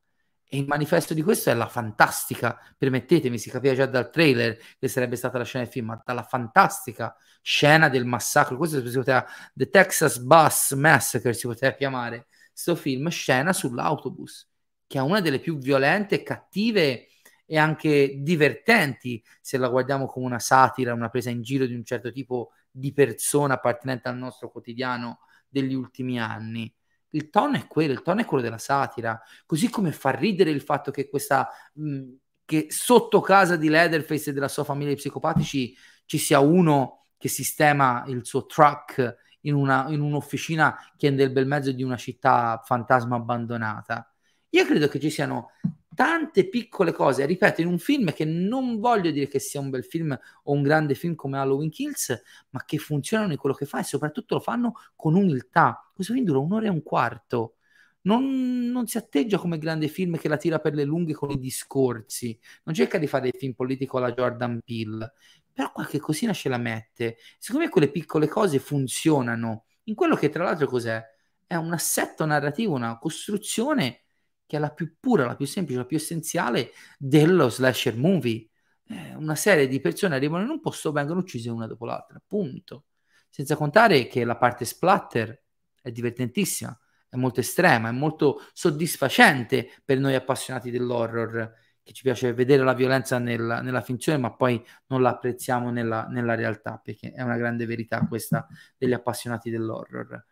E 0.52 0.58
il 0.58 0.66
manifesto 0.66 1.14
di 1.14 1.22
questo 1.22 1.52
è 1.52 1.54
la 1.54 1.68
fantastica, 1.68 2.60
permettetemi, 2.76 3.38
si 3.38 3.52
capiva 3.52 3.76
già 3.76 3.86
dal 3.86 4.10
trailer 4.10 4.58
che 4.80 4.88
sarebbe 4.88 5.16
stata 5.16 5.38
la 5.38 5.44
scena 5.44 5.64
del 5.64 5.72
film, 5.72 5.86
ma 5.88 6.02
dalla 6.04 6.24
fantastica 6.24 7.16
scena 7.44 7.88
del 7.88 8.04
massacro. 8.06 8.58
Questo 8.58 8.84
si 8.88 8.98
poteva, 8.98 9.24
The 9.54 9.70
Texas 9.70 10.18
Bus 10.18 10.72
Massacre 10.72 11.34
si 11.34 11.46
poteva 11.46 11.74
chiamare, 11.74 12.26
questo 12.52 12.76
film, 12.76 13.10
scena 13.10 13.54
sull'autobus, 13.54 14.50
che 14.88 14.98
è 14.98 15.02
una 15.02 15.22
delle 15.22 15.40
più 15.40 15.60
violente, 15.60 16.24
cattive 16.24 17.10
e 17.46 17.58
anche 17.60 18.16
divertenti, 18.18 19.24
se 19.40 19.60
la 19.60 19.70
guardiamo 19.70 20.08
come 20.08 20.26
una 20.26 20.40
satira, 20.40 20.96
una 20.96 21.10
presa 21.10 21.30
in 21.30 21.44
giro 21.44 21.68
di 21.68 21.76
un 21.76 21.84
certo 21.84 22.12
tipo 22.12 22.54
di 22.72 22.92
persona 22.92 23.54
appartenente 23.54 24.10
al 24.10 24.18
nostro 24.18 24.50
quotidiano 24.50 25.20
degli 25.48 25.76
ultimi 25.76 26.20
anni 26.20 26.74
il 27.12 27.30
tono 27.30 27.58
è 27.58 27.68
quello, 27.68 27.94
il 27.94 28.02
tono 28.02 28.22
è 28.22 28.26
quello 28.26 28.44
della 28.44 28.58
satira, 28.58 29.20
così 29.46 29.70
come 29.70 29.92
fa 29.92 30.12
ridere 30.12 30.50
il 30.52 30.62
fatto 30.62 30.92
che 30.92 31.10
questa 31.10 31.50
mh, 31.74 32.14
che 32.50 32.66
sotto 32.70 33.22
casa 33.22 33.56
di 33.58 33.70
Leatherface 33.70 34.32
e 34.32 34.34
della 34.34 34.48
sua 34.48 34.64
famiglia 34.64 34.90
di 34.90 34.96
psicopatici 34.96 35.76
ci 36.06 36.18
sia 36.18 36.40
uno 36.40 37.06
che 37.16 37.28
sistema 37.28 38.04
il 38.08 38.26
suo 38.26 38.48
truck 38.48 39.18
in, 39.42 39.54
una, 39.54 39.86
in 39.90 40.02
un'officina 40.02 40.76
che 40.98 41.10
è 41.10 41.12
nel 41.12 41.32
bel 41.32 41.46
mezzo 41.46 41.72
di 41.72 41.84
una 41.84 41.96
città 41.96 42.60
fantasma 42.66 43.18
abbandonata. 43.18 44.12
Io 44.50 44.66
credo 44.66 44.88
che 44.88 45.00
ci 45.00 45.12
siano 45.12 45.52
tante 46.00 46.48
piccole 46.48 46.94
cose, 46.94 47.26
ripeto, 47.26 47.60
in 47.60 47.68
un 47.68 47.78
film 47.78 48.14
che 48.14 48.24
non 48.24 48.80
voglio 48.80 49.12
dire 49.12 49.28
che 49.28 49.38
sia 49.38 49.60
un 49.60 49.70
bel 49.70 49.84
film 49.84 50.18
o 50.44 50.54
un 50.54 50.62
grande 50.62 50.96
film 50.96 51.14
come 51.14 51.38
Halloween 51.38 51.70
Kills, 51.70 52.22
ma 52.52 52.64
che 52.64 52.78
funzionano 52.78 53.34
in 53.34 53.38
quello 53.38 53.54
che 53.54 53.66
fa 53.66 53.82
e 53.82 53.84
soprattutto 53.84 54.36
lo 54.36 54.40
fanno 54.40 54.76
con 54.96 55.16
umiltà. 55.16 55.92
Questo 55.94 56.14
film 56.14 56.26
dura 56.26 56.40
un'ora 56.40 56.68
e 56.68 56.70
un 56.70 56.84
quarto. 56.84 57.56
Non, 58.04 58.70
non, 58.72 58.88
si 58.88 58.98
atteggia 58.98 59.38
come 59.40 59.58
grande 59.58 59.90
film 59.90 60.18
che 60.18 60.30
la 60.30 60.38
tira 60.38 60.60
per 60.60 60.74
le 60.74 60.86
lunghe 60.86 61.12
con 61.12 61.32
i 61.32 61.38
discorsi, 61.38 62.40
non 62.64 62.74
cerca 62.74 62.98
di 62.98 63.06
fare 63.06 63.24
dei 63.24 63.38
film 63.38 63.52
politico 63.52 63.98
alla 63.98 64.14
Jordan 64.14 64.62
Peele, 64.64 65.12
però 65.52 65.70
qualche 65.74 66.00
cosina 66.00 66.32
ce 66.32 66.48
la 66.48 66.58
mette. 66.58 67.18
Secondo 67.38 67.66
me 67.66 67.70
quelle 67.70 67.92
piccole 67.92 68.30
cose 68.30 68.60
funzionano 68.60 69.66
in 69.84 69.96
quello 69.96 70.16
che 70.16 70.30
tra 70.30 70.46
l'altro 70.46 70.66
cos'è? 70.66 71.04
È 71.46 71.56
un 71.56 71.74
assetto 71.74 72.24
narrativo, 72.26 72.74
una 72.74 72.98
costruzione 72.98 74.04
che 74.50 74.58
è 74.58 74.60
la 74.60 74.72
più 74.72 74.96
pura, 75.00 75.28
la 75.28 75.36
più 75.36 75.46
semplice, 75.46 75.78
la 75.78 75.86
più 75.86 75.98
essenziale 75.98 76.72
dello 76.98 77.50
slasher 77.50 77.96
movie. 77.96 78.50
Eh, 78.84 79.14
una 79.14 79.36
serie 79.36 79.68
di 79.68 79.80
persone 79.80 80.16
arrivano 80.16 80.44
in 80.44 80.50
un 80.50 80.60
posto, 80.60 80.92
vengono 80.92 81.20
uccise 81.20 81.52
una 81.52 81.68
dopo 81.68 81.86
l'altra, 81.86 82.20
punto. 82.26 82.86
Senza 83.30 83.56
contare 83.56 84.08
che 84.08 84.24
la 84.24 84.38
parte 84.38 84.66
splatter 84.66 85.40
è 85.80 85.92
divertentissima, 85.92 86.76
è 87.10 87.16
molto 87.16 87.42
estrema, 87.42 87.90
è 87.90 87.92
molto 87.92 88.42
soddisfacente 88.52 89.70
per 89.86 90.00
noi 90.00 90.16
appassionati 90.16 90.72
dell'horror, 90.72 91.54
che 91.84 91.94
ci 91.94 92.02
piace 92.02 92.34
vedere 92.34 92.64
la 92.64 92.74
violenza 92.74 93.20
nella, 93.20 93.62
nella 93.62 93.82
finzione, 93.82 94.18
ma 94.18 94.34
poi 94.34 94.66
non 94.88 95.04
la 95.04 95.10
apprezziamo 95.10 95.70
nella, 95.70 96.08
nella 96.08 96.34
realtà, 96.34 96.82
perché 96.84 97.12
è 97.12 97.22
una 97.22 97.38
grande 97.38 97.68
verità 97.68 98.04
questa 98.08 98.48
degli 98.80 98.94
appassionati 98.94 99.52
dell'horror. 99.52 100.26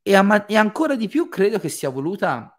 E, 0.00 0.14
a, 0.14 0.44
e 0.48 0.56
ancora 0.56 0.96
di 0.96 1.08
più 1.08 1.28
credo 1.28 1.58
che 1.58 1.68
sia 1.68 1.90
voluta 1.90 2.56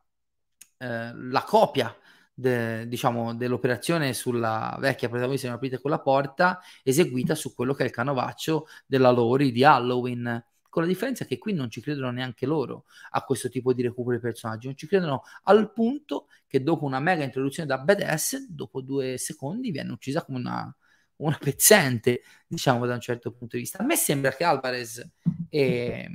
eh, 0.84 1.14
la 1.16 1.44
copia 1.44 1.96
de, 2.34 2.88
diciamo, 2.88 3.34
dell'operazione 3.36 4.14
sulla 4.14 4.76
vecchia 4.80 5.08
protagonista 5.08 5.48
di 5.48 5.54
aprite 5.54 5.80
quella 5.80 6.00
porta 6.00 6.60
eseguita 6.84 7.36
su 7.36 7.54
quello 7.54 7.74
che 7.74 7.84
è 7.84 7.86
il 7.86 7.92
canovaccio 7.92 8.68
della 8.86 9.12
Lori 9.12 9.52
di 9.52 9.64
Halloween 9.64 10.44
con 10.74 10.82
la 10.82 10.88
differenza 10.88 11.26
che 11.26 11.38
qui 11.38 11.54
non 11.54 11.70
ci 11.70 11.82
credono 11.82 12.10
neanche 12.10 12.48
loro 12.48 12.86
a 13.12 13.22
questo 13.24 13.48
tipo 13.48 13.74
di 13.74 13.84
recupero 13.84 14.18
dei 14.18 14.20
personaggi, 14.20 14.66
non 14.66 14.76
ci 14.76 14.88
credono 14.88 15.22
al 15.44 15.72
punto 15.72 16.28
che 16.48 16.64
dopo 16.64 16.84
una 16.86 17.00
mega 17.00 17.24
introduzione 17.24 17.70
da 17.70 17.78
badass, 17.78 18.48
dopo 18.50 18.82
due 18.82 19.20
secondi 19.20 19.70
viene 19.70 19.92
uccisa 19.92 20.26
come 20.26 20.40
una, 20.40 20.76
una 21.18 21.38
pezzente, 21.40 22.24
diciamo 22.48 22.88
da 22.88 22.96
un 22.96 23.02
certo 23.02 23.32
punto 23.34 23.56
di 23.56 23.62
vista. 23.62 23.78
A 23.78 23.86
me 23.86 23.96
sembra 23.96 24.32
che 24.32 24.44
Alvarez 24.44 25.08
e, 25.48 26.10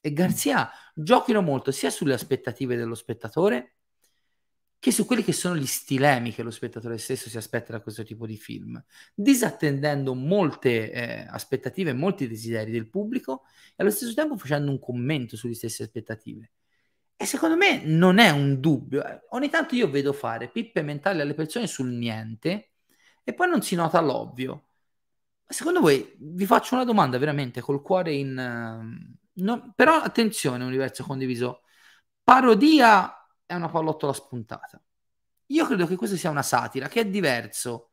e 0.00 0.12
Garzia 0.12 0.70
giochino 0.94 1.42
molto 1.42 1.72
sia 1.72 1.90
sulle 1.90 2.14
aspettative 2.14 2.76
dello 2.76 2.94
spettatore 2.94 3.75
che 4.86 4.92
su 4.92 5.04
quelli 5.04 5.24
che 5.24 5.32
sono 5.32 5.56
gli 5.56 5.66
stilemi 5.66 6.32
che 6.32 6.44
lo 6.44 6.52
spettatore 6.52 6.96
stesso 6.96 7.28
si 7.28 7.36
aspetta 7.36 7.72
da 7.72 7.80
questo 7.80 8.04
tipo 8.04 8.24
di 8.24 8.36
film, 8.36 8.80
disattendendo 9.16 10.14
molte 10.14 10.92
eh, 10.92 11.26
aspettative 11.28 11.92
molti 11.92 12.28
desideri 12.28 12.70
del 12.70 12.88
pubblico 12.88 13.42
e 13.70 13.74
allo 13.78 13.90
stesso 13.90 14.14
tempo 14.14 14.36
facendo 14.36 14.70
un 14.70 14.78
commento 14.78 15.36
sulle 15.36 15.54
stesse 15.54 15.82
aspettative. 15.82 16.52
E 17.16 17.24
secondo 17.26 17.56
me 17.56 17.82
non 17.84 18.18
è 18.18 18.30
un 18.30 18.60
dubbio. 18.60 19.04
Eh. 19.04 19.22
Ogni 19.30 19.48
tanto 19.48 19.74
io 19.74 19.90
vedo 19.90 20.12
fare 20.12 20.52
pippe 20.52 20.82
mentali 20.82 21.20
alle 21.20 21.34
persone 21.34 21.66
sul 21.66 21.90
niente 21.90 22.70
e 23.24 23.34
poi 23.34 23.48
non 23.48 23.62
si 23.62 23.74
nota 23.74 24.00
l'ovvio. 24.00 24.68
Ma 25.48 25.52
secondo 25.52 25.80
voi, 25.80 26.14
vi 26.16 26.46
faccio 26.46 26.76
una 26.76 26.84
domanda 26.84 27.18
veramente 27.18 27.60
col 27.60 27.82
cuore 27.82 28.12
in... 28.12 28.38
Uh, 28.38 29.42
no, 29.42 29.72
però 29.74 29.96
attenzione, 29.96 30.62
universo 30.62 31.02
condiviso. 31.02 31.62
Parodia 32.22 33.25
è 33.46 33.54
una 33.54 33.68
pallottola 33.68 34.12
spuntata. 34.12 34.82
Io 35.50 35.66
credo 35.66 35.86
che 35.86 35.96
questa 35.96 36.16
sia 36.16 36.30
una 36.30 36.42
satira, 36.42 36.88
che 36.88 37.00
è 37.00 37.06
diverso. 37.06 37.90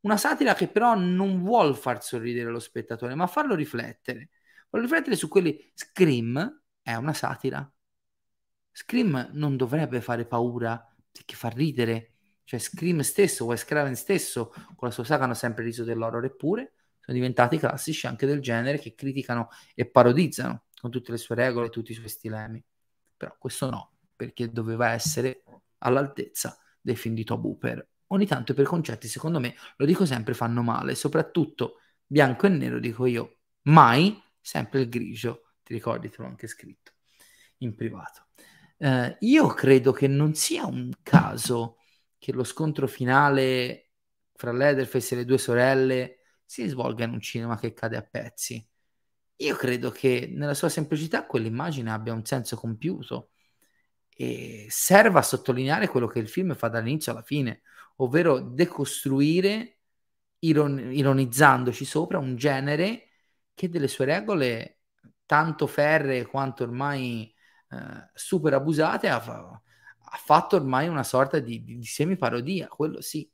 Una 0.00 0.16
satira 0.16 0.54
che 0.54 0.68
però 0.68 0.94
non 0.96 1.42
vuol 1.42 1.76
far 1.76 2.02
sorridere 2.02 2.50
lo 2.50 2.58
spettatore, 2.58 3.14
ma 3.14 3.26
farlo 3.26 3.54
riflettere. 3.54 4.30
Vuole 4.68 4.86
riflettere 4.86 5.16
su 5.16 5.28
quelli... 5.28 5.70
Scream 5.74 6.62
è 6.82 6.94
una 6.94 7.12
satira. 7.12 7.70
Scream 8.72 9.30
non 9.32 9.56
dovrebbe 9.56 10.00
fare 10.00 10.26
paura, 10.26 10.94
perché 11.10 11.36
fa 11.36 11.48
ridere. 11.48 12.14
Cioè 12.44 12.58
Scream 12.58 13.00
stesso, 13.00 13.44
Wes 13.44 13.64
Craven 13.64 13.96
stesso, 13.96 14.48
con 14.74 14.88
la 14.88 14.90
sua 14.90 15.04
saga 15.04 15.24
hanno 15.24 15.34
sempre 15.34 15.64
riso 15.64 15.84
dell'horror, 15.84 16.24
eppure 16.24 16.72
sono 17.00 17.16
diventati 17.16 17.58
classici 17.58 18.06
anche 18.06 18.26
del 18.26 18.40
genere 18.40 18.78
che 18.78 18.94
criticano 18.94 19.48
e 19.74 19.88
parodizzano 19.88 20.64
con 20.80 20.90
tutte 20.90 21.10
le 21.10 21.16
sue 21.16 21.34
regole 21.34 21.66
e 21.66 21.70
tutti 21.70 21.92
i 21.92 21.94
suoi 21.94 22.08
stilemi. 22.08 22.62
Però 23.16 23.34
questo 23.38 23.70
no 23.70 23.97
perché 24.18 24.50
doveva 24.50 24.90
essere 24.90 25.44
all'altezza 25.78 26.58
dei 26.80 26.96
film 26.96 27.14
di 27.14 27.22
Tob 27.22 27.44
Hooper. 27.44 27.88
Ogni 28.08 28.26
tanto 28.26 28.52
per 28.52 28.64
concetti, 28.66 29.06
secondo 29.06 29.38
me, 29.38 29.54
lo 29.76 29.86
dico 29.86 30.04
sempre, 30.04 30.34
fanno 30.34 30.62
male, 30.62 30.96
soprattutto 30.96 31.76
bianco 32.04 32.46
e 32.46 32.48
nero, 32.48 32.80
dico 32.80 33.06
io, 33.06 33.42
mai 33.68 34.20
sempre 34.40 34.80
il 34.80 34.88
grigio, 34.88 35.52
ti 35.62 35.72
ricordi, 35.72 36.10
te 36.10 36.16
l'ho 36.18 36.26
anche 36.26 36.48
scritto 36.48 36.94
in 37.58 37.76
privato. 37.76 38.26
Eh, 38.76 39.16
io 39.20 39.46
credo 39.48 39.92
che 39.92 40.08
non 40.08 40.34
sia 40.34 40.66
un 40.66 40.90
caso 41.02 41.76
che 42.18 42.32
lo 42.32 42.42
scontro 42.42 42.88
finale 42.88 43.92
fra 44.34 44.50
Leatherface 44.52 45.14
e 45.14 45.18
le 45.18 45.24
due 45.24 45.38
sorelle 45.38 46.18
si 46.44 46.66
svolga 46.66 47.04
in 47.04 47.12
un 47.12 47.20
cinema 47.20 47.56
che 47.56 47.72
cade 47.72 47.96
a 47.96 48.02
pezzi. 48.02 48.66
Io 49.36 49.54
credo 49.54 49.90
che 49.90 50.28
nella 50.34 50.54
sua 50.54 50.68
semplicità 50.68 51.24
quell'immagine 51.24 51.92
abbia 51.92 52.12
un 52.12 52.24
senso 52.24 52.56
compiuto 52.56 53.30
e 54.20 54.66
serve 54.68 55.20
a 55.20 55.22
sottolineare 55.22 55.86
quello 55.86 56.08
che 56.08 56.18
il 56.18 56.28
film 56.28 56.56
fa 56.56 56.66
dall'inizio 56.66 57.12
alla 57.12 57.22
fine, 57.22 57.62
ovvero 57.98 58.40
decostruire, 58.40 59.78
iron- 60.40 60.90
ironizzandoci 60.92 61.84
sopra 61.84 62.18
un 62.18 62.34
genere 62.34 63.10
che 63.54 63.68
delle 63.68 63.86
sue 63.86 64.06
regole 64.06 64.80
tanto 65.24 65.68
ferree 65.68 66.26
quanto 66.26 66.64
ormai 66.64 67.32
eh, 67.70 68.10
super 68.12 68.54
abusate 68.54 69.08
ha, 69.08 69.22
ha, 69.22 70.16
fatto 70.16 70.56
ormai 70.56 70.88
una 70.88 71.04
sorta 71.04 71.38
di, 71.38 71.62
di, 71.62 71.78
di 71.78 71.86
semi-parodia, 71.86 72.66
quello 72.66 73.00
sì. 73.00 73.30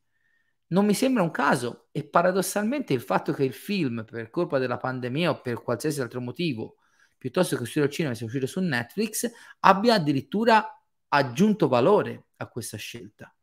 Non 0.66 0.84
mi 0.84 0.92
sembra 0.92 1.22
un 1.22 1.30
caso 1.30 1.88
e 1.92 2.06
paradossalmente 2.06 2.92
il 2.92 3.00
fatto 3.00 3.32
che 3.32 3.44
il 3.44 3.54
film, 3.54 4.04
per 4.04 4.28
colpa 4.28 4.58
della 4.58 4.76
pandemia 4.76 5.30
o 5.30 5.40
per 5.40 5.62
qualsiasi 5.62 6.02
altro 6.02 6.20
motivo, 6.20 6.76
piuttosto 7.24 7.56
che 7.56 7.62
uscire 7.62 7.86
al 7.86 7.90
cinema 7.90 8.14
sia 8.14 8.26
uscito 8.26 8.46
su 8.46 8.60
Netflix, 8.60 9.30
abbia 9.60 9.94
addirittura 9.94 10.78
aggiunto 11.08 11.68
valore 11.68 12.26
a 12.36 12.48
questa 12.48 12.76
scelta. 12.76 13.34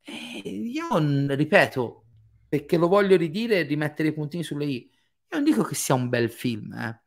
E 0.00 0.40
io 0.48 0.86
ripeto, 1.34 2.06
perché 2.48 2.78
lo 2.78 2.88
voglio 2.88 3.18
ridire 3.18 3.58
e 3.58 3.62
rimettere 3.64 4.08
i 4.08 4.14
puntini 4.14 4.42
sulle 4.42 4.64
i, 4.64 4.90
io 4.90 5.28
non 5.28 5.44
dico 5.44 5.62
che 5.62 5.74
sia 5.74 5.94
un 5.94 6.08
bel 6.08 6.30
film, 6.30 6.72
eh. 6.72 7.02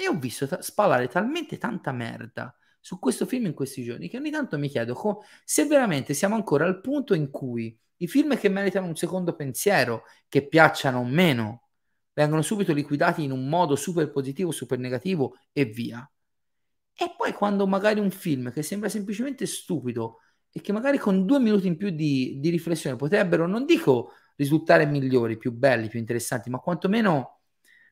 io 0.00 0.10
ho 0.10 0.18
visto 0.18 0.48
ta- 0.48 0.60
spalare 0.60 1.06
talmente 1.06 1.56
tanta 1.56 1.92
merda 1.92 2.52
su 2.80 2.98
questo 2.98 3.24
film 3.24 3.46
in 3.46 3.54
questi 3.54 3.84
giorni 3.84 4.08
che 4.08 4.16
ogni 4.16 4.32
tanto 4.32 4.58
mi 4.58 4.68
chiedo 4.68 4.92
co- 4.94 5.22
se 5.44 5.66
veramente 5.66 6.14
siamo 6.14 6.34
ancora 6.34 6.64
al 6.64 6.80
punto 6.80 7.14
in 7.14 7.30
cui 7.30 7.78
i 7.98 8.08
film 8.08 8.36
che 8.36 8.48
meritano 8.48 8.88
un 8.88 8.96
secondo 8.96 9.36
pensiero, 9.36 10.02
che 10.28 10.48
piacciono 10.48 10.98
o 10.98 11.04
meno, 11.04 11.67
vengono 12.18 12.42
subito 12.42 12.72
liquidati 12.72 13.22
in 13.22 13.30
un 13.30 13.48
modo 13.48 13.76
super 13.76 14.10
positivo, 14.10 14.50
super 14.50 14.76
negativo 14.76 15.36
e 15.52 15.66
via. 15.66 16.10
E 16.92 17.14
poi 17.16 17.32
quando 17.32 17.64
magari 17.64 18.00
un 18.00 18.10
film 18.10 18.50
che 18.50 18.64
sembra 18.64 18.88
semplicemente 18.88 19.46
stupido 19.46 20.18
e 20.50 20.60
che 20.60 20.72
magari 20.72 20.98
con 20.98 21.24
due 21.24 21.38
minuti 21.38 21.68
in 21.68 21.76
più 21.76 21.90
di, 21.90 22.40
di 22.40 22.50
riflessione 22.50 22.96
potrebbero, 22.96 23.46
non 23.46 23.64
dico 23.64 24.14
risultare 24.34 24.84
migliori, 24.84 25.36
più 25.36 25.52
belli, 25.52 25.86
più 25.86 26.00
interessanti, 26.00 26.50
ma 26.50 26.58
quantomeno 26.58 27.42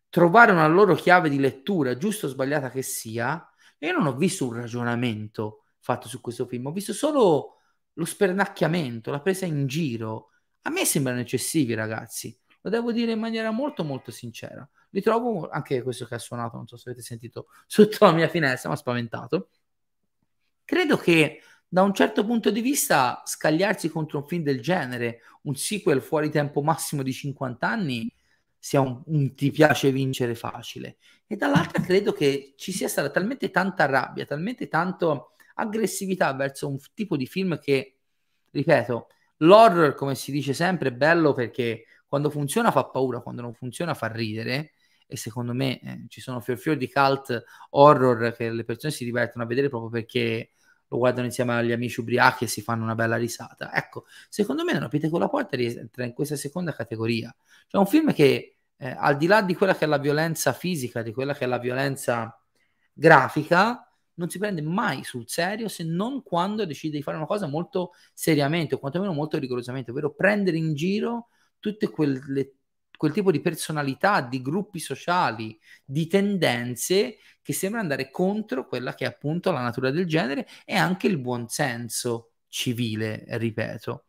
trovare 0.09 0.51
una 0.51 0.67
loro 0.67 0.97
chiave 0.97 1.29
di 1.29 1.39
lettura, 1.39 1.97
giusto 1.97 2.27
o 2.27 2.29
sbagliata 2.29 2.69
che 2.69 2.83
sia, 2.83 3.49
io 3.79 3.93
non 3.93 4.07
ho 4.09 4.17
visto 4.17 4.45
un 4.45 4.55
ragionamento 4.55 5.67
fatto 5.79 6.09
su 6.09 6.21
questo 6.21 6.47
film, 6.47 6.67
ho 6.67 6.73
visto 6.73 6.93
solo 6.93 7.59
lo 7.93 8.05
spernacchiamento, 8.05 9.13
la 9.13 9.21
presa 9.21 9.47
in 9.47 9.69
giro. 9.69 10.31
A 10.63 10.71
me 10.71 10.85
sembrano 10.85 11.21
eccessivi, 11.21 11.75
ragazzi. 11.75 12.37
Lo 12.67 12.73
devo 12.73 12.91
dire 12.91 13.13
in 13.13 13.21
maniera 13.21 13.53
molto 13.53 13.85
molto 13.85 14.11
sincera. 14.11 14.69
Li 14.91 15.01
trovo 15.01 15.49
anche 15.49 15.83
questo 15.83 16.05
che 16.05 16.17
ha 16.17 16.19
suonato, 16.19 16.57
non 16.57 16.67
so 16.67 16.77
se 16.77 16.89
avete 16.89 17.05
sentito 17.05 17.47
sotto 17.65 18.05
la 18.05 18.11
mia 18.11 18.29
finestra, 18.29 18.69
mi 18.69 18.75
ha 18.75 18.79
spaventato. 18.79 19.51
Credo 20.65 20.97
che 20.97 21.43
da 21.69 21.83
un 21.83 21.95
certo 21.95 22.25
punto 22.25 22.51
di 22.51 22.61
vista 22.61 23.23
scagliarsi 23.25 23.89
contro 23.89 24.19
un 24.19 24.27
film 24.27 24.43
del 24.43 24.61
genere, 24.61 25.21
un 25.43 25.55
sequel 25.55 26.03
fuori 26.03 26.29
tempo 26.29 26.61
massimo 26.61 27.05
di 27.05 27.13
50 27.13 27.69
anni, 27.69 28.13
sia 28.59 28.81
un, 28.81 29.01
un 29.07 29.33
ti 29.37 29.53
piace 29.53 29.93
vincere 29.93 30.35
facile. 30.35 30.97
E 31.29 31.37
dall'altra 31.37 31.81
credo 31.81 32.11
che 32.13 32.55
ci 32.57 32.73
sia 32.73 32.89
stata 32.89 33.11
talmente 33.11 33.53
tanta 33.53 33.87
rabbia, 33.87 34.27
talmente 34.27 34.67
tanto 34.67 35.37
aggressività 35.55 36.33
verso 36.35 36.67
un 36.67 36.79
tipo 36.95 37.17
di 37.17 37.27
film 37.27 37.61
che, 37.61 37.99
ripeto, 38.51 39.07
l'horror, 39.39 39.95
come 39.95 40.17
si 40.17 40.33
dice 40.33 40.53
sempre, 40.53 40.89
è 40.89 40.93
bello 40.93 41.33
perché 41.33 41.85
quando 42.09 42.31
funziona 42.31 42.71
fa 42.71 42.85
paura, 42.85 43.21
quando 43.21 43.43
non 43.43 43.55
funziona 43.55 43.95
fa 43.95 44.07
ridere 44.09 44.73
e 45.07 45.17
secondo 45.17 45.53
me 45.53 45.81
eh, 45.81 46.05
ci 46.09 46.21
sono 46.21 46.41
fior 46.41 46.59
fior 46.59 46.77
di 46.77 46.91
cult 46.91 47.45
horror 47.71 48.35
che 48.35 48.51
le 48.51 48.65
persone 48.65 48.93
si 48.93 49.05
divertono 49.05 49.45
a 49.45 49.47
vedere 49.47 49.69
proprio 49.69 49.91
perché 49.91 50.51
lo 50.89 50.99
guardano 50.99 51.27
insieme 51.27 51.55
agli 51.55 51.73
amici 51.73 52.01
ubriachi 52.01 52.45
e 52.45 52.47
si 52.47 52.63
fanno 52.63 52.85
una 52.85 52.95
bella 52.95 53.17
risata. 53.17 53.73
Ecco, 53.75 54.05
secondo 54.29 54.65
me 54.65 54.73
Non 54.73 54.85
aprite 54.85 55.09
con 55.09 55.21
la 55.21 55.29
porta 55.29 55.57
rientra 55.57 56.05
in 56.05 56.13
questa 56.13 56.37
seconda 56.37 56.73
categoria. 56.73 57.35
Cioè 57.67 57.81
un 57.81 57.87
film 57.87 58.13
che 58.13 58.57
eh, 58.77 58.95
al 58.97 59.17
di 59.17 59.27
là 59.27 59.43
di 59.43 59.55
quella 59.55 59.75
che 59.75 59.85
è 59.85 59.89
la 59.89 59.99
violenza 59.99 60.53
fisica, 60.53 61.03
di 61.03 61.13
quella 61.13 61.35
che 61.35 61.45
è 61.45 61.49
la 61.49 61.59
violenza 61.59 62.39
grafica, 62.93 63.81
non 64.15 64.31
si 64.31 64.39
prende 64.39 64.63
mai 64.63 65.05
sul 65.05 65.25
serio 65.29 65.69
se 65.69 65.85
non 65.85 66.23
quando 66.23 66.65
decide 66.65 66.97
di 66.97 67.03
fare 67.03 67.17
una 67.17 67.27
cosa 67.27 67.47
molto 67.47 67.93
seriamente 68.15 68.75
o 68.75 68.79
quantomeno 68.79 69.13
molto 69.13 69.39
rigorosamente, 69.39 69.91
ovvero 69.91 70.15
prendere 70.15 70.57
in 70.57 70.75
giro 70.75 71.29
tutte 71.71 71.91
quelle, 71.91 72.55
quel 72.97 73.13
tipo 73.13 73.31
di 73.31 73.41
personalità, 73.41 74.21
di 74.21 74.41
gruppi 74.41 74.79
sociali, 74.79 75.59
di 75.85 76.07
tendenze 76.07 77.19
che 77.43 77.53
sembra 77.53 77.81
andare 77.81 78.11
contro 78.11 78.67
quella 78.67 78.95
che 78.95 79.05
è 79.05 79.09
appunto 79.09 79.51
la 79.51 79.61
natura 79.63 79.91
del 79.91 80.07
genere 80.07 80.47
e 80.65 80.77
anche 80.77 81.07
il 81.09 81.19
buonsenso 81.19 82.33
civile, 82.49 83.25
ripeto. 83.29 84.05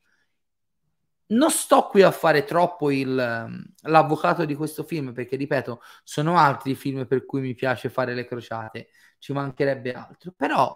Non 1.29 1.51
sto 1.51 1.88
qui 1.88 2.03
a 2.03 2.11
fare 2.11 2.45
troppo 2.45 2.89
il, 2.89 3.13
l'avvocato 3.15 4.45
di 4.45 4.55
questo 4.55 4.84
film 4.84 5.11
perché, 5.11 5.35
ripeto, 5.35 5.81
sono 6.03 6.38
altri 6.38 6.73
film 6.73 7.05
per 7.05 7.25
cui 7.25 7.41
mi 7.41 7.53
piace 7.53 7.89
fare 7.89 8.13
le 8.13 8.25
crociate, 8.25 8.89
ci 9.17 9.34
mancherebbe 9.34 9.91
altro, 9.91 10.31
però 10.31 10.73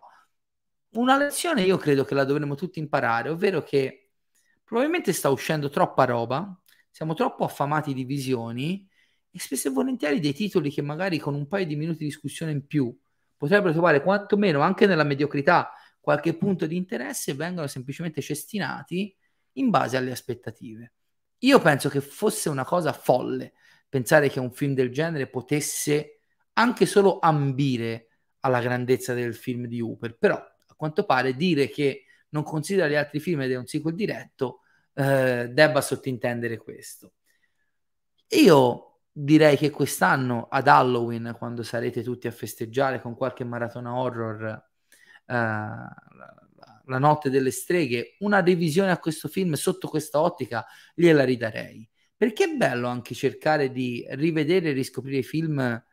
una 0.93 1.15
lezione 1.17 1.61
io 1.61 1.77
credo 1.77 2.03
che 2.03 2.15
la 2.15 2.25
dovremmo 2.25 2.55
tutti 2.55 2.79
imparare, 2.79 3.29
ovvero 3.29 3.63
che 3.63 4.11
probabilmente 4.63 5.13
sta 5.13 5.29
uscendo 5.29 5.69
troppa 5.69 6.05
roba, 6.05 6.61
siamo 6.91 7.13
troppo 7.13 7.45
affamati 7.45 7.93
di 7.93 8.03
visioni 8.03 8.87
e 9.31 9.39
spesso 9.39 9.69
e 9.69 9.71
volentieri 9.71 10.19
dei 10.19 10.33
titoli 10.33 10.69
che 10.69 10.81
magari 10.81 11.17
con 11.17 11.33
un 11.33 11.47
paio 11.47 11.65
di 11.65 11.75
minuti 11.75 11.99
di 11.99 12.05
discussione 12.05 12.51
in 12.51 12.67
più 12.67 12.95
potrebbero 13.37 13.71
trovare 13.71 14.03
quantomeno 14.03 14.59
anche 14.59 14.85
nella 14.85 15.03
mediocrità 15.03 15.71
qualche 15.99 16.35
punto 16.35 16.65
di 16.65 16.75
interesse 16.75 17.33
vengono 17.33 17.67
semplicemente 17.67 18.21
cestinati 18.21 19.15
in 19.53 19.69
base 19.69 19.97
alle 19.97 20.11
aspettative. 20.11 20.93
Io 21.39 21.59
penso 21.59 21.89
che 21.89 22.01
fosse 22.01 22.49
una 22.49 22.65
cosa 22.65 22.91
folle 22.91 23.53
pensare 23.87 24.29
che 24.29 24.39
un 24.39 24.51
film 24.51 24.73
del 24.73 24.91
genere 24.91 25.27
potesse 25.27 26.19
anche 26.53 26.85
solo 26.85 27.19
ambire 27.19 28.07
alla 28.41 28.61
grandezza 28.61 29.13
del 29.13 29.35
film 29.35 29.65
di 29.65 29.79
Hooper, 29.79 30.17
però 30.17 30.35
a 30.35 30.75
quanto 30.75 31.05
pare 31.05 31.35
dire 31.35 31.69
che 31.69 32.05
non 32.29 32.43
considera 32.43 32.87
gli 32.87 32.95
altri 32.95 33.19
film 33.19 33.41
ed 33.41 33.51
è 33.51 33.55
un 33.55 33.67
sequel 33.67 33.95
diretto 33.95 34.61
eh, 34.93 35.49
debba 35.49 35.81
sottintendere 35.81 36.57
questo. 36.57 37.13
Io 38.29 38.99
direi 39.11 39.57
che 39.57 39.69
quest'anno 39.69 40.47
ad 40.49 40.67
Halloween, 40.67 41.35
quando 41.37 41.63
sarete 41.63 42.01
tutti 42.01 42.27
a 42.27 42.31
festeggiare 42.31 43.01
con 43.01 43.15
qualche 43.15 43.43
maratona 43.43 43.93
horror, 43.95 44.43
eh, 45.25 45.35
la 46.85 46.97
notte 46.97 47.29
delle 47.29 47.51
streghe, 47.51 48.15
una 48.19 48.41
revisione 48.41 48.91
a 48.91 48.99
questo 48.99 49.27
film 49.27 49.53
sotto 49.53 49.87
questa 49.87 50.19
ottica 50.21 50.65
gliela 50.93 51.23
ridarei. 51.23 51.87
Perché 52.15 52.45
è 52.45 52.55
bello 52.55 52.87
anche 52.87 53.15
cercare 53.15 53.71
di 53.71 54.05
rivedere 54.11 54.69
e 54.69 54.73
riscoprire 54.73 55.17
i 55.17 55.23
film 55.23 55.83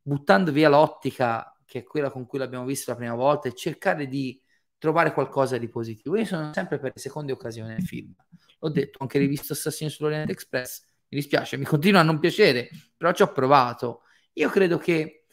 buttando 0.00 0.52
via 0.52 0.68
l'ottica 0.68 1.56
che 1.64 1.80
è 1.80 1.82
quella 1.82 2.10
con 2.10 2.26
cui 2.26 2.38
l'abbiamo 2.38 2.64
visto 2.64 2.92
la 2.92 2.96
prima 2.96 3.14
volta 3.14 3.48
e 3.48 3.54
cercare 3.54 4.06
di 4.06 4.40
trovare 4.78 5.12
qualcosa 5.12 5.58
di 5.58 5.68
positivo. 5.68 6.16
Io 6.16 6.24
sono 6.24 6.52
sempre 6.52 6.78
per 6.78 6.92
le 6.94 7.00
seconde 7.00 7.32
occasioni 7.32 7.70
nel 7.70 7.82
film. 7.82 8.14
L'ho 8.58 8.68
detto, 8.68 8.98
anche 9.00 9.18
rivisto 9.18 9.52
Assassino 9.52 9.90
sull'Orient 9.90 10.30
Express. 10.30 10.84
Mi 11.08 11.18
dispiace, 11.18 11.56
mi 11.56 11.64
continua 11.64 12.00
a 12.00 12.02
non 12.02 12.18
piacere, 12.18 12.68
però 12.96 13.12
ci 13.12 13.22
ho 13.22 13.32
provato. 13.32 14.02
Io 14.34 14.48
credo 14.50 14.78
che 14.78 15.26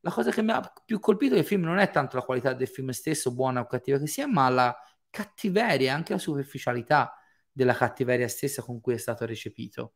la 0.00 0.10
cosa 0.10 0.30
che 0.30 0.42
mi 0.42 0.50
ha 0.50 0.72
più 0.84 0.98
colpito 0.98 1.34
del 1.34 1.44
film 1.44 1.62
non 1.62 1.78
è 1.78 1.90
tanto 1.90 2.16
la 2.16 2.22
qualità 2.22 2.52
del 2.52 2.68
film 2.68 2.90
stesso, 2.90 3.32
buona 3.32 3.60
o 3.60 3.66
cattiva 3.66 3.98
che 3.98 4.06
sia, 4.06 4.26
ma 4.26 4.48
la 4.48 4.76
cattiveria, 5.08 5.94
anche 5.94 6.12
la 6.12 6.18
superficialità 6.18 7.14
della 7.52 7.74
cattiveria 7.74 8.28
stessa 8.28 8.62
con 8.62 8.80
cui 8.80 8.94
è 8.94 8.98
stato 8.98 9.24
recepito. 9.26 9.94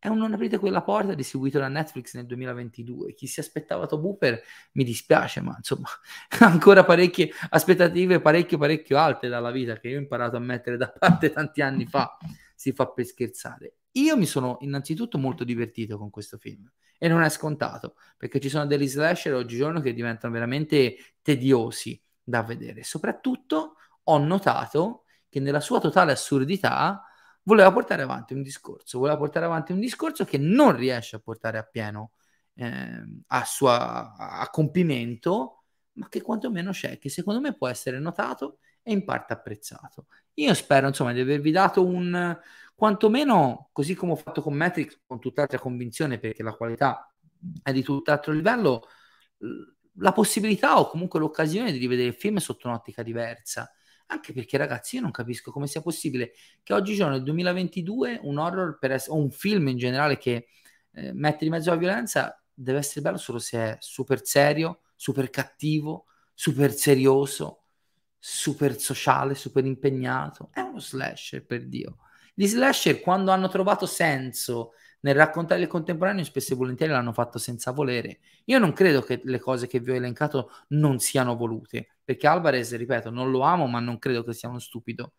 È 0.00 0.06
un 0.06 0.18
Non 0.18 0.32
aprite 0.32 0.58
quella 0.58 0.82
porta 0.82 1.14
distribuito 1.14 1.58
da 1.58 1.66
Netflix 1.66 2.14
nel 2.14 2.26
2022. 2.26 3.14
Chi 3.14 3.26
si 3.26 3.40
aspettava 3.40 3.86
Top 3.86 4.04
Hooper 4.04 4.40
mi 4.72 4.84
dispiace, 4.84 5.40
ma 5.40 5.54
insomma, 5.56 5.88
ancora 6.38 6.84
parecchie 6.84 7.32
aspettative 7.50 8.20
parecchio 8.20 8.58
parecchio 8.58 8.96
alte 8.96 9.26
dalla 9.26 9.50
vita 9.50 9.76
che 9.80 9.88
io 9.88 9.96
ho 9.96 10.00
imparato 10.00 10.36
a 10.36 10.40
mettere 10.40 10.76
da 10.76 10.88
parte 10.88 11.32
tanti 11.32 11.62
anni 11.62 11.86
fa. 11.86 12.16
Si 12.54 12.72
fa 12.72 12.86
per 12.88 13.06
scherzare. 13.06 13.74
Io 13.92 14.16
mi 14.16 14.26
sono 14.26 14.58
innanzitutto 14.60 15.18
molto 15.18 15.42
divertito 15.42 15.98
con 15.98 16.10
questo 16.10 16.38
film 16.38 16.70
e 16.96 17.08
non 17.08 17.22
è 17.22 17.28
scontato 17.28 17.96
perché 18.16 18.38
ci 18.38 18.48
sono 18.48 18.66
degli 18.66 18.86
slasher 18.86 19.34
oggigiorno 19.34 19.80
che 19.80 19.94
diventano 19.94 20.32
veramente 20.32 20.96
tediosi 21.22 22.00
da 22.22 22.42
vedere. 22.44 22.84
Soprattutto 22.84 23.74
ho 24.04 24.18
notato 24.18 25.04
che 25.28 25.40
nella 25.40 25.60
sua 25.60 25.80
totale 25.80 26.12
assurdità 26.12 27.02
voleva 27.48 27.72
portare 27.72 28.02
avanti 28.02 28.34
un 28.34 28.42
discorso, 28.42 28.98
voleva 28.98 29.16
portare 29.16 29.46
avanti 29.46 29.72
un 29.72 29.80
discorso 29.80 30.26
che 30.26 30.36
non 30.36 30.76
riesce 30.76 31.16
a 31.16 31.18
portare 31.18 31.56
a 31.56 31.62
pieno 31.62 32.12
eh, 32.54 33.02
a, 33.28 33.44
sua, 33.46 34.14
a 34.14 34.46
compimento, 34.50 35.64
ma 35.92 36.08
che 36.10 36.20
quantomeno 36.20 36.72
c'è, 36.72 36.98
che 36.98 37.08
secondo 37.08 37.40
me 37.40 37.56
può 37.56 37.66
essere 37.66 37.98
notato 37.98 38.58
e 38.82 38.92
in 38.92 39.02
parte 39.02 39.32
apprezzato. 39.32 40.08
Io 40.34 40.52
spero, 40.52 40.88
insomma, 40.88 41.14
di 41.14 41.20
avervi 41.20 41.50
dato 41.50 41.82
un, 41.84 42.38
quantomeno, 42.74 43.70
così 43.72 43.94
come 43.94 44.12
ho 44.12 44.16
fatto 44.16 44.42
con 44.42 44.52
Matrix, 44.52 45.00
con 45.06 45.18
tutt'altra 45.18 45.58
convinzione, 45.58 46.18
perché 46.18 46.42
la 46.42 46.52
qualità 46.52 47.10
è 47.62 47.72
di 47.72 47.82
tutt'altro 47.82 48.30
livello, 48.30 48.88
la 49.94 50.12
possibilità 50.12 50.78
o 50.78 50.86
comunque 50.86 51.18
l'occasione 51.18 51.72
di 51.72 51.78
rivedere 51.78 52.08
il 52.08 52.14
film 52.14 52.36
sotto 52.36 52.68
un'ottica 52.68 53.02
diversa. 53.02 53.72
Anche 54.10 54.32
perché, 54.32 54.56
ragazzi, 54.56 54.96
io 54.96 55.02
non 55.02 55.10
capisco 55.10 55.50
come 55.50 55.66
sia 55.66 55.82
possibile 55.82 56.32
che 56.62 56.72
oggigiorno, 56.72 57.14
nel 57.14 57.22
2022, 57.22 58.20
un 58.22 58.38
horror 58.38 58.78
essere, 58.80 59.12
o 59.12 59.20
un 59.20 59.30
film 59.30 59.68
in 59.68 59.76
generale 59.76 60.16
che 60.16 60.48
eh, 60.92 61.12
mette 61.12 61.44
di 61.44 61.50
mezzo 61.50 61.70
la 61.70 61.76
violenza 61.76 62.42
deve 62.52 62.78
essere 62.78 63.02
bello 63.02 63.18
solo 63.18 63.38
se 63.38 63.58
è 63.58 63.76
super 63.80 64.24
serio, 64.24 64.80
super 64.96 65.30
cattivo, 65.30 66.06
super 66.34 66.72
serioso, 66.72 67.64
super 68.18 68.78
sociale, 68.78 69.34
super 69.34 69.64
impegnato. 69.64 70.48
È 70.52 70.60
uno 70.60 70.80
slasher, 70.80 71.44
per 71.44 71.66
Dio. 71.66 71.98
Gli 72.34 72.46
slasher, 72.46 73.00
quando 73.00 73.30
hanno 73.30 73.48
trovato 73.48 73.86
senso 73.86 74.72
nel 75.00 75.14
raccontare 75.14 75.60
il 75.60 75.68
contemporaneo, 75.68 76.24
spesso 76.24 76.54
e 76.54 76.56
volentieri 76.56 76.92
l'hanno 76.92 77.12
fatto 77.12 77.38
senza 77.38 77.70
volere. 77.72 78.20
Io 78.46 78.58
non 78.58 78.72
credo 78.72 79.02
che 79.02 79.20
le 79.22 79.38
cose 79.38 79.66
che 79.66 79.80
vi 79.80 79.92
ho 79.92 79.94
elencato 79.94 80.50
non 80.68 80.98
siano 80.98 81.36
volute, 81.36 81.97
perché 82.08 82.26
Alvarez, 82.26 82.74
ripeto, 82.74 83.10
non 83.10 83.30
lo 83.30 83.42
amo, 83.42 83.66
ma 83.66 83.80
non 83.80 83.98
credo 83.98 84.24
che 84.24 84.32
sia 84.32 84.48
uno 84.48 84.60
stupido. 84.60 85.12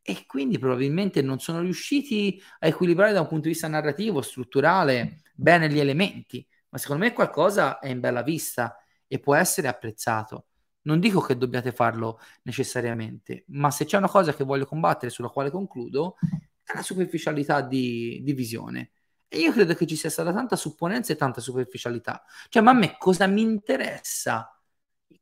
E 0.00 0.24
quindi 0.24 0.56
probabilmente 0.56 1.20
non 1.20 1.40
sono 1.40 1.58
riusciti 1.58 2.40
a 2.60 2.68
equilibrare 2.68 3.12
da 3.12 3.22
un 3.22 3.26
punto 3.26 3.42
di 3.42 3.48
vista 3.48 3.66
narrativo, 3.66 4.22
strutturale, 4.22 5.22
bene 5.34 5.68
gli 5.68 5.80
elementi. 5.80 6.46
Ma 6.68 6.78
secondo 6.78 7.02
me 7.02 7.12
qualcosa 7.12 7.80
è 7.80 7.88
in 7.88 7.98
bella 7.98 8.22
vista 8.22 8.76
e 9.08 9.18
può 9.18 9.34
essere 9.34 9.66
apprezzato. 9.66 10.46
Non 10.82 11.00
dico 11.00 11.20
che 11.20 11.36
dobbiate 11.36 11.72
farlo 11.72 12.20
necessariamente, 12.42 13.42
ma 13.48 13.72
se 13.72 13.84
c'è 13.84 13.96
una 13.96 14.08
cosa 14.08 14.32
che 14.32 14.44
voglio 14.44 14.66
combattere, 14.66 15.10
sulla 15.10 15.28
quale 15.28 15.50
concludo, 15.50 16.18
è 16.62 16.72
la 16.72 16.82
superficialità 16.82 17.62
di, 17.62 18.20
di 18.22 18.32
visione. 18.32 18.92
E 19.26 19.40
io 19.40 19.50
credo 19.50 19.74
che 19.74 19.88
ci 19.88 19.96
sia 19.96 20.08
stata 20.08 20.32
tanta 20.32 20.54
supponenza 20.54 21.12
e 21.12 21.16
tanta 21.16 21.40
superficialità. 21.40 22.22
Cioè, 22.48 22.62
ma 22.62 22.70
a 22.70 22.74
me 22.74 22.94
cosa 22.96 23.26
mi 23.26 23.40
interessa 23.40 24.56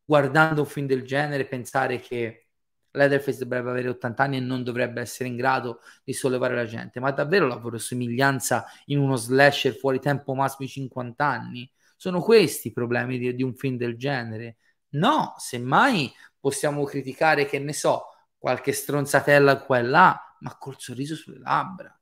guardando 0.04 0.62
un 0.62 0.66
film 0.66 0.86
del 0.86 1.04
genere 1.04 1.44
pensare 1.44 2.00
che 2.00 2.46
Leatherface 2.92 3.38
dovrebbe 3.38 3.70
avere 3.70 3.88
80 3.88 4.22
anni 4.22 4.36
e 4.38 4.40
non 4.40 4.64
dovrebbe 4.64 5.00
essere 5.00 5.28
in 5.28 5.36
grado 5.36 5.80
di 6.02 6.12
sollevare 6.12 6.54
la 6.54 6.64
gente? 6.64 7.00
Ma 7.00 7.10
davvero 7.12 7.46
lavoro 7.46 7.78
somiglianza 7.78 8.66
in 8.86 8.98
uno 8.98 9.16
slasher 9.16 9.74
fuori 9.74 10.00
tempo 10.00 10.34
massimo 10.34 10.68
50 10.68 11.24
anni? 11.24 11.70
Sono 11.96 12.20
questi 12.20 12.68
i 12.68 12.72
problemi 12.72 13.18
di, 13.18 13.34
di 13.34 13.42
un 13.42 13.54
film 13.54 13.76
del 13.76 13.96
genere. 13.96 14.56
No, 14.90 15.34
semmai 15.38 16.12
possiamo 16.38 16.84
criticare, 16.84 17.46
che 17.46 17.58
ne 17.58 17.72
so, 17.72 18.06
qualche 18.38 18.72
stronzatella 18.72 19.60
qua 19.60 19.78
e 19.78 19.82
là, 19.82 20.36
ma 20.40 20.56
col 20.56 20.76
sorriso 20.78 21.14
sulle 21.14 21.38
labbra. 21.38 21.94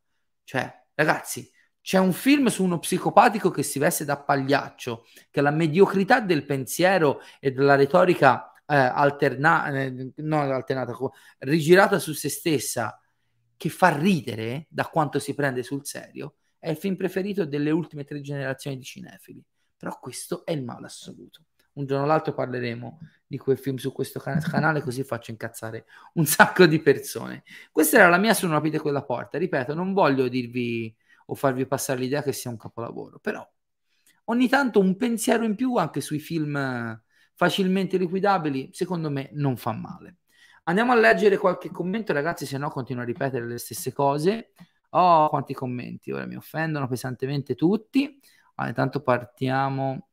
Cioè, 0.44 0.86
ragazzi, 0.94 1.50
c'è 1.88 1.96
un 1.96 2.12
film 2.12 2.48
su 2.48 2.64
uno 2.64 2.78
psicopatico 2.80 3.50
che 3.50 3.62
si 3.62 3.78
veste 3.78 4.04
da 4.04 4.18
pagliaccio, 4.18 5.06
che 5.30 5.40
la 5.40 5.50
mediocrità 5.50 6.20
del 6.20 6.44
pensiero 6.44 7.22
e 7.40 7.50
della 7.50 7.76
retorica 7.76 8.52
eh, 8.66 8.76
alterna- 8.76 9.70
eh, 9.70 10.12
non 10.16 10.52
alternata, 10.52 10.94
rigirata 11.38 11.98
su 11.98 12.12
se 12.12 12.28
stessa, 12.28 13.00
che 13.56 13.70
fa 13.70 13.96
ridere 13.96 14.66
da 14.68 14.84
quanto 14.84 15.18
si 15.18 15.34
prende 15.34 15.62
sul 15.62 15.86
serio, 15.86 16.34
è 16.58 16.68
il 16.68 16.76
film 16.76 16.94
preferito 16.94 17.46
delle 17.46 17.70
ultime 17.70 18.04
tre 18.04 18.20
generazioni 18.20 18.76
di 18.76 18.84
cinefili. 18.84 19.42
Però 19.74 19.98
questo 19.98 20.44
è 20.44 20.52
il 20.52 20.64
male 20.64 20.84
assoluto 20.84 21.44
un 21.72 21.86
giorno 21.86 22.04
o 22.04 22.06
l'altro 22.06 22.34
parleremo 22.34 22.98
di 23.24 23.38
quel 23.38 23.56
film 23.56 23.76
su 23.76 23.92
questo 23.92 24.18
can- 24.18 24.42
canale, 24.42 24.82
così 24.82 25.04
faccio 25.04 25.30
incazzare 25.30 25.86
un 26.14 26.26
sacco 26.26 26.66
di 26.66 26.82
persone. 26.82 27.44
Questa 27.72 27.96
era 27.96 28.08
la 28.08 28.18
mia 28.18 28.34
su 28.34 28.46
Non 28.46 28.56
aprite 28.56 28.80
quella 28.80 29.04
porta. 29.04 29.38
Ripeto, 29.38 29.74
non 29.74 29.92
voglio 29.92 30.26
dirvi 30.26 30.92
o 31.30 31.34
farvi 31.34 31.66
passare 31.66 32.00
l'idea 32.00 32.22
che 32.22 32.32
sia 32.32 32.50
un 32.50 32.56
capolavoro, 32.56 33.18
però 33.18 33.46
ogni 34.24 34.48
tanto 34.48 34.80
un 34.80 34.96
pensiero 34.96 35.44
in 35.44 35.54
più 35.54 35.76
anche 35.76 36.00
sui 36.00 36.18
film 36.18 37.02
facilmente 37.34 37.96
liquidabili, 37.96 38.70
secondo 38.72 39.10
me 39.10 39.30
non 39.32 39.56
fa 39.56 39.72
male. 39.72 40.18
Andiamo 40.64 40.92
a 40.92 40.96
leggere 40.96 41.38
qualche 41.38 41.70
commento, 41.70 42.12
ragazzi, 42.12 42.44
se 42.44 42.58
no 42.58 42.68
continuo 42.68 43.02
a 43.02 43.06
ripetere 43.06 43.46
le 43.46 43.58
stesse 43.58 43.92
cose. 43.92 44.52
Oh, 44.90 45.28
quanti 45.28 45.54
commenti, 45.54 46.10
ora 46.10 46.26
mi 46.26 46.36
offendono 46.36 46.88
pesantemente 46.88 47.54
tutti. 47.54 48.20
Allora, 48.54 48.68
intanto 48.68 49.00
partiamo. 49.02 50.08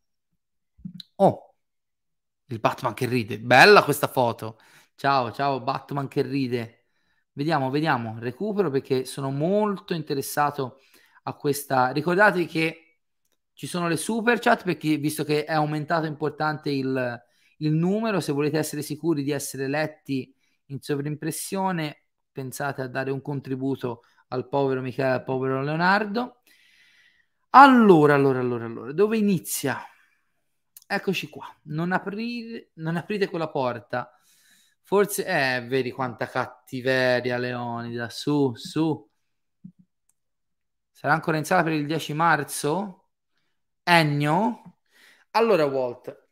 Oh, 1.16 1.56
il 2.46 2.60
Batman 2.60 2.94
che 2.94 3.06
ride. 3.06 3.40
Bella 3.40 3.84
questa 3.84 4.08
foto. 4.08 4.60
Ciao, 4.96 5.32
ciao, 5.32 5.62
Batman 5.62 6.08
che 6.08 6.22
ride. 6.22 6.86
Vediamo, 7.34 7.70
vediamo. 7.70 8.18
Recupero 8.20 8.70
perché 8.70 9.04
sono 9.06 9.32
molto 9.32 9.94
interessato 9.94 10.80
questa. 11.34 11.90
Ricordatevi 11.90 12.46
che 12.46 12.98
ci 13.54 13.68
sono 13.68 13.88
le 13.88 13.98
super 13.98 14.40
chat 14.40 14.64
perché 14.64 14.98
visto 14.98 15.24
che 15.24 15.46
è 15.46 15.54
aumentato 15.54 16.06
importante 16.06 16.70
il, 16.70 17.24
il 17.58 17.72
numero, 17.72 18.20
se 18.20 18.32
volete 18.34 18.58
essere 18.58 18.82
sicuri 18.82 19.24
di 19.24 19.32
essere 19.32 19.68
letti 19.68 20.34
in 20.68 20.82
sovrimpressione, 20.82 22.04
pensate 22.32 22.82
a 22.82 22.88
dare 22.88 23.12
un 23.12 23.22
contributo 23.22 24.02
al 24.30 24.48
povero 24.48 24.82
Michele, 24.82 25.10
al 25.14 25.24
povero 25.24 25.62
Leonardo. 25.62 26.42
Allora, 27.52 28.14
allora, 28.14 28.40
allora, 28.40 28.66
allora, 28.66 28.92
dove 28.92 29.18
inizia? 29.18 29.80
Eccoci 30.88 31.30
qua, 31.30 31.46
non, 31.64 31.92
aprire, 31.94 32.72
non 32.76 32.98
aprite 32.98 33.30
quella 33.30 33.50
porta. 33.50 34.12
Forse, 34.82 35.26
eh, 35.26 35.62
vedi 35.66 35.92
quanta 35.92 36.28
cattiveria, 36.28 37.38
Leonida, 37.38 38.10
su, 38.10 38.54
su. 38.56 39.10
Sarà 41.06 41.18
ancora 41.18 41.38
in 41.38 41.46
sala 41.46 41.62
per 41.62 41.74
il 41.74 41.86
10 41.86 42.16
marzo? 42.16 43.10
Ennio? 43.84 44.78
Allora, 45.34 45.64
Walt, 45.64 46.30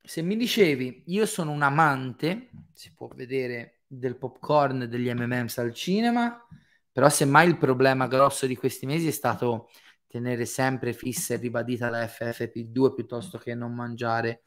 se 0.00 0.22
mi 0.22 0.36
dicevi, 0.36 1.02
io 1.06 1.26
sono 1.26 1.50
un 1.50 1.62
amante, 1.62 2.50
si 2.74 2.94
può 2.94 3.08
vedere, 3.08 3.80
del 3.88 4.16
popcorn 4.16 4.82
e 4.82 4.88
degli 4.88 5.12
M&M's 5.12 5.58
al 5.58 5.74
cinema, 5.74 6.46
però 6.92 7.08
semmai 7.08 7.48
il 7.48 7.58
problema 7.58 8.06
grosso 8.06 8.46
di 8.46 8.54
questi 8.54 8.86
mesi 8.86 9.08
è 9.08 9.10
stato 9.10 9.68
tenere 10.06 10.44
sempre 10.44 10.92
fissa 10.92 11.34
e 11.34 11.38
ribadita 11.38 11.90
la 11.90 12.06
FFP2 12.06 12.94
piuttosto 12.94 13.36
che 13.36 13.56
non 13.56 13.74
mangiare. 13.74 14.42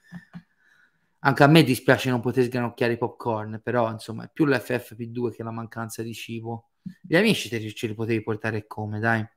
Anche 1.23 1.43
a 1.43 1.47
me 1.47 1.63
dispiace 1.63 2.09
non 2.09 2.21
poter 2.21 2.45
sgranocchiare 2.45 2.93
i 2.93 2.97
popcorn, 2.97 3.59
però 3.61 3.91
insomma 3.91 4.23
è 4.23 4.29
più 4.31 4.45
la 4.45 4.59
FFP2 4.59 5.31
che 5.31 5.43
la 5.43 5.51
mancanza 5.51 6.01
di 6.01 6.13
cibo. 6.13 6.69
Gli 7.01 7.17
amici 7.17 7.49
te 7.49 7.59
ce 7.73 7.87
li 7.87 7.93
potevi 7.93 8.23
portare 8.23 8.65
come, 8.65 8.99
dai. 9.01 9.27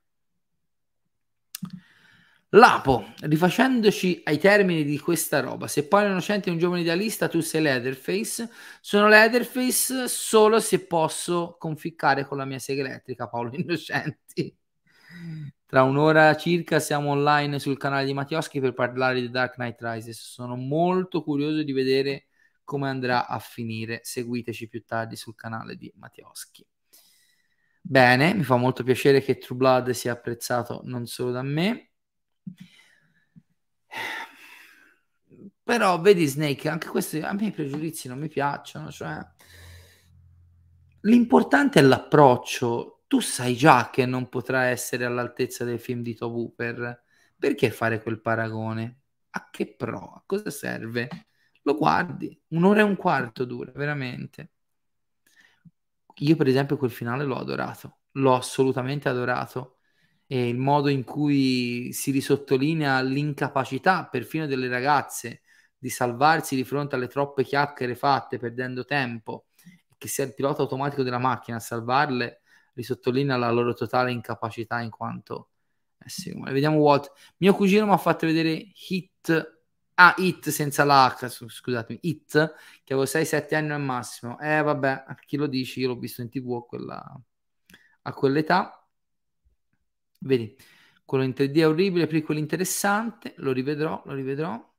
Lapo, 2.51 3.13
rifacendoci 3.23 4.21
ai 4.25 4.39
termini 4.39 4.85
di 4.85 4.97
questa 5.01 5.41
roba, 5.41 5.67
se 5.67 5.89
Paolo 5.89 6.11
Innocente 6.11 6.49
è 6.49 6.53
un 6.53 6.59
giovane 6.59 6.83
idealista, 6.83 7.27
tu 7.27 7.41
sei 7.41 7.63
Leatherface. 7.63 8.49
Sono 8.81 9.09
Leatherface 9.09 10.07
solo 10.07 10.61
se 10.61 10.87
posso 10.87 11.57
conficcare 11.59 12.25
con 12.25 12.37
la 12.39 12.45
mia 12.45 12.61
sega 12.61 12.83
elettrica, 12.83 13.29
Paolo 13.29 13.51
Innocenti. 13.59 14.57
Tra 15.67 15.83
un'ora 15.83 16.37
circa 16.37 16.79
siamo 16.79 17.11
online 17.11 17.59
sul 17.59 17.77
canale 17.77 18.05
di 18.05 18.15
Mattioschi 18.15 18.61
per 18.61 18.73
parlare 18.75 19.21
di 19.21 19.31
Dark 19.31 19.55
Knight 19.55 19.81
Rises. 19.81 20.21
Sono 20.21 20.55
molto 20.55 21.25
curioso 21.25 21.65
di 21.65 21.73
vedere 21.73 22.27
come 22.63 22.89
andrà 22.89 23.27
a 23.27 23.41
finire. 23.41 23.99
Seguiteci 24.05 24.69
più 24.69 24.85
tardi 24.85 25.17
sul 25.17 25.35
canale 25.35 25.75
di 25.75 25.93
Mattioschi. 25.97 26.65
Bene, 27.87 28.33
mi 28.35 28.43
fa 28.45 28.57
molto 28.57 28.83
piacere 28.83 29.21
che 29.21 29.37
True 29.37 29.59
Blood 29.59 29.91
sia 29.91 30.13
apprezzato 30.13 30.81
non 30.85 31.07
solo 31.07 31.33
da 31.33 31.43
me. 31.43 31.91
Però 35.63 36.01
vedi 36.01 36.27
Snake, 36.27 36.69
anche 36.69 36.89
questi 36.89 37.21
a 37.21 37.33
me 37.35 37.47
i 37.47 37.51
pregiudizi 37.51 38.09
non 38.09 38.19
mi 38.19 38.29
piacciono, 38.29 38.91
cioè 38.91 39.19
l'importante 41.01 41.81
è 41.81 41.83
l'approccio. 41.83 43.03
Tu 43.07 43.21
sai 43.21 43.55
già 43.55 43.91
che 43.91 44.07
non 44.07 44.29
potrà 44.29 44.65
essere 44.65 45.05
all'altezza 45.05 45.65
del 45.65 45.79
film 45.79 46.03
di 46.03 46.15
Tobu 46.15 46.55
per 46.55 47.03
perché 47.39 47.71
fare 47.71 48.03
quel 48.03 48.21
paragone? 48.21 49.01
A 49.31 49.51
che 49.51 49.75
pro? 49.75 49.99
A 50.15 50.23
cosa 50.25 50.51
serve? 50.51 51.09
Lo 51.63 51.77
guardi, 51.77 52.39
un'ora 52.49 52.81
e 52.81 52.83
un 52.85 52.97
quarto 52.97 53.45
dura, 53.45 53.73
veramente. 53.75 54.54
Io 56.19 56.37
per 56.37 56.47
esempio 56.47 56.77
quel 56.77 56.91
finale 56.91 57.25
l'ho 57.25 57.37
adorato, 57.37 57.99
l'ho 58.13 58.35
assolutamente 58.35 59.09
adorato. 59.09 59.79
E 60.27 60.49
il 60.49 60.57
modo 60.57 60.89
in 60.89 61.05
cui 61.05 61.93
si 61.93 62.11
risottolinea 62.11 63.01
l'incapacità 63.03 64.07
perfino 64.09 64.47
delle 64.47 64.69
ragazze 64.69 65.43
di 65.77 65.91
salvarsi 65.91 66.57
di 66.57 66.65
fronte 66.65 66.95
alle 66.95 67.09
troppe 67.09 67.45
chiacchiere 67.45 67.95
fatte 67.95 68.39
perdendo 68.39 68.85
tempo 68.85 69.47
che 69.99 70.09
sia 70.09 70.25
il 70.25 70.35
pilota 70.35 70.63
automatico 70.63 71.03
della 71.03 71.19
macchina 71.19 71.59
a 71.59 71.61
salvarle 71.61 72.41
risottolinea 72.73 73.37
la 73.37 73.51
loro 73.51 73.75
totale 73.75 74.13
incapacità 74.13 74.81
in 74.81 74.91
quanto 74.91 75.51
eh 76.05 76.09
sì, 76.11 76.35
vediamo 76.39 76.79
Walt. 76.79 77.13
Mio 77.39 77.55
cugino 77.55 77.87
mi 77.87 77.93
ha 77.93 77.97
fatto 77.97 78.27
vedere 78.27 78.63
Hit 78.89 79.64
ah 79.95 80.15
Hit 80.19 80.49
senza 80.51 80.85
l'H 80.85 81.49
scusatemi 81.49 81.99
Hit 82.03 82.55
che 82.83 82.93
avevo 82.93 83.07
6-7 83.07 83.55
anni 83.55 83.73
al 83.73 83.81
massimo 83.81 84.39
eh 84.41 84.63
vabbè 84.63 85.05
chi 85.27 85.37
lo 85.37 85.47
dici 85.47 85.81
io 85.81 85.89
l'ho 85.89 85.99
visto 85.99 86.23
in 86.23 86.29
tv 86.29 86.55
a, 86.55 86.63
quella, 86.63 87.21
a 88.03 88.13
quell'età 88.13 88.85
Vedi, 90.25 90.57
quello 91.05 91.25
in 91.25 91.33
3D 91.33 91.59
è 91.59 91.67
orribile, 91.67 92.07
prequel 92.07 92.39
interessante, 92.39 93.35
lo 93.39 93.53
rivedrò, 93.53 94.03
lo 94.07 94.15
rivedrò. 94.15 94.73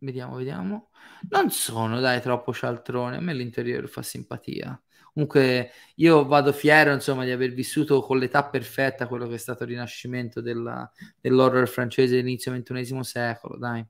Vediamo, 0.00 0.36
vediamo. 0.36 0.90
Non 1.30 1.50
sono, 1.50 2.00
dai, 2.00 2.20
troppo 2.20 2.52
cialtrone, 2.52 3.16
a 3.16 3.20
me 3.20 3.32
l'interiore 3.34 3.86
fa 3.86 4.02
simpatia. 4.02 4.80
Comunque 5.12 5.72
io 5.96 6.26
vado 6.26 6.52
fiero, 6.52 6.92
insomma, 6.92 7.24
di 7.24 7.30
aver 7.30 7.52
vissuto 7.52 8.00
con 8.02 8.18
l'età 8.18 8.44
perfetta 8.48 9.08
quello 9.08 9.26
che 9.26 9.34
è 9.34 9.38
stato 9.38 9.64
il 9.64 9.70
rinascimento 9.70 10.40
della, 10.40 10.88
dell'horror 11.20 11.66
francese 11.66 12.16
dell'inizio 12.16 12.52
XXI 12.52 13.02
secolo, 13.02 13.56
dai. 13.56 13.84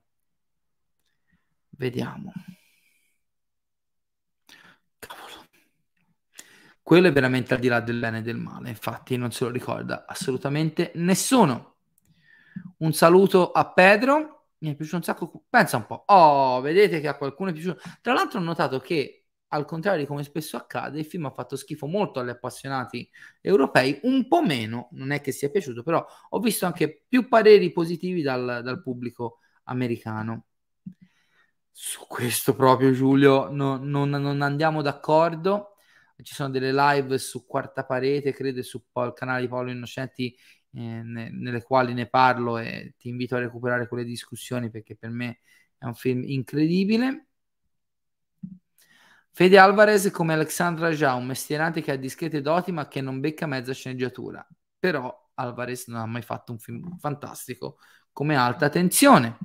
Vediamo. 1.79 2.33
Quello 6.83 7.07
è 7.07 7.11
veramente 7.13 7.53
al 7.53 7.59
di 7.61 7.69
là 7.69 7.79
del 7.79 7.99
bene 7.99 8.17
e 8.17 8.21
del 8.21 8.35
male, 8.35 8.69
infatti 8.69 9.15
non 9.15 9.31
se 9.31 9.45
lo 9.45 9.49
ricorda 9.51 10.05
assolutamente 10.05 10.91
nessuno. 10.95 11.77
Un 12.79 12.91
saluto 12.91 13.51
a 13.51 13.71
Pedro, 13.71 14.47
mi 14.57 14.71
è 14.71 14.75
piaciuto 14.75 14.97
un 14.97 15.03
sacco, 15.03 15.45
pensa 15.49 15.77
un 15.77 15.85
po', 15.85 16.03
oh, 16.07 16.59
vedete 16.59 16.99
che 16.99 17.07
a 17.07 17.15
qualcuno 17.15 17.51
è 17.51 17.53
piaciuto. 17.53 17.79
Tra 18.01 18.11
l'altro 18.11 18.39
ho 18.39 18.43
notato 18.43 18.79
che, 18.79 19.27
al 19.49 19.63
contrario 19.63 20.01
di 20.01 20.07
come 20.07 20.23
spesso 20.23 20.57
accade, 20.57 20.99
il 20.99 21.05
film 21.05 21.27
ha 21.27 21.31
fatto 21.31 21.55
schifo 21.55 21.87
molto 21.87 22.19
agli 22.19 22.29
appassionati 22.29 23.09
europei, 23.39 23.99
un 24.03 24.27
po' 24.27 24.41
meno, 24.43 24.89
non 24.93 25.11
è 25.11 25.21
che 25.21 25.31
sia 25.31 25.49
piaciuto, 25.49 25.83
però 25.83 26.05
ho 26.29 26.39
visto 26.39 26.65
anche 26.65 27.05
più 27.07 27.29
pareri 27.29 27.71
positivi 27.71 28.21
dal, 28.21 28.61
dal 28.63 28.81
pubblico 28.81 29.37
americano. 29.65 30.48
Su 31.81 32.05
questo 32.07 32.55
proprio 32.55 32.91
Giulio 32.91 33.49
no, 33.49 33.77
non, 33.77 34.09
non 34.09 34.41
andiamo 34.41 34.81
d'accordo 34.81 35.77
ci 36.21 36.33
sono 36.33 36.49
delle 36.49 36.73
live 36.73 37.17
su 37.17 37.45
Quarta 37.45 37.85
Parete, 37.85 38.33
credo, 38.33 38.61
su 38.63 38.83
il 38.93 39.13
canale 39.15 39.41
di 39.41 39.47
Paolo 39.47 39.71
Innocenti, 39.71 40.35
eh, 40.73 40.79
ne, 41.01 41.29
nelle 41.31 41.63
quali 41.63 41.93
ne 41.93 42.07
parlo 42.07 42.57
e 42.57 42.95
ti 42.97 43.07
invito 43.07 43.35
a 43.35 43.39
recuperare 43.39 43.87
quelle 43.87 44.03
discussioni 44.03 44.69
perché 44.69 44.95
per 44.97 45.09
me 45.09 45.39
è 45.77 45.85
un 45.85 45.95
film 45.95 46.23
incredibile. 46.25 47.27
Fede 49.31 49.57
Alvarez 49.57 50.11
come 50.11 50.33
Alexandra 50.33 50.91
Già, 50.91 51.13
un 51.13 51.25
mestierante 51.25 51.81
che 51.81 51.91
ha 51.91 51.95
discrete 51.95 52.41
doti 52.41 52.73
ma 52.73 52.89
che 52.89 52.99
non 52.99 53.21
becca 53.21 53.45
mezza 53.45 53.73
sceneggiatura. 53.73 54.45
Però 54.77 55.29
Alvarez 55.35 55.87
non 55.87 56.01
ha 56.01 56.05
mai 56.05 56.21
fatto 56.23 56.51
un 56.51 56.59
film 56.59 56.97
fantastico 56.97 57.77
come 58.11 58.35
alta 58.35 58.67
tensione. 58.67 59.37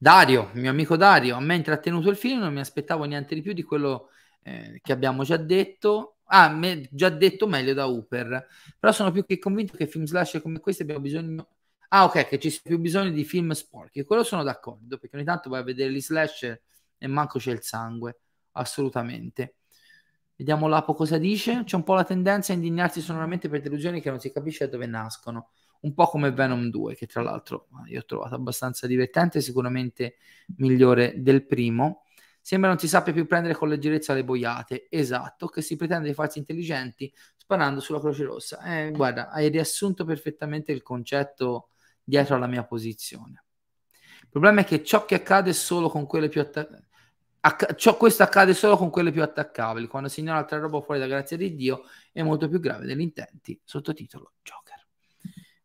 Dario, 0.00 0.50
mio 0.54 0.70
amico 0.70 0.96
Dario, 0.96 1.34
a 1.34 1.40
me 1.40 1.54
ha 1.54 1.56
intrattenuto 1.56 2.08
il 2.08 2.16
film, 2.16 2.38
non 2.38 2.52
mi 2.52 2.60
aspettavo 2.60 3.02
niente 3.02 3.34
di 3.34 3.42
più 3.42 3.52
di 3.52 3.64
quello 3.64 4.10
eh, 4.44 4.78
che 4.80 4.92
abbiamo 4.92 5.24
già 5.24 5.36
detto. 5.36 6.18
Ah, 6.26 6.48
me, 6.50 6.88
già 6.92 7.08
detto 7.08 7.48
meglio 7.48 7.74
da 7.74 7.88
Hooper. 7.88 8.46
Però 8.78 8.92
sono 8.92 9.10
più 9.10 9.24
che 9.24 9.38
convinto 9.38 9.76
che 9.76 9.88
film 9.88 10.04
slash 10.04 10.40
come 10.40 10.60
questi 10.60 10.82
abbiamo 10.82 11.00
bisogno. 11.00 11.48
Ah, 11.88 12.04
ok, 12.04 12.28
che 12.28 12.38
ci 12.38 12.50
sia 12.50 12.60
più 12.62 12.78
bisogno 12.78 13.10
di 13.10 13.24
film 13.24 13.50
sporchi. 13.52 14.04
Quello 14.04 14.22
sono 14.22 14.44
d'accordo, 14.44 14.98
perché 14.98 15.16
ogni 15.16 15.24
tanto 15.24 15.50
vai 15.50 15.60
a 15.60 15.64
vedere 15.64 15.90
gli 15.90 16.00
slash 16.00 16.60
e 16.96 17.06
manco 17.08 17.38
c'è 17.40 17.50
il 17.50 17.62
sangue. 17.62 18.20
Assolutamente. 18.52 19.56
Vediamo 20.36 20.68
Lapo 20.68 20.94
cosa 20.94 21.18
dice. 21.18 21.64
C'è 21.64 21.74
un 21.74 21.82
po' 21.82 21.94
la 21.94 22.04
tendenza 22.04 22.52
a 22.52 22.54
indignarsi 22.54 23.00
sonoramente 23.00 23.48
per 23.48 23.62
delusioni 23.62 24.00
che 24.00 24.10
non 24.10 24.20
si 24.20 24.30
capisce 24.30 24.66
da 24.66 24.72
dove 24.72 24.86
nascono. 24.86 25.50
Un 25.80 25.94
po' 25.94 26.06
come 26.06 26.32
Venom 26.32 26.70
2, 26.70 26.94
che 26.94 27.06
tra 27.06 27.22
l'altro 27.22 27.68
io 27.86 28.00
ho 28.00 28.04
trovato 28.04 28.34
abbastanza 28.34 28.86
divertente, 28.86 29.40
sicuramente 29.40 30.16
migliore 30.56 31.14
del 31.16 31.46
primo. 31.46 32.04
Sembra 32.40 32.70
non 32.70 32.78
si 32.78 32.88
sappia 32.88 33.12
più 33.12 33.26
prendere 33.26 33.54
con 33.54 33.68
leggerezza 33.68 34.14
le 34.14 34.24
boiate. 34.24 34.88
Esatto, 34.90 35.48
che 35.48 35.62
si 35.62 35.76
pretende 35.76 36.08
di 36.08 36.14
farsi 36.14 36.38
intelligenti 36.38 37.12
sparando 37.36 37.80
sulla 37.80 38.00
Croce 38.00 38.24
Rossa. 38.24 38.62
Eh, 38.62 38.90
guarda, 38.90 39.30
hai 39.30 39.48
riassunto 39.48 40.04
perfettamente 40.04 40.72
il 40.72 40.82
concetto 40.82 41.70
dietro 42.02 42.36
alla 42.36 42.46
mia 42.46 42.64
posizione. 42.64 43.44
Il 44.22 44.28
problema 44.28 44.60
è 44.60 44.64
che 44.64 44.84
ciò 44.84 45.04
che 45.04 45.14
accade 45.14 45.52
solo 45.52 45.88
con 45.88 46.06
quelle 46.06 46.28
più 46.28 46.40
attaccabili. 46.40 46.86
Acc- 47.40 47.74
ciò, 47.76 47.96
questo 47.96 48.22
accade 48.22 48.52
solo 48.52 48.76
con 48.76 48.90
quelle 48.90 49.12
più 49.12 49.22
attaccabili. 49.22 49.86
Quando 49.86 50.10
si 50.10 50.20
ignora 50.20 50.38
altra 50.38 50.58
roba 50.58 50.80
fuori 50.82 51.00
da 51.00 51.06
grazia 51.06 51.36
di 51.36 51.54
Dio 51.54 51.84
è 52.12 52.22
molto 52.22 52.48
più 52.48 52.60
grave 52.60 52.84
degli 52.84 53.00
intenti. 53.00 53.58
Sottotitolo 53.64 54.32
Joker. 54.42 54.67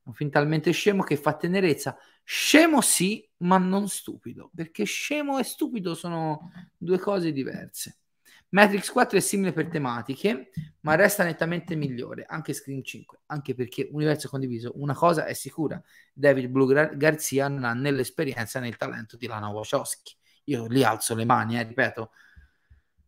Un 0.04 0.14
film 0.14 0.30
talmente 0.30 0.72
scemo 0.72 1.04
che 1.04 1.16
fa 1.16 1.36
tenerezza. 1.36 1.98
Scemo 2.24 2.82
sì, 2.82 3.28
ma 3.38 3.58
non 3.58 3.88
stupido, 3.88 4.52
perché 4.54 4.84
scemo 4.84 5.38
e 5.40 5.44
stupido 5.44 5.96
sono 5.96 6.52
due 6.78 7.00
cose 7.00 7.32
diverse. 7.32 7.98
Matrix 8.54 8.92
4 8.92 9.18
è 9.18 9.22
simile 9.22 9.52
per 9.52 9.68
tematiche, 9.68 10.52
ma 10.82 10.94
resta 10.94 11.24
nettamente 11.24 11.76
migliore, 11.76 12.24
anche 12.28 12.54
Scream 12.54 12.84
5, 12.84 13.22
anche 13.28 13.56
perché 13.56 13.90
universo 13.92 14.30
condiviso, 14.30 14.74
una 14.76 14.94
cosa 14.94 15.26
è 15.26 15.34
sicura, 15.34 15.82
David 16.14 16.50
Blue 16.50 16.96
Garcia 16.96 17.48
non 17.48 17.64
ha 17.64 17.74
né 17.74 17.90
l'esperienza 17.90 18.60
né 18.60 18.68
il 18.68 18.78
talento 18.78 19.18
di 19.18 19.26
Lana 19.26 19.50
Wachowski. 19.50 20.16
Io 20.46 20.68
li 20.68 20.84
alzo 20.84 21.16
le 21.16 21.26
mani, 21.26 21.58
eh, 21.58 21.64
ripeto. 21.64 22.12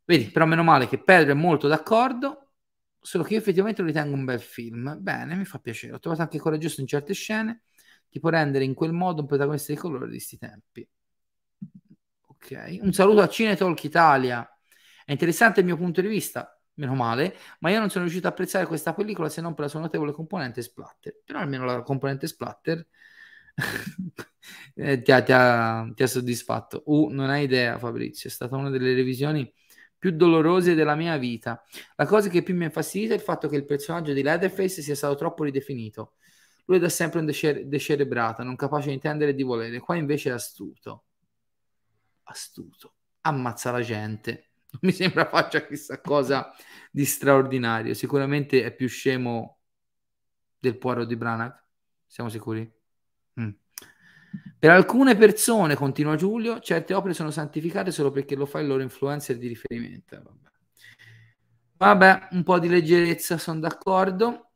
Vedi, 0.04 0.32
però 0.32 0.46
meno 0.46 0.64
male 0.64 0.88
che 0.88 0.98
Pedro 0.98 1.32
è 1.32 1.36
molto 1.36 1.68
d'accordo, 1.68 2.45
solo 3.06 3.24
che 3.24 3.34
io 3.34 3.40
effettivamente 3.40 3.82
lo 3.82 3.88
ritengo 3.88 4.16
un 4.16 4.26
bel 4.26 4.42
film. 4.42 4.98
Bene, 5.00 5.36
mi 5.36 5.46
fa 5.46 5.60
piacere. 5.60 5.94
Ho 5.94 6.00
trovato 6.00 6.24
anche 6.24 6.40
coraggioso 6.40 6.82
in 6.82 6.88
certe 6.88 7.14
scene 7.14 7.62
ti 8.16 8.22
può 8.22 8.30
rendere 8.30 8.64
in 8.64 8.74
quel 8.74 8.94
modo 8.94 9.20
un 9.20 9.28
protagonista 9.28 9.74
di 9.74 9.78
colore 9.78 10.06
di 10.06 10.12
questi 10.12 10.38
tempi. 10.38 10.88
Ok, 12.28 12.78
un 12.82 12.94
saluto 12.94 13.20
a 13.20 13.28
Cinetalk 13.28 13.84
Italia. 13.84 14.48
È 15.04 15.12
interessante 15.12 15.60
il 15.60 15.66
mio 15.66 15.76
punto 15.76 16.00
di 16.00 16.08
vista, 16.08 16.58
meno 16.76 16.96
male, 16.96 17.36
ma 17.60 17.72
io 17.72 17.80
non 17.80 17.90
sono 17.90 18.06
riuscito 18.06 18.28
a 18.28 18.30
apprezzare 18.30 18.68
questa 18.68 18.94
pellicola 18.94 19.28
se 19.28 19.42
non 19.42 19.54
per 19.54 19.66
la 19.66 19.70
sua 19.70 19.82
notevole 19.82 20.14
componente 20.14 20.62
splatter. 20.62 21.24
Però 21.26 21.40
almeno 21.40 21.66
la 21.66 21.82
componente 21.82 22.26
splatter 22.28 22.88
eh, 24.76 25.02
ti, 25.02 25.12
ha, 25.12 25.22
ti, 25.22 25.32
ha, 25.34 25.92
ti, 25.94 26.04
ha, 26.04 26.08
soddisfatto. 26.08 26.84
Uh, 26.86 27.10
non 27.10 27.30
hai 27.30 27.44
idea, 27.44 27.78
Fabrizio, 27.78 28.30
è 28.30 28.32
stata 28.32 28.56
una 28.56 28.70
delle 28.70 28.94
revisioni 28.94 29.54
più 30.06 30.16
dolorose 30.16 30.76
della 30.76 30.94
mia 30.94 31.18
vita. 31.18 31.64
La 31.96 32.06
cosa 32.06 32.30
che 32.30 32.44
più 32.44 32.54
mi 32.54 32.62
ha 32.62 32.68
infastidito 32.68 33.14
è 33.14 33.16
il 33.16 33.24
fatto 33.24 33.48
che 33.48 33.56
il 33.56 33.66
personaggio 33.66 34.14
di 34.14 34.22
Leatherface 34.22 34.84
sia 34.84 34.94
stato 34.94 35.16
troppo 35.16 35.44
ridefinito. 35.44 36.14
Lui 36.66 36.78
è 36.78 36.80
da 36.80 36.90
sempre 36.90 37.22
un 37.22 37.26
decer- 37.26 37.64
decerebrato, 37.64 38.44
non 38.44 38.56
capace 38.56 38.90
di 38.90 38.94
intendere 38.94 39.32
e 39.32 39.34
di 39.34 39.42
volere. 39.42 39.80
Qua 39.80 39.96
invece 39.96 40.30
è 40.30 40.34
astuto. 40.34 41.06
Astuto. 42.26 42.94
Ammazza 43.22 43.72
la 43.72 43.82
gente. 43.82 44.50
Non 44.76 44.82
mi 44.82 44.92
sembra 44.92 45.26
faccia 45.28 45.66
chissà 45.66 46.00
cosa 46.02 46.54
di 46.92 47.06
straordinario. 47.06 47.96
Sicuramente 47.96 48.64
è 48.64 48.76
più 48.76 48.88
scemo 48.88 49.60
del 50.60 50.78
Poirot 50.78 51.08
di 51.08 51.16
Branagh. 51.16 51.64
Siamo 52.06 52.30
sicuri? 52.30 52.72
Mm. 53.40 53.50
Per 54.58 54.70
alcune 54.70 55.16
persone, 55.16 55.76
continua 55.76 56.16
Giulio, 56.16 56.60
certe 56.60 56.94
opere 56.94 57.14
sono 57.14 57.32
santificate 57.32 57.92
solo 57.92 58.12
perché 58.12 58.36
lo 58.36 58.46
fa 58.46 58.60
il 58.60 58.68
loro 58.68 58.82
influencer 58.82 59.38
di 59.38 59.48
riferimento. 59.48 60.16
Vabbè, 60.16 60.50
Vabbè 61.78 62.28
un 62.32 62.44
po' 62.44 62.60
di 62.60 62.70
leggerezza, 62.70 63.38
sono 63.38 63.60
d'accordo. 63.60 64.50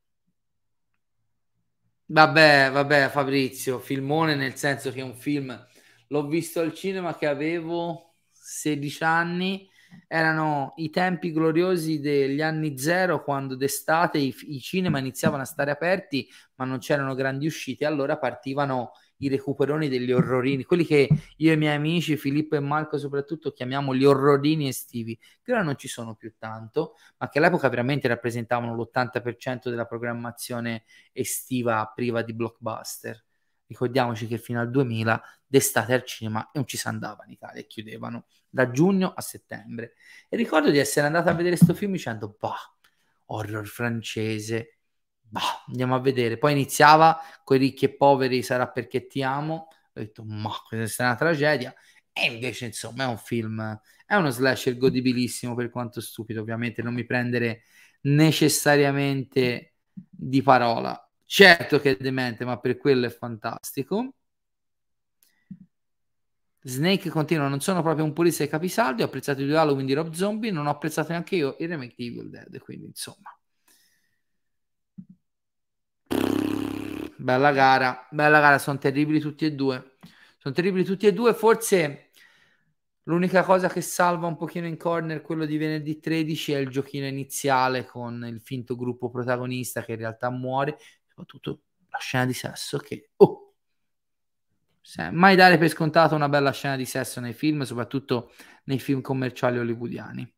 Vabbè, 2.06 2.72
vabbè, 2.72 3.10
Fabrizio, 3.10 3.78
filmone 3.78 4.36
nel 4.36 4.56
senso 4.56 4.92
che 4.92 5.00
è 5.00 5.04
un 5.04 5.16
film 5.16 5.68
l'ho 6.10 6.28
visto 6.28 6.60
al 6.60 6.74
cinema 6.74 7.16
che 7.16 7.28
avevo 7.28 8.16
16 8.32 9.04
anni 9.04 9.70
erano 10.08 10.74
i 10.78 10.90
tempi 10.92 11.32
gloriosi 11.32 12.00
degli 12.00 12.42
anni 12.42 12.78
zero 12.78 13.24
quando 13.24 13.56
d'estate 13.56 14.20
i, 14.20 14.36
i, 14.48 14.60
cinema 14.60 15.00
iniziavano 15.00 15.42
a 15.42 15.48
stare 15.48 15.72
aperti 15.72 16.28
ma 16.56 16.66
non 16.66 16.78
c'erano 16.78 17.16
grandi 17.16 17.48
uscite 17.48 17.86
allora 17.86 18.18
partivano 18.18 18.92
i 19.20 19.30
recuperoni 19.30 19.88
degli 19.88 20.12
orrorini 20.12 20.64
quelli 20.64 20.86
che 20.86 21.08
io 21.38 21.50
e 21.52 21.54
i 21.54 21.58
miei 21.58 21.76
amici 21.76 22.18
Filippo 22.18 22.56
e 22.56 22.60
Marco 22.60 22.98
soprattutto 22.98 23.52
chiamiamo 23.52 23.96
gli 23.96 24.06
orrorini 24.06 24.68
estivi 24.68 25.18
che 25.42 25.52
ora 25.52 25.62
non 25.62 25.78
ci 25.78 25.88
sono 25.88 26.16
più 26.16 26.34
tanto 26.38 26.96
ma 27.18 27.30
che 27.30 27.40
all'epoca 27.40 27.70
veramente 27.70 28.08
rappresentavano 28.08 28.76
l'80% 28.76 29.70
della 29.70 29.86
programmazione 29.86 30.84
estiva 31.12 31.92
priva 31.94 32.22
di 32.22 32.34
blockbuster 32.34 33.26
ricordiamoci 33.68 34.28
che 34.28 34.38
fino 34.38 34.60
al 34.60 34.70
2000 34.70 35.22
d'estate 35.46 35.94
al 35.94 36.04
cinema 36.04 36.50
non 36.54 36.66
ci 36.66 36.78
si 36.78 36.88
andava 36.88 37.24
in 37.26 37.32
Italia 37.32 37.62
chiudevano 37.64 38.26
da 38.50 38.72
giugno 38.72 39.14
a 39.16 39.22
settembre. 39.22 39.94
E 40.28 40.36
ricordo 40.36 40.72
di 40.72 40.80
essere 40.80 41.06
andato 41.06 41.30
a 41.30 41.34
vedere 41.34 41.56
questo 41.56 41.74
film 41.74 41.94
dicendo, 41.94 42.36
bah, 42.40 42.76
horror 43.26 43.68
francese, 43.68 44.79
bah, 45.30 45.64
andiamo 45.68 45.96
a 45.96 46.00
vedere. 46.00 46.38
Poi 46.38 46.52
iniziava 46.52 47.20
con 47.44 47.58
i 47.58 47.60
ricchi 47.60 47.86
e 47.86 47.96
poveri, 47.96 48.42
sarà 48.44 48.68
perché 48.70 49.08
ti 49.08 49.22
amo. 49.24 49.68
Ho 49.94 50.00
detto, 50.00 50.24
ma 50.24 50.52
questa 50.68 51.04
è 51.04 51.08
una 51.08 51.16
tragedia. 51.16 51.74
E 52.12 52.26
invece, 52.32 52.66
insomma, 52.66 53.06
è 53.06 53.08
un 53.08 53.18
film, 53.18 53.80
è 54.06 54.16
uno 54.16 54.30
slasher 54.30 54.78
godibilissimo 54.78 55.56
per 55.56 55.70
quanto 55.70 56.02
stupido, 56.02 56.42
ovviamente, 56.42 56.82
non 56.82 56.94
mi 56.94 57.06
prendere 57.06 57.64
necessariamente 58.02 59.76
di 59.94 60.42
parola. 60.42 61.02
Certo 61.26 61.80
che 61.80 61.92
è 61.92 61.98
demente, 61.98 62.44
ma 62.46 62.60
per 62.60 62.78
quello 62.78 63.06
è 63.06 63.10
fantastico. 63.10 64.14
Snake 66.62 67.10
continua, 67.10 67.48
non 67.48 67.62
sono 67.62 67.82
proprio 67.82 68.04
un 68.04 68.14
purista 68.14 68.44
di 68.44 68.50
capisaldi, 68.50 69.02
ho 69.02 69.06
apprezzato 69.06 69.42
i 69.42 69.46
due 69.46 69.58
Halloween 69.58 69.86
di 69.86 69.94
Rob 69.94 70.12
Zombie, 70.12 70.52
non 70.52 70.68
ho 70.68 70.72
apprezzato 70.72 71.12
neanche 71.12 71.36
io 71.36 71.56
il 71.60 71.70
remake 71.70 71.94
di 71.96 72.08
Evil 72.08 72.30
Dead, 72.30 72.58
quindi 72.60 72.86
insomma. 72.88 73.39
Bella 77.22 77.52
gara, 77.52 78.08
bella 78.10 78.40
gara, 78.40 78.58
sono 78.58 78.78
terribili 78.78 79.20
tutti 79.20 79.44
e 79.44 79.52
due. 79.52 79.98
Sono 80.38 80.54
terribili 80.54 80.86
tutti 80.86 81.06
e 81.06 81.12
due, 81.12 81.34
forse 81.34 82.12
l'unica 83.04 83.44
cosa 83.44 83.68
che 83.68 83.82
salva 83.82 84.28
un 84.28 84.38
pochino 84.38 84.68
in 84.68 84.78
corner 84.78 85.22
quello 85.22 85.46
di 85.46 85.58
venerdì 85.58 86.00
13 86.00 86.54
è 86.54 86.58
il 86.60 86.70
giochino 86.70 87.06
iniziale 87.08 87.84
con 87.86 88.26
il 88.26 88.40
finto 88.40 88.78
gruppo 88.78 89.10
protagonista 89.10 89.84
che 89.84 89.92
in 89.92 89.98
realtà 89.98 90.30
muore, 90.30 90.78
soprattutto 91.10 91.64
la 91.90 91.98
scena 91.98 92.26
di 92.26 92.32
sesso 92.32 92.78
che... 92.78 93.10
Oh, 93.18 93.56
mai 95.12 95.36
dare 95.36 95.58
per 95.58 95.68
scontato 95.68 96.16
una 96.16 96.30
bella 96.30 96.52
scena 96.52 96.78
di 96.78 96.86
sesso 96.86 97.20
nei 97.20 97.34
film, 97.34 97.64
soprattutto 97.64 98.32
nei 98.64 98.80
film 98.80 99.02
commerciali 99.02 99.58
hollywoodiani. 99.58 100.34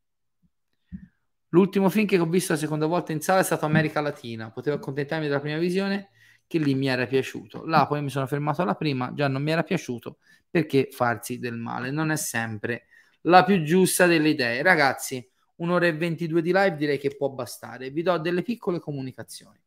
L'ultimo 1.50 1.88
film 1.90 2.06
che 2.08 2.18
ho 2.18 2.26
visto 2.26 2.54
la 2.54 2.58
seconda 2.58 2.86
volta 2.86 3.12
in 3.12 3.20
sala 3.20 3.38
è 3.38 3.44
stato 3.44 3.66
America 3.66 4.00
Latina. 4.00 4.50
Potevo 4.50 4.74
accontentarmi 4.76 5.28
della 5.28 5.38
prima 5.38 5.58
visione, 5.58 6.10
che 6.46 6.58
lì 6.58 6.74
mi 6.74 6.88
era 6.88 7.06
piaciuto. 7.06 7.64
Là 7.64 7.86
poi 7.86 8.02
mi 8.02 8.10
sono 8.10 8.26
fermato 8.26 8.62
alla 8.62 8.74
prima, 8.74 9.12
già 9.14 9.28
non 9.28 9.42
mi 9.42 9.50
era 9.50 9.62
piaciuto 9.62 10.18
perché 10.50 10.88
farsi 10.90 11.38
del 11.38 11.56
male 11.56 11.90
non 11.90 12.10
è 12.10 12.16
sempre 12.16 12.86
la 13.22 13.42
più 13.42 13.62
giusta 13.62 14.06
delle 14.06 14.30
idee. 14.30 14.62
Ragazzi, 14.62 15.26
un'ora 15.56 15.86
e 15.86 15.96
22 15.96 16.42
di 16.42 16.52
live 16.52 16.76
direi 16.76 16.98
che 16.98 17.16
può 17.16 17.30
bastare. 17.30 17.90
Vi 17.90 18.02
do 18.02 18.18
delle 18.18 18.42
piccole 18.42 18.78
comunicazioni. 18.78 19.58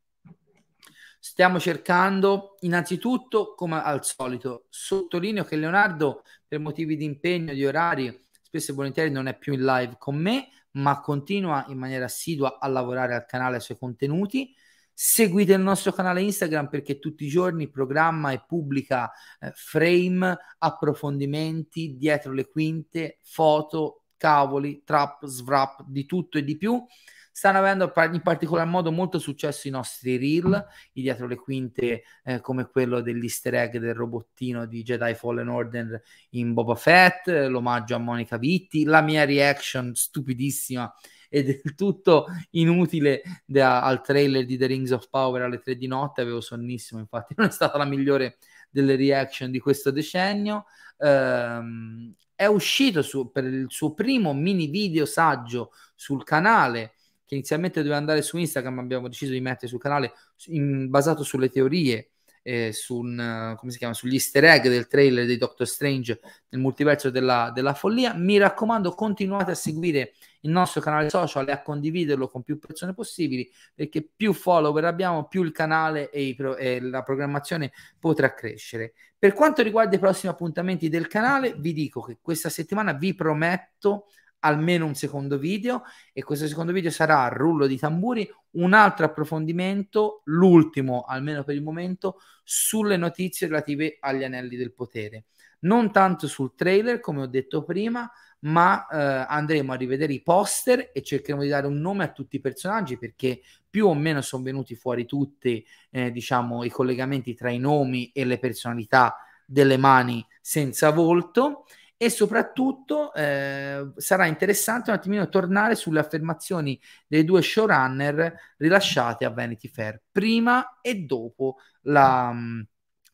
Stiamo 1.18 1.58
cercando, 1.58 2.56
innanzitutto, 2.60 3.54
come 3.54 3.82
al 3.82 4.04
solito, 4.04 4.66
sottolineo 4.68 5.42
che 5.42 5.56
Leonardo, 5.56 6.22
per 6.46 6.60
motivi 6.60 6.96
di 6.96 7.04
impegno, 7.04 7.52
di 7.52 7.66
orari, 7.66 8.16
spesso 8.42 8.70
e 8.70 8.74
volentieri 8.74 9.10
non 9.10 9.26
è 9.26 9.36
più 9.36 9.54
in 9.54 9.64
live 9.64 9.96
con 9.98 10.14
me, 10.14 10.50
ma 10.72 11.00
continua 11.00 11.64
in 11.68 11.78
maniera 11.78 12.04
assidua 12.04 12.58
a 12.60 12.68
lavorare 12.68 13.14
al 13.14 13.26
canale, 13.26 13.56
ai 13.56 13.60
suoi 13.60 13.78
contenuti. 13.78 14.54
Seguite 14.98 15.52
il 15.52 15.60
nostro 15.60 15.92
canale 15.92 16.22
Instagram 16.22 16.68
perché 16.68 16.98
tutti 16.98 17.26
i 17.26 17.28
giorni 17.28 17.68
programma 17.68 18.32
e 18.32 18.42
pubblica 18.46 19.12
eh, 19.38 19.52
frame, 19.54 20.38
approfondimenti, 20.56 21.98
dietro 21.98 22.32
le 22.32 22.48
quinte, 22.48 23.18
foto, 23.20 24.04
cavoli, 24.16 24.80
trap, 24.86 25.26
svrap, 25.26 25.84
di 25.86 26.06
tutto 26.06 26.38
e 26.38 26.44
di 26.44 26.56
più. 26.56 26.82
Stanno 27.30 27.58
avendo 27.58 27.92
in 28.10 28.22
particolar 28.22 28.66
modo 28.66 28.90
molto 28.90 29.18
successo 29.18 29.68
i 29.68 29.70
nostri 29.70 30.16
reel, 30.16 30.66
i 30.94 31.02
dietro 31.02 31.26
le 31.26 31.36
quinte 31.36 32.02
eh, 32.24 32.40
come 32.40 32.66
quello 32.70 33.02
dell'easter 33.02 33.52
egg 33.52 33.76
del 33.76 33.92
robottino 33.92 34.64
di 34.64 34.82
Jedi 34.82 35.12
Fallen 35.12 35.48
Order 35.48 36.00
in 36.30 36.54
Boba 36.54 36.74
Fett, 36.74 37.28
l'omaggio 37.28 37.96
a 37.96 37.98
Monica 37.98 38.38
Vitti, 38.38 38.84
la 38.84 39.02
mia 39.02 39.26
reaction 39.26 39.94
stupidissima 39.94 40.90
e 41.28 41.42
del 41.42 41.74
tutto 41.74 42.26
inutile 42.50 43.22
da, 43.44 43.82
al 43.82 44.02
trailer 44.02 44.44
di 44.44 44.56
The 44.56 44.66
Rings 44.66 44.90
of 44.90 45.08
Power 45.08 45.42
alle 45.42 45.58
3 45.58 45.76
di 45.76 45.86
notte, 45.86 46.20
avevo 46.20 46.40
sonnissimo, 46.40 47.00
infatti 47.00 47.34
non 47.36 47.48
è 47.48 47.50
stata 47.50 47.78
la 47.78 47.84
migliore 47.84 48.38
delle 48.70 48.96
reaction 48.96 49.50
di 49.50 49.58
questo 49.58 49.90
decennio. 49.90 50.66
Um, 50.98 52.14
è 52.34 52.46
uscito 52.46 53.02
su, 53.02 53.30
per 53.30 53.44
il 53.44 53.66
suo 53.68 53.94
primo 53.94 54.34
mini 54.34 54.66
video 54.66 55.06
saggio 55.06 55.72
sul 55.94 56.22
canale 56.22 56.92
che 57.26 57.34
inizialmente 57.34 57.80
doveva 57.80 57.98
andare 57.98 58.22
su 58.22 58.36
Instagram, 58.36 58.78
abbiamo 58.78 59.08
deciso 59.08 59.32
di 59.32 59.40
mettere 59.40 59.66
sul 59.66 59.80
canale 59.80 60.12
in, 60.46 60.88
basato 60.88 61.24
sulle 61.24 61.48
teorie, 61.48 62.10
eh, 62.42 62.72
su 62.72 62.98
un, 62.98 63.56
chiama, 63.76 63.94
sugli 63.94 64.12
easter 64.12 64.44
egg 64.44 64.68
del 64.68 64.86
trailer 64.86 65.26
di 65.26 65.36
Doctor 65.36 65.66
Strange 65.66 66.20
nel 66.50 66.60
multiverso 66.60 67.10
della, 67.10 67.50
della 67.52 67.74
follia. 67.74 68.14
Mi 68.14 68.38
raccomando, 68.38 68.92
continuate 68.92 69.50
a 69.50 69.54
seguire 69.54 70.12
il 70.46 70.52
nostro 70.52 70.80
canale 70.80 71.10
social 71.10 71.48
e 71.48 71.52
a 71.52 71.62
condividerlo 71.62 72.28
con 72.28 72.42
più 72.42 72.58
persone 72.58 72.94
possibili 72.94 73.50
perché 73.74 74.08
più 74.14 74.32
follower 74.32 74.84
abbiamo 74.84 75.26
più 75.26 75.42
il 75.42 75.52
canale 75.52 76.10
e, 76.10 76.34
pro- 76.36 76.56
e, 76.56 76.80
la 76.80 77.02
programmazione 77.02 77.72
potrà 77.98 78.32
crescere 78.32 78.94
per 79.18 79.34
quanto 79.34 79.62
riguarda 79.62 79.96
i 79.96 79.98
prossimi 80.00 80.32
appuntamenti 80.32 80.88
del 80.88 81.08
canale 81.08 81.54
vi 81.58 81.72
dico 81.72 82.00
che 82.00 82.18
questa 82.22 82.48
settimana 82.48 82.92
vi 82.92 83.14
prometto 83.14 84.06
almeno 84.40 84.86
un 84.86 84.94
secondo 84.94 85.38
video 85.38 85.82
e 86.12 86.22
questo 86.22 86.46
secondo 86.46 86.72
video 86.72 86.90
sarà 86.90 87.24
a 87.24 87.28
rullo 87.28 87.66
di 87.66 87.78
tamburi 87.78 88.30
un 88.52 88.72
altro 88.72 89.04
approfondimento, 89.04 90.22
l'ultimo 90.26 91.02
almeno 91.02 91.42
per 91.42 91.56
il 91.56 91.62
momento, 91.62 92.20
sulle 92.44 92.96
notizie 92.96 93.48
relative 93.48 93.96
agli 94.00 94.24
anelli 94.24 94.56
del 94.56 94.72
potere. 94.72 95.24
Non 95.60 95.90
tanto 95.90 96.26
sul 96.26 96.54
trailer, 96.54 97.00
come 97.00 97.22
ho 97.22 97.26
detto 97.26 97.64
prima, 97.64 98.10
ma 98.40 98.86
eh, 98.86 99.26
andremo 99.28 99.72
a 99.72 99.76
rivedere 99.76 100.12
i 100.12 100.22
poster 100.22 100.90
e 100.92 101.02
cercheremo 101.02 101.42
di 101.42 101.48
dare 101.48 101.66
un 101.66 101.78
nome 101.80 102.04
a 102.04 102.12
tutti 102.12 102.36
i 102.36 102.40
personaggi 102.40 102.98
perché 102.98 103.40
più 103.68 103.86
o 103.86 103.94
meno 103.94 104.20
sono 104.20 104.42
venuti 104.42 104.74
fuori 104.74 105.06
tutti, 105.06 105.64
eh, 105.90 106.10
diciamo, 106.10 106.64
i 106.64 106.70
collegamenti 106.70 107.34
tra 107.34 107.50
i 107.50 107.58
nomi 107.58 108.10
e 108.12 108.24
le 108.24 108.38
personalità 108.38 109.16
delle 109.44 109.76
mani 109.76 110.24
senza 110.40 110.90
volto. 110.90 111.64
E 111.98 112.10
soprattutto 112.10 113.14
eh, 113.14 113.90
sarà 113.96 114.26
interessante 114.26 114.90
un 114.90 114.96
attimino 114.96 115.30
tornare 115.30 115.74
sulle 115.74 116.00
affermazioni 116.00 116.78
dei 117.06 117.24
due 117.24 117.40
showrunner 117.40 118.34
rilasciate 118.58 119.24
a 119.24 119.30
Vanity 119.30 119.68
Fair 119.68 120.02
prima 120.12 120.78
e 120.82 120.96
dopo 120.96 121.56
la, 121.82 122.34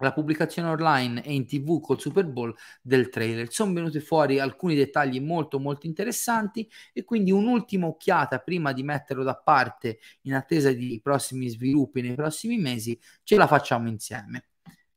la 0.02 0.12
pubblicazione 0.12 0.68
online 0.68 1.22
e 1.22 1.32
in 1.32 1.46
tv 1.46 1.80
col 1.80 2.00
Super 2.00 2.26
Bowl 2.26 2.54
del 2.80 3.08
trailer. 3.08 3.52
Sono 3.52 3.72
venuti 3.72 4.00
fuori 4.00 4.38
alcuni 4.38 4.74
dettagli 4.74 5.20
molto 5.20 5.58
molto 5.58 5.86
interessanti 5.86 6.68
e 6.92 7.04
quindi 7.04 7.30
un'ultima 7.30 7.86
occhiata 7.86 8.38
prima 8.38 8.72
di 8.72 8.82
metterlo 8.82 9.22
da 9.22 9.36
parte 9.36 9.98
in 10.22 10.34
attesa 10.34 10.72
di 10.72 11.00
prossimi 11.02 11.48
sviluppi 11.48 12.00
nei 12.02 12.14
prossimi 12.14 12.58
mesi 12.58 12.98
ce 13.22 13.36
la 13.36 13.46
facciamo 13.46 13.88
insieme. 13.88 14.46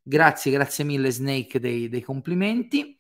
Grazie, 0.02 0.52
grazie 0.52 0.84
mille 0.84 1.10
Snake 1.10 1.60
dei, 1.60 1.90
dei 1.90 2.02
complimenti. 2.02 2.98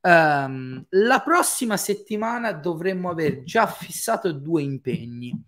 Um, 0.00 0.86
la 0.90 1.20
prossima 1.20 1.76
settimana 1.76 2.52
dovremmo 2.52 3.10
aver 3.10 3.42
già 3.42 3.66
fissato 3.66 4.32
due 4.32 4.62
impegni. 4.62 5.38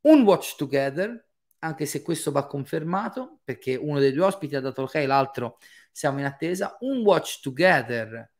Un 0.00 0.22
watch 0.22 0.56
together, 0.56 1.28
anche 1.64 1.86
se 1.86 2.02
questo 2.02 2.32
va 2.32 2.46
confermato, 2.46 3.40
perché 3.44 3.76
uno 3.76 3.98
dei 3.98 4.12
due 4.12 4.24
ospiti 4.26 4.56
ha 4.56 4.60
dato 4.60 4.82
ok, 4.82 4.94
l'altro 5.06 5.58
siamo 5.90 6.18
in 6.18 6.24
attesa. 6.24 6.76
Un 6.80 6.98
watch 6.98 7.40
together 7.40 8.30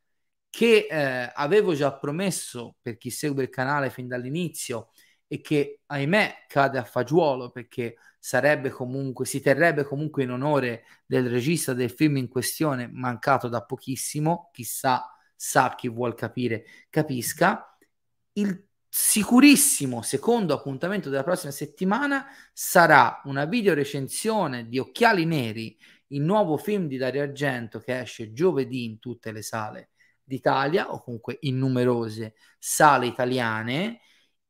che 0.51 0.87
eh, 0.91 1.33
avevo 1.35 1.75
già 1.75 1.97
promesso 1.97 2.77
per 2.83 2.99
chi 2.99 3.11
segue 3.11 3.45
il 3.45 3.49
canale 3.49 3.91
fin 3.91 4.07
dall'inizio 4.09 4.91
e 5.27 5.41
che 5.41 5.81
ahimè 5.87 6.45
cade 6.47 6.79
a 6.79 6.85
fagiolo 6.85 7.51
perché 7.51 7.97
sarebbe 8.19 8.71
comunque, 8.71 9.25
si 9.25 9.41
terrebbe 9.41 9.85
comunque 9.85 10.25
in 10.25 10.31
onore 10.31 10.85
del 11.07 11.29
regista 11.29 11.73
del 11.75 11.91
film 11.91 12.19
in 12.19 12.29
questione, 12.29 12.89
mancato 12.93 13.49
da 13.49 13.65
pochissimo, 13.65 14.51
chissà, 14.53 15.11
sa 15.35 15.75
chi 15.75 15.89
vuol 15.89 16.15
capire, 16.15 16.65
capisca. 16.91 17.77
Il 18.35 18.69
sicurissimo 18.95 20.03
secondo 20.03 20.53
appuntamento 20.53 21.09
della 21.09 21.23
prossima 21.23 21.51
settimana 21.51 22.27
sarà 22.53 23.23
una 23.25 23.47
video 23.47 23.73
recensione 23.73 24.69
di 24.69 24.79
Occhiali 24.79 25.25
Neri, 25.25 25.79
il 26.09 26.21
nuovo 26.21 26.59
film 26.59 26.89
di 26.89 26.99
Dario 26.99 27.23
Argento 27.23 27.79
che 27.79 28.01
esce 28.01 28.35
giovedì 28.35 28.85
in 28.85 28.99
tutte 28.99 29.33
le 29.33 29.41
sale 29.41 29.93
d'Italia 30.23 30.93
o 30.93 31.03
comunque 31.03 31.39
in 31.41 31.57
numerose 31.57 32.35
sale 32.59 33.07
italiane 33.07 34.01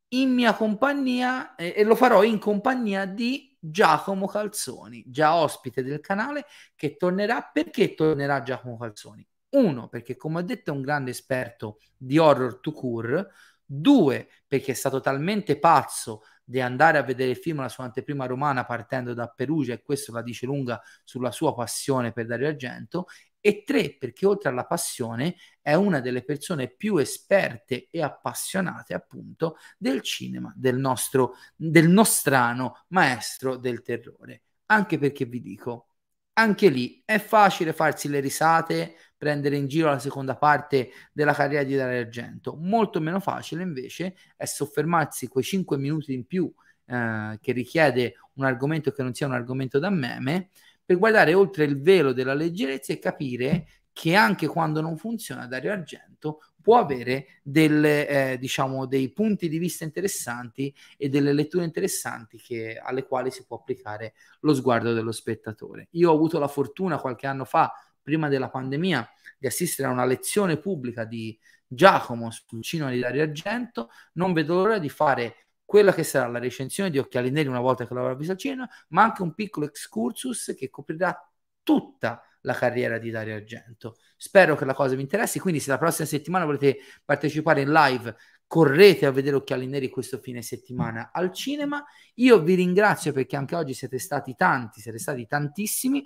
in 0.09 0.33
mia 0.33 0.55
compagnia 0.55 1.55
eh, 1.55 1.75
e 1.77 1.85
lo 1.85 1.95
farò 1.95 2.25
in 2.25 2.41
compagnia 2.41 3.07
di 3.07 3.57
Giacomo 3.61 4.27
Calzoni, 4.27 5.05
già 5.07 5.37
ospite 5.37 5.85
del 5.85 6.01
canale 6.01 6.47
che 6.75 6.97
tornerà 6.97 7.43
perché 7.43 7.95
tornerà 7.95 8.43
Giacomo 8.43 8.77
Calzoni? 8.77 9.25
Uno, 9.51 9.89
perché 9.89 10.17
come 10.17 10.39
ho 10.41 10.43
detto 10.43 10.71
è 10.71 10.75
un 10.75 10.81
grande 10.81 11.11
esperto 11.11 11.79
di 11.97 12.17
horror 12.17 12.59
to 12.61 12.73
cure, 12.73 13.29
Due, 13.65 14.29
perché 14.47 14.73
è 14.73 14.75
stato 14.75 15.01
talmente 15.01 15.59
pazzo 15.59 16.23
di 16.45 16.61
andare 16.61 16.99
a 16.99 17.03
vedere 17.03 17.31
il 17.31 17.37
film 17.37 17.61
La 17.61 17.69
sua 17.69 17.85
anteprima 17.85 18.27
romana 18.27 18.65
partendo 18.65 19.15
da 19.15 19.29
Perugia 19.29 19.73
e 19.73 19.83
questo 19.83 20.13
la 20.13 20.23
dice 20.23 20.47
lunga 20.47 20.81
sulla 21.05 21.31
sua 21.31 21.55
passione 21.55 22.13
per 22.13 22.27
Dario 22.27 22.49
Argento. 22.49 23.07
E 23.41 23.65
tre, 23.65 23.97
perché 23.97 24.25
oltre 24.25 24.51
alla 24.51 24.67
passione 24.67 25.35
è 25.61 25.75
una 25.75 26.01
delle 26.01 26.23
persone 26.23 26.69
più 26.69 26.97
esperte 26.99 27.89
e 27.91 28.01
appassionate 28.01 28.95
appunto 28.95 29.57
del 29.77 30.01
cinema, 30.03 30.53
del 30.55 30.77
nostro, 30.77 31.35
del 31.57 31.89
nostrano 31.89 32.85
maestro 32.89 33.57
del 33.57 33.83
terrore. 33.83 34.43
Anche 34.67 34.97
perché 34.97 35.25
vi 35.25 35.41
dico, 35.41 35.89
anche 36.35 36.69
lì 36.69 37.03
è 37.05 37.19
facile 37.19 37.73
farsi 37.73 38.09
le 38.09 38.21
risate, 38.21 38.97
prendere 39.23 39.55
in 39.55 39.69
giro 39.69 39.89
la 39.89 40.01
seconda 40.01 40.35
parte 40.35 40.91
della 41.13 41.33
carriera 41.33 41.63
di 41.63 41.77
Dario 41.77 42.01
Argento. 42.01 42.57
Molto 42.57 42.99
meno 43.01 43.21
facile 43.21 43.63
invece 43.63 44.17
è 44.37 44.45
soffermarsi 44.47 45.29
quei 45.29 45.45
5 45.45 45.79
minuti 45.79 46.13
in 46.13 46.27
più 46.27 46.53
eh, 46.87 47.39
che 47.41 47.53
richiede 47.53 48.15
un 48.33 48.45
argomento 48.47 48.91
che 48.91 49.05
non 49.05 49.15
sia 49.15 49.29
un 49.29 49.35
argomento 49.35 49.79
da 49.79 49.91
meme 49.91 50.49
per 50.85 50.99
guardare 50.99 51.35
oltre 51.35 51.63
il 51.63 51.81
velo 51.81 52.13
della 52.13 52.35
leggerezza 52.35 52.93
e 52.93 52.99
capire 52.99 53.69
che 53.93 54.17
anche 54.17 54.49
quando 54.49 54.81
non 54.81 54.97
funziona 54.97 55.47
Dario 55.47 55.71
Argento 55.71 56.41
può 56.61 56.79
avere 56.79 57.39
delle, 57.45 58.09
eh, 58.09 58.39
diciamo, 58.39 58.87
dei 58.87 59.13
punti 59.13 59.49
di 59.49 59.59
vista 59.59 59.85
interessanti 59.85 60.75
e 60.97 61.09
delle 61.09 61.33
letture 61.33 61.65
interessanti 61.65 62.39
che, 62.39 62.77
alle 62.77 63.05
quali 63.05 63.31
si 63.31 63.45
può 63.47 63.59
applicare 63.59 64.15
lo 64.41 64.53
sguardo 64.53 64.93
dello 64.93 65.13
spettatore. 65.13 65.87
Io 65.93 66.11
ho 66.11 66.15
avuto 66.15 66.41
la 66.41 66.49
fortuna 66.49 66.99
qualche 66.99 67.29
anno 67.29 67.45
fa, 67.45 67.73
prima 68.03 68.29
della 68.29 68.51
pandemia, 68.51 69.09
di 69.39 69.47
assistere 69.47 69.89
a 69.89 69.93
una 69.93 70.05
lezione 70.05 70.59
pubblica 70.59 71.05
di 71.05 71.39
Giacomo 71.67 72.31
sul 72.31 72.63
cinema 72.63 72.91
di 72.91 72.99
Dario 72.99 73.23
Argento. 73.23 73.91
Non 74.15 74.33
vedo 74.33 74.55
l'ora 74.55 74.79
di 74.79 74.89
fare 74.89 75.47
quella 75.65 75.95
che 75.95 76.05
sarà 76.05 76.29
la 76.29 76.39
recensione 76.39 76.91
di 76.91 76.99
Occhiali 76.99 77.31
Neri 77.31 77.49
una 77.49 77.61
volta 77.61 77.87
che 77.87 77.95
l'avrò 77.95 78.15
visto 78.15 78.33
al 78.33 78.39
cinema, 78.39 78.69
ma 78.89 79.03
anche 79.05 79.23
un 79.23 79.33
piccolo 79.35 79.67
excursus 79.67 80.55
che 80.57 80.69
coprirà 80.69 81.17
tutta 81.63 82.23
la 82.43 82.55
carriera 82.55 82.99
di 82.99 83.11
Dario 83.11 83.37
Argento. 83.37 83.97
Spero 84.17 84.55
che 84.57 84.65
la 84.65 84.75
cosa 84.75 84.95
vi 84.95 85.01
interessi, 85.01 85.39
quindi 85.39 85.61
se 85.61 85.71
la 85.71 85.79
prossima 85.79 86.07
settimana 86.07 86.45
volete 86.45 86.79
partecipare 87.05 87.63
in 87.63 87.73
live, 87.73 88.15
correte 88.47 89.07
a 89.07 89.11
vedere 89.11 89.37
Occhiali 89.37 89.67
Neri 89.67 89.89
questo 89.89 90.19
fine 90.19 90.43
settimana 90.43 91.11
al 91.11 91.33
cinema. 91.33 91.83
Io 92.17 92.43
vi 92.43 92.55
ringrazio 92.55 93.13
perché 93.13 93.37
anche 93.37 93.57
oggi 93.57 93.73
siete 93.73 93.99
stati 93.99 94.35
tanti, 94.35 94.83
siete 94.83 94.99
stati 94.99 95.27
tantissimi. 95.27 96.05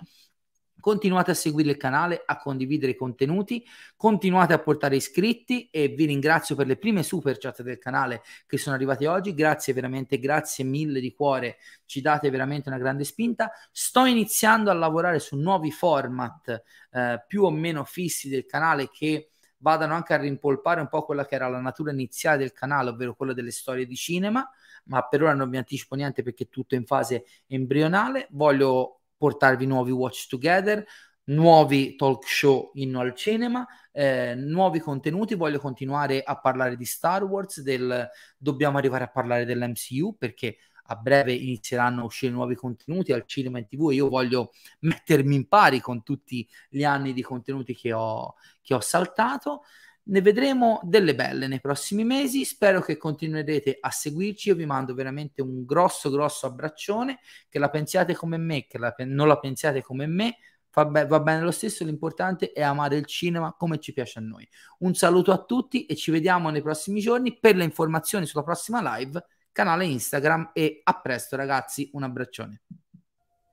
Continuate 0.79 1.31
a 1.31 1.33
seguire 1.33 1.71
il 1.71 1.77
canale, 1.77 2.21
a 2.25 2.37
condividere 2.37 2.91
i 2.91 2.95
contenuti, 2.95 3.65
continuate 3.95 4.53
a 4.53 4.59
portare 4.59 4.95
iscritti 4.95 5.69
e 5.71 5.87
vi 5.89 6.05
ringrazio 6.05 6.55
per 6.55 6.67
le 6.67 6.77
prime 6.77 7.03
super 7.03 7.37
chat 7.37 7.61
del 7.61 7.79
canale 7.79 8.21
che 8.45 8.57
sono 8.57 8.75
arrivate 8.75 9.07
oggi. 9.07 9.33
Grazie 9.33 9.73
veramente, 9.73 10.19
grazie 10.19 10.63
mille 10.63 10.99
di 10.99 11.13
cuore, 11.13 11.57
ci 11.85 11.99
date 12.01 12.29
veramente 12.29 12.69
una 12.69 12.77
grande 12.77 13.03
spinta. 13.03 13.51
Sto 13.71 14.05
iniziando 14.05 14.69
a 14.69 14.73
lavorare 14.73 15.19
su 15.19 15.35
nuovi 15.35 15.71
format 15.71 16.63
eh, 16.91 17.23
più 17.27 17.43
o 17.43 17.51
meno 17.51 17.83
fissi 17.83 18.29
del 18.29 18.45
canale 18.45 18.89
che 18.89 19.31
vadano 19.59 19.95
anche 19.95 20.13
a 20.13 20.17
rimpolpare 20.17 20.81
un 20.81 20.87
po' 20.87 21.03
quella 21.03 21.25
che 21.25 21.35
era 21.35 21.47
la 21.47 21.59
natura 21.59 21.91
iniziale 21.91 22.37
del 22.37 22.51
canale, 22.51 22.89
ovvero 22.89 23.15
quella 23.15 23.33
delle 23.33 23.51
storie 23.51 23.85
di 23.85 23.95
cinema, 23.95 24.47
ma 24.85 25.07
per 25.07 25.23
ora 25.23 25.33
non 25.33 25.49
vi 25.49 25.57
anticipo 25.57 25.95
niente 25.95 26.23
perché 26.23 26.45
è 26.45 26.49
tutto 26.49 26.75
in 26.75 26.85
fase 26.85 27.25
embrionale. 27.47 28.27
Voglio 28.31 28.96
portarvi 29.17 29.65
nuovi 29.65 29.91
Watch 29.91 30.27
Together, 30.27 30.85
nuovi 31.25 31.95
talk 31.95 32.27
show 32.27 32.71
inno 32.75 32.99
al 32.99 33.13
cinema, 33.15 33.65
eh, 33.91 34.35
nuovi 34.35 34.79
contenuti. 34.79 35.35
Voglio 35.35 35.59
continuare 35.59 36.21
a 36.23 36.39
parlare 36.39 36.75
di 36.75 36.85
Star 36.85 37.23
Wars, 37.23 37.61
del 37.61 38.07
dobbiamo 38.37 38.77
arrivare 38.77 39.05
a 39.05 39.09
parlare 39.09 39.45
dell'MCU 39.45 40.15
perché 40.17 40.57
a 40.89 40.95
breve 40.95 41.33
inizieranno 41.33 42.01
a 42.01 42.05
uscire 42.05 42.31
nuovi 42.31 42.55
contenuti 42.55 43.11
al 43.11 43.25
cinema 43.25 43.59
in 43.59 43.67
tv 43.67 43.89
e 43.89 43.95
io 43.95 44.07
voglio 44.07 44.51
mettermi 44.79 45.35
in 45.35 45.47
pari 45.47 45.79
con 45.79 46.03
tutti 46.03 46.47
gli 46.69 46.83
anni 46.83 47.13
di 47.13 47.21
contenuti 47.21 47.75
che 47.75 47.91
ho, 47.93 48.35
che 48.61 48.73
ho 48.73 48.79
saltato. 48.79 49.63
Ne 50.09 50.21
vedremo 50.21 50.79
delle 50.83 51.15
belle 51.15 51.47
nei 51.47 51.59
prossimi 51.59 52.05
mesi. 52.05 52.45
Spero 52.45 52.79
che 52.79 52.95
continuerete 52.95 53.77
a 53.79 53.91
seguirci. 53.91 54.49
Io 54.49 54.55
vi 54.55 54.65
mando 54.65 54.93
veramente 54.93 55.41
un 55.41 55.65
grosso, 55.65 56.09
grosso 56.09 56.45
abbraccione. 56.45 57.19
Che 57.49 57.59
la 57.59 57.69
pensiate 57.69 58.15
come 58.15 58.37
me, 58.37 58.67
che 58.67 58.77
la, 58.77 58.95
non 58.99 59.27
la 59.27 59.37
pensiate 59.37 59.81
come 59.81 60.07
me. 60.07 60.37
Va, 60.71 60.85
be- 60.85 61.07
va 61.07 61.19
bene 61.19 61.41
lo 61.41 61.51
stesso. 61.51 61.83
L'importante 61.83 62.53
è 62.53 62.63
amare 62.63 62.95
il 62.95 63.05
cinema 63.05 63.53
come 63.53 63.79
ci 63.79 63.91
piace 63.91 64.19
a 64.19 64.21
noi. 64.21 64.47
Un 64.79 64.93
saluto 64.93 65.33
a 65.33 65.43
tutti 65.43 65.85
e 65.85 65.95
ci 65.95 66.11
vediamo 66.11 66.49
nei 66.51 66.61
prossimi 66.61 67.01
giorni. 67.01 67.37
Per 67.37 67.57
le 67.57 67.65
informazioni 67.65 68.25
sulla 68.25 68.43
prossima 68.43 68.97
live, 68.97 69.25
canale 69.51 69.85
Instagram. 69.87 70.51
E 70.53 70.79
a 70.83 71.01
presto, 71.01 71.35
ragazzi. 71.35 71.89
Un 71.93 72.03
abbraccione. 72.03 72.61